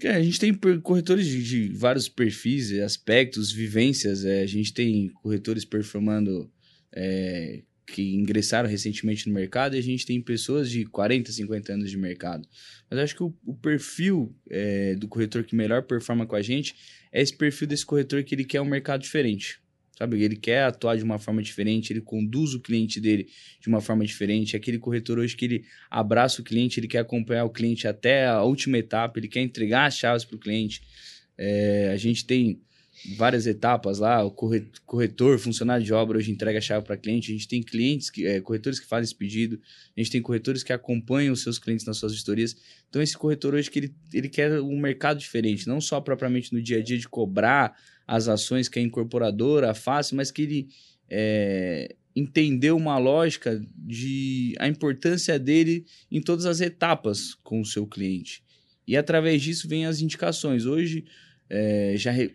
É, 0.03 0.12
a 0.12 0.22
gente 0.22 0.40
tem 0.40 0.55
corretores 0.80 1.26
de, 1.26 1.42
de, 1.42 1.68
vários 1.74 2.09
perfis, 2.09 2.72
aspectos, 2.78 3.53
vivências. 3.53 4.24
É, 4.24 4.42
a 4.42 4.46
gente 4.46 4.72
tem 4.72 5.09
corretores 5.11 5.64
performando 5.64 6.51
é, 6.92 7.62
que 7.93 8.14
ingressaram 8.14 8.68
recentemente 8.68 9.26
no 9.28 9.34
mercado 9.34 9.74
e 9.74 9.78
a 9.78 9.82
gente 9.82 10.05
tem 10.05 10.20
pessoas 10.20 10.70
de 10.70 10.84
40, 10.84 11.32
50 11.32 11.72
anos 11.72 11.91
de 11.91 11.97
mercado. 11.97 12.47
Mas 12.91 13.01
acho 13.01 13.16
que 13.16 13.22
o, 13.22 13.34
o 13.47 13.55
perfil 13.55 14.34
é, 14.51 14.95
do 14.95 15.09
corretor 15.09 15.43
que 15.45 15.57
melhor 15.57 15.82
performa 15.82 16.26
com 16.26 16.36
a 16.36 16.43
gente 16.43 16.74
é 17.11 17.22
esse 17.22 17.36
perfil 17.36 17.66
desse 17.66 17.86
corretor 17.86 18.22
que 18.22 18.34
ele 18.34 18.45
quer 18.45 18.61
um 18.61 18.66
mercado 18.66 19.01
diferente. 19.01 19.61
Sabe? 19.97 20.22
Ele 20.22 20.36
quer 20.36 20.62
atuar 20.62 20.97
de 20.97 21.03
uma 21.03 21.18
forma 21.18 21.43
diferente, 21.43 21.93
ele 21.93 22.01
conduz 22.01 22.55
o 22.55 22.61
cliente 22.61 23.01
dele 23.01 23.26
de 23.61 23.68
uma 23.68 23.80
forma 23.80 24.05
diferente. 24.05 24.55
Aquele 24.55 24.78
corretor 24.78 25.18
hoje 25.18 25.36
que 25.36 25.45
ele 25.45 25.64
abraça 25.91 26.41
o 26.41 26.45
cliente, 26.45 26.78
ele 26.78 26.86
quer 26.86 26.99
acompanhar 26.99 27.45
o 27.45 27.51
cliente 27.51 27.89
até 27.89 28.26
a 28.26 28.43
última 28.43 28.78
etapa, 28.78 29.18
ele 29.18 29.26
quer 29.26 29.41
entregar 29.41 29.86
as 29.86 29.97
chaves 29.97 30.24
para 30.24 30.36
o 30.36 30.39
cliente. 30.39 30.82
É, 31.36 31.91
a 31.93 31.97
gente 31.97 32.24
tem 32.24 32.61
várias 33.16 33.46
etapas 33.46 33.99
lá, 33.99 34.24
o 34.24 34.30
corretor, 34.30 35.38
funcionário 35.38 35.84
de 35.84 35.92
obra 35.92 36.18
hoje 36.18 36.30
entrega 36.30 36.59
a 36.59 36.61
chave 36.61 36.84
para 36.84 36.96
cliente, 36.96 37.30
a 37.30 37.34
gente 37.34 37.49
tem 37.49 37.62
clientes, 37.62 38.11
que, 38.11 38.26
é, 38.26 38.40
corretores 38.40 38.80
que 38.80 38.86
fazem 38.86 39.05
esse 39.05 39.14
pedido, 39.14 39.61
a 39.96 40.01
gente 40.01 40.11
tem 40.11 40.22
corretores 40.22 40.62
que 40.62 40.72
acompanham 40.72 41.32
os 41.32 41.42
seus 41.42 41.59
clientes 41.59 41.86
nas 41.86 41.96
suas 41.99 42.12
vistorias. 42.12 42.57
Então 42.88 43.01
esse 43.01 43.16
corretor 43.16 43.55
hoje 43.55 43.70
que 43.70 43.78
ele, 43.78 43.94
ele 44.12 44.28
quer 44.28 44.61
um 44.61 44.78
mercado 44.78 45.18
diferente, 45.18 45.68
não 45.68 45.80
só 45.80 46.01
propriamente 46.01 46.53
no 46.53 46.61
dia 46.61 46.78
a 46.78 46.82
dia 46.82 46.99
de 46.99 47.09
cobrar 47.09 47.76
as 48.07 48.28
ações 48.28 48.68
que 48.68 48.78
a 48.78 48.82
incorporadora 48.82 49.74
faz, 49.74 50.12
mas 50.12 50.30
que 50.30 50.42
ele 50.42 50.68
é, 51.11 51.94
entender 52.14 52.72
uma 52.72 52.99
lógica 52.99 53.61
de 53.76 54.55
a 54.59 54.66
importância 54.66 55.38
dele 55.38 55.84
em 56.11 56.20
todas 56.20 56.46
as 56.46 56.61
etapas 56.61 57.34
com 57.42 57.61
o 57.61 57.66
seu 57.66 57.86
cliente. 57.86 58.42
E 58.86 58.96
através 58.96 59.42
disso 59.42 59.68
vem 59.68 59.86
as 59.86 60.01
indicações. 60.01 60.64
Hoje 60.64 61.05
é, 61.49 61.94
já 61.96 62.11
re, 62.11 62.34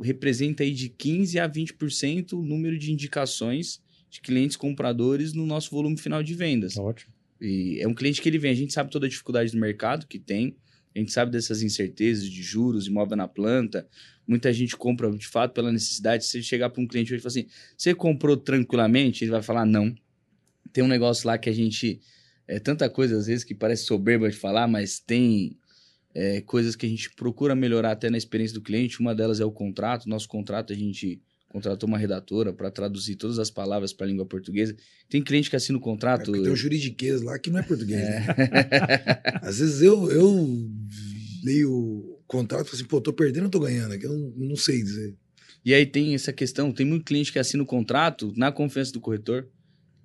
representa 0.00 0.62
aí 0.62 0.72
de 0.72 0.88
15 0.88 1.38
a 1.38 1.48
20% 1.48 2.32
o 2.32 2.42
número 2.42 2.78
de 2.78 2.92
indicações 2.92 3.82
de 4.10 4.20
clientes 4.20 4.56
compradores 4.56 5.32
no 5.32 5.44
nosso 5.44 5.70
volume 5.70 5.96
final 5.96 6.22
de 6.22 6.34
vendas. 6.34 6.76
Ótimo. 6.76 7.12
E 7.40 7.80
é 7.80 7.88
um 7.88 7.94
cliente 7.94 8.22
que 8.22 8.28
ele 8.28 8.38
vem, 8.38 8.50
a 8.50 8.54
gente 8.54 8.72
sabe 8.72 8.90
toda 8.90 9.06
a 9.06 9.08
dificuldade 9.08 9.50
do 9.50 9.58
mercado 9.58 10.06
que 10.06 10.18
tem, 10.18 10.56
a 10.94 10.98
gente 10.98 11.12
sabe 11.12 11.32
dessas 11.32 11.62
incertezas 11.62 12.28
de 12.28 12.42
juros, 12.42 12.86
imóvel 12.86 13.16
na 13.16 13.26
planta. 13.26 13.86
Muita 14.26 14.52
gente 14.52 14.76
compra 14.76 15.10
de 15.10 15.26
fato 15.26 15.52
pela 15.52 15.72
necessidade. 15.72 16.24
Se 16.24 16.30
você 16.30 16.42
chegar 16.42 16.70
para 16.70 16.80
um 16.80 16.86
cliente 16.86 17.12
hoje 17.12 17.18
e 17.18 17.22
falar 17.22 17.30
assim: 17.30 17.46
você 17.76 17.94
comprou 17.94 18.36
tranquilamente? 18.36 19.24
Ele 19.24 19.32
vai 19.32 19.42
falar 19.42 19.66
não. 19.66 19.92
Tem 20.72 20.84
um 20.84 20.88
negócio 20.88 21.26
lá 21.26 21.36
que 21.36 21.50
a 21.50 21.52
gente. 21.52 22.00
É 22.46 22.60
tanta 22.60 22.88
coisa 22.88 23.18
às 23.18 23.26
vezes 23.26 23.42
que 23.42 23.54
parece 23.54 23.84
soberba 23.86 24.30
de 24.30 24.36
falar, 24.36 24.68
mas 24.68 25.00
tem 25.00 25.58
é, 26.14 26.40
coisas 26.40 26.76
que 26.76 26.86
a 26.86 26.88
gente 26.88 27.10
procura 27.14 27.54
melhorar 27.54 27.92
até 27.92 28.08
na 28.08 28.16
experiência 28.16 28.54
do 28.54 28.62
cliente. 28.62 29.00
Uma 29.00 29.14
delas 29.14 29.40
é 29.40 29.44
o 29.44 29.50
contrato. 29.50 30.08
Nosso 30.08 30.28
contrato 30.28 30.72
a 30.72 30.76
gente 30.76 31.20
contratou 31.48 31.88
uma 31.88 31.98
redatora 31.98 32.52
para 32.52 32.70
traduzir 32.70 33.16
todas 33.16 33.38
as 33.38 33.50
palavras 33.50 33.92
para 33.92 34.06
a 34.06 34.08
língua 34.08 34.26
portuguesa. 34.26 34.76
Tem 35.08 35.22
cliente 35.22 35.50
que 35.50 35.56
assina 35.56 35.78
o 35.78 35.80
contrato. 35.80 36.34
É 36.34 36.42
tem 36.42 36.52
um 36.52 36.56
juridiquês 36.56 37.22
lá 37.22 37.38
que 37.38 37.50
não 37.50 37.58
é 37.58 37.62
português. 37.62 38.00
É. 38.00 38.20
Né? 38.20 38.26
Às 39.42 39.58
vezes 39.58 39.82
eu, 39.82 40.10
eu 40.10 40.70
leio 41.44 41.72
o 41.72 42.22
contrato 42.26 42.66
e 42.66 42.70
falo 42.70 42.76
assim, 42.76 42.88
pô, 42.88 43.00
tô 43.00 43.12
perdendo 43.12 43.44
ou 43.44 43.50
tô 43.50 43.60
ganhando? 43.60 43.94
Eu 43.94 44.12
não, 44.12 44.48
não 44.48 44.56
sei 44.56 44.82
dizer. 44.82 45.16
E 45.64 45.72
aí 45.72 45.86
tem 45.86 46.14
essa 46.14 46.32
questão, 46.32 46.72
tem 46.72 46.84
muito 46.84 47.04
cliente 47.04 47.32
que 47.32 47.38
assina 47.38 47.62
o 47.62 47.66
contrato 47.66 48.32
na 48.36 48.52
confiança 48.52 48.92
do 48.92 49.00
corretor. 49.00 49.48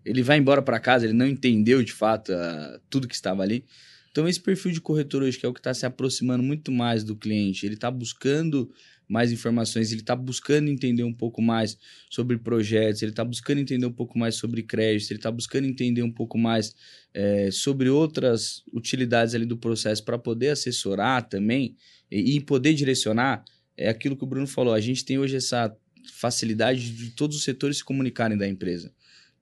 Ele 0.06 0.24
vai 0.24 0.38
embora 0.38 0.62
para 0.62 0.80
casa, 0.80 1.06
ele 1.06 1.14
não 1.14 1.28
entendeu 1.28 1.84
de 1.84 1.92
fato 1.92 2.32
uh, 2.32 2.80
tudo 2.90 3.08
que 3.08 3.16
estava 3.16 3.44
ali. 3.44 3.66
Então, 4.12 4.28
esse 4.28 4.40
perfil 4.40 4.72
de 4.72 4.82
corretor 4.82 5.24
hoje, 5.24 5.38
que 5.38 5.46
é 5.46 5.50
o 5.50 5.54
que 5.54 5.60
está 5.60 5.74
se 5.74 5.86
aproximando 5.86 6.44
muito 6.44 6.72
mais 6.72 7.04
do 7.04 7.16
cliente, 7.16 7.66
ele 7.66 7.76
está 7.76 7.92
buscando 7.92 8.72
mais 9.08 9.32
informações, 9.32 9.92
ele 9.92 10.02
está 10.02 10.16
buscando 10.16 10.70
entender 10.70 11.04
um 11.04 11.14
pouco 11.14 11.42
mais 11.42 11.78
sobre 12.12 12.38
projetos, 12.38 13.02
ele 13.02 13.12
está 13.12 13.26
buscando 13.26 13.60
entender 13.60 13.88
um 13.88 13.92
pouco 13.92 14.20
mais 14.20 14.36
sobre 14.36 14.62
crédito, 14.62 15.10
ele 15.12 15.20
está 15.20 15.32
buscando 15.32 15.66
entender 15.66 16.04
um 16.04 16.12
pouco 16.12 16.38
mais 16.38 16.76
é, 17.12 17.50
sobre 17.50 17.90
outras 17.90 18.64
utilidades 18.72 19.34
ali 19.34 19.46
do 19.46 19.58
processo 19.58 20.06
para 20.06 20.20
poder 20.20 20.50
assessorar 20.50 21.28
também 21.28 21.76
e, 22.12 22.36
e 22.36 22.40
poder 22.40 22.76
direcionar. 22.76 23.44
É 23.76 23.90
aquilo 23.90 24.16
que 24.16 24.24
o 24.24 24.28
Bruno 24.28 24.46
falou, 24.46 24.74
a 24.74 24.80
gente 24.80 25.04
tem 25.04 25.18
hoje 25.18 25.36
essa 25.36 25.76
facilidade 26.14 26.92
de 26.92 27.12
todos 27.12 27.36
os 27.36 27.44
setores 27.44 27.78
se 27.78 27.84
comunicarem 27.84 28.38
da 28.38 28.48
empresa. 28.48 28.94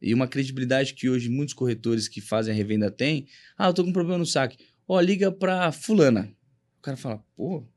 E 0.02 0.14
uma 0.14 0.28
credibilidade 0.28 0.93
que 0.93 1.10
hoje 1.10 1.30
muitos 1.30 1.54
corretores 1.54 2.08
que 2.08 2.22
fazem 2.22 2.54
a 2.54 2.58
revenda 2.58 2.91
têm. 2.91 3.28
Ah, 3.58 3.68
eu 3.68 3.74
tô 3.74 3.84
com 3.84 3.89
um 3.89 3.93
problema 3.93 4.20
no 4.20 4.26
saque. 4.26 4.58
Ó, 4.88 4.98
oh, 4.98 5.02
liga 5.02 5.32
para 5.32 5.72
fulana. 5.72 6.32
O 6.80 6.82
cara 6.82 6.95
fala, 6.95 7.24
pô, 7.36 7.68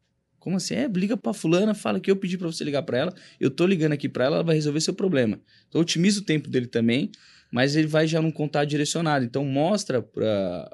como 0.41 0.57
assim? 0.57 0.75
É, 0.75 0.89
liga 0.89 1.16
para 1.16 1.35
fulana, 1.35 1.75
fala 1.75 2.01
que 2.01 2.11
eu 2.11 2.16
pedi 2.16 2.39
para 2.39 2.47
você 2.47 2.64
ligar 2.64 2.83
para 2.83 2.99
ela, 2.99 3.14
eu 3.39 3.51
tô 3.51 3.66
ligando 3.66 3.93
aqui 3.93 4.09
para 4.09 4.25
ela, 4.25 4.37
ela 4.37 4.45
vai 4.45 4.55
resolver 4.55 4.81
seu 4.81 4.95
problema. 4.95 5.39
Então 5.68 5.81
otimiza 5.81 6.21
o 6.21 6.25
tempo 6.25 6.49
dele 6.49 6.66
também, 6.66 7.11
mas 7.53 7.77
ele 7.77 7.87
vai 7.87 8.07
já 8.07 8.23
num 8.23 8.31
contato 8.31 8.68
direcionado. 8.68 9.25
Então 9.25 9.45
mostra 9.45 10.01
para 10.01 10.71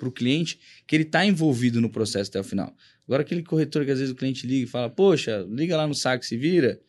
o 0.00 0.12
cliente 0.12 0.60
que 0.86 0.94
ele 0.94 1.02
está 1.02 1.26
envolvido 1.26 1.80
no 1.80 1.90
processo 1.90 2.30
até 2.30 2.40
o 2.40 2.44
final. 2.44 2.72
Agora 3.06 3.22
aquele 3.22 3.42
corretor 3.42 3.84
que 3.84 3.90
às 3.90 3.98
vezes 3.98 4.12
o 4.12 4.16
cliente 4.16 4.46
liga 4.46 4.64
e 4.64 4.68
fala, 4.68 4.88
poxa, 4.88 5.44
liga 5.50 5.76
lá 5.76 5.86
no 5.86 5.94
saco 5.94 6.24
se 6.24 6.36
vira, 6.36 6.80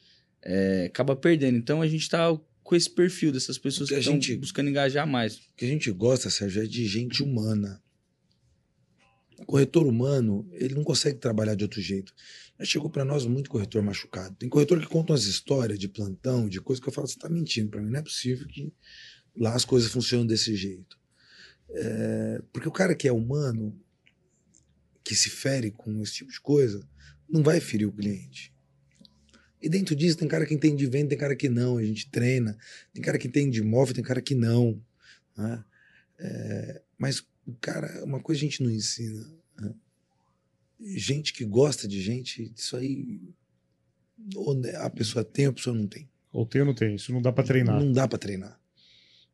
é, 0.44 0.86
acaba 0.86 1.16
perdendo. 1.16 1.58
Então 1.58 1.82
a 1.82 1.88
gente 1.88 2.02
está 2.02 2.32
com 2.70 2.76
esse 2.76 2.88
perfil 2.88 3.32
dessas 3.32 3.58
pessoas 3.58 3.90
que, 3.90 3.96
que 3.96 4.00
estão 4.00 4.38
buscando 4.38 4.70
engajar 4.70 5.08
mais. 5.08 5.38
O 5.38 5.56
que 5.58 5.66
a 5.66 5.68
gente 5.68 5.90
gosta, 5.90 6.30
Sérgio, 6.30 6.62
é 6.62 6.68
de 6.68 6.86
gente 6.86 7.24
humana. 7.24 7.82
O 9.40 9.46
corretor 9.46 9.88
humano, 9.88 10.48
ele 10.52 10.76
não 10.76 10.84
consegue 10.84 11.18
trabalhar 11.18 11.56
de 11.56 11.64
outro 11.64 11.82
jeito. 11.82 12.14
Já 12.60 12.66
chegou 12.66 12.88
para 12.88 13.04
nós 13.04 13.26
muito 13.26 13.50
corretor 13.50 13.82
machucado. 13.82 14.36
Tem 14.36 14.48
corretor 14.48 14.80
que 14.80 14.86
conta 14.86 15.14
umas 15.14 15.26
histórias 15.26 15.80
de 15.80 15.88
plantão, 15.88 16.48
de 16.48 16.62
coisas 16.62 16.80
que 16.80 16.88
eu 16.88 16.94
falo, 16.94 17.08
você 17.08 17.16
está 17.16 17.28
mentindo 17.28 17.72
para 17.72 17.82
mim. 17.82 17.90
Não 17.90 18.00
é 18.02 18.04
possível 18.04 18.48
que 18.48 18.72
lá 19.36 19.56
as 19.56 19.66
coisas 19.66 19.92
funcionam 19.92 20.28
desse 20.28 20.56
jeito. 20.56 20.96
É, 21.72 22.40
porque 22.54 22.70
o 22.70 22.72
cara 22.72 22.94
que 22.94 23.08
é 23.08 23.12
humano, 23.12 23.76
que 25.04 25.16
se 25.16 25.32
fere 25.32 25.72
com 25.72 26.04
esse 26.04 26.14
tipo 26.14 26.32
de 26.32 26.40
coisa, 26.40 26.88
não 27.28 27.42
vai 27.42 27.60
ferir 27.60 27.88
o 27.88 27.92
cliente. 27.92 28.54
E 29.62 29.68
dentro 29.68 29.96
disso 29.96 30.18
tem 30.18 30.28
cara 30.28 30.46
que 30.46 30.54
entende 30.54 30.78
de 30.78 30.88
venda, 30.88 31.10
tem 31.10 31.18
cara 31.18 31.36
que 31.36 31.50
não. 31.50 31.78
A 31.78 31.84
gente 31.84 32.10
treina. 32.10 32.58
Tem 32.94 33.02
cara 33.02 33.18
que 33.18 33.28
entende 33.28 33.52
de 33.52 33.60
imóvel, 33.60 33.94
tem 33.94 34.04
cara 34.04 34.22
que 34.22 34.36
não. 34.36 34.82
Né? 35.38 35.64
É, 36.18 36.82
mas 36.98 37.24
Cara, 37.62 38.04
uma 38.04 38.20
coisa 38.20 38.40
a 38.40 38.44
gente 38.44 38.62
não 38.62 38.70
ensina. 38.70 39.26
Né? 39.60 39.74
Gente 40.80 41.34
que 41.34 41.44
gosta 41.46 41.88
de 41.88 42.02
gente, 42.02 42.52
isso 42.56 42.76
aí. 42.76 43.22
Ou 44.36 44.62
a 44.78 44.90
pessoa 44.90 45.24
tem, 45.24 45.48
ou 45.48 45.52
a 45.52 45.54
pessoa 45.54 45.76
não 45.76 45.88
tem. 45.88 46.10
Ou 46.32 46.46
tem 46.46 46.62
ou 46.62 46.68
não 46.68 46.76
tem, 46.76 46.96
isso 46.96 47.12
não 47.12 47.22
dá 47.22 47.32
para 47.32 47.44
treinar. 47.44 47.80
Não 47.80 47.92
dá 47.92 48.08
para 48.08 48.20
treinar. 48.20 48.60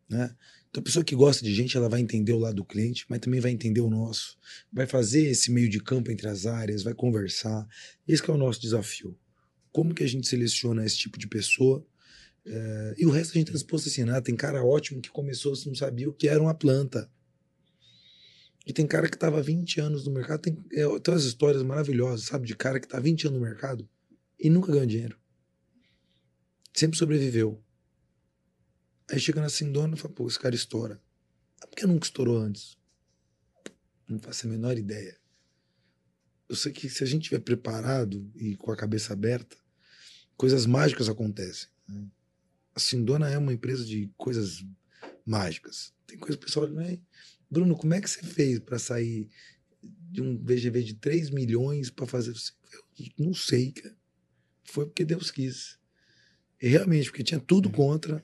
Né? 0.07 0.33
Então, 0.69 0.81
a 0.81 0.83
pessoa 0.83 1.03
que 1.03 1.15
gosta 1.15 1.43
de 1.43 1.53
gente, 1.53 1.75
ela 1.75 1.89
vai 1.89 1.99
entender 1.99 2.33
o 2.33 2.39
lado 2.39 2.57
do 2.57 2.65
cliente, 2.65 3.05
mas 3.09 3.19
também 3.19 3.39
vai 3.39 3.51
entender 3.51 3.81
o 3.81 3.89
nosso. 3.89 4.37
Vai 4.71 4.85
fazer 4.85 5.27
esse 5.27 5.51
meio 5.51 5.69
de 5.69 5.79
campo 5.79 6.11
entre 6.11 6.27
as 6.27 6.45
áreas, 6.45 6.83
vai 6.83 6.93
conversar. 6.93 7.67
Esse 8.07 8.29
é 8.29 8.33
o 8.33 8.37
nosso 8.37 8.61
desafio. 8.61 9.17
Como 9.75 9.93
que 9.93 10.05
a 10.05 10.07
gente 10.07 10.25
seleciona 10.25 10.85
esse 10.85 10.97
tipo 10.97 11.19
de 11.19 11.27
pessoa? 11.27 11.85
É, 12.45 12.95
e 12.97 13.05
o 13.05 13.09
resto 13.09 13.31
a 13.31 13.33
gente 13.33 13.47
está 13.47 13.51
disposto 13.51 13.87
a 13.87 13.89
ensinar. 13.89 14.21
Tem 14.21 14.33
cara 14.33 14.63
ótimo 14.63 15.01
que 15.01 15.09
começou, 15.09 15.53
você 15.53 15.67
não 15.67 15.75
sabia 15.75 16.07
o 16.07 16.13
que 16.13 16.29
era 16.29 16.41
uma 16.41 16.53
planta. 16.53 17.11
E 18.65 18.71
tem 18.71 18.87
cara 18.87 19.09
que 19.09 19.17
estava 19.17 19.41
20 19.41 19.81
anos 19.81 20.05
no 20.05 20.13
mercado. 20.13 20.39
Tem, 20.39 20.53
é, 20.71 20.99
tem 21.01 21.13
umas 21.13 21.25
histórias 21.25 21.61
maravilhosas, 21.61 22.25
sabe? 22.25 22.47
De 22.47 22.55
cara 22.55 22.79
que 22.79 22.85
está 22.85 23.01
20 23.01 23.27
anos 23.27 23.37
no 23.37 23.45
mercado 23.45 23.85
e 24.39 24.49
nunca 24.49 24.71
ganhou 24.71 24.85
dinheiro. 24.85 25.19
Sempre 26.73 26.97
sobreviveu. 26.97 27.61
Aí 29.11 29.19
chega 29.19 29.41
na 29.41 29.49
Sindona 29.49 29.95
e 29.95 29.99
fala, 29.99 30.13
pô, 30.13 30.25
esse 30.25 30.39
cara 30.39 30.55
estoura. 30.55 31.01
Ah, 31.61 31.67
por 31.67 31.75
que 31.75 31.85
nunca 31.85 32.05
estourou 32.05 32.37
antes? 32.37 32.77
Não 34.07 34.19
faço 34.19 34.47
a 34.47 34.49
menor 34.49 34.77
ideia. 34.77 35.19
Eu 36.47 36.55
sei 36.55 36.71
que 36.71 36.87
se 36.87 37.03
a 37.03 37.07
gente 37.07 37.23
estiver 37.23 37.41
preparado 37.41 38.31
e 38.35 38.55
com 38.55 38.71
a 38.71 38.77
cabeça 38.77 39.11
aberta, 39.11 39.64
coisas 40.37 40.65
mágicas 40.65 41.09
acontecem. 41.09 41.69
Né? 41.87 42.05
A 42.73 42.79
Sindona 42.79 43.29
é 43.29 43.37
uma 43.37 43.53
empresa 43.53 43.85
de 43.85 44.09
coisas 44.17 44.65
mágicas. 45.25 45.93
Tem 46.05 46.17
coisa 46.17 46.37
que 46.37 46.43
o 46.43 46.47
pessoal 46.47 46.65
olha, 46.65 46.99
Bruno, 47.49 47.75
como 47.75 47.93
é 47.93 48.01
que 48.01 48.09
você 48.09 48.21
fez 48.21 48.59
para 48.59 48.77
sair 48.77 49.29
de 50.11 50.21
um 50.21 50.37
VGV 50.37 50.83
de 50.83 50.93
3 50.95 51.29
milhões 51.29 51.89
para 51.89 52.05
fazer. 52.05 52.33
Eu 52.97 53.25
não 53.25 53.33
sei, 53.33 53.71
cara. 53.71 53.95
Foi 54.63 54.85
porque 54.85 55.05
Deus 55.05 55.29
quis. 55.31 55.77
E 56.61 56.67
realmente, 56.67 57.09
porque 57.09 57.23
tinha 57.23 57.39
tudo 57.39 57.69
contra. 57.69 58.23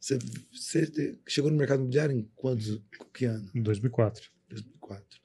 Você, 0.00 0.18
você 0.52 1.18
chegou 1.26 1.50
no 1.50 1.56
mercado 1.56 1.80
imobiliário 1.80 2.16
em 2.16 2.22
quantos 2.34 2.80
que 3.12 3.24
ano? 3.24 3.50
Em 3.54 3.62
2004. 3.62 4.30
2004. 4.48 5.20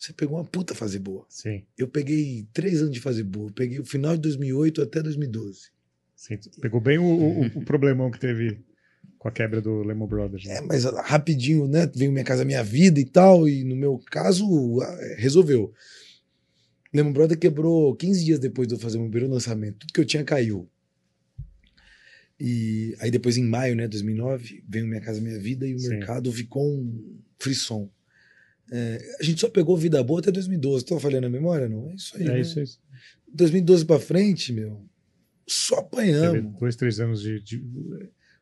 Você 0.00 0.14
pegou 0.14 0.38
uma 0.38 0.44
puta 0.44 0.74
fase 0.74 0.98
boa. 0.98 1.26
Sim. 1.28 1.62
Eu 1.76 1.86
peguei 1.86 2.48
três 2.54 2.80
anos 2.80 2.94
de 2.94 3.00
fase 3.00 3.22
boa. 3.22 3.48
Eu 3.48 3.52
peguei 3.52 3.78
o 3.78 3.84
final 3.84 4.14
de 4.16 4.22
2008 4.22 4.80
até 4.80 5.02
2012. 5.02 5.68
Sim, 6.16 6.38
pegou 6.58 6.80
bem 6.80 6.98
o, 6.98 7.04
o, 7.04 7.46
o 7.46 7.64
problemão 7.66 8.10
que 8.10 8.18
teve 8.18 8.64
com 9.18 9.28
a 9.28 9.30
quebra 9.30 9.60
do 9.60 9.82
Lehman 9.82 10.08
Brothers. 10.08 10.46
Né? 10.46 10.56
É, 10.56 10.60
mas 10.62 10.84
rapidinho, 10.84 11.68
né? 11.68 11.86
Veio 11.94 12.10
Minha 12.10 12.24
Casa 12.24 12.46
Minha 12.46 12.64
Vida 12.64 12.98
e 12.98 13.04
tal, 13.04 13.46
e 13.46 13.62
no 13.62 13.76
meu 13.76 13.98
caso, 14.10 14.78
resolveu. 15.18 15.70
Lehman 16.92 17.12
Brothers 17.12 17.38
quebrou 17.38 17.94
15 17.94 18.24
dias 18.24 18.38
depois 18.38 18.66
de 18.66 18.74
eu 18.74 18.78
fazer 18.78 18.96
o 18.96 19.02
meu 19.02 19.10
primeiro 19.10 19.34
lançamento. 19.34 19.80
Tudo 19.80 19.92
que 19.92 20.00
eu 20.00 20.06
tinha 20.06 20.24
caiu. 20.24 20.66
E 22.40 22.96
aí 23.00 23.10
depois, 23.10 23.36
em 23.36 23.44
maio, 23.44 23.76
né, 23.76 23.86
2009, 23.86 24.64
veio 24.66 24.86
Minha 24.86 25.02
Casa 25.02 25.20
Minha 25.20 25.38
Vida 25.38 25.66
e 25.66 25.74
o 25.74 25.78
Sim. 25.78 25.90
mercado 25.90 26.32
ficou 26.32 26.66
um 26.66 27.20
frisson. 27.38 27.90
É, 28.70 29.16
a 29.18 29.22
gente 29.22 29.40
só 29.40 29.48
pegou 29.48 29.76
vida 29.76 30.02
boa 30.02 30.20
até 30.20 30.30
2012. 30.30 30.84
Estou 30.84 31.00
falhando 31.00 31.26
a 31.26 31.30
memória? 31.30 31.68
Não? 31.68 31.90
É 31.90 31.94
isso 31.94 32.16
aí. 32.16 32.22
É 32.22 32.28
né? 32.28 32.40
isso, 32.40 32.60
é 32.60 32.62
isso. 32.62 32.78
2012 33.32 33.84
para 33.84 34.00
frente, 34.00 34.52
meu, 34.52 34.84
só 35.46 35.76
apanhamos. 35.76 36.40
Teve 36.40 36.58
dois, 36.58 36.76
três 36.76 37.00
anos 37.00 37.20
de, 37.20 37.40
de 37.40 37.62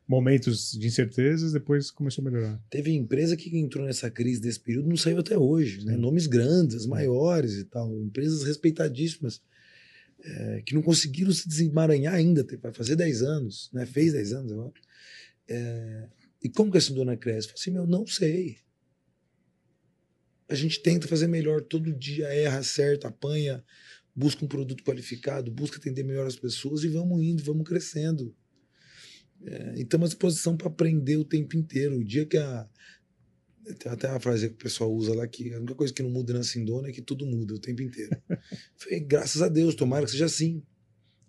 momentos 0.07 0.71
de 0.71 0.87
incertezas, 0.87 1.53
depois 1.53 1.91
começou 1.91 2.23
a 2.23 2.31
melhorar. 2.31 2.59
Teve 2.69 2.91
empresa 2.91 3.37
que 3.37 3.55
entrou 3.57 3.85
nessa 3.85 4.09
crise 4.09 4.41
desse 4.41 4.59
período 4.59 4.89
não 4.89 4.97
saiu 4.97 5.19
até 5.19 5.37
hoje, 5.37 5.85
né? 5.85 5.95
Nomes 5.95 6.25
grandes, 6.25 6.85
maiores 6.87 7.57
e 7.57 7.65
tal, 7.65 7.95
empresas 8.01 8.43
respeitadíssimas 8.43 9.41
é, 10.23 10.63
que 10.65 10.73
não 10.73 10.81
conseguiram 10.81 11.31
se 11.31 11.47
desemaranhar 11.47 12.13
ainda, 12.13 12.45
vai 12.61 12.73
fazer 12.73 12.95
10 12.95 13.21
anos, 13.21 13.69
né? 13.71 13.85
Fez 13.85 14.13
10 14.13 14.33
anos 14.33 14.51
agora. 14.51 14.73
É, 15.47 16.07
e 16.43 16.49
como 16.49 16.71
que 16.71 16.77
essa 16.77 16.93
dona 16.93 17.15
cresce? 17.15 17.47
Eu 17.47 17.53
falei 17.53 17.61
assim, 17.61 17.71
meu, 17.71 17.87
não 17.87 18.07
sei. 18.07 18.57
A 20.49 20.55
gente 20.55 20.81
tenta 20.81 21.07
fazer 21.07 21.27
melhor 21.27 21.61
todo 21.61 21.93
dia, 21.93 22.27
erra, 22.27 22.57
acerta, 22.57 23.07
apanha, 23.07 23.63
busca 24.15 24.43
um 24.43 24.47
produto 24.47 24.83
qualificado, 24.83 25.51
busca 25.51 25.77
atender 25.77 26.03
melhor 26.03 26.25
as 26.25 26.35
pessoas 26.35 26.83
e 26.83 26.87
vamos 26.87 27.23
indo, 27.23 27.43
vamos 27.43 27.67
crescendo. 27.67 28.35
É, 29.45 29.75
e 29.77 29.81
estamos 29.83 30.07
à 30.07 30.09
disposição 30.09 30.57
para 30.57 30.67
aprender 30.67 31.17
o 31.17 31.23
tempo 31.23 31.55
inteiro. 31.55 31.97
O 31.97 32.03
dia 32.03 32.25
que 32.25 32.37
a. 32.37 32.67
Tem 33.77 33.91
até 33.91 34.09
uma 34.09 34.19
frase 34.19 34.49
que 34.49 34.55
o 34.55 34.57
pessoal 34.57 34.91
usa 34.91 35.13
lá 35.13 35.27
que 35.27 35.53
a 35.53 35.57
única 35.57 35.75
coisa 35.75 35.93
que 35.93 36.01
não 36.01 36.09
muda 36.09 36.33
na 36.33 36.43
Sindona 36.43 36.89
é 36.89 36.91
que 36.91 37.03
tudo 37.03 37.25
muda 37.25 37.53
o 37.53 37.59
tempo 37.59 37.83
inteiro. 37.83 38.17
Falei, 38.75 38.99
graças 38.99 39.43
a 39.43 39.47
Deus, 39.47 39.75
tomara 39.75 40.05
que 40.05 40.11
seja 40.11 40.25
assim. 40.25 40.63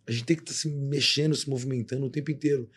A 0.06 0.10
gente 0.10 0.24
tem 0.24 0.36
que 0.36 0.42
estar 0.42 0.54
tá 0.54 0.58
se 0.58 0.70
mexendo, 0.70 1.36
se 1.36 1.48
movimentando 1.48 2.06
o 2.06 2.10
tempo 2.10 2.30
inteiro. 2.30 2.68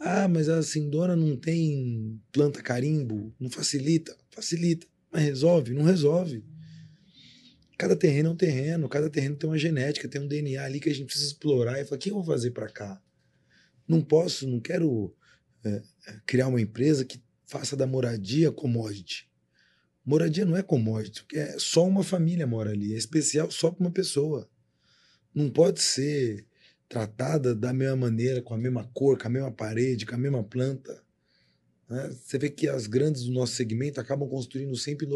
Ah, 0.00 0.26
mas 0.26 0.48
a 0.48 0.62
Sindona 0.62 1.14
não 1.14 1.36
tem 1.36 2.18
planta 2.32 2.62
carimbo, 2.62 3.34
não 3.38 3.50
facilita. 3.50 4.16
Facilita, 4.30 4.86
mas 5.12 5.22
resolve? 5.22 5.74
Não 5.74 5.82
resolve. 5.82 6.44
Cada 7.78 7.96
terreno 7.96 8.28
é 8.28 8.32
um 8.32 8.36
terreno, 8.36 8.88
cada 8.88 9.08
terreno 9.08 9.36
tem 9.36 9.48
uma 9.48 9.58
genética, 9.58 10.08
tem 10.08 10.20
um 10.20 10.28
DNA 10.28 10.62
ali 10.62 10.78
que 10.78 10.90
a 10.90 10.94
gente 10.94 11.06
precisa 11.06 11.26
explorar 11.26 11.80
e 11.80 11.84
falar: 11.84 11.96
o 11.96 12.00
que 12.00 12.10
eu 12.10 12.14
vou 12.14 12.24
fazer 12.24 12.50
para 12.50 12.68
cá? 12.68 13.02
Não 13.88 14.02
posso, 14.02 14.46
não 14.46 14.60
quero 14.60 15.14
é, 15.64 15.82
criar 16.26 16.48
uma 16.48 16.60
empresa 16.60 17.04
que 17.04 17.22
faça 17.46 17.76
da 17.76 17.86
moradia 17.86 18.52
commodity. 18.52 19.28
Moradia 20.04 20.44
não 20.44 20.56
é 20.56 20.62
commodity, 20.62 21.24
é 21.34 21.58
só 21.58 21.86
uma 21.86 22.02
família 22.02 22.46
mora 22.46 22.70
ali, 22.70 22.94
é 22.94 22.96
especial 22.96 23.50
só 23.50 23.70
para 23.70 23.84
uma 23.84 23.90
pessoa. 23.90 24.48
Não 25.34 25.50
pode 25.50 25.80
ser 25.80 26.46
tratada 26.88 27.54
da 27.54 27.72
mesma 27.72 27.96
maneira, 27.96 28.42
com 28.42 28.52
a 28.52 28.58
mesma 28.58 28.84
cor, 28.92 29.16
com 29.18 29.26
a 29.26 29.30
mesma 29.30 29.52
parede, 29.52 30.04
com 30.04 30.14
a 30.14 30.18
mesma 30.18 30.42
planta. 30.42 31.02
Né? 31.90 32.08
Você 32.08 32.38
vê 32.38 32.48
que 32.48 32.68
as 32.68 32.86
grandes 32.86 33.24
do 33.24 33.32
nosso 33.32 33.54
segmento 33.54 34.00
acabam 34.00 34.28
construindo 34.28 34.76
sempre 34.76 35.08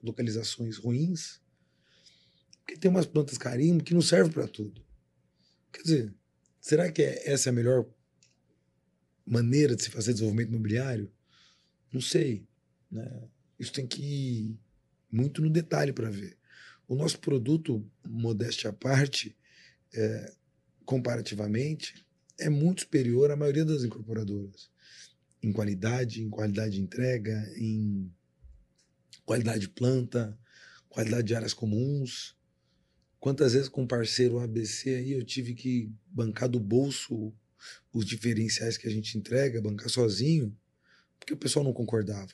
localizações 0.00 0.76
ruins, 0.76 1.40
porque 2.60 2.76
tem 2.76 2.88
umas 2.88 3.06
plantas 3.06 3.36
carimbo 3.36 3.82
que 3.82 3.92
não 3.92 4.00
servem 4.00 4.32
para 4.32 4.46
tudo. 4.46 4.80
Quer 5.72 5.82
dizer, 5.82 6.14
será 6.60 6.90
que 6.92 7.02
é, 7.02 7.28
essa 7.28 7.48
é 7.48 7.50
a 7.50 7.54
melhor 7.54 7.84
maneira 9.26 9.74
de 9.74 9.82
se 9.82 9.90
fazer 9.90 10.12
desenvolvimento 10.12 10.50
imobiliário? 10.50 11.12
Não 11.92 12.00
sei. 12.00 12.46
Né? 12.88 13.28
Isso 13.58 13.72
tem 13.72 13.86
que 13.86 14.00
ir 14.00 14.58
muito 15.10 15.42
no 15.42 15.50
detalhe 15.50 15.92
para 15.92 16.08
ver. 16.08 16.38
O 16.86 16.94
nosso 16.94 17.18
produto, 17.18 17.84
modéstia 18.06 18.70
à 18.70 18.72
parte, 18.72 19.36
é, 19.92 20.32
comparativamente, 20.84 22.06
é 22.38 22.48
muito 22.48 22.82
superior 22.82 23.32
à 23.32 23.36
maioria 23.36 23.64
das 23.64 23.82
incorporadoras. 23.82 24.70
Em 25.42 25.52
qualidade, 25.52 26.22
em 26.22 26.28
qualidade 26.28 26.74
de 26.74 26.80
entrega, 26.80 27.52
em 27.56 28.12
qualidade 29.24 29.60
de 29.60 29.68
planta, 29.68 30.38
qualidade 30.88 31.26
de 31.28 31.34
áreas 31.34 31.54
comuns. 31.54 32.36
Quantas 33.18 33.52
vezes 33.52 33.68
com 33.68 33.82
um 33.82 33.86
parceiro 33.86 34.38
ABC 34.38 34.94
aí 34.94 35.12
eu 35.12 35.24
tive 35.24 35.54
que 35.54 35.92
bancar 36.06 36.48
do 36.48 36.58
bolso 36.58 37.32
os 37.92 38.04
diferenciais 38.04 38.76
que 38.76 38.88
a 38.88 38.90
gente 38.90 39.16
entrega, 39.18 39.60
bancar 39.60 39.88
sozinho, 39.88 40.56
porque 41.18 41.34
o 41.34 41.36
pessoal 41.36 41.64
não 41.64 41.72
concordava. 41.72 42.32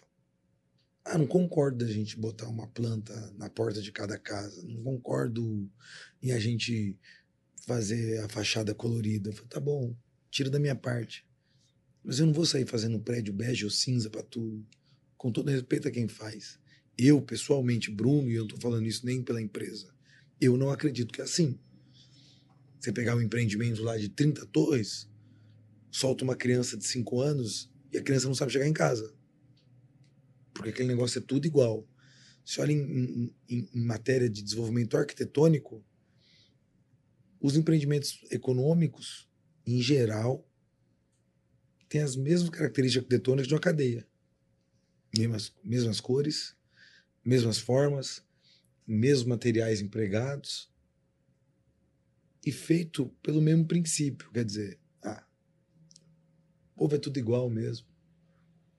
Ah, 1.05 1.19
não 1.19 1.27
concordo 1.27 1.85
da 1.85 1.93
gente 1.93 2.19
botar 2.19 2.49
uma 2.49 2.67
planta 2.67 3.33
na 3.37 3.49
porta 3.49 3.81
de 3.81 3.93
cada 3.93 4.19
casa. 4.19 4.61
Não 4.65 4.83
concordo 4.83 5.71
em 6.21 6.33
a 6.33 6.39
gente 6.39 6.99
fazer 7.65 8.21
a 8.21 8.29
fachada 8.29 8.75
colorida. 8.75 9.31
Eu 9.31 9.33
falei, 9.33 9.49
tá 9.49 9.61
bom, 9.61 9.95
tira 10.31 10.51
da 10.51 10.59
minha 10.59 10.75
parte. 10.75 11.25
Mas 12.07 12.21
eu 12.21 12.27
não 12.27 12.33
vou 12.33 12.47
sair 12.47 12.65
fazendo 12.65 13.01
prédio 13.01 13.35
bege 13.35 13.65
ou 13.65 13.71
cinza 13.71 14.09
para 14.09 14.23
tudo. 14.23 14.65
Com 15.17 15.33
todo 15.33 15.51
respeito 15.51 15.89
a 15.89 15.91
quem 15.91 16.07
faz. 16.07 16.57
Eu, 16.97 17.21
pessoalmente, 17.21 17.91
Bruno, 17.91 18.31
e 18.31 18.35
eu 18.35 18.43
não 18.43 18.49
tô 18.49 18.57
falando 18.59 18.87
isso 18.87 19.05
nem 19.05 19.21
pela 19.23 19.43
empresa, 19.43 19.93
eu 20.41 20.57
não 20.57 20.71
acredito 20.71 21.13
que 21.13 21.21
é 21.21 21.25
assim. 21.25 21.59
Você 22.79 22.93
pegar 22.93 23.17
um 23.17 23.21
empreendimento 23.21 23.83
lá 23.83 23.99
de 23.99 24.09
30 24.09 24.47
torres, 24.47 25.09
solta 25.91 26.23
uma 26.23 26.37
criança 26.37 26.77
de 26.77 26.87
5 26.87 27.21
anos 27.21 27.69
e 27.93 27.99
a 27.99 28.03
criança 28.03 28.29
não 28.29 28.35
sabe 28.35 28.53
chegar 28.53 28.69
em 28.69 28.73
casa. 28.73 29.13
Porque 30.55 30.71
aquele 30.71 30.89
negócio 30.89 31.19
é 31.19 31.23
tudo 31.23 31.47
igual. 31.47 31.87
Se 32.45 32.61
olha 32.61 32.71
em, 32.71 33.35
em, 33.49 33.69
em 33.75 33.81
matéria 33.85 34.31
de 34.31 34.43
desenvolvimento 34.43 34.97
arquitetônico, 34.97 35.85
os 37.41 37.57
empreendimentos 37.57 38.21
econômicos, 38.31 39.29
em 39.67 39.83
geral, 39.83 40.46
têm 41.97 42.03
as 42.03 42.15
mesmas 42.15 42.51
características 42.51 43.05
arquitetônicas 43.05 43.49
de 43.49 43.55
uma 43.55 43.61
cadeia. 43.61 44.07
Mesmas, 45.17 45.53
mesmas 45.65 45.99
cores, 45.99 46.55
mesmas 47.25 47.59
formas, 47.59 48.23
mesmos 48.87 49.27
materiais 49.27 49.81
empregados 49.81 50.71
e 52.45 52.53
feito 52.53 53.07
pelo 53.23 53.41
mesmo 53.41 53.67
princípio. 53.67 54.31
Quer 54.31 54.45
dizer, 54.45 54.79
ou 56.77 56.93
é 56.93 56.99
tudo 56.99 57.19
igual 57.19 57.49
mesmo. 57.49 57.87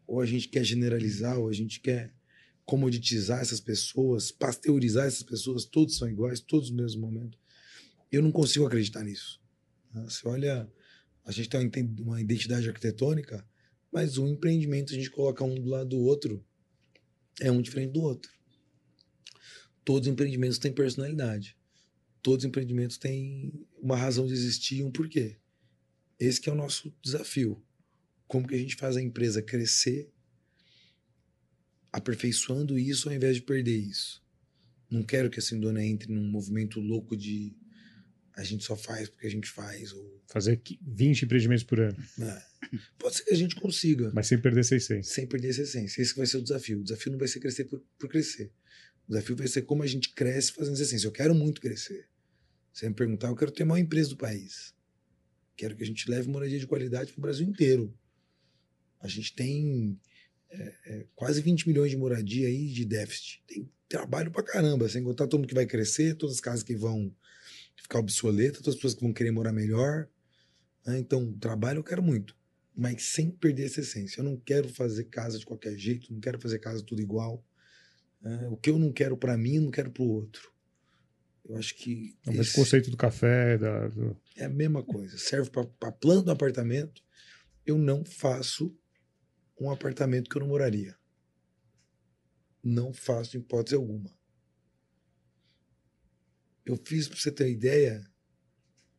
Ou 0.06 0.22
a 0.22 0.26
gente 0.26 0.48
quer 0.48 0.64
generalizar, 0.64 1.40
ou 1.40 1.50
a 1.50 1.54
gente 1.54 1.80
quer 1.80 2.14
comoditizar 2.66 3.42
essas 3.42 3.60
pessoas, 3.60 4.32
pasteurizar 4.32 5.08
essas 5.08 5.24
pessoas, 5.24 5.66
todos 5.66 5.98
são 5.98 6.08
iguais, 6.08 6.40
todos 6.40 6.70
no 6.70 6.78
mesmo 6.78 7.02
momento. 7.02 7.40
Eu 8.12 8.22
não 8.22 8.32
consigo 8.32 8.68
acreditar 8.68 9.04
nisso. 9.04 9.42
Você 9.92 10.28
olha, 10.28 10.72
a 11.28 11.32
gente 11.32 11.50
tem 11.50 11.70
uma 12.00 12.20
identidade 12.20 12.68
arquitetônica, 12.68 13.46
mas 13.92 14.18
um 14.18 14.28
empreendimento 14.28 14.94
a 14.94 14.96
gente 14.96 15.12
coloca 15.12 15.44
um 15.44 15.56
do 15.56 15.70
lado 15.70 15.90
do 15.90 16.00
outro, 16.00 16.44
é 17.40 17.52
um 17.52 17.62
diferente 17.62 17.92
do 17.92 18.02
outro. 18.02 18.32
Todos 19.84 20.08
os 20.08 20.14
empreendimentos 20.14 20.58
têm 20.58 20.72
personalidade. 20.72 21.56
Todos 22.24 22.44
os 22.44 22.48
empreendimentos 22.48 22.98
têm 22.98 23.54
uma 23.78 23.96
razão 23.96 24.26
de 24.26 24.34
existir 24.34 24.78
e 24.78 24.84
um 24.84 24.92
porquê. 24.92 25.38
Esse 26.20 26.50
é 26.50 26.52
o 26.52 26.56
nosso 26.56 26.92
desafio 27.04 27.62
como 28.28 28.48
que 28.48 28.56
a 28.56 28.58
gente 28.58 28.76
faz 28.76 28.98
a 28.98 29.02
empresa 29.02 29.42
crescer 29.42 30.12
aperfeiçoando 31.92 32.78
isso 32.78 33.10
ao 33.10 33.16
invés 33.16 33.38
de 33.38 33.42
perder 33.42 33.78
isso. 33.78 34.24
Não 34.90 35.04
quero 35.04 35.30
que 35.30 35.40
a 35.40 35.42
Sindona 35.42 35.84
entre 35.84 36.12
num 36.12 36.30
movimento 36.30 36.80
louco 36.80 37.16
de 37.16 37.56
a 38.38 38.44
gente 38.44 38.64
só 38.64 38.76
faz 38.76 39.10
porque 39.10 39.26
a 39.26 39.32
gente 39.32 39.50
faz. 39.50 39.92
Ou... 39.94 40.22
Fazer 40.28 40.62
20 40.82 41.24
empreendimentos 41.24 41.64
por 41.64 41.80
ano. 41.80 41.98
É. 42.22 42.44
Pode 43.00 43.16
ser 43.16 43.24
que 43.24 43.34
a 43.34 43.38
gente 43.38 43.56
consiga. 43.56 44.12
Mas 44.14 44.28
sem 44.28 44.40
perder 44.40 44.60
essa 44.60 44.76
essência. 44.76 45.12
Sem 45.12 45.26
perder 45.26 45.50
essa 45.50 45.64
essência. 45.64 46.02
Esse 46.02 46.16
vai 46.16 46.28
ser 46.28 46.38
o 46.38 46.44
desafio. 46.44 46.80
O 46.80 46.84
desafio 46.84 47.12
não 47.12 47.18
vai 47.18 47.28
ser 47.28 47.40
crescer 47.40 47.66
por, 47.66 47.84
por 47.98 48.08
crescer. 48.08 48.52
O 49.08 49.12
desafio 49.12 49.36
vai 49.36 49.48
ser 49.48 49.64
como 49.64 49.82
a 49.82 49.88
gente 49.88 50.14
cresce 50.14 50.52
fazendo 50.52 50.76
essa 50.76 50.84
essência. 50.84 51.08
Eu 51.08 51.12
quero 51.12 51.34
muito 51.34 51.60
crescer. 51.60 52.08
Você 52.72 52.88
me 52.88 52.94
perguntar, 52.94 53.30
eu 53.30 53.36
quero 53.36 53.52
ter 53.52 53.64
a 53.64 53.66
maior 53.66 53.82
empresa 53.82 54.10
do 54.10 54.18
país. 54.18 54.76
Quero 55.56 55.76
que 55.76 55.82
a 55.82 55.88
gente 55.88 56.08
leve 56.08 56.30
moradia 56.30 56.60
de 56.60 56.68
qualidade 56.68 57.12
para 57.12 57.20
o 57.20 57.22
Brasil 57.24 57.48
inteiro. 57.48 57.92
A 59.00 59.08
gente 59.08 59.34
tem 59.34 60.00
é, 60.52 60.76
é, 60.86 61.06
quase 61.16 61.42
20 61.42 61.68
milhões 61.68 61.90
de 61.90 61.98
moradia 61.98 62.48
aí 62.48 62.68
de 62.68 62.86
déficit. 62.86 63.44
Tem 63.48 63.68
trabalho 63.90 64.30
pra 64.30 64.44
caramba, 64.44 64.88
sem 64.88 65.04
contar 65.04 65.26
todo 65.26 65.40
mundo 65.40 65.50
que 65.50 65.56
vai 65.56 65.66
crescer, 65.66 66.16
todas 66.16 66.36
as 66.36 66.42
casas 66.42 66.62
que 66.62 66.76
vão 66.76 67.12
ficar 67.82 68.00
obsoletas, 68.00 68.60
todas 68.60 68.76
as 68.76 68.76
pessoas 68.76 68.94
que 68.96 69.02
vão 69.02 69.14
querer 69.14 69.32
morar 69.32 69.54
melhor. 69.54 70.08
Né? 70.86 71.00
Então, 71.00 71.32
trabalho 71.34 71.80
eu 71.80 71.84
quero 71.84 72.02
muito, 72.02 72.36
mas 72.76 73.04
sem 73.04 73.30
perder 73.30 73.66
essa 73.66 73.82
essência. 73.82 74.20
Eu 74.22 74.26
não 74.26 74.38
quero 74.38 74.70
fazer 74.70 75.06
casa 75.06 75.40
de 75.40 75.46
qualquer 75.46 75.78
jeito, 75.78 76.12
não 76.12 76.20
quero 76.20 76.40
fazer 76.40 76.60
casa 76.60 76.84
tudo 76.84 77.02
igual. 77.02 77.44
Né? 78.22 78.48
O 78.50 78.58
que 78.58 78.70
eu 78.70 78.78
não 78.78 78.92
quero 78.92 79.16
para 79.18 79.38
mim, 79.38 79.56
eu 79.56 79.62
não 79.64 79.72
quero 79.72 79.92
para 79.92 80.04
o 80.04 80.10
outro. 80.10 80.52
Eu 81.48 81.56
acho 81.56 81.76
que. 81.76 82.18
Não, 82.26 82.34
esse... 82.34 82.52
o 82.52 82.56
conceito 82.56 82.92
do 82.92 82.98
café. 82.98 83.58
Da. 83.58 83.90
É 84.36 84.46
a 84.46 84.50
mesma 84.50 84.84
coisa. 84.84 85.18
Serve 85.18 85.50
para 85.50 85.92
plano 85.92 86.24
do 86.24 86.32
apartamento. 86.32 87.02
Eu 87.66 87.78
não 87.78 88.04
faço 88.04 88.76
um 89.60 89.72
apartamento 89.72 90.30
que 90.30 90.38
eu 90.38 90.42
não 90.42 90.50
moraria. 90.50 90.96
Não 92.64 92.94
faço 92.94 93.38
hipótese 93.38 93.76
alguma. 93.76 94.14
Eu 96.68 96.76
fiz, 96.76 97.08
para 97.08 97.18
você 97.18 97.32
ter 97.32 97.50
ideia, 97.50 98.06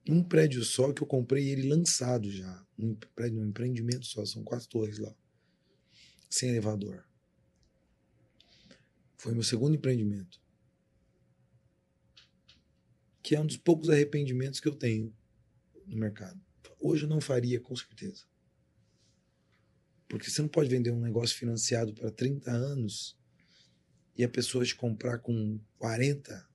um 0.09 0.25
prédio 0.25 0.65
só 0.65 0.91
que 0.91 1.03
eu 1.03 1.07
comprei 1.07 1.51
ele 1.51 1.69
lançado 1.69 2.33
já. 2.33 2.67
Um 2.79 2.95
prédio, 3.15 3.43
um 3.43 3.47
empreendimento 3.47 4.07
só, 4.07 4.25
são 4.25 4.43
quatro 4.43 4.67
torres 4.69 4.97
lá. 4.97 5.15
Sem 6.31 6.49
elevador. 6.49 7.05
Foi 9.19 9.35
meu 9.35 9.43
segundo 9.43 9.75
empreendimento. 9.75 10.41
Que 13.23 13.37
é 13.37 13.41
um 13.41 13.47
dos 13.47 13.59
poucos 13.59 13.91
arrependimentos 13.91 14.61
que 14.61 14.69
eu 14.69 14.75
tenho 14.75 15.15
no 15.87 15.99
mercado. 15.99 16.41
Hoje 16.81 17.03
eu 17.03 17.09
não 17.09 17.21
faria, 17.21 17.61
com 17.61 17.77
certeza. 17.77 18.25
Porque 20.09 20.31
você 20.31 20.41
não 20.41 20.49
pode 20.49 20.71
vender 20.71 20.91
um 20.91 21.03
negócio 21.03 21.37
financiado 21.37 21.93
para 21.93 22.11
30 22.11 22.51
anos 22.51 23.15
e 24.17 24.25
a 24.25 24.29
pessoa 24.29 24.65
te 24.65 24.75
comprar 24.75 25.19
com 25.19 25.61
40 25.77 26.48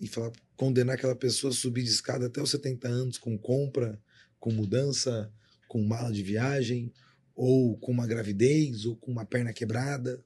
e 0.00 0.06
falar, 0.06 0.32
condenar 0.56 0.96
aquela 0.96 1.16
pessoa 1.16 1.52
a 1.52 1.56
subir 1.56 1.82
de 1.82 1.90
escada 1.90 2.26
até 2.26 2.40
os 2.40 2.50
70 2.50 2.88
anos 2.88 3.18
com 3.18 3.36
compra, 3.36 4.00
com 4.38 4.52
mudança, 4.52 5.32
com 5.66 5.82
mala 5.82 6.12
de 6.12 6.22
viagem, 6.22 6.92
ou 7.34 7.76
com 7.78 7.92
uma 7.92 8.06
gravidez, 8.06 8.84
ou 8.84 8.96
com 8.96 9.10
uma 9.10 9.24
perna 9.24 9.52
quebrada. 9.52 10.24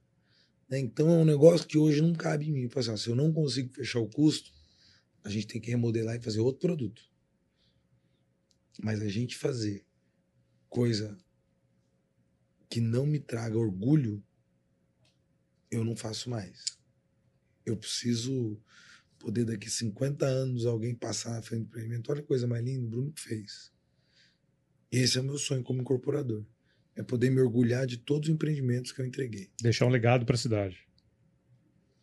Né? 0.68 0.78
Então 0.78 1.08
é 1.10 1.18
um 1.18 1.24
negócio 1.24 1.66
que 1.66 1.78
hoje 1.78 2.00
não 2.00 2.14
cabe 2.14 2.48
em 2.48 2.52
mim. 2.52 2.68
Assim, 2.74 2.96
se 2.96 3.08
eu 3.08 3.16
não 3.16 3.32
consigo 3.32 3.72
fechar 3.74 4.00
o 4.00 4.08
custo, 4.08 4.50
a 5.24 5.28
gente 5.28 5.46
tem 5.46 5.60
que 5.60 5.70
remodelar 5.70 6.16
e 6.16 6.22
fazer 6.22 6.40
outro 6.40 6.60
produto. 6.60 7.02
Mas 8.82 9.00
a 9.02 9.08
gente 9.08 9.36
fazer 9.36 9.84
coisa 10.68 11.16
que 12.70 12.80
não 12.80 13.04
me 13.04 13.20
traga 13.20 13.58
orgulho, 13.58 14.24
eu 15.70 15.84
não 15.84 15.94
faço 15.94 16.30
mais. 16.30 16.64
Eu 17.66 17.76
preciso 17.76 18.58
poder 19.22 19.44
daqui 19.44 19.70
50 19.70 20.26
anos 20.26 20.66
alguém 20.66 20.94
passar 20.94 21.30
na 21.30 21.42
frente 21.42 21.62
do 21.62 21.66
empreendimento. 21.68 22.10
Olha 22.10 22.20
que 22.20 22.28
coisa 22.28 22.46
mais 22.46 22.64
linda, 22.64 22.84
o 22.84 22.88
Bruno 22.88 23.12
fez. 23.16 23.72
Esse 24.90 25.16
é 25.16 25.20
o 25.20 25.24
meu 25.24 25.38
sonho 25.38 25.62
como 25.62 25.80
incorporador. 25.80 26.44
É 26.94 27.02
poder 27.02 27.30
me 27.30 27.40
orgulhar 27.40 27.86
de 27.86 27.96
todos 27.96 28.28
os 28.28 28.34
empreendimentos 28.34 28.92
que 28.92 29.00
eu 29.00 29.06
entreguei. 29.06 29.50
Deixar 29.62 29.86
um 29.86 29.88
legado 29.88 30.26
para 30.26 30.34
a 30.34 30.38
cidade. 30.38 30.76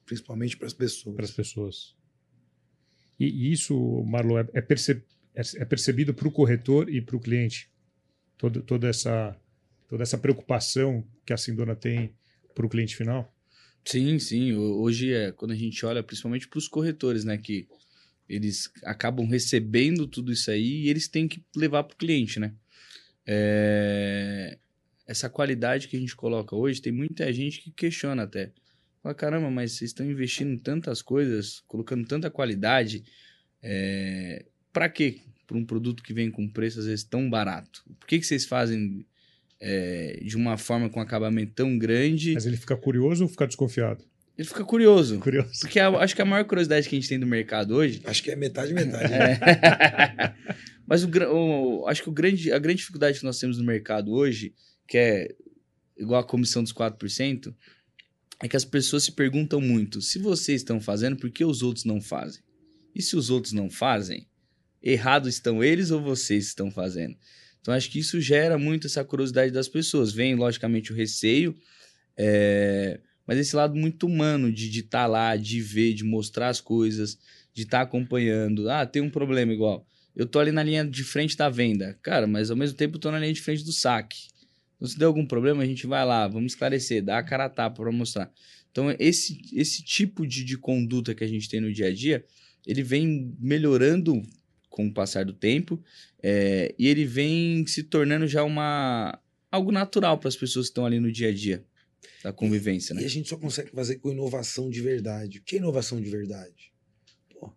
Principalmente 0.06 0.58
para 0.58 0.66
as 0.66 0.74
pessoas. 0.74 1.16
Para 1.16 1.26
as 1.26 1.32
pessoas. 1.32 1.96
E, 3.20 3.28
e 3.28 3.52
isso, 3.52 3.76
Marlon, 4.06 4.40
é, 4.40 4.50
é, 4.54 4.62
perce, 4.62 5.04
é, 5.36 5.42
é 5.58 5.66
percebido 5.66 6.14
para 6.14 6.28
o 6.28 6.32
corretor 6.32 6.90
e 6.90 7.02
para 7.02 7.16
o 7.16 7.20
cliente. 7.20 7.72
Todo, 8.38 8.64
toda, 8.64 8.88
essa, 8.88 9.40
toda 9.88 10.02
essa 10.02 10.18
preocupação 10.18 11.06
que 11.26 11.34
a 11.34 11.38
Sindona 11.38 11.76
tem 11.76 12.16
para 12.56 12.66
o 12.66 12.70
cliente 12.70 12.96
final? 12.96 13.32
Sim, 13.86 14.20
sim. 14.20 14.54
Hoje 14.54 15.14
é 15.14 15.32
quando 15.32 15.52
a 15.52 15.56
gente 15.56 15.86
olha 15.86 16.04
principalmente 16.04 16.48
para 16.48 16.58
os 16.58 16.68
corretores, 16.68 17.24
né? 17.24 17.38
Que 17.38 17.68
eles 18.28 18.72
acabam 18.84 19.26
recebendo 19.26 20.06
tudo 20.06 20.32
isso 20.32 20.52
aí 20.52 20.84
e 20.84 20.90
eles 20.90 21.08
têm 21.08 21.28
que 21.28 21.44
levar 21.56 21.84
para 21.84 21.96
o 21.96 21.98
cliente, 21.98 22.40
né? 22.40 22.54
É... 23.26 24.58
Essa 25.08 25.28
qualidade 25.28 25.88
que 25.88 25.98
a 25.98 26.00
gente 26.00 26.16
coloca 26.16 26.56
hoje, 26.56 26.82
tem 26.82 26.94
muita 26.94 27.32
gente 27.34 27.60
que 27.60 27.72
questiona 27.72 28.24
até. 28.24 28.52
Fala, 29.02 29.16
caramba, 29.16 29.50
mas 29.50 29.72
vocês 29.72 29.90
estão 29.90 30.06
investindo 30.06 30.52
em 30.52 30.58
tantas 30.58 31.02
coisas, 31.02 31.64
colocando 31.68 32.08
tanta 32.08 32.30
qualidade, 32.30 33.04
é... 33.64 34.46
para 34.72 34.88
quê? 34.88 35.22
Para 35.48 35.58
um 35.58 35.66
produto 35.66 36.04
que 36.04 36.14
vem 36.14 36.30
com 36.30 36.48
preço 36.48 36.80
às 36.80 36.86
vezes 36.86 37.04
tão 37.04 37.28
barato. 37.28 37.84
Por 38.00 38.08
que, 38.08 38.20
que 38.20 38.26
vocês 38.26 38.46
fazem 38.46 39.04
é, 39.60 40.20
de 40.24 40.36
uma 40.38 40.58
forma 40.58 40.90
com 40.90 41.00
acabamento 41.00 41.54
tão 41.54 41.78
grande? 41.78 42.34
Mas 42.34 42.46
ele 42.46 42.58
fica 42.58 42.78
curioso 42.78 43.24
ou 43.24 43.30
fica 43.30 43.48
desconfiado? 43.48 44.04
Ele 44.38 44.48
fica 44.48 44.64
curioso. 44.64 45.20
Curioso. 45.20 45.60
Porque 45.60 45.80
a, 45.80 45.90
acho 45.90 46.16
que 46.16 46.22
a 46.22 46.26
maior 46.26 46.46
curiosidade 46.46 46.88
que 46.88 46.96
a 46.96 47.00
gente 47.00 47.10
tem 47.10 47.20
do 47.20 47.28
mercado 47.28 47.76
hoje. 47.76 48.02
Acho 48.06 48.24
que 48.24 48.32
é 48.32 48.38
metade, 48.38 48.74
metade. 48.74 49.12
Né? 49.12 49.34
É. 49.34 50.34
Mas 50.88 51.04
o, 51.04 51.10
o, 51.10 51.88
acho 51.88 52.02
que 52.02 52.10
o 52.10 52.12
grande, 52.12 52.52
a 52.52 52.58
grande 52.58 52.78
dificuldade 52.78 53.20
que 53.20 53.26
nós 53.26 53.38
temos 53.38 53.58
no 53.58 53.66
mercado 53.66 54.14
hoje, 54.14 54.54
que 54.88 54.98
é 54.98 55.36
igual 55.98 56.22
a 56.22 56.24
comissão 56.24 56.64
dos 56.64 56.74
4%, 56.74 57.54
é 58.42 58.48
que 58.48 58.56
as 58.56 58.64
pessoas 58.64 59.04
se 59.04 59.12
perguntam 59.12 59.60
muito: 59.60 60.02
se 60.02 60.18
vocês 60.18 60.62
estão 60.62 60.80
fazendo, 60.80 61.18
por 61.18 61.30
que 61.30 61.44
os 61.44 61.62
outros 61.62 61.84
não 61.84 62.00
fazem? 62.00 62.42
E 62.96 63.02
se 63.02 63.16
os 63.16 63.30
outros 63.30 63.54
não 63.54 63.70
fazem, 63.70 64.26
errado 64.82 65.28
estão 65.28 65.64
eles 65.64 65.92
ou 65.92 66.02
vocês 66.02 66.46
estão 66.46 66.72
fazendo? 66.72 67.18
Então 67.62 67.74
acho 67.74 67.90
que 67.90 68.00
isso 68.00 68.20
gera 68.22 68.58
muito 68.58 68.88
essa 68.88 69.04
curiosidade 69.04 69.52
das 69.52 69.68
pessoas. 69.68 70.12
Vem, 70.12 70.36
logicamente, 70.36 70.92
o 70.92 70.96
receio. 70.96 71.56
É 72.18 73.00
mas 73.30 73.38
esse 73.38 73.56
lado 73.56 73.76
muito 73.76 74.08
humano 74.08 74.52
de 74.52 74.68
estar 74.80 75.02
tá 75.02 75.06
lá, 75.06 75.36
de 75.36 75.62
ver, 75.62 75.94
de 75.94 76.04
mostrar 76.04 76.48
as 76.48 76.60
coisas, 76.60 77.16
de 77.54 77.62
estar 77.62 77.78
tá 77.78 77.84
acompanhando. 77.84 78.68
Ah, 78.68 78.88
tem 78.88 79.04
um 79.04 79.10
problema 79.12 79.54
igual. 79.54 79.86
Eu 80.16 80.26
tô 80.26 80.40
ali 80.40 80.52
na 80.52 80.64
linha 80.64 80.84
de 80.84 81.04
frente 81.04 81.38
da 81.38 81.48
venda. 81.48 81.96
Cara, 82.02 82.26
mas 82.26 82.50
ao 82.50 82.58
mesmo 82.58 82.76
tempo 82.76 82.96
eu 82.96 83.00
tô 83.00 83.12
na 83.12 83.20
linha 83.20 83.32
de 83.32 83.40
frente 83.40 83.64
do 83.64 83.72
saque. 83.72 84.30
Então, 84.76 84.88
se 84.88 84.98
der 84.98 85.06
algum 85.06 85.28
problema, 85.28 85.62
a 85.62 85.66
gente 85.68 85.86
vai 85.86 86.04
lá, 86.04 86.28
vamos 86.28 86.54
esclarecer, 86.54 87.04
dá 87.04 87.20
a 87.20 87.24
cara 87.24 87.46
a 87.46 87.50
tapa 87.50 87.84
para 87.84 87.92
mostrar. 87.92 88.32
Então, 88.72 88.90
esse, 88.98 89.40
esse 89.54 89.84
tipo 89.84 90.26
de, 90.26 90.44
de 90.44 90.58
conduta 90.58 91.14
que 91.14 91.24
a 91.24 91.28
gente 91.28 91.48
tem 91.48 91.62
no 91.62 91.72
dia 91.72 91.90
a 91.90 91.94
dia, 91.94 92.26
ele 92.66 92.82
vem 92.82 93.38
melhorando 93.40 94.24
com 94.72 94.88
o 94.88 94.92
passar 94.92 95.24
do 95.24 95.34
tempo 95.34 95.80
é, 96.22 96.74
e 96.78 96.88
ele 96.88 97.06
vem 97.06 97.66
se 97.66 97.84
tornando 97.84 98.28
já 98.28 98.44
uma 98.44 99.20
algo 99.52 99.72
natural 99.72 100.18
para 100.18 100.28
as 100.28 100.36
pessoas 100.36 100.68
que 100.68 100.72
estão 100.72 100.86
ali 100.86 101.00
no 101.00 101.12
dia 101.12 101.30
a 101.30 101.34
dia 101.34 101.66
da 102.24 102.34
convivência, 102.34 102.94
e, 102.94 102.98
né? 102.98 103.02
E 103.04 103.06
a 103.06 103.10
gente 103.10 103.30
só 103.30 103.38
consegue 103.38 103.72
fazer 103.72 103.96
com 103.98 104.12
inovação 104.12 104.70
de 104.70 104.82
verdade. 104.82 105.40
O 105.40 105.42
que 105.42 105.56
é 105.56 105.60
inovação 105.60 106.02
de 106.02 106.10
verdade? 106.10 106.74
Pô, 107.30 107.54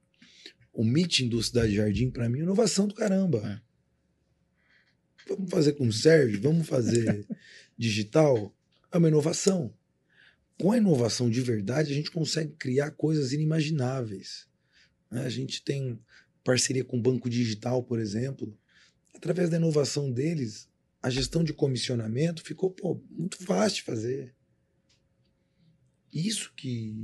o 0.72 0.84
meeting 0.84 1.28
do 1.28 1.42
Cidade 1.42 1.74
Jardim, 1.74 2.10
para 2.10 2.28
mim, 2.28 2.40
é 2.40 2.42
inovação 2.42 2.86
do 2.86 2.94
caramba. 2.94 3.38
É. 3.44 3.72
Vamos 5.28 5.50
fazer 5.50 5.72
com 5.72 5.90
serve, 5.90 6.36
vamos 6.36 6.66
fazer 6.66 7.26
digital. 7.76 8.54
É 8.90 8.98
uma 8.98 9.08
inovação. 9.08 9.74
Com 10.58 10.70
a 10.70 10.76
inovação 10.76 11.28
de 11.28 11.40
verdade, 11.40 11.92
a 11.92 11.94
gente 11.94 12.10
consegue 12.10 12.52
criar 12.52 12.92
coisas 12.92 13.32
inimagináveis. 13.32 14.46
Né? 15.10 15.24
A 15.24 15.28
gente 15.28 15.62
tem 15.62 15.98
parceria 16.44 16.84
com 16.84 16.98
o 16.98 17.02
Banco 17.02 17.28
Digital, 17.28 17.82
por 17.82 17.98
exemplo. 17.98 18.56
Através 19.14 19.50
da 19.50 19.56
inovação 19.56 20.10
deles, 20.10 20.68
a 21.02 21.10
gestão 21.10 21.42
de 21.42 21.52
comissionamento 21.52 22.42
ficou 22.42 22.70
pô, 22.70 23.02
muito 23.10 23.36
fácil 23.44 23.76
de 23.76 23.82
fazer. 23.82 24.34
Isso 26.12 26.52
que 26.54 26.94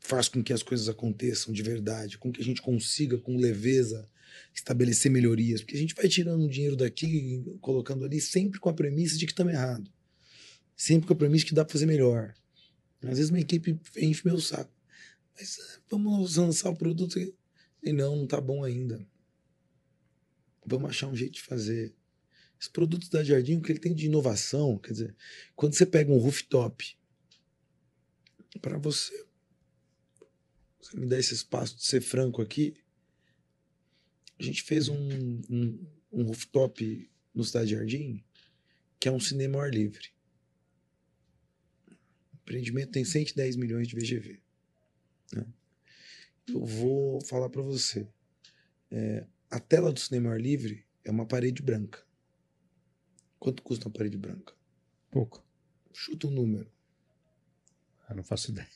faz 0.00 0.28
com 0.28 0.42
que 0.42 0.52
as 0.52 0.62
coisas 0.62 0.88
aconteçam 0.88 1.52
de 1.52 1.62
verdade, 1.62 2.16
com 2.16 2.32
que 2.32 2.40
a 2.40 2.44
gente 2.44 2.62
consiga, 2.62 3.18
com 3.18 3.36
leveza, 3.36 4.08
estabelecer 4.54 5.10
melhorias. 5.10 5.60
Porque 5.60 5.76
a 5.76 5.78
gente 5.78 5.94
vai 5.94 6.08
tirando 6.08 6.48
dinheiro 6.48 6.76
daqui, 6.76 7.44
colocando 7.60 8.04
ali, 8.04 8.20
sempre 8.20 8.58
com 8.58 8.68
a 8.68 8.74
premissa 8.74 9.18
de 9.18 9.26
que 9.26 9.32
estamos 9.32 9.52
errado. 9.52 9.90
Sempre 10.74 11.06
com 11.06 11.12
a 11.12 11.16
premissa 11.16 11.44
de 11.44 11.50
que 11.50 11.54
dá 11.54 11.64
para 11.64 11.72
fazer 11.72 11.86
melhor. 11.86 12.34
Às 13.02 13.18
vezes 13.18 13.30
minha 13.30 13.42
equipe 13.42 13.78
enche 13.96 14.22
meu 14.24 14.40
saco. 14.40 14.72
Mas 15.36 15.58
ah, 15.60 15.80
vamos 15.90 16.36
lançar 16.36 16.70
o 16.70 16.76
produto 16.76 17.18
e 17.88 17.92
não, 17.92 18.16
não 18.16 18.26
tá 18.26 18.40
bom 18.40 18.62
ainda. 18.64 19.06
Vamos 20.64 20.90
achar 20.90 21.08
um 21.08 21.16
jeito 21.16 21.34
de 21.34 21.42
fazer. 21.42 21.94
Esse 22.60 22.70
produto 22.70 23.08
da 23.10 23.22
Jardim, 23.22 23.56
o 23.56 23.62
que 23.62 23.72
ele 23.72 23.78
tem 23.78 23.94
de 23.94 24.06
inovação, 24.06 24.78
quer 24.78 24.92
dizer, 24.92 25.16
quando 25.54 25.74
você 25.74 25.86
pega 25.86 26.12
um 26.12 26.18
rooftop 26.18 26.96
para 28.60 28.76
você. 28.78 29.26
Você 30.80 30.98
me 30.98 31.06
dá 31.06 31.18
esse 31.18 31.34
espaço 31.34 31.76
de 31.76 31.84
ser 31.84 32.00
franco 32.00 32.42
aqui. 32.42 32.76
A 34.38 34.42
gente 34.42 34.62
fez 34.62 34.88
um, 34.88 35.40
um, 35.50 35.86
um 36.12 36.22
rooftop 36.24 37.10
no 37.34 37.44
Cidade 37.44 37.70
Jardim, 37.70 38.24
que 38.98 39.08
é 39.08 39.12
um 39.12 39.20
cinema 39.20 39.58
ao 39.58 39.64
ar 39.64 39.72
livre. 39.72 40.10
O 41.88 42.36
empreendimento 42.42 42.92
tem 42.92 43.04
110 43.04 43.56
milhões 43.56 43.86
de 43.86 43.94
VGV. 43.94 44.40
Né? 45.32 45.46
Eu 46.48 46.64
vou 46.64 47.20
falar 47.22 47.48
para 47.48 47.62
você. 47.62 48.08
É, 48.90 49.26
a 49.50 49.60
tela 49.60 49.92
do 49.92 50.00
cinema 50.00 50.30
ar 50.30 50.40
livre 50.40 50.84
é 51.04 51.10
uma 51.10 51.26
parede 51.26 51.62
branca. 51.62 52.02
Quanto 53.38 53.62
custa 53.62 53.86
uma 53.86 53.92
parede 53.92 54.16
branca? 54.16 54.52
Pouco. 55.10 55.44
Chuta 55.92 56.26
um 56.26 56.30
número. 56.30 56.70
Eu 58.08 58.16
não 58.16 58.24
faço 58.24 58.50
ideia. 58.50 58.68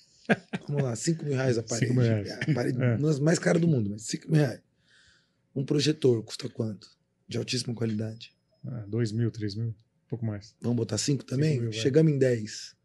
Vamos 0.69 0.82
lá, 0.85 0.94
5 0.94 1.24
mil 1.24 1.35
reais 1.35 1.59
a 1.59 1.62
parede. 1.62 1.89
5 1.89 2.01
mil 2.01 2.09
reais. 2.09 2.28
É, 2.28 2.51
a 2.51 2.55
parede 2.55 2.82
é. 2.82 3.20
mais 3.20 3.39
cara 3.39 3.59
do 3.59 3.66
mundo, 3.66 3.90
mas 3.90 4.03
5 4.03 4.31
mil 4.31 4.40
reais. 4.40 4.61
Um 5.55 5.65
projetor 5.65 6.23
custa 6.23 6.49
quanto? 6.49 6.89
De 7.28 7.36
altíssima 7.39 7.74
qualidade. 7.74 8.35
2 8.89 9.12
ah, 9.12 9.15
mil, 9.16 9.31
3 9.31 9.55
mil, 9.57 9.69
um 9.69 9.74
pouco 10.09 10.24
mais. 10.24 10.55
Vamos 10.61 10.77
botar 10.77 10.99
5 10.99 11.24
também? 11.24 11.61
Mil, 11.61 11.73
Chegamos 11.73 12.12
em 12.12 12.19
10. 12.19 12.77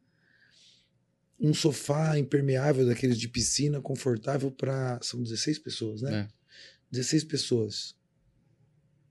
Um 1.39 1.53
sofá 1.53 2.17
impermeável 2.17 2.85
daqueles 2.85 3.17
de 3.17 3.27
piscina, 3.27 3.79
confortável 3.79 4.51
para. 4.51 4.99
São 5.01 5.21
16 5.21 5.59
pessoas, 5.59 6.01
né? 6.01 6.21
É. 6.21 6.27
16 6.91 7.23
pessoas. 7.25 7.95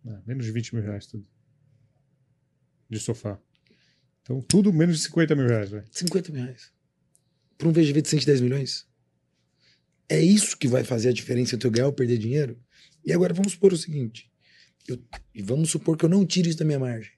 É, 0.04 0.18
menos 0.26 0.44
de 0.44 0.52
20 0.52 0.74
mil 0.74 0.84
reais 0.84 1.06
tudo. 1.06 1.26
De 2.88 2.98
sofá. 2.98 3.38
Então, 4.22 4.40
tudo 4.40 4.72
menos 4.72 4.96
de 4.96 5.02
50 5.04 5.36
mil 5.36 5.46
reais, 5.46 5.70
velho. 5.70 5.86
50 5.90 6.32
mil 6.32 6.42
reais 6.42 6.76
para 7.56 7.68
um 7.68 7.72
VGV 7.72 8.02
de 8.02 8.08
110 8.08 8.40
milhões? 8.40 8.86
É 10.08 10.20
isso 10.20 10.56
que 10.56 10.68
vai 10.68 10.84
fazer 10.84 11.08
a 11.08 11.12
diferença 11.12 11.56
entre 11.56 11.66
eu 11.66 11.72
ganhar 11.72 11.86
ou 11.86 11.92
perder 11.92 12.18
dinheiro? 12.18 12.60
E 13.04 13.12
agora 13.12 13.34
vamos 13.34 13.52
supor 13.52 13.72
o 13.72 13.76
seguinte: 13.76 14.30
eu, 14.86 15.02
e 15.34 15.42
vamos 15.42 15.70
supor 15.70 15.96
que 15.96 16.04
eu 16.04 16.08
não 16.08 16.24
tire 16.24 16.48
isso 16.48 16.58
da 16.58 16.64
minha 16.64 16.78
margem. 16.78 17.12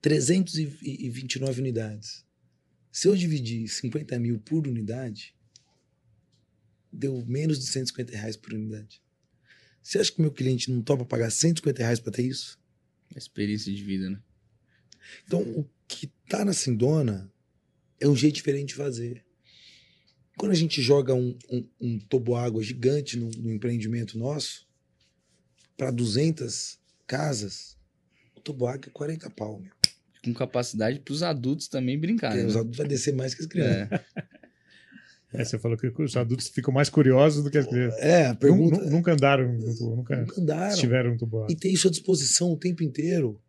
329 0.00 1.60
unidades. 1.60 2.24
Se 2.90 3.06
eu 3.08 3.14
dividir 3.14 3.68
50 3.68 4.18
mil 4.18 4.38
por 4.40 4.66
unidade, 4.66 5.34
deu 6.92 7.24
menos 7.26 7.58
de 7.58 7.66
150 7.66 8.12
reais 8.12 8.36
por 8.36 8.52
unidade. 8.52 9.00
Você 9.82 9.98
acha 9.98 10.12
que 10.12 10.20
meu 10.20 10.32
cliente 10.32 10.70
não 10.70 10.82
topa 10.82 11.04
pagar 11.04 11.30
150 11.30 11.82
reais 11.82 12.00
para 12.00 12.12
ter 12.12 12.24
isso? 12.24 12.58
Experiência 13.14 13.72
de 13.72 13.82
vida, 13.82 14.10
né? 14.10 14.20
Então, 15.24 15.40
o 15.40 15.68
que 15.88 16.06
tá 16.28 16.44
na 16.44 16.52
Sindona 16.52 17.32
é 17.98 18.06
um 18.06 18.16
jeito 18.16 18.36
diferente 18.36 18.68
de 18.68 18.74
fazer. 18.74 19.24
Quando 20.36 20.52
a 20.52 20.56
gente 20.56 20.80
joga 20.80 21.14
um, 21.14 21.36
um, 21.50 21.68
um 21.80 21.98
toboágua 21.98 22.62
gigante 22.62 23.16
no, 23.16 23.30
no 23.30 23.52
empreendimento 23.52 24.18
nosso, 24.18 24.66
para 25.76 25.90
200 25.90 26.78
casas, 27.06 27.76
o 28.36 28.40
toboágua 28.40 28.88
é 28.88 28.90
40 28.90 29.30
pau, 29.30 29.58
meu. 29.60 29.79
Com 30.24 30.34
capacidade 30.34 31.00
para 31.00 31.12
os 31.12 31.22
adultos 31.22 31.68
também 31.68 31.98
brincarem. 31.98 32.42
Né? 32.42 32.46
Os 32.46 32.56
adultos 32.56 32.78
vão 32.78 32.86
descer 32.86 33.14
mais 33.14 33.34
que 33.34 33.42
as 33.42 33.46
crianças. 33.46 33.90
É. 33.92 34.04
É, 35.32 35.44
você 35.44 35.60
falou 35.60 35.78
que 35.78 35.86
os 36.02 36.16
adultos 36.16 36.48
ficam 36.48 36.74
mais 36.74 36.90
curiosos 36.90 37.44
do 37.44 37.50
que 37.52 37.56
as 37.58 37.64
crianças. 37.64 38.00
É, 38.00 38.26
a 38.26 38.34
pergunta. 38.34 38.78
Nunca, 38.78 38.90
nunca 38.90 39.12
andaram 39.12 39.52
no 39.52 39.76
tubo, 39.76 39.94
nunca, 39.94 40.16
Nunca 40.16 40.40
andaram. 40.40 40.74
estiveram 40.74 41.12
no 41.12 41.18
tubo. 41.18 41.46
E 41.48 41.54
tem 41.54 41.72
isso 41.72 41.86
à 41.86 41.90
disposição 41.92 42.50
o 42.50 42.56
tempo 42.56 42.82
inteiro. 42.82 43.40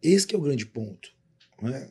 Esse 0.00 0.24
que 0.24 0.36
é 0.36 0.38
o 0.38 0.42
grande 0.42 0.64
ponto. 0.64 1.12
não 1.60 1.70
é? 1.74 1.90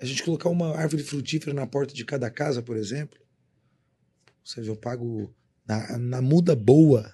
A 0.00 0.04
gente 0.04 0.24
colocar 0.24 0.48
uma 0.48 0.76
árvore 0.76 1.04
frutífera 1.04 1.54
na 1.54 1.68
porta 1.68 1.94
de 1.94 2.04
cada 2.04 2.28
casa, 2.28 2.60
por 2.60 2.76
exemplo, 2.76 3.16
você 4.44 4.60
vê, 4.60 4.68
eu 4.68 4.76
pago 4.76 5.32
na, 5.64 5.96
na 5.96 6.20
muda 6.20 6.56
boa, 6.56 7.10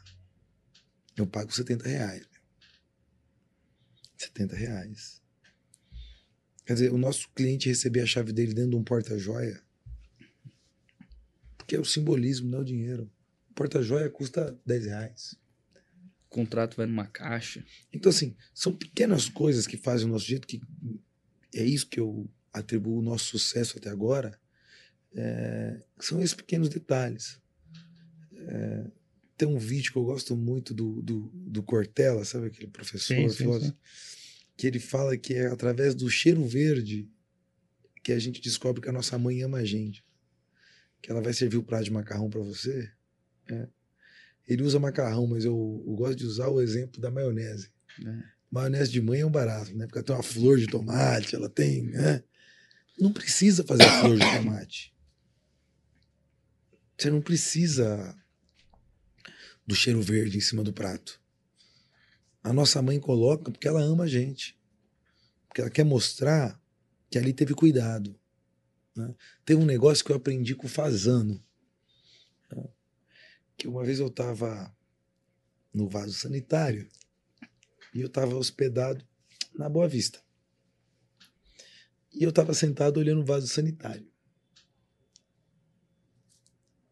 eu 1.15 1.27
pago 1.27 1.53
70 1.55 1.87
reais. 1.87 2.27
70 4.17 4.57
reais. 4.57 5.20
Quer 6.71 6.75
dizer, 6.75 6.93
o 6.93 6.99
nosso 6.99 7.29
cliente 7.35 7.69
receber 7.69 8.01
a 8.01 8.07
chave 8.07 8.33
dele 8.33 8.55
dentro 8.55 8.71
de 8.71 8.77
um 8.77 8.85
porta-joia, 8.85 9.61
que 11.67 11.75
é 11.75 11.81
o 11.81 11.85
simbolismo, 11.85 12.49
não 12.49 12.59
é 12.59 12.61
o 12.61 12.65
dinheiro. 12.65 13.11
O 13.51 13.55
porta-joia 13.55 14.09
custa 14.09 14.57
10 14.65 14.87
reais. 14.87 15.35
O 16.27 16.29
contrato 16.29 16.77
vai 16.77 16.87
numa 16.87 17.09
caixa. 17.09 17.67
Então, 17.93 18.09
assim, 18.09 18.37
são 18.55 18.73
pequenas 18.73 19.29
coisas 19.29 19.67
que 19.67 19.77
fazem 19.77 20.07
o 20.07 20.13
nosso 20.13 20.27
jeito, 20.27 20.47
que 20.47 20.63
é 21.53 21.65
isso 21.65 21.89
que 21.89 21.99
eu 21.99 22.31
atribuo 22.53 23.01
o 23.01 23.03
nosso 23.03 23.25
sucesso 23.25 23.77
até 23.77 23.91
agora, 23.91 24.39
é, 25.13 25.83
são 25.99 26.21
esses 26.21 26.35
pequenos 26.35 26.69
detalhes. 26.69 27.41
É, 28.47 28.85
tem 29.37 29.49
um 29.49 29.59
vídeo 29.59 29.91
que 29.91 29.99
eu 29.99 30.05
gosto 30.05 30.37
muito 30.37 30.73
do, 30.73 31.03
do, 31.03 31.33
do 31.35 31.65
Cortella, 31.65 32.25
sabe 32.25 32.47
aquele 32.47 32.71
professor, 32.71 33.17
Sim, 33.17 33.29
sim, 33.29 33.37
filósofo, 33.39 33.77
que 34.61 34.67
ele 34.67 34.79
fala 34.79 35.17
que 35.17 35.33
é 35.33 35.47
através 35.47 35.95
do 35.95 36.11
cheiro 36.11 36.45
verde 36.45 37.11
que 38.05 38.13
a 38.13 38.19
gente 38.19 38.43
descobre 38.43 38.83
que 38.83 38.91
a 38.91 38.93
nossa 38.93 39.17
mãe 39.17 39.43
ama 39.43 39.57
a 39.57 39.65
gente. 39.65 40.05
Que 41.01 41.11
ela 41.11 41.23
vai 41.23 41.33
servir 41.33 41.57
o 41.57 41.63
prato 41.63 41.85
de 41.85 41.91
macarrão 41.91 42.29
para 42.29 42.43
você. 42.43 42.93
é. 43.51 43.69
Ele 44.47 44.63
usa 44.63 44.79
macarrão, 44.79 45.27
mas 45.27 45.47
eu, 45.47 45.83
eu 45.87 45.95
gosto 45.95 46.17
de 46.17 46.27
usar 46.27 46.49
o 46.49 46.61
exemplo 46.61 47.01
da 47.01 47.11
maionese. 47.11 47.73
É. 48.05 48.23
Maionese 48.51 48.93
de 48.93 49.01
mãe 49.01 49.21
é 49.21 49.27
um 49.27 49.31
barato, 49.31 49.75
né? 49.75 49.87
Porque 49.87 49.99
ela 49.99 50.07
tem 50.07 50.17
uma 50.17 50.23
flor 50.23 50.59
de 50.59 50.67
tomate, 50.67 51.35
ela 51.35 51.49
tem. 51.49 51.85
Né? 51.85 52.23
Não 52.99 53.15
precisa 53.15 53.65
fazer 53.65 53.85
flor 54.01 54.19
de 54.19 54.37
tomate. 54.37 54.95
Você 56.99 57.11
não 57.11 57.23
precisa 57.23 58.15
do 59.67 59.75
cheiro 59.75 60.03
verde 60.03 60.37
em 60.37 60.43
cima 60.43 60.63
do 60.63 60.73
prato. 60.73 61.20
A 62.43 62.53
nossa 62.53 62.81
mãe 62.81 62.99
coloca 62.99 63.51
porque 63.51 63.69
ela 63.69 63.81
ama 63.81 64.05
a 64.05 64.09
gente. 64.09 64.59
Porque 65.47 65.61
ela 65.61 65.71
quer 65.71 65.85
mostrar 65.85 66.61
que 67.11 67.19
ali 67.19 67.33
teve 67.33 67.55
cuidado. 67.55 68.19
Né? 68.95 69.15
Tem 69.45 69.57
um 69.57 69.65
negócio 69.65 70.05
que 70.05 70.13
eu 70.13 70.17
aprendi 70.17 70.55
com 70.55 70.67
o 70.67 70.71
Fazano. 70.71 71.43
né? 72.51 72.69
Que 73.57 73.69
uma 73.69 73.85
vez 73.85 73.99
eu 73.99 74.07
estava 74.07 74.75
no 75.73 75.89
vaso 75.89 76.13
sanitário 76.13 76.89
e 77.95 78.01
eu 78.01 78.07
estava 78.07 78.35
hospedado 78.35 79.05
na 79.55 79.69
Boa 79.69 79.89
Vista. 79.89 80.21
E 82.13 82.23
eu 82.23 82.31
estava 82.31 82.55
sentado 82.55 82.99
olhando 82.99 83.21
o 83.21 83.25
vaso 83.25 83.47
sanitário. 83.47 84.11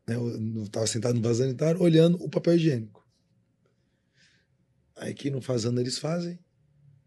Né, 0.07 0.17
Eu 0.17 0.65
estava 0.65 0.87
sentado 0.87 1.17
no 1.17 1.23
vaso 1.23 1.41
sanitário 1.41 1.83
olhando 1.83 2.23
o 2.23 2.29
papel 2.29 2.55
higiênico. 2.55 2.98
Aí 4.99 5.15
que 5.15 5.31
no 5.31 5.41
fazendo 5.41 5.81
eles 5.81 5.97
fazem, 5.97 6.39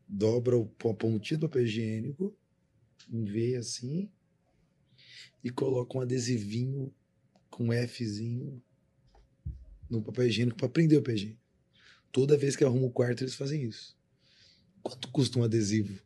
dobra 0.08 0.58
o 0.58 0.64
a 0.90 0.94
pontinha 0.94 1.38
do 1.38 1.48
papel 1.50 1.64
higiênico, 1.64 2.36
enveia 3.10 3.60
assim 3.60 4.10
e 5.44 5.50
coloca 5.50 5.98
um 5.98 6.02
adesivinho 6.02 6.94
com 7.50 7.70
Fzinho 7.88 8.64
no 9.90 10.02
papel 10.02 10.28
higiênico 10.28 10.58
para 10.58 10.70
prender 10.70 11.00
o 11.00 11.02
papel 11.02 11.16
higiênico. 11.16 11.42
Toda 12.12 12.38
vez 12.38 12.56
que 12.56 12.64
arruma 12.64 12.88
o 12.88 12.92
quarto 12.92 13.24
eles 13.24 13.36
fazem 13.36 13.64
isso. 13.64 13.98
Quanto 14.82 15.10
custa 15.10 15.38
um 15.38 15.44
adesivo? 15.44 16.02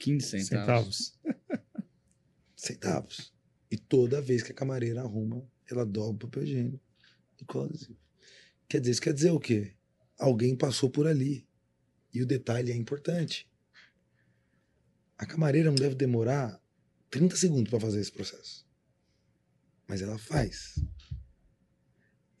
15 0.00 0.26
centavos. 0.26 0.46
Centavos. 0.46 1.22
centavos. 2.56 3.34
E 3.70 3.76
toda 3.76 4.20
vez 4.20 4.42
que 4.42 4.50
a 4.50 4.54
camareira 4.54 5.00
arruma, 5.02 5.46
ela 5.70 5.86
dobra 5.86 6.26
o 6.26 6.28
papel 6.28 6.42
higiênico 6.42 6.80
e 7.40 7.44
cola 7.44 7.66
adesivo. 7.66 8.03
Quer 8.74 8.80
dizer, 8.80 8.90
isso 8.90 9.02
quer 9.02 9.14
dizer 9.14 9.30
o 9.30 9.38
quê? 9.38 9.72
Alguém 10.18 10.56
passou 10.56 10.90
por 10.90 11.06
ali. 11.06 11.46
E 12.12 12.20
o 12.20 12.26
detalhe 12.26 12.72
é 12.72 12.74
importante. 12.74 13.48
A 15.16 15.24
camareira 15.24 15.68
não 15.68 15.76
deve 15.76 15.94
demorar 15.94 16.60
30 17.08 17.36
segundos 17.36 17.70
para 17.70 17.78
fazer 17.78 18.00
esse 18.00 18.10
processo. 18.10 18.66
Mas 19.86 20.02
ela 20.02 20.18
faz. 20.18 20.74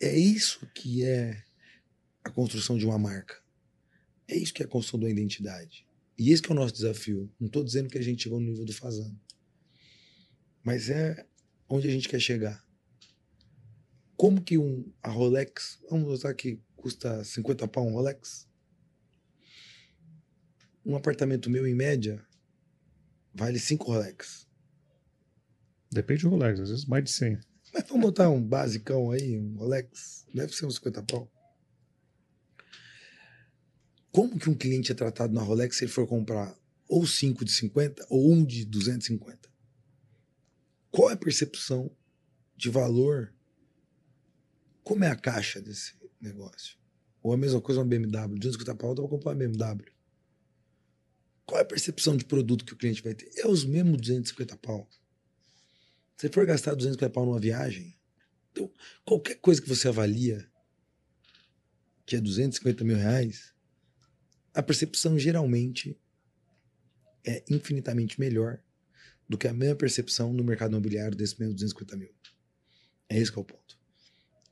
É 0.00 0.18
isso 0.18 0.66
que 0.74 1.04
é 1.04 1.40
a 2.24 2.30
construção 2.30 2.76
de 2.76 2.84
uma 2.84 2.98
marca. 2.98 3.40
É 4.26 4.36
isso 4.36 4.52
que 4.52 4.64
é 4.64 4.66
a 4.66 4.68
construção 4.68 4.98
de 4.98 5.06
uma 5.06 5.12
identidade. 5.12 5.86
E 6.18 6.32
esse 6.32 6.44
é 6.44 6.50
o 6.50 6.54
nosso 6.54 6.74
desafio. 6.74 7.32
Não 7.38 7.46
estou 7.46 7.62
dizendo 7.62 7.88
que 7.88 7.98
a 7.98 8.02
gente 8.02 8.24
chegou 8.24 8.40
no 8.40 8.46
nível 8.46 8.64
do 8.64 8.72
Fazano. 8.72 9.16
Mas 10.64 10.90
é 10.90 11.28
onde 11.68 11.86
a 11.86 11.92
gente 11.92 12.08
quer 12.08 12.18
chegar. 12.18 12.60
Como 14.16 14.42
que 14.42 14.56
um, 14.56 14.90
a 15.02 15.10
Rolex, 15.10 15.80
vamos 15.90 16.12
usar 16.12 16.34
que 16.34 16.60
custa 16.76 17.24
50 17.24 17.66
pau 17.68 17.86
um 17.86 17.92
Rolex? 17.92 18.48
Um 20.84 20.94
apartamento 20.96 21.50
meu, 21.50 21.66
em 21.66 21.74
média, 21.74 22.24
vale 23.34 23.58
5 23.58 23.84
Rolex. 23.84 24.46
Depende 25.90 26.22
do 26.22 26.30
Rolex, 26.30 26.60
às 26.60 26.70
vezes 26.70 26.84
mais 26.84 27.04
de 27.04 27.10
100. 27.10 27.40
Mas 27.72 27.88
vamos 27.88 28.02
botar 28.02 28.30
um 28.30 28.42
basicão 28.42 29.10
aí, 29.10 29.38
um 29.38 29.56
Rolex, 29.56 30.26
deve 30.32 30.54
ser 30.54 30.66
uns 30.66 30.76
50 30.76 31.02
pau. 31.02 31.30
Como 34.12 34.38
que 34.38 34.48
um 34.48 34.54
cliente 34.54 34.92
é 34.92 34.94
tratado 34.94 35.34
na 35.34 35.42
Rolex 35.42 35.76
se 35.76 35.84
ele 35.84 35.92
for 35.92 36.06
comprar 36.06 36.56
ou 36.88 37.04
5 37.04 37.44
de 37.44 37.50
50 37.50 38.06
ou 38.08 38.32
um 38.32 38.44
de 38.44 38.64
250? 38.64 39.52
Qual 40.88 41.10
é 41.10 41.14
a 41.14 41.16
percepção 41.16 41.90
de 42.56 42.70
valor? 42.70 43.33
Como 44.84 45.02
é 45.02 45.10
a 45.10 45.16
caixa 45.16 45.60
desse 45.60 45.94
negócio? 46.20 46.76
Ou 47.22 47.32
a 47.32 47.36
mesma 47.36 47.60
coisa 47.60 47.80
uma 47.80 47.86
BMW, 47.86 48.38
250 48.38 48.74
pau, 48.76 48.94
dá 48.94 49.02
pra 49.02 49.10
comprar 49.10 49.30
uma 49.30 49.36
BMW. 49.36 49.90
Qual 51.46 51.58
é 51.58 51.62
a 51.62 51.66
percepção 51.66 52.16
de 52.16 52.24
produto 52.24 52.64
que 52.64 52.74
o 52.74 52.76
cliente 52.76 53.02
vai 53.02 53.14
ter? 53.14 53.30
É 53.36 53.46
os 53.46 53.64
mesmos 53.64 54.00
250 54.00 54.56
pau. 54.58 54.88
Se 56.16 56.28
for 56.28 56.46
gastar 56.46 56.74
250 56.74 57.10
pau 57.10 57.24
numa 57.24 57.40
viagem, 57.40 57.98
então, 58.52 58.70
qualquer 59.04 59.36
coisa 59.36 59.60
que 59.60 59.68
você 59.68 59.88
avalia 59.88 60.48
que 62.06 62.16
é 62.16 62.20
250 62.20 62.84
mil 62.84 62.96
reais, 62.96 63.54
a 64.52 64.62
percepção 64.62 65.18
geralmente 65.18 65.98
é 67.26 67.42
infinitamente 67.48 68.20
melhor 68.20 68.62
do 69.28 69.38
que 69.38 69.48
a 69.48 69.54
mesma 69.54 69.74
percepção 69.74 70.32
no 70.32 70.44
mercado 70.44 70.72
imobiliário 70.72 71.16
desse 71.16 71.40
mesmo 71.40 71.54
250 71.54 71.96
mil. 71.96 72.14
É 73.08 73.18
esse 73.18 73.32
que 73.32 73.38
é 73.38 73.42
o 73.42 73.44
ponto. 73.44 73.78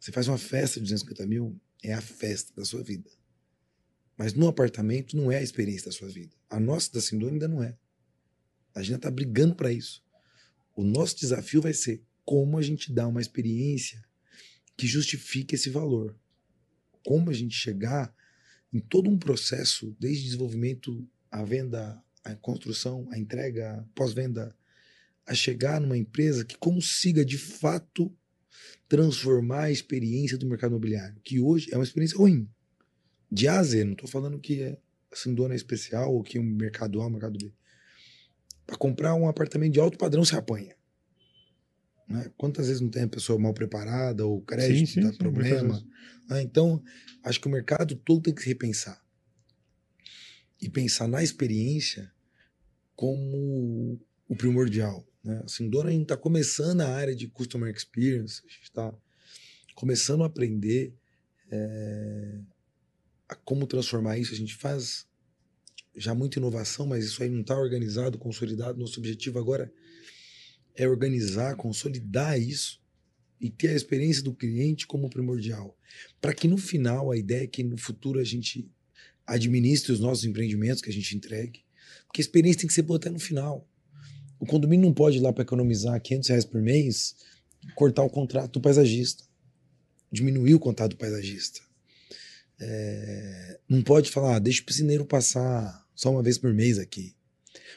Você 0.03 0.11
faz 0.11 0.27
uma 0.27 0.37
festa 0.37 0.81
de 0.81 0.87
250 0.87 1.25
mil, 1.29 1.61
é 1.81 1.93
a 1.93 2.01
festa 2.01 2.53
da 2.57 2.65
sua 2.65 2.83
vida. 2.83 3.09
Mas 4.19 4.35
no 4.35 4.49
apartamento 4.49 5.17
não 5.17 5.31
é 5.31 5.37
a 5.37 5.43
experiência 5.43 5.85
da 5.85 5.93
sua 5.93 6.09
vida. 6.09 6.35
A 6.51 6.59
nossa 6.59 6.93
da 6.93 7.01
Sindona 7.01 7.35
ainda 7.35 7.47
não 7.47 7.63
é. 7.63 7.79
A 8.75 8.83
gente 8.83 8.97
está 8.97 9.09
brigando 9.09 9.55
para 9.55 9.73
isso. 9.73 10.03
O 10.75 10.83
nosso 10.83 11.17
desafio 11.21 11.63
vai 11.63 11.73
ser 11.73 12.03
como 12.25 12.59
a 12.59 12.63
gente 12.63 12.93
dá 12.93 13.07
uma 13.07 13.21
experiência 13.21 14.05
que 14.77 14.89
justifique 14.89 15.55
esse 15.55 15.71
valor. 15.71 16.19
Como 17.07 17.31
a 17.31 17.33
gente 17.33 17.55
chegar 17.55 18.13
em 18.73 18.81
todo 18.81 19.09
um 19.09 19.17
processo, 19.17 19.97
desde 20.01 20.25
desenvolvimento, 20.25 21.09
a 21.31 21.45
venda, 21.45 22.03
a 22.25 22.35
construção, 22.35 23.09
a 23.13 23.19
entrega, 23.21 23.89
pós-venda, 23.95 24.53
a 25.25 25.33
chegar 25.33 25.81
numa 25.81 25.97
empresa 25.97 26.45
que 26.45 26.59
consiga 26.59 27.25
de 27.25 27.39
fato 27.39 28.13
transformar 28.89 29.65
a 29.65 29.71
experiência 29.71 30.37
do 30.37 30.47
mercado 30.47 30.73
imobiliário, 30.73 31.21
que 31.23 31.41
hoje 31.41 31.69
é 31.73 31.77
uma 31.77 31.85
experiência 31.85 32.17
ruim. 32.17 32.49
De 33.31 33.49
A 33.49 33.59
a 33.59 33.63
Z, 33.63 33.85
não 33.85 33.93
estou 33.93 34.09
falando 34.09 34.39
que 34.39 34.63
é 34.63 34.79
Sindona 35.15 35.55
é 35.55 35.57
especial 35.57 36.13
ou 36.13 36.23
que 36.23 36.39
um 36.39 36.43
mercado 36.43 37.01
A, 37.01 37.07
um 37.07 37.11
mercado 37.11 37.39
B. 37.39 37.53
Para 38.67 38.77
comprar 38.77 39.15
um 39.15 39.29
apartamento 39.29 39.73
de 39.73 39.81
alto 39.81 39.99
padrão 39.99 40.25
se 40.25 40.35
apanha. 40.35 40.75
Né? 42.09 42.31
Quantas 42.37 42.67
vezes 42.67 42.81
não 42.81 42.91
tem 42.91 43.05
a 43.05 43.09
pessoa 43.09 43.39
mal 43.39 43.55
preparada 43.55 44.27
ou 44.27 44.43
crédito 44.43 44.87
Sim, 44.89 45.01
sim, 45.01 45.01
dá 45.01 45.13
sim, 45.13 45.19
problema? 45.19 45.83
né? 46.29 46.43
Então, 46.43 46.83
acho 47.23 47.41
que 47.41 47.47
o 47.47 47.51
mercado 47.51 47.95
todo 47.97 48.23
tem 48.23 48.35
que 48.35 48.43
se 48.43 48.49
repensar. 48.49 49.03
E 50.61 50.69
pensar 50.69 51.09
na 51.09 51.23
experiência 51.23 52.13
como 52.95 54.01
o 54.29 54.37
primordial. 54.37 55.07
Né? 55.25 55.35
A 55.37 55.87
a 55.87 55.91
gente 55.91 56.03
está 56.03 56.17
começando 56.17 56.81
a 56.81 56.89
área 56.89 57.15
de 57.15 57.29
Customer 57.29 57.75
Experience, 57.75 58.43
a 58.45 58.49
gente 58.49 58.65
está 58.65 58.95
começando 59.75 60.23
a 60.23 60.27
aprender 60.27 60.95
é, 61.51 62.41
a 63.29 63.35
como 63.35 63.67
transformar 63.67 64.19
isso. 64.19 64.33
A 64.33 64.37
gente 64.37 64.55
faz 64.55 65.07
já 65.95 66.15
muita 66.15 66.39
inovação, 66.39 66.87
mas 66.87 67.05
isso 67.05 67.23
aí 67.23 67.29
não 67.29 67.43
está 67.43 67.57
organizado, 67.57 68.19
consolidado. 68.19 68.79
Nosso 68.79 68.99
objetivo 68.99 69.39
agora 69.39 69.73
é 70.75 70.89
organizar, 70.89 71.57
consolidar 71.57 72.41
isso 72.41 72.81
e 73.41 73.51
ter 73.51 73.69
a 73.69 73.75
experiência 73.75 74.23
do 74.23 74.35
cliente 74.35 74.87
como 74.87 75.11
primordial. 75.11 75.77
Para 76.21 76.33
que 76.33 76.49
no 76.49 76.57
final, 76.57 77.11
a 77.11 77.17
ideia 77.17 77.45
é 77.45 77.47
que 77.47 77.63
no 77.63 77.77
futuro 77.77 78.19
a 78.19 78.25
gente 78.25 78.71
administre 79.27 79.93
os 79.93 80.01
nossos 80.01 80.25
empreendimentos 80.25 80.81
que 80.81 80.91
a 80.91 80.93
gente 80.93 81.17
entregue. 81.17 81.65
Porque 82.07 82.21
a 82.21 82.25
experiência 82.25 82.61
tem 82.61 82.69
que 82.69 82.75
ser 82.75 82.83
boa 82.83 82.99
até 82.99 83.11
no 83.11 83.19
final. 83.19 83.69
O 84.43 84.47
condomínio 84.47 84.87
não 84.87 84.93
pode 84.93 85.19
ir 85.19 85.21
lá 85.21 85.33
para 85.33 85.45
economizar 85.45 86.03
500 86.03 86.29
reais 86.29 86.45
por 86.45 86.61
mês, 86.61 87.15
cortar 87.77 88.03
o 88.03 88.11
contrato 88.11 88.55
do 88.55 88.61
paisagista, 88.61 89.23
diminuir 90.11 90.57
o 90.57 90.59
contrato 90.59 90.91
do 90.91 90.97
paisagista. 90.97 91.61
É, 92.61 93.61
não 93.69 93.81
pode 93.83 94.11
falar, 94.11 94.35
ah, 94.35 94.39
deixa 94.41 94.61
o 94.61 94.65
piscineiro 94.65 95.05
passar 95.05 95.87
só 95.95 96.11
uma 96.11 96.25
vez 96.25 96.39
por 96.39 96.53
mês 96.53 96.77
aqui. 96.77 97.15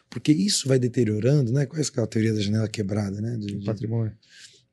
Porque 0.09 0.31
isso 0.31 0.67
vai 0.67 0.79
deteriorando, 0.79 1.53
né? 1.53 1.67
Qual 1.67 1.79
é 1.79 1.85
aquela 1.85 2.07
teoria 2.07 2.33
da 2.33 2.41
janela 2.41 2.67
quebrada, 2.67 3.21
né? 3.21 3.37
De... 3.37 3.63
patrimônio. 3.63 4.17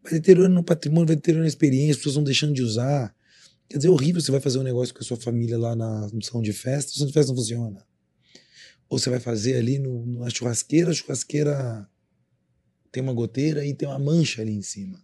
Vai 0.02 0.12
deteriorando 0.12 0.60
o 0.60 0.64
patrimônio, 0.64 1.08
vai 1.08 1.16
deteriorando 1.16 1.44
a 1.44 1.48
experiência, 1.48 1.90
as 1.90 1.96
pessoas 1.98 2.14
vão 2.14 2.24
deixando 2.24 2.54
de 2.54 2.62
usar. 2.62 3.14
Quer 3.68 3.76
dizer, 3.76 3.88
é 3.88 3.90
horrível 3.90 4.18
você 4.22 4.30
vai 4.30 4.40
fazer 4.40 4.58
um 4.58 4.62
negócio 4.62 4.94
com 4.94 5.00
a 5.00 5.04
sua 5.04 5.18
família 5.18 5.58
lá 5.58 5.76
na, 5.76 6.08
no 6.08 6.22
salão 6.22 6.40
de 6.40 6.54
festa, 6.54 6.90
o 6.90 6.94
salão 6.94 7.08
de 7.08 7.12
festa 7.12 7.32
não 7.32 7.36
funciona. 7.36 7.84
Ou 8.92 8.98
você 8.98 9.08
vai 9.08 9.20
fazer 9.20 9.56
ali 9.56 9.78
no, 9.78 10.04
na 10.04 10.28
churrasqueira, 10.28 10.90
a 10.90 10.94
churrasqueira 10.94 11.88
tem 12.90 13.02
uma 13.02 13.14
goteira 13.14 13.64
e 13.64 13.72
tem 13.72 13.88
uma 13.88 13.98
mancha 13.98 14.42
ali 14.42 14.52
em 14.52 14.60
cima. 14.60 15.02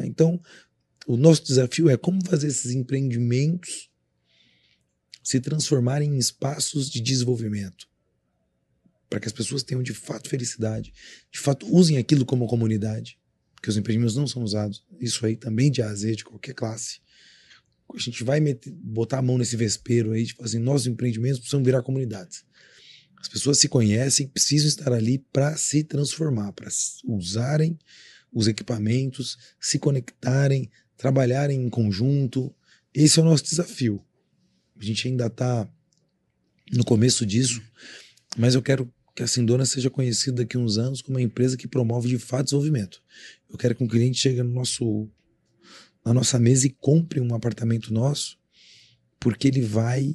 Então, 0.00 0.38
o 1.06 1.16
nosso 1.16 1.42
desafio 1.42 1.88
é 1.88 1.96
como 1.96 2.22
fazer 2.26 2.46
esses 2.46 2.72
empreendimentos 2.72 3.90
se 5.22 5.40
transformarem 5.40 6.10
em 6.10 6.18
espaços 6.18 6.90
de 6.90 7.00
desenvolvimento. 7.00 7.88
Para 9.08 9.18
que 9.18 9.28
as 9.28 9.32
pessoas 9.32 9.62
tenham 9.62 9.82
de 9.82 9.94
fato 9.94 10.28
felicidade, 10.28 10.92
de 11.32 11.38
fato 11.38 11.66
usem 11.74 11.96
aquilo 11.96 12.26
como 12.26 12.46
comunidade. 12.46 13.18
Porque 13.54 13.70
os 13.70 13.78
empreendimentos 13.78 14.14
não 14.14 14.26
são 14.26 14.42
usados. 14.42 14.84
Isso 15.00 15.24
aí 15.24 15.36
também 15.36 15.70
de 15.70 15.80
A 15.80 15.94
de 15.94 16.22
qualquer 16.22 16.52
classe. 16.52 17.00
A 17.94 17.98
gente 17.98 18.22
vai 18.22 18.40
meter, 18.40 18.70
botar 18.72 19.20
a 19.20 19.22
mão 19.22 19.38
nesse 19.38 19.56
vespeiro 19.56 20.12
aí, 20.12 20.26
tipo 20.26 20.44
assim, 20.44 20.58
nossos 20.58 20.86
empreendimentos 20.86 21.38
precisam 21.38 21.62
virar 21.62 21.82
comunidades. 21.82 22.44
As 23.24 23.28
pessoas 23.28 23.58
se 23.58 23.70
conhecem, 23.70 24.28
precisam 24.28 24.68
estar 24.68 24.92
ali 24.92 25.16
para 25.32 25.56
se 25.56 25.82
transformar, 25.82 26.52
para 26.52 26.68
usarem 27.04 27.78
os 28.30 28.46
equipamentos, 28.46 29.38
se 29.58 29.78
conectarem, 29.78 30.70
trabalharem 30.94 31.64
em 31.64 31.70
conjunto. 31.70 32.54
Esse 32.92 33.18
é 33.18 33.22
o 33.22 33.24
nosso 33.24 33.42
desafio. 33.42 34.04
A 34.78 34.84
gente 34.84 35.08
ainda 35.08 35.24
está 35.24 35.66
no 36.70 36.84
começo 36.84 37.24
disso, 37.24 37.62
mas 38.36 38.54
eu 38.54 38.60
quero 38.60 38.92
que 39.14 39.22
a 39.22 39.26
Sindona 39.26 39.64
seja 39.64 39.88
conhecida 39.88 40.42
daqui 40.42 40.58
a 40.58 40.60
uns 40.60 40.76
anos 40.76 41.00
como 41.00 41.16
uma 41.16 41.22
empresa 41.22 41.56
que 41.56 41.66
promove 41.66 42.10
de 42.10 42.18
fato 42.18 42.44
desenvolvimento. 42.44 43.02
Eu 43.48 43.56
quero 43.56 43.74
que 43.74 43.82
um 43.82 43.88
cliente 43.88 44.18
chegue 44.18 44.42
no 44.42 44.52
nosso, 44.52 45.08
na 46.04 46.12
nossa 46.12 46.38
mesa 46.38 46.66
e 46.66 46.70
compre 46.70 47.22
um 47.22 47.34
apartamento 47.34 47.90
nosso, 47.90 48.36
porque 49.18 49.48
ele 49.48 49.62
vai 49.62 50.14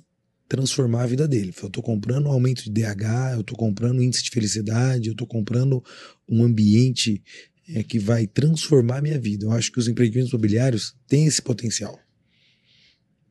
transformar 0.49 1.03
a 1.03 1.07
vida 1.07 1.27
dele. 1.27 1.53
Eu 1.61 1.67
estou 1.67 1.83
comprando 1.83 2.25
um 2.25 2.31
aumento 2.31 2.63
de 2.63 2.71
DH, 2.71 3.35
eu 3.35 3.41
estou 3.41 3.55
comprando 3.55 3.99
um 3.99 4.01
índice 4.01 4.23
de 4.23 4.31
felicidade, 4.31 5.07
eu 5.07 5.11
estou 5.11 5.27
comprando 5.27 5.81
um 6.27 6.43
ambiente 6.43 7.23
é, 7.69 7.83
que 7.83 7.99
vai 7.99 8.25
transformar 8.25 8.97
a 8.97 9.01
minha 9.01 9.19
vida. 9.19 9.45
Eu 9.45 9.51
acho 9.51 9.71
que 9.71 9.77
os 9.77 9.87
empreendimentos 9.87 10.31
imobiliários 10.31 10.95
têm 11.07 11.27
esse 11.27 11.41
potencial. 11.41 11.97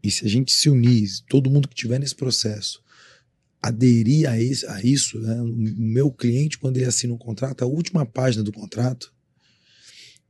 E 0.01 0.11
se 0.13 0.25
a 0.25 0.29
gente 0.29 0.53
se 0.53 0.71
unir, 0.71 1.09
todo 1.29 1.51
mundo 1.51 1.67
que 1.67 1.75
estiver 1.75 1.99
nesse 1.99 2.15
processo, 2.15 2.81
aderir 3.61 4.31
a, 4.31 4.41
esse, 4.41 4.65
a 4.67 4.81
isso, 4.81 5.19
né? 5.19 5.43
o 5.43 5.47
meu 5.49 6.13
cliente, 6.13 6.57
quando 6.57 6.77
ele 6.77 6.87
assina 6.87 7.13
um 7.13 7.19
contrato, 7.19 7.65
a 7.65 7.67
última 7.67 8.07
página 8.07 8.45
do 8.45 8.53
contrato 8.53 9.13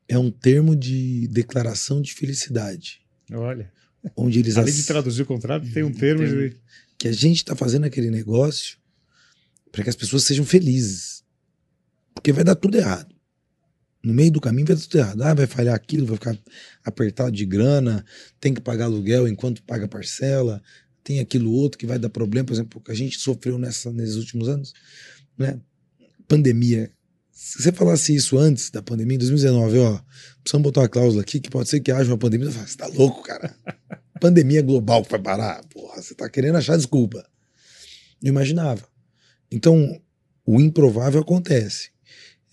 é 0.09 0.19
um 0.19 0.31
termo 0.31 0.74
de 0.74 1.28
declaração 1.28 2.01
de 2.01 2.15
felicidade. 2.15 3.02
Olha. 3.31 3.70
Onde 4.16 4.39
eles 4.39 4.57
Além 4.57 4.73
de 4.73 4.85
traduzir 4.85 5.23
o 5.23 5.27
contrato, 5.27 5.70
tem 5.73 5.83
um 5.83 5.93
termo 5.93 6.27
de 6.27 6.57
que 6.97 7.09
a 7.09 7.12
gente 7.12 7.39
está 7.39 7.55
fazendo 7.55 7.85
aquele 7.85 8.11
negócio 8.11 8.79
para 9.70 9.85
que 9.85 9.91
as 9.91 9.97
pessoas 9.97 10.25
sejam 10.25 10.45
felizes. 10.45 11.23
Porque 12.15 12.33
vai 12.33 12.45
dar 12.45 12.55
tudo 12.55 12.77
errado. 12.77 13.15
No 14.03 14.12
meio 14.15 14.31
do 14.31 14.41
caminho 14.41 14.66
vai 14.66 14.77
dar 14.77 14.83
tudo 14.83 14.99
errado. 14.99 15.23
Ah, 15.23 15.35
vai 15.35 15.47
falhar 15.47 15.75
aquilo, 15.75 16.07
vai 16.07 16.16
ficar 16.16 16.39
apertado 16.85 17.31
de 17.31 17.45
grana, 17.45 18.05
tem 18.41 18.55
que 18.55 18.61
pagar 18.61 18.87
aluguel 18.87 19.29
enquanto 19.29 19.62
paga 19.62 19.87
parcela, 19.87 20.62
tem 21.05 21.20
aquilo 21.20 21.53
outro 21.53 21.79
que 21.79 21.87
vai 21.87 21.99
dar 21.99 22.11
problema, 22.11 22.47
por 22.47 22.53
exemplo, 22.53 22.81
que 22.81 22.91
a 22.91 22.95
gente 22.95 23.19
sofreu 23.19 23.59
nessa, 23.59 23.93
nesses 23.93 24.16
últimos 24.16 24.49
anos, 24.49 24.73
né? 25.37 25.61
Pandemia. 26.27 26.91
Se 27.31 27.62
você 27.62 27.73
falasse 27.73 28.15
isso 28.15 28.37
antes 28.37 28.70
da 28.70 28.83
pandemia, 28.83 29.15
em 29.15 29.19
2019, 29.19 29.79
ó, 29.79 30.01
precisamos 30.49 30.65
botar 30.65 30.81
uma 30.83 30.89
cláusula 30.89 31.23
aqui 31.23 31.41
que 31.41 31.51
pode 31.51 31.69
ser 31.69 31.81
que 31.81 31.93
haja 31.93 32.11
uma 32.11 32.19
pandemia. 32.19 32.51
Você 32.51 32.77
tá 32.77 32.87
louco, 32.87 33.23
cara 33.23 33.55
pandemia 34.19 34.61
global 34.61 35.05
que 35.05 35.11
vai 35.11 35.23
parar. 35.23 35.65
Porra, 35.69 36.03
você 36.03 36.15
tá 36.15 36.29
querendo 36.29 36.57
achar 36.57 36.77
desculpa. 36.77 37.27
Não 38.20 38.29
imaginava. 38.29 38.87
Então, 39.51 40.01
o 40.45 40.61
improvável 40.61 41.20
acontece. 41.20 41.91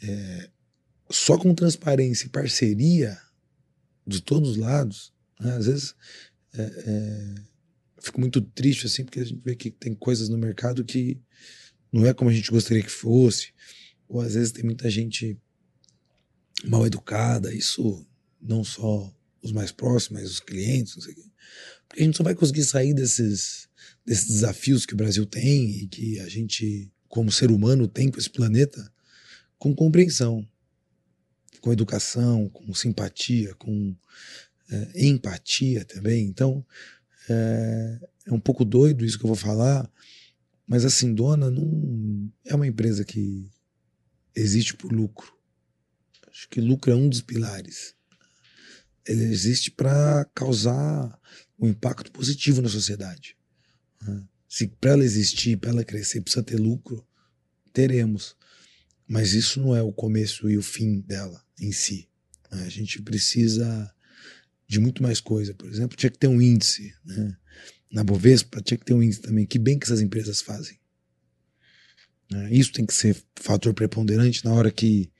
É, 0.02 0.50
só 1.10 1.38
com 1.38 1.54
transparência 1.54 2.28
e 2.28 2.30
parceria 2.30 3.18
de 4.06 4.22
todos 4.22 4.52
os 4.52 4.58
lados, 4.58 5.14
né? 5.40 5.56
às 5.56 5.66
vezes 5.66 5.96
é, 6.54 6.62
é, 6.62 7.36
fico 8.00 8.20
muito 8.20 8.40
triste 8.40 8.86
assim, 8.86 9.04
porque 9.04 9.20
a 9.20 9.26
gente 9.26 9.42
vê 9.44 9.56
que 9.56 9.72
tem 9.72 9.96
coisas 9.96 10.30
no 10.30 10.38
mercado 10.38 10.86
que 10.86 11.20
não 11.92 12.06
é 12.06 12.14
como 12.14 12.30
a 12.30 12.34
gente 12.34 12.52
gostaria 12.52 12.84
que 12.84 12.92
fosse, 12.92 13.54
ou 14.08 14.22
às 14.22 14.36
vezes 14.36 14.52
tem 14.52 14.64
muita 14.64 14.90
gente 14.90 15.38
mal 16.70 16.86
educada, 16.86 17.54
isso 17.54 18.06
não 18.42 18.64
só 18.64 19.14
os 19.42 19.52
mais 19.52 19.72
próximos, 19.72 20.22
mas 20.22 20.32
os 20.32 20.40
clientes, 20.40 20.96
não 20.96 21.04
sei 21.04 21.14
o 21.14 21.16
quê. 21.16 21.32
Porque 21.88 22.02
a 22.02 22.06
gente 22.06 22.18
só 22.18 22.24
vai 22.24 22.36
conseguir 22.36 22.64
sair 22.64 22.94
desses, 22.94 23.68
desses 24.06 24.28
desafios 24.28 24.86
que 24.86 24.94
o 24.94 24.98
Brasil 24.98 25.26
tem 25.26 25.84
e 25.84 25.88
que 25.88 26.20
a 26.20 26.28
gente, 26.28 26.92
como 27.08 27.32
ser 27.32 27.52
humano, 27.52 27.88
tem 27.88 28.10
com 28.10 28.20
esse 28.20 28.30
planeta, 28.30 28.92
com 29.58 29.74
compreensão, 29.74 30.48
com 31.62 31.72
educação, 31.72 32.50
com 32.50 32.74
simpatia, 32.74 33.54
com 33.56 33.96
é, 34.70 35.08
empatia 35.08 35.86
também. 35.86 36.26
Então, 36.26 36.66
é, 37.30 38.00
é 38.28 38.34
um 38.34 38.40
pouco 38.40 38.66
doido 38.66 39.06
isso 39.06 39.18
que 39.18 39.26
eu 39.26 39.30
vou 39.30 39.36
falar, 39.36 39.90
mas 40.68 40.86
a 40.86 40.90
Sindona 40.90 41.50
não 41.52 42.32
é 42.44 42.56
uma 42.56 42.68
empresa 42.68 43.04
que 43.04 43.50
existe 44.36 44.76
por 44.76 44.92
lucro. 44.92 45.35
Acho 46.36 46.50
que 46.50 46.60
lucro 46.60 46.92
é 46.92 46.96
um 46.96 47.08
dos 47.08 47.22
pilares 47.22 47.96
ele 49.06 49.24
existe 49.26 49.72
para 49.72 50.26
causar 50.34 51.20
um 51.60 51.68
impacto 51.68 52.12
positivo 52.12 52.62
na 52.62 52.70
sociedade. 52.70 53.38
Né? 54.02 54.24
Se 54.50 54.68
para 54.68 54.92
ela 54.92 55.04
existir, 55.04 55.58
para 55.58 55.70
ela 55.70 55.84
crescer, 55.84 56.22
precisa 56.22 56.44
ter 56.44 56.58
lucro, 56.58 57.06
teremos. 57.72 58.36
Mas 59.08 59.34
isso 59.34 59.62
não 59.62 59.76
é 59.76 59.82
o 59.82 59.94
começo 59.94 60.50
e 60.50 60.58
o 60.58 60.64
fim 60.64 61.02
dela 61.02 61.44
em 61.60 61.72
si. 61.72 62.10
Né? 62.52 62.64
A 62.64 62.70
gente 62.70 63.02
precisa 63.02 63.94
de 64.68 64.80
muito 64.80 65.04
mais 65.04 65.20
coisa. 65.22 65.54
Por 65.54 65.70
exemplo, 65.70 65.96
tinha 65.96 66.10
que 66.10 66.18
ter 66.18 66.28
um 66.28 66.42
índice. 66.42 66.94
Né? 67.06 67.38
Na 67.92 68.04
Bovespa 68.04 68.62
tinha 68.62 68.78
que 68.78 68.86
ter 68.86 68.94
um 68.94 69.04
índice 69.04 69.22
também. 69.22 69.46
Que 69.46 69.60
bem 69.60 69.78
que 69.78 69.86
essas 69.86 70.02
empresas 70.02 70.42
fazem. 70.42 70.80
Né? 72.32 72.52
Isso 72.52 72.72
tem 72.72 72.86
que 72.86 72.94
ser 72.94 73.16
fator 73.36 73.74
preponderante 73.74 74.44
na 74.44 74.52
hora 74.52 74.72
que 74.72 75.12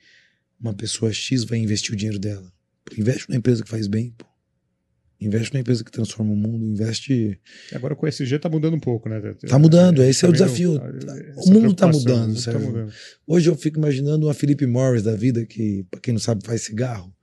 uma 0.60 0.74
pessoa 0.74 1.12
X 1.12 1.44
vai 1.44 1.58
investir 1.58 1.92
o 1.92 1.96
dinheiro 1.96 2.18
dela. 2.18 2.52
Investe 2.96 3.28
numa 3.28 3.38
empresa 3.38 3.62
que 3.62 3.68
faz 3.68 3.86
bem, 3.86 4.14
pô. 4.16 4.24
Investe 5.18 5.54
numa 5.54 5.60
empresa 5.60 5.82
que 5.82 5.90
transforma 5.90 6.32
o 6.32 6.36
mundo, 6.36 6.66
investe. 6.66 7.40
Agora 7.72 7.96
com 7.96 8.04
o 8.04 8.08
SG 8.08 8.38
tá 8.38 8.50
mudando 8.50 8.74
um 8.74 8.80
pouco, 8.80 9.08
né? 9.08 9.18
Tá 9.48 9.58
mudando, 9.58 10.02
esse 10.02 10.26
é 10.26 10.28
o 10.28 10.32
desafio. 10.32 10.78
o 11.36 11.50
mundo 11.50 11.74
tá 11.74 11.86
mudando, 11.86 12.28
mundo 12.28 12.44
tá 12.44 12.58
mudando. 12.58 12.92
Hoje 13.26 13.48
eu 13.48 13.56
fico 13.56 13.78
imaginando 13.78 14.26
uma 14.26 14.34
Felipe 14.34 14.66
Morris 14.66 15.02
da 15.02 15.16
vida, 15.16 15.46
que, 15.46 15.86
pra 15.90 16.00
quem 16.00 16.12
não 16.12 16.20
sabe, 16.20 16.44
faz 16.44 16.62
cigarro, 16.62 17.14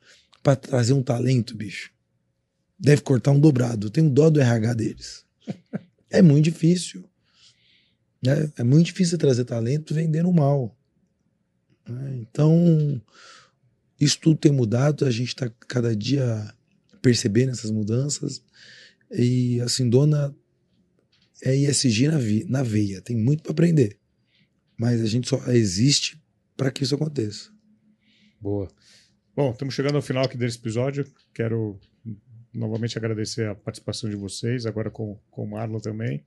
para 0.42 0.56
trazer 0.56 0.94
um 0.94 1.04
talento, 1.04 1.56
bicho. 1.56 1.92
Deve 2.80 3.04
cortar 3.04 3.32
um 3.32 3.40
dobrado. 3.40 3.92
Tem 3.92 4.04
um 4.04 4.10
dó 4.10 4.30
do 4.30 4.42
RH 4.42 4.74
deles. 4.74 5.26
é 6.10 6.22
muito 6.22 6.46
difícil. 6.46 7.06
Né? 8.26 8.52
É 8.58 8.64
muito 8.64 8.88
difícil 8.88 9.20
trazer 9.20 9.46
talento 9.46 9.94
vendendo 9.94 10.32
mal. 10.34 10.76
Né? 11.88 12.18
Então, 12.22 13.02
isso 14.00 14.20
tudo 14.20 14.38
tem 14.38 14.52
mudado, 14.52 15.06
a 15.06 15.12
gente 15.12 15.30
está 15.30 15.50
cada 15.68 15.96
dia 15.96 16.54
percebendo 17.02 17.52
essas 17.52 17.72
mudanças. 17.72 18.44
E 19.12 19.60
assim, 19.62 19.90
dona 19.90 20.36
é 21.44 21.56
ISG 21.56 22.08
na, 22.08 22.18
na 22.48 22.64
veia, 22.64 23.02
tem 23.02 23.16
muito 23.16 23.44
para 23.44 23.52
aprender. 23.52 23.98
Mas 24.78 25.02
a 25.02 25.06
gente 25.06 25.28
só 25.30 25.38
existe 25.52 26.22
para 26.56 26.72
que 26.72 26.84
isso 26.84 26.96
aconteça. 26.96 27.52
Boa. 28.40 28.68
Bom, 29.36 29.52
estamos 29.52 29.74
chegando 29.74 29.96
ao 29.96 30.02
final 30.02 30.26
aqui 30.26 30.38
desse 30.38 30.58
episódio. 30.58 31.06
Quero 31.34 31.80
novamente 32.54 32.98
agradecer 32.98 33.48
a 33.48 33.56
participação 33.56 34.10
de 34.10 34.16
vocês, 34.16 34.66
agora 34.66 34.92
com, 34.92 35.18
com 35.32 35.44
o 35.44 35.50
Marlon 35.50 35.80
também. 35.80 36.24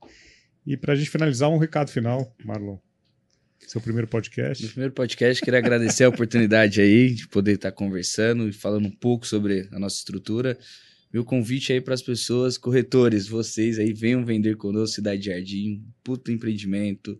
E 0.65 0.75
para 0.75 0.93
a 0.93 0.95
gente 0.95 1.09
finalizar, 1.09 1.49
um 1.49 1.57
recado 1.57 1.89
final, 1.89 2.35
Marlon. 2.43 2.77
Seu 3.65 3.81
primeiro 3.81 4.07
podcast. 4.07 4.63
Meu 4.63 4.71
primeiro 4.71 4.93
podcast, 4.93 5.43
queria 5.43 5.59
agradecer 5.59 6.03
a 6.03 6.09
oportunidade 6.09 6.79
aí 6.79 7.13
de 7.13 7.27
poder 7.27 7.55
estar 7.55 7.71
conversando 7.71 8.47
e 8.47 8.53
falando 8.53 8.87
um 8.87 8.91
pouco 8.91 9.27
sobre 9.27 9.67
a 9.71 9.79
nossa 9.79 9.97
estrutura. 9.97 10.57
Meu 11.11 11.25
convite 11.25 11.73
aí 11.73 11.81
para 11.81 11.93
as 11.93 12.01
pessoas, 12.01 12.57
corretores, 12.57 13.27
vocês 13.27 13.79
aí, 13.79 13.91
venham 13.91 14.23
vender 14.23 14.55
conosco 14.55 14.95
Cidade 14.95 15.25
Jardim, 15.25 15.83
puto 16.03 16.31
empreendimento. 16.31 17.19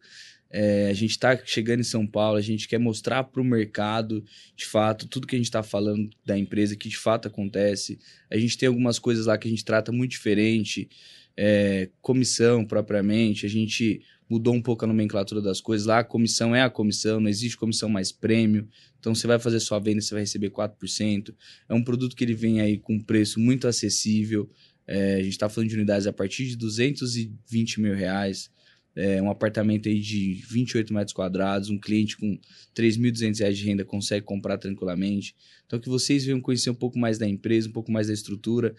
É, 0.49 0.87
a 0.89 0.93
gente 0.93 1.11
está 1.11 1.37
chegando 1.43 1.81
em 1.81 1.83
São 1.83 2.07
Paulo, 2.07 2.37
a 2.37 2.41
gente 2.41 2.67
quer 2.67 2.79
mostrar 2.79 3.23
para 3.25 3.41
o 3.41 3.45
mercado, 3.45 4.23
de 4.55 4.65
fato, 4.65 5.07
tudo 5.07 5.27
que 5.27 5.35
a 5.35 5.39
gente 5.39 5.47
está 5.47 5.63
falando 5.63 6.09
da 6.25 6.37
empresa, 6.37 6.75
que 6.75 6.87
de 6.87 6.97
fato 6.97 7.27
acontece. 7.27 7.99
A 8.29 8.37
gente 8.37 8.57
tem 8.57 8.67
algumas 8.67 8.99
coisas 8.99 9.25
lá 9.25 9.37
que 9.37 9.47
a 9.47 9.51
gente 9.51 9.65
trata 9.65 9.91
muito 9.91 10.11
diferente, 10.11 10.89
é, 11.35 11.89
comissão 12.01 12.65
propriamente, 12.65 13.45
a 13.45 13.49
gente 13.49 14.01
mudou 14.29 14.53
um 14.53 14.61
pouco 14.61 14.85
a 14.85 14.87
nomenclatura 14.87 15.41
das 15.41 15.61
coisas. 15.61 15.87
Lá 15.87 15.99
a 15.99 16.03
comissão 16.03 16.55
é 16.55 16.61
a 16.61 16.69
comissão, 16.69 17.19
não 17.19 17.29
existe 17.29 17.57
comissão 17.57 17.89
mais 17.89 18.11
prêmio. 18.11 18.67
Então 18.99 19.13
você 19.15 19.27
vai 19.27 19.39
fazer 19.39 19.59
sua 19.59 19.79
venda, 19.79 20.01
você 20.01 20.13
vai 20.13 20.23
receber 20.23 20.49
4%. 20.49 21.33
É 21.69 21.73
um 21.73 21.83
produto 21.83 22.15
que 22.15 22.23
ele 22.23 22.33
vem 22.33 22.61
aí 22.61 22.77
com 22.77 22.95
um 22.95 23.03
preço 23.03 23.39
muito 23.39 23.67
acessível. 23.67 24.49
É, 24.85 25.15
a 25.15 25.23
gente 25.23 25.31
está 25.31 25.49
falando 25.49 25.69
de 25.69 25.75
unidades 25.75 26.07
a 26.07 26.13
partir 26.13 26.47
de 26.47 26.55
220 26.55 27.81
mil 27.81 27.93
reais. 27.93 28.49
É, 28.95 29.21
um 29.21 29.29
apartamento 29.29 29.87
aí 29.87 29.99
de 29.99 30.41
28 30.49 30.91
metros 30.91 31.13
quadrados, 31.13 31.69
um 31.69 31.77
cliente 31.77 32.17
com 32.17 32.35
3.200 32.75 33.39
reais 33.39 33.55
de 33.55 33.63
renda 33.63 33.85
consegue 33.85 34.25
comprar 34.25 34.57
tranquilamente. 34.57 35.35
Então, 35.67 35.79
que 35.79 35.87
vocês 35.87 36.25
venham 36.25 36.41
conhecer 36.41 36.71
um 36.71 36.75
pouco 36.75 36.97
mais 36.97 37.19
da 37.19 37.27
empresa, 37.27 37.69
um 37.69 37.71
pouco 37.71 37.91
mais 37.91 38.07
da 38.07 38.13
estrutura. 38.13 38.73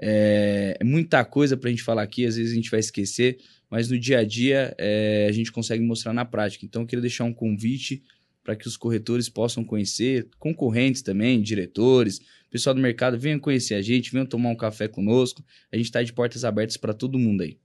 É, 0.00 0.76
é 0.78 0.84
muita 0.84 1.24
coisa 1.24 1.56
para 1.56 1.68
a 1.68 1.70
gente 1.70 1.82
falar 1.82 2.02
aqui, 2.02 2.24
às 2.24 2.36
vezes 2.36 2.52
a 2.52 2.54
gente 2.54 2.70
vai 2.70 2.80
esquecer, 2.80 3.38
mas 3.70 3.90
no 3.90 3.98
dia 3.98 4.18
a 4.18 4.24
dia 4.24 4.74
é, 4.78 5.26
a 5.28 5.32
gente 5.32 5.50
consegue 5.50 5.82
mostrar 5.82 6.12
na 6.12 6.24
prática. 6.24 6.64
Então, 6.64 6.82
eu 6.82 6.86
queria 6.86 7.02
deixar 7.02 7.24
um 7.24 7.32
convite 7.32 8.02
para 8.42 8.56
que 8.56 8.66
os 8.66 8.76
corretores 8.76 9.28
possam 9.28 9.62
conhecer, 9.62 10.28
concorrentes 10.38 11.02
também, 11.02 11.42
diretores, 11.42 12.20
pessoal 12.50 12.74
do 12.74 12.80
mercado, 12.80 13.18
venham 13.18 13.38
conhecer 13.38 13.74
a 13.74 13.82
gente, 13.82 14.10
venham 14.10 14.26
tomar 14.26 14.48
um 14.50 14.56
café 14.56 14.88
conosco. 14.88 15.44
A 15.72 15.76
gente 15.76 15.86
está 15.86 16.02
de 16.02 16.12
portas 16.12 16.44
abertas 16.44 16.76
para 16.76 16.94
todo 16.94 17.18
mundo 17.18 17.42
aí. 17.42 17.58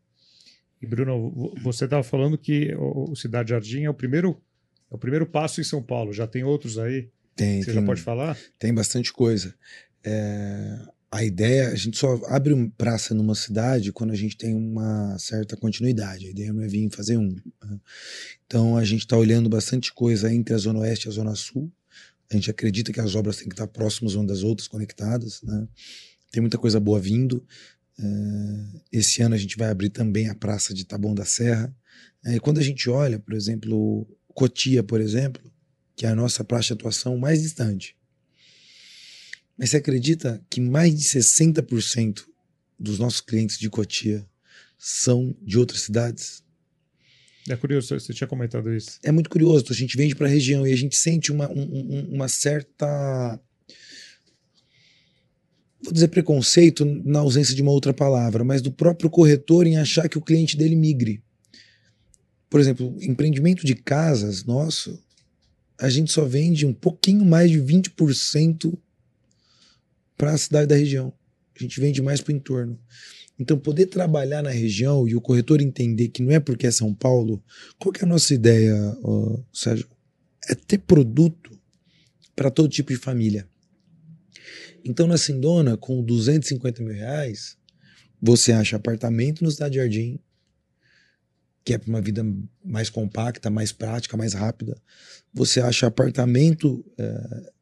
E 0.81 0.85
Bruno, 0.85 1.53
você 1.61 1.85
estava 1.85 2.03
falando 2.03 2.37
que 2.37 2.75
o 2.75 3.15
Cidade 3.15 3.51
Jardim 3.51 3.83
é 3.83 3.89
o 3.89 3.93
primeiro 3.93 4.41
é 4.91 4.95
o 4.95 4.97
primeiro 4.97 5.25
passo 5.25 5.61
em 5.61 5.63
São 5.63 5.81
Paulo. 5.81 6.11
Já 6.13 6.27
tem 6.27 6.43
outros 6.43 6.77
aí? 6.77 7.09
Tem. 7.35 7.61
Você 7.61 7.67
tem, 7.67 7.75
já 7.75 7.81
pode 7.81 8.01
falar? 8.01 8.37
Tem 8.59 8.73
bastante 8.73 9.11
coisa. 9.11 9.55
É, 10.03 10.79
a 11.13 11.23
ideia, 11.23 11.69
a 11.69 11.75
gente 11.75 11.95
só 11.95 12.19
abre 12.25 12.53
uma 12.53 12.67
praça 12.75 13.13
numa 13.13 13.35
cidade 13.35 13.91
quando 13.91 14.09
a 14.09 14.15
gente 14.15 14.35
tem 14.35 14.55
uma 14.55 15.15
certa 15.19 15.55
continuidade. 15.55 16.25
A 16.25 16.31
ideia 16.31 16.51
não 16.51 16.63
é 16.63 16.67
vir 16.67 16.89
fazer 16.89 17.17
um. 17.17 17.29
Né? 17.29 17.79
Então 18.47 18.75
a 18.75 18.83
gente 18.83 19.01
está 19.01 19.15
olhando 19.15 19.47
bastante 19.47 19.93
coisa 19.93 20.33
entre 20.33 20.55
a 20.55 20.57
Zona 20.57 20.79
Oeste 20.79 21.07
e 21.07 21.09
a 21.09 21.11
Zona 21.11 21.35
Sul. 21.35 21.71
A 22.31 22.33
gente 22.33 22.49
acredita 22.49 22.91
que 22.91 22.99
as 22.99 23.13
obras 23.13 23.37
têm 23.37 23.47
que 23.47 23.53
estar 23.53 23.67
próximas 23.67 24.15
umas 24.15 24.25
das 24.25 24.41
outras, 24.41 24.67
conectadas. 24.67 25.43
Né? 25.43 25.67
Tem 26.31 26.41
muita 26.41 26.57
coisa 26.57 26.79
boa 26.79 26.99
vindo. 26.99 27.45
É, 27.99 28.03
esse 28.91 29.21
ano 29.21 29.35
a 29.35 29.37
gente 29.37 29.55
vai 29.55 29.69
abrir 29.69 29.89
também 29.89 30.29
a 30.29 30.35
Praça 30.35 30.73
de 30.73 30.83
Taboão 30.83 31.13
da 31.13 31.25
Serra. 31.25 31.71
É, 32.25 32.37
e 32.37 32.39
quando 32.39 32.57
a 32.57 32.63
gente 32.63 32.89
olha, 32.89 33.19
por 33.19 33.35
exemplo, 33.35 34.07
Cotia, 34.29 34.81
por 34.81 34.99
exemplo, 34.99 35.43
que 35.95 36.07
é 36.07 36.09
a 36.09 36.15
nossa 36.15 36.43
praça 36.43 36.69
de 36.69 36.73
atuação 36.73 37.19
mais 37.19 37.43
distante, 37.43 37.95
mas 39.57 39.69
você 39.69 39.77
acredita 39.77 40.43
que 40.49 40.59
mais 40.59 40.95
de 40.95 41.03
60% 41.03 42.23
dos 42.79 42.99
nossos 42.99 43.21
clientes 43.21 43.57
de 43.57 43.69
Cotia 43.69 44.25
são 44.77 45.35
de 45.41 45.57
outras 45.57 45.81
cidades? 45.81 46.43
É 47.49 47.55
curioso, 47.55 47.99
você 47.99 48.13
tinha 48.13 48.27
comentado 48.27 48.73
isso. 48.73 48.99
É 49.03 49.11
muito 49.11 49.29
curioso, 49.29 49.65
a 49.69 49.73
gente 49.73 49.97
vende 49.97 50.15
para 50.15 50.27
a 50.27 50.29
região 50.29 50.65
e 50.65 50.71
a 50.71 50.75
gente 50.75 50.95
sente 50.95 51.31
uma, 51.31 51.49
um, 51.49 52.09
uma 52.13 52.27
certa. 52.27 53.39
Vou 55.83 55.91
dizer 55.91 56.07
preconceito 56.07 56.85
na 56.85 57.19
ausência 57.19 57.53
de 57.53 57.61
uma 57.61 57.71
outra 57.71 57.93
palavra, 57.93 58.45
mas 58.45 58.61
do 58.61 58.71
próprio 58.71 59.09
corretor 59.09 59.67
em 59.67 59.77
achar 59.77 60.07
que 60.07 60.17
o 60.17 60.21
cliente 60.21 60.55
dele 60.55 60.75
migre. 60.75 61.21
Por 62.49 62.61
exemplo, 62.61 62.95
empreendimento 63.01 63.65
de 63.65 63.75
casas 63.75 64.45
nosso, 64.45 64.97
a 65.77 65.89
gente 65.89 66.11
só 66.11 66.23
vende 66.23 66.65
um 66.65 66.73
pouquinho 66.73 67.25
mais 67.25 67.51
de 67.51 67.59
20% 67.59 68.77
para 70.23 70.31
a 70.31 70.37
cidade 70.37 70.67
da 70.67 70.75
região. 70.75 71.11
A 71.53 71.61
gente 71.61 71.81
vende 71.81 72.01
mais 72.01 72.21
para 72.21 72.31
o 72.31 72.35
entorno. 72.35 72.79
Então, 73.37 73.59
poder 73.59 73.87
trabalhar 73.87 74.41
na 74.41 74.51
região 74.51 75.05
e 75.05 75.17
o 75.17 75.19
corretor 75.19 75.59
entender 75.61 76.07
que 76.07 76.23
não 76.23 76.31
é 76.31 76.39
porque 76.39 76.65
é 76.65 76.71
São 76.71 76.93
Paulo, 76.93 77.43
qual 77.77 77.93
é 77.99 78.05
a 78.05 78.07
nossa 78.07 78.33
ideia, 78.33 78.73
uh, 79.03 79.43
Sérgio? 79.51 79.85
É 80.47 80.55
ter 80.55 80.77
produto 80.77 81.59
para 82.33 82.49
todo 82.49 82.69
tipo 82.69 82.93
de 82.93 82.97
família. 82.97 83.45
Então, 84.85 85.07
na 85.07 85.17
Sindona, 85.17 85.75
com 85.75 86.01
250 86.01 86.81
mil 86.81 86.93
reais, 86.93 87.57
você 88.21 88.53
acha 88.53 88.77
apartamento 88.77 89.43
no 89.43 89.51
Cidade 89.51 89.75
Jardim, 89.75 90.17
que 91.65 91.73
é 91.73 91.77
para 91.77 91.89
uma 91.89 92.01
vida 92.01 92.25
mais 92.63 92.89
compacta, 92.89 93.49
mais 93.49 93.73
prática, 93.73 94.15
mais 94.15 94.33
rápida. 94.33 94.81
Você 95.33 95.59
acha 95.59 95.87
apartamento 95.87 96.85
eh, 96.97 97.52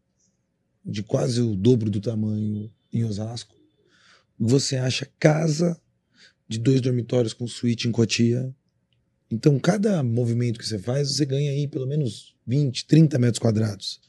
de 0.86 1.04
quase 1.04 1.42
o 1.42 1.56
dobro 1.56 1.90
do 1.90 2.02
tamanho 2.02 2.72
em 2.92 3.04
Osasco. 3.04 3.56
Você 4.40 4.76
acha 4.76 5.10
casa 5.20 5.80
de 6.48 6.60
dois 6.60 6.82
dormitórios 6.82 7.34
com 7.34 7.48
suíte 7.48 7.88
em 7.88 7.92
Cotia. 7.92 8.54
Então, 9.30 9.58
cada 9.60 10.04
movimento 10.04 10.60
que 10.60 10.68
você 10.68 10.78
faz, 10.78 11.12
você 11.12 11.26
ganha 11.26 11.52
aí 11.52 11.68
pelo 11.68 11.88
menos 11.88 12.36
20, 12.46 12.86
30 12.86 13.18
metros 13.18 13.40
quadrados, 13.40 14.02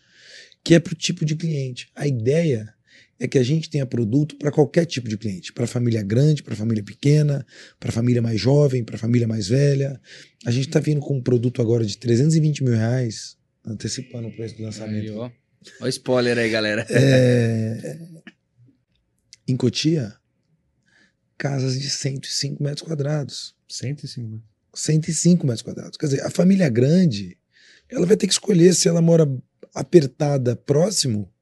que 0.64 0.74
é 0.74 0.80
para 0.80 0.92
o 0.92 0.96
tipo 0.96 1.24
de 1.24 1.36
cliente. 1.36 1.88
A 1.94 2.06
ideia 2.06 2.74
é 3.20 3.28
que 3.28 3.38
a 3.38 3.42
gente 3.44 3.70
tenha 3.70 3.86
produto 3.86 4.36
para 4.36 4.50
qualquer 4.50 4.84
tipo 4.84 5.08
de 5.08 5.16
cliente, 5.16 5.52
para 5.52 5.64
família 5.64 6.02
grande, 6.02 6.42
para 6.42 6.56
família 6.56 6.82
pequena, 6.82 7.46
para 7.78 7.92
família 7.92 8.20
mais 8.20 8.40
jovem, 8.40 8.82
para 8.82 8.98
família 8.98 9.28
mais 9.28 9.46
velha. 9.46 10.00
A 10.44 10.50
gente 10.50 10.66
está 10.66 10.80
vindo 10.80 11.00
com 11.00 11.18
um 11.18 11.22
produto 11.22 11.62
agora 11.62 11.84
de 11.84 11.96
320 11.96 12.64
mil 12.64 12.74
reais, 12.74 13.36
antecipando 13.64 14.26
o 14.26 14.32
preço 14.32 14.56
do 14.56 14.64
lançamento. 14.64 15.22
Aí. 15.22 15.32
Olha 15.80 15.86
o 15.86 15.88
spoiler 15.88 16.38
aí, 16.38 16.50
galera. 16.50 16.86
É, 16.90 17.98
em 19.46 19.56
Cotia, 19.56 20.14
casas 21.36 21.78
de 21.78 21.90
105 21.90 22.62
metros 22.62 22.86
quadrados. 22.86 23.54
105. 23.68 24.42
105 24.74 25.46
metros 25.46 25.62
quadrados. 25.62 25.96
Quer 25.96 26.06
dizer, 26.06 26.22
a 26.22 26.30
família 26.30 26.68
grande, 26.68 27.36
ela 27.88 28.06
vai 28.06 28.16
ter 28.16 28.26
que 28.26 28.32
escolher 28.32 28.74
se 28.74 28.88
ela 28.88 29.02
mora 29.02 29.28
apertada 29.74 30.54
próximo 30.56 31.32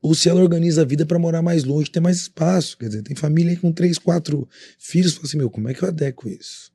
ou 0.00 0.14
se 0.14 0.28
ela 0.28 0.40
organiza 0.40 0.82
a 0.82 0.84
vida 0.84 1.06
para 1.06 1.18
morar 1.18 1.42
mais 1.42 1.62
longe, 1.62 1.90
ter 1.90 2.00
mais 2.00 2.16
espaço. 2.16 2.76
Quer 2.76 2.88
dizer, 2.88 3.02
tem 3.02 3.14
família 3.14 3.56
com 3.56 3.72
três, 3.72 3.98
quatro 3.98 4.48
filhos, 4.78 5.14
fala 5.14 5.26
assim, 5.26 5.38
meu, 5.38 5.48
como 5.48 5.68
é 5.68 5.74
que 5.74 5.82
eu 5.82 5.88
adequo 5.88 6.28
isso? 6.28 6.72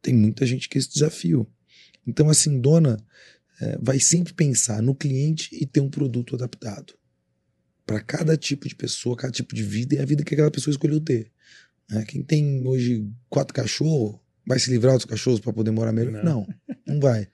Tem 0.00 0.14
muita 0.14 0.46
gente 0.46 0.68
que 0.68 0.78
esse 0.78 0.92
desafio. 0.92 1.46
Então, 2.06 2.28
assim, 2.28 2.60
dona, 2.60 2.96
é, 3.60 3.78
vai 3.80 4.00
sempre 4.00 4.32
pensar 4.32 4.82
no 4.82 4.94
cliente 4.94 5.48
e 5.52 5.66
ter 5.66 5.80
um 5.80 5.90
produto 5.90 6.34
adaptado 6.34 6.94
para 7.86 8.00
cada 8.00 8.36
tipo 8.36 8.68
de 8.68 8.74
pessoa, 8.74 9.16
cada 9.16 9.32
tipo 9.32 9.54
de 9.54 9.62
vida 9.62 9.94
e 9.94 9.98
a 9.98 10.04
vida 10.04 10.24
que 10.24 10.34
aquela 10.34 10.50
pessoa 10.50 10.72
escolheu 10.72 11.00
ter. 11.00 11.30
É, 11.90 12.02
quem 12.04 12.22
tem 12.22 12.66
hoje 12.66 13.06
quatro 13.28 13.54
cachorros 13.54 14.18
vai 14.46 14.58
se 14.58 14.70
livrar 14.70 14.94
dos 14.94 15.04
cachorros 15.04 15.40
para 15.40 15.52
poder 15.52 15.70
morar 15.70 15.92
melhor? 15.92 16.12
Não, 16.12 16.22
não, 16.22 16.46
não 16.86 17.00
vai. 17.00 17.28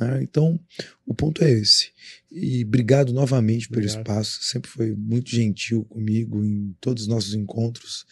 É, 0.00 0.22
então, 0.22 0.58
o 1.06 1.14
ponto 1.14 1.42
é 1.44 1.50
esse. 1.50 1.90
E 2.30 2.64
obrigado 2.64 3.12
novamente 3.12 3.68
obrigado. 3.68 3.92
pelo 3.92 4.00
espaço. 4.00 4.42
Sempre 4.42 4.70
foi 4.70 4.94
muito 4.94 5.30
gentil 5.30 5.84
comigo 5.84 6.44
em 6.44 6.76
todos 6.80 7.04
os 7.04 7.08
nossos 7.08 7.34
encontros. 7.34 8.04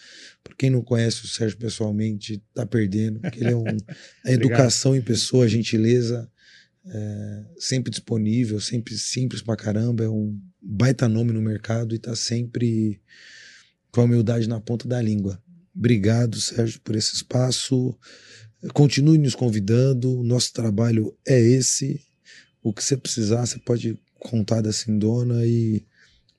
Para 0.43 0.55
quem 0.55 0.70
não 0.70 0.83
conhece 0.83 1.24
o 1.24 1.29
Sérgio 1.29 1.59
pessoalmente, 1.59 2.43
está 2.49 2.65
perdendo. 2.65 3.20
Porque 3.20 3.41
ele 3.41 3.53
é 3.53 3.57
um, 3.57 3.65
a 4.24 4.33
educação 4.33 4.95
em 4.95 5.03
pessoa, 5.03 5.45
a 5.45 5.49
gentileza 5.49 6.31
é, 6.85 7.45
sempre 7.59 7.91
disponível, 7.91 8.61
sempre 8.61 8.97
simples 8.99 9.43
pra 9.43 9.57
caramba, 9.57 10.05
é 10.05 10.09
um 10.09 10.39
baita 10.61 11.09
nome 11.09 11.33
no 11.33 11.41
mercado 11.41 11.95
e 11.95 11.99
tá 11.99 12.15
sempre 12.17 13.01
com 13.91 14.01
a 14.01 14.05
humildade 14.05 14.49
na 14.49 14.61
ponta 14.61 14.89
da 14.89 15.01
língua. 15.01 15.41
Obrigado, 15.75 16.41
Sérgio, 16.41 16.81
por 16.81 16.97
esse 16.97 17.15
espaço. 17.15 17.97
Continue 18.73 19.19
nos 19.19 19.35
convidando, 19.35 20.23
nosso 20.23 20.53
trabalho 20.53 21.17
é 21.27 21.39
esse. 21.41 22.01
O 22.63 22.73
que 22.73 22.83
você 22.83 22.97
precisar, 22.97 23.47
você 23.47 23.59
pode 23.59 23.99
contar 24.19 24.61
da 24.61 24.73
Sindona 24.73 25.45
e 25.47 25.85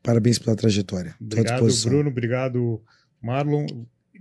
parabéns 0.01 0.39
pela 0.39 0.55
trajetória. 0.55 1.15
Obrigado, 1.19 1.65
Bruno. 1.83 2.09
Obrigado, 2.09 2.81
Marlon. 3.21 3.65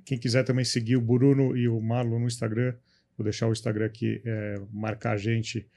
Quem 0.05 0.19
quiser 0.19 0.45
também 0.45 0.65
seguir 0.65 0.97
o 0.97 1.01
Bruno 1.01 1.57
e 1.57 1.69
o 1.69 1.81
Marlon 1.81 2.19
no 2.19 2.27
Instagram, 2.27 2.75
vou 3.17 3.25
deixar 3.25 3.49
o 3.49 3.53
Instagram 3.53 3.87
aqui, 3.87 4.21
é, 4.25 4.61
marcar 4.73 5.13
a 5.13 5.17
gente 5.17 5.69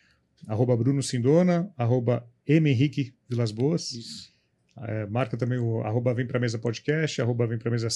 arroba 0.48 0.76
Bruno 0.76 1.02
Sindona, 1.02 1.72
arroba 1.78 2.28
M. 2.48 2.70
Henrique 2.70 3.14
Vilas 3.28 3.52
Boas. 3.52 4.34
É, 4.78 5.06
marca 5.06 5.38
também 5.38 5.58
o 5.58 5.82
arroba 5.82 6.14
Vem 6.14 6.28
Pra 6.28 6.40
Mesa 6.40 6.60
Podcast, 6.60 7.22
arroba 7.22 7.48
Vem 7.48 7.58
Pra 7.58 7.72
Mesa, 7.72 7.88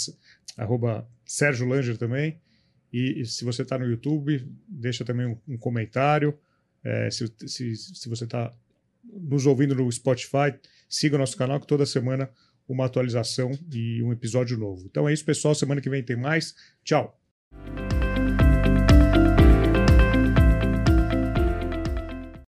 arroba 0.57 1.07
Sérgio 1.25 1.67
Langer 1.67 1.97
também. 1.97 2.39
E, 2.91 3.21
e 3.21 3.25
se 3.25 3.43
você 3.43 3.61
está 3.61 3.77
no 3.77 3.85
YouTube, 3.85 4.47
deixa 4.67 5.05
também 5.05 5.27
um, 5.27 5.37
um, 5.47 5.57
comentário. 5.57 6.37
É, 6.83 7.09
se, 7.11 7.31
se, 7.45 7.75
se 7.75 8.09
você 8.09 8.23
está 8.23 8.53
nos 9.03 9.45
ouvindo 9.45 9.75
no 9.75 9.91
Spotify, 9.91 10.55
siga 10.87 11.15
o 11.15 11.19
nosso 11.19 11.37
canal 11.37 11.59
que 11.59 11.67
toda 11.67 11.85
semana 11.85 12.29
uma 12.67 12.85
atualização 12.85 13.51
e 13.73 14.01
um 14.03 14.13
episódio 14.13 14.57
novo. 14.57 14.85
Então 14.85 15.09
é 15.09 15.13
isso, 15.13 15.25
pessoal. 15.25 15.55
Semana 15.55 15.81
que 15.81 15.89
vem 15.89 16.03
tem 16.03 16.15
mais. 16.15 16.55
Tchau. 16.83 17.19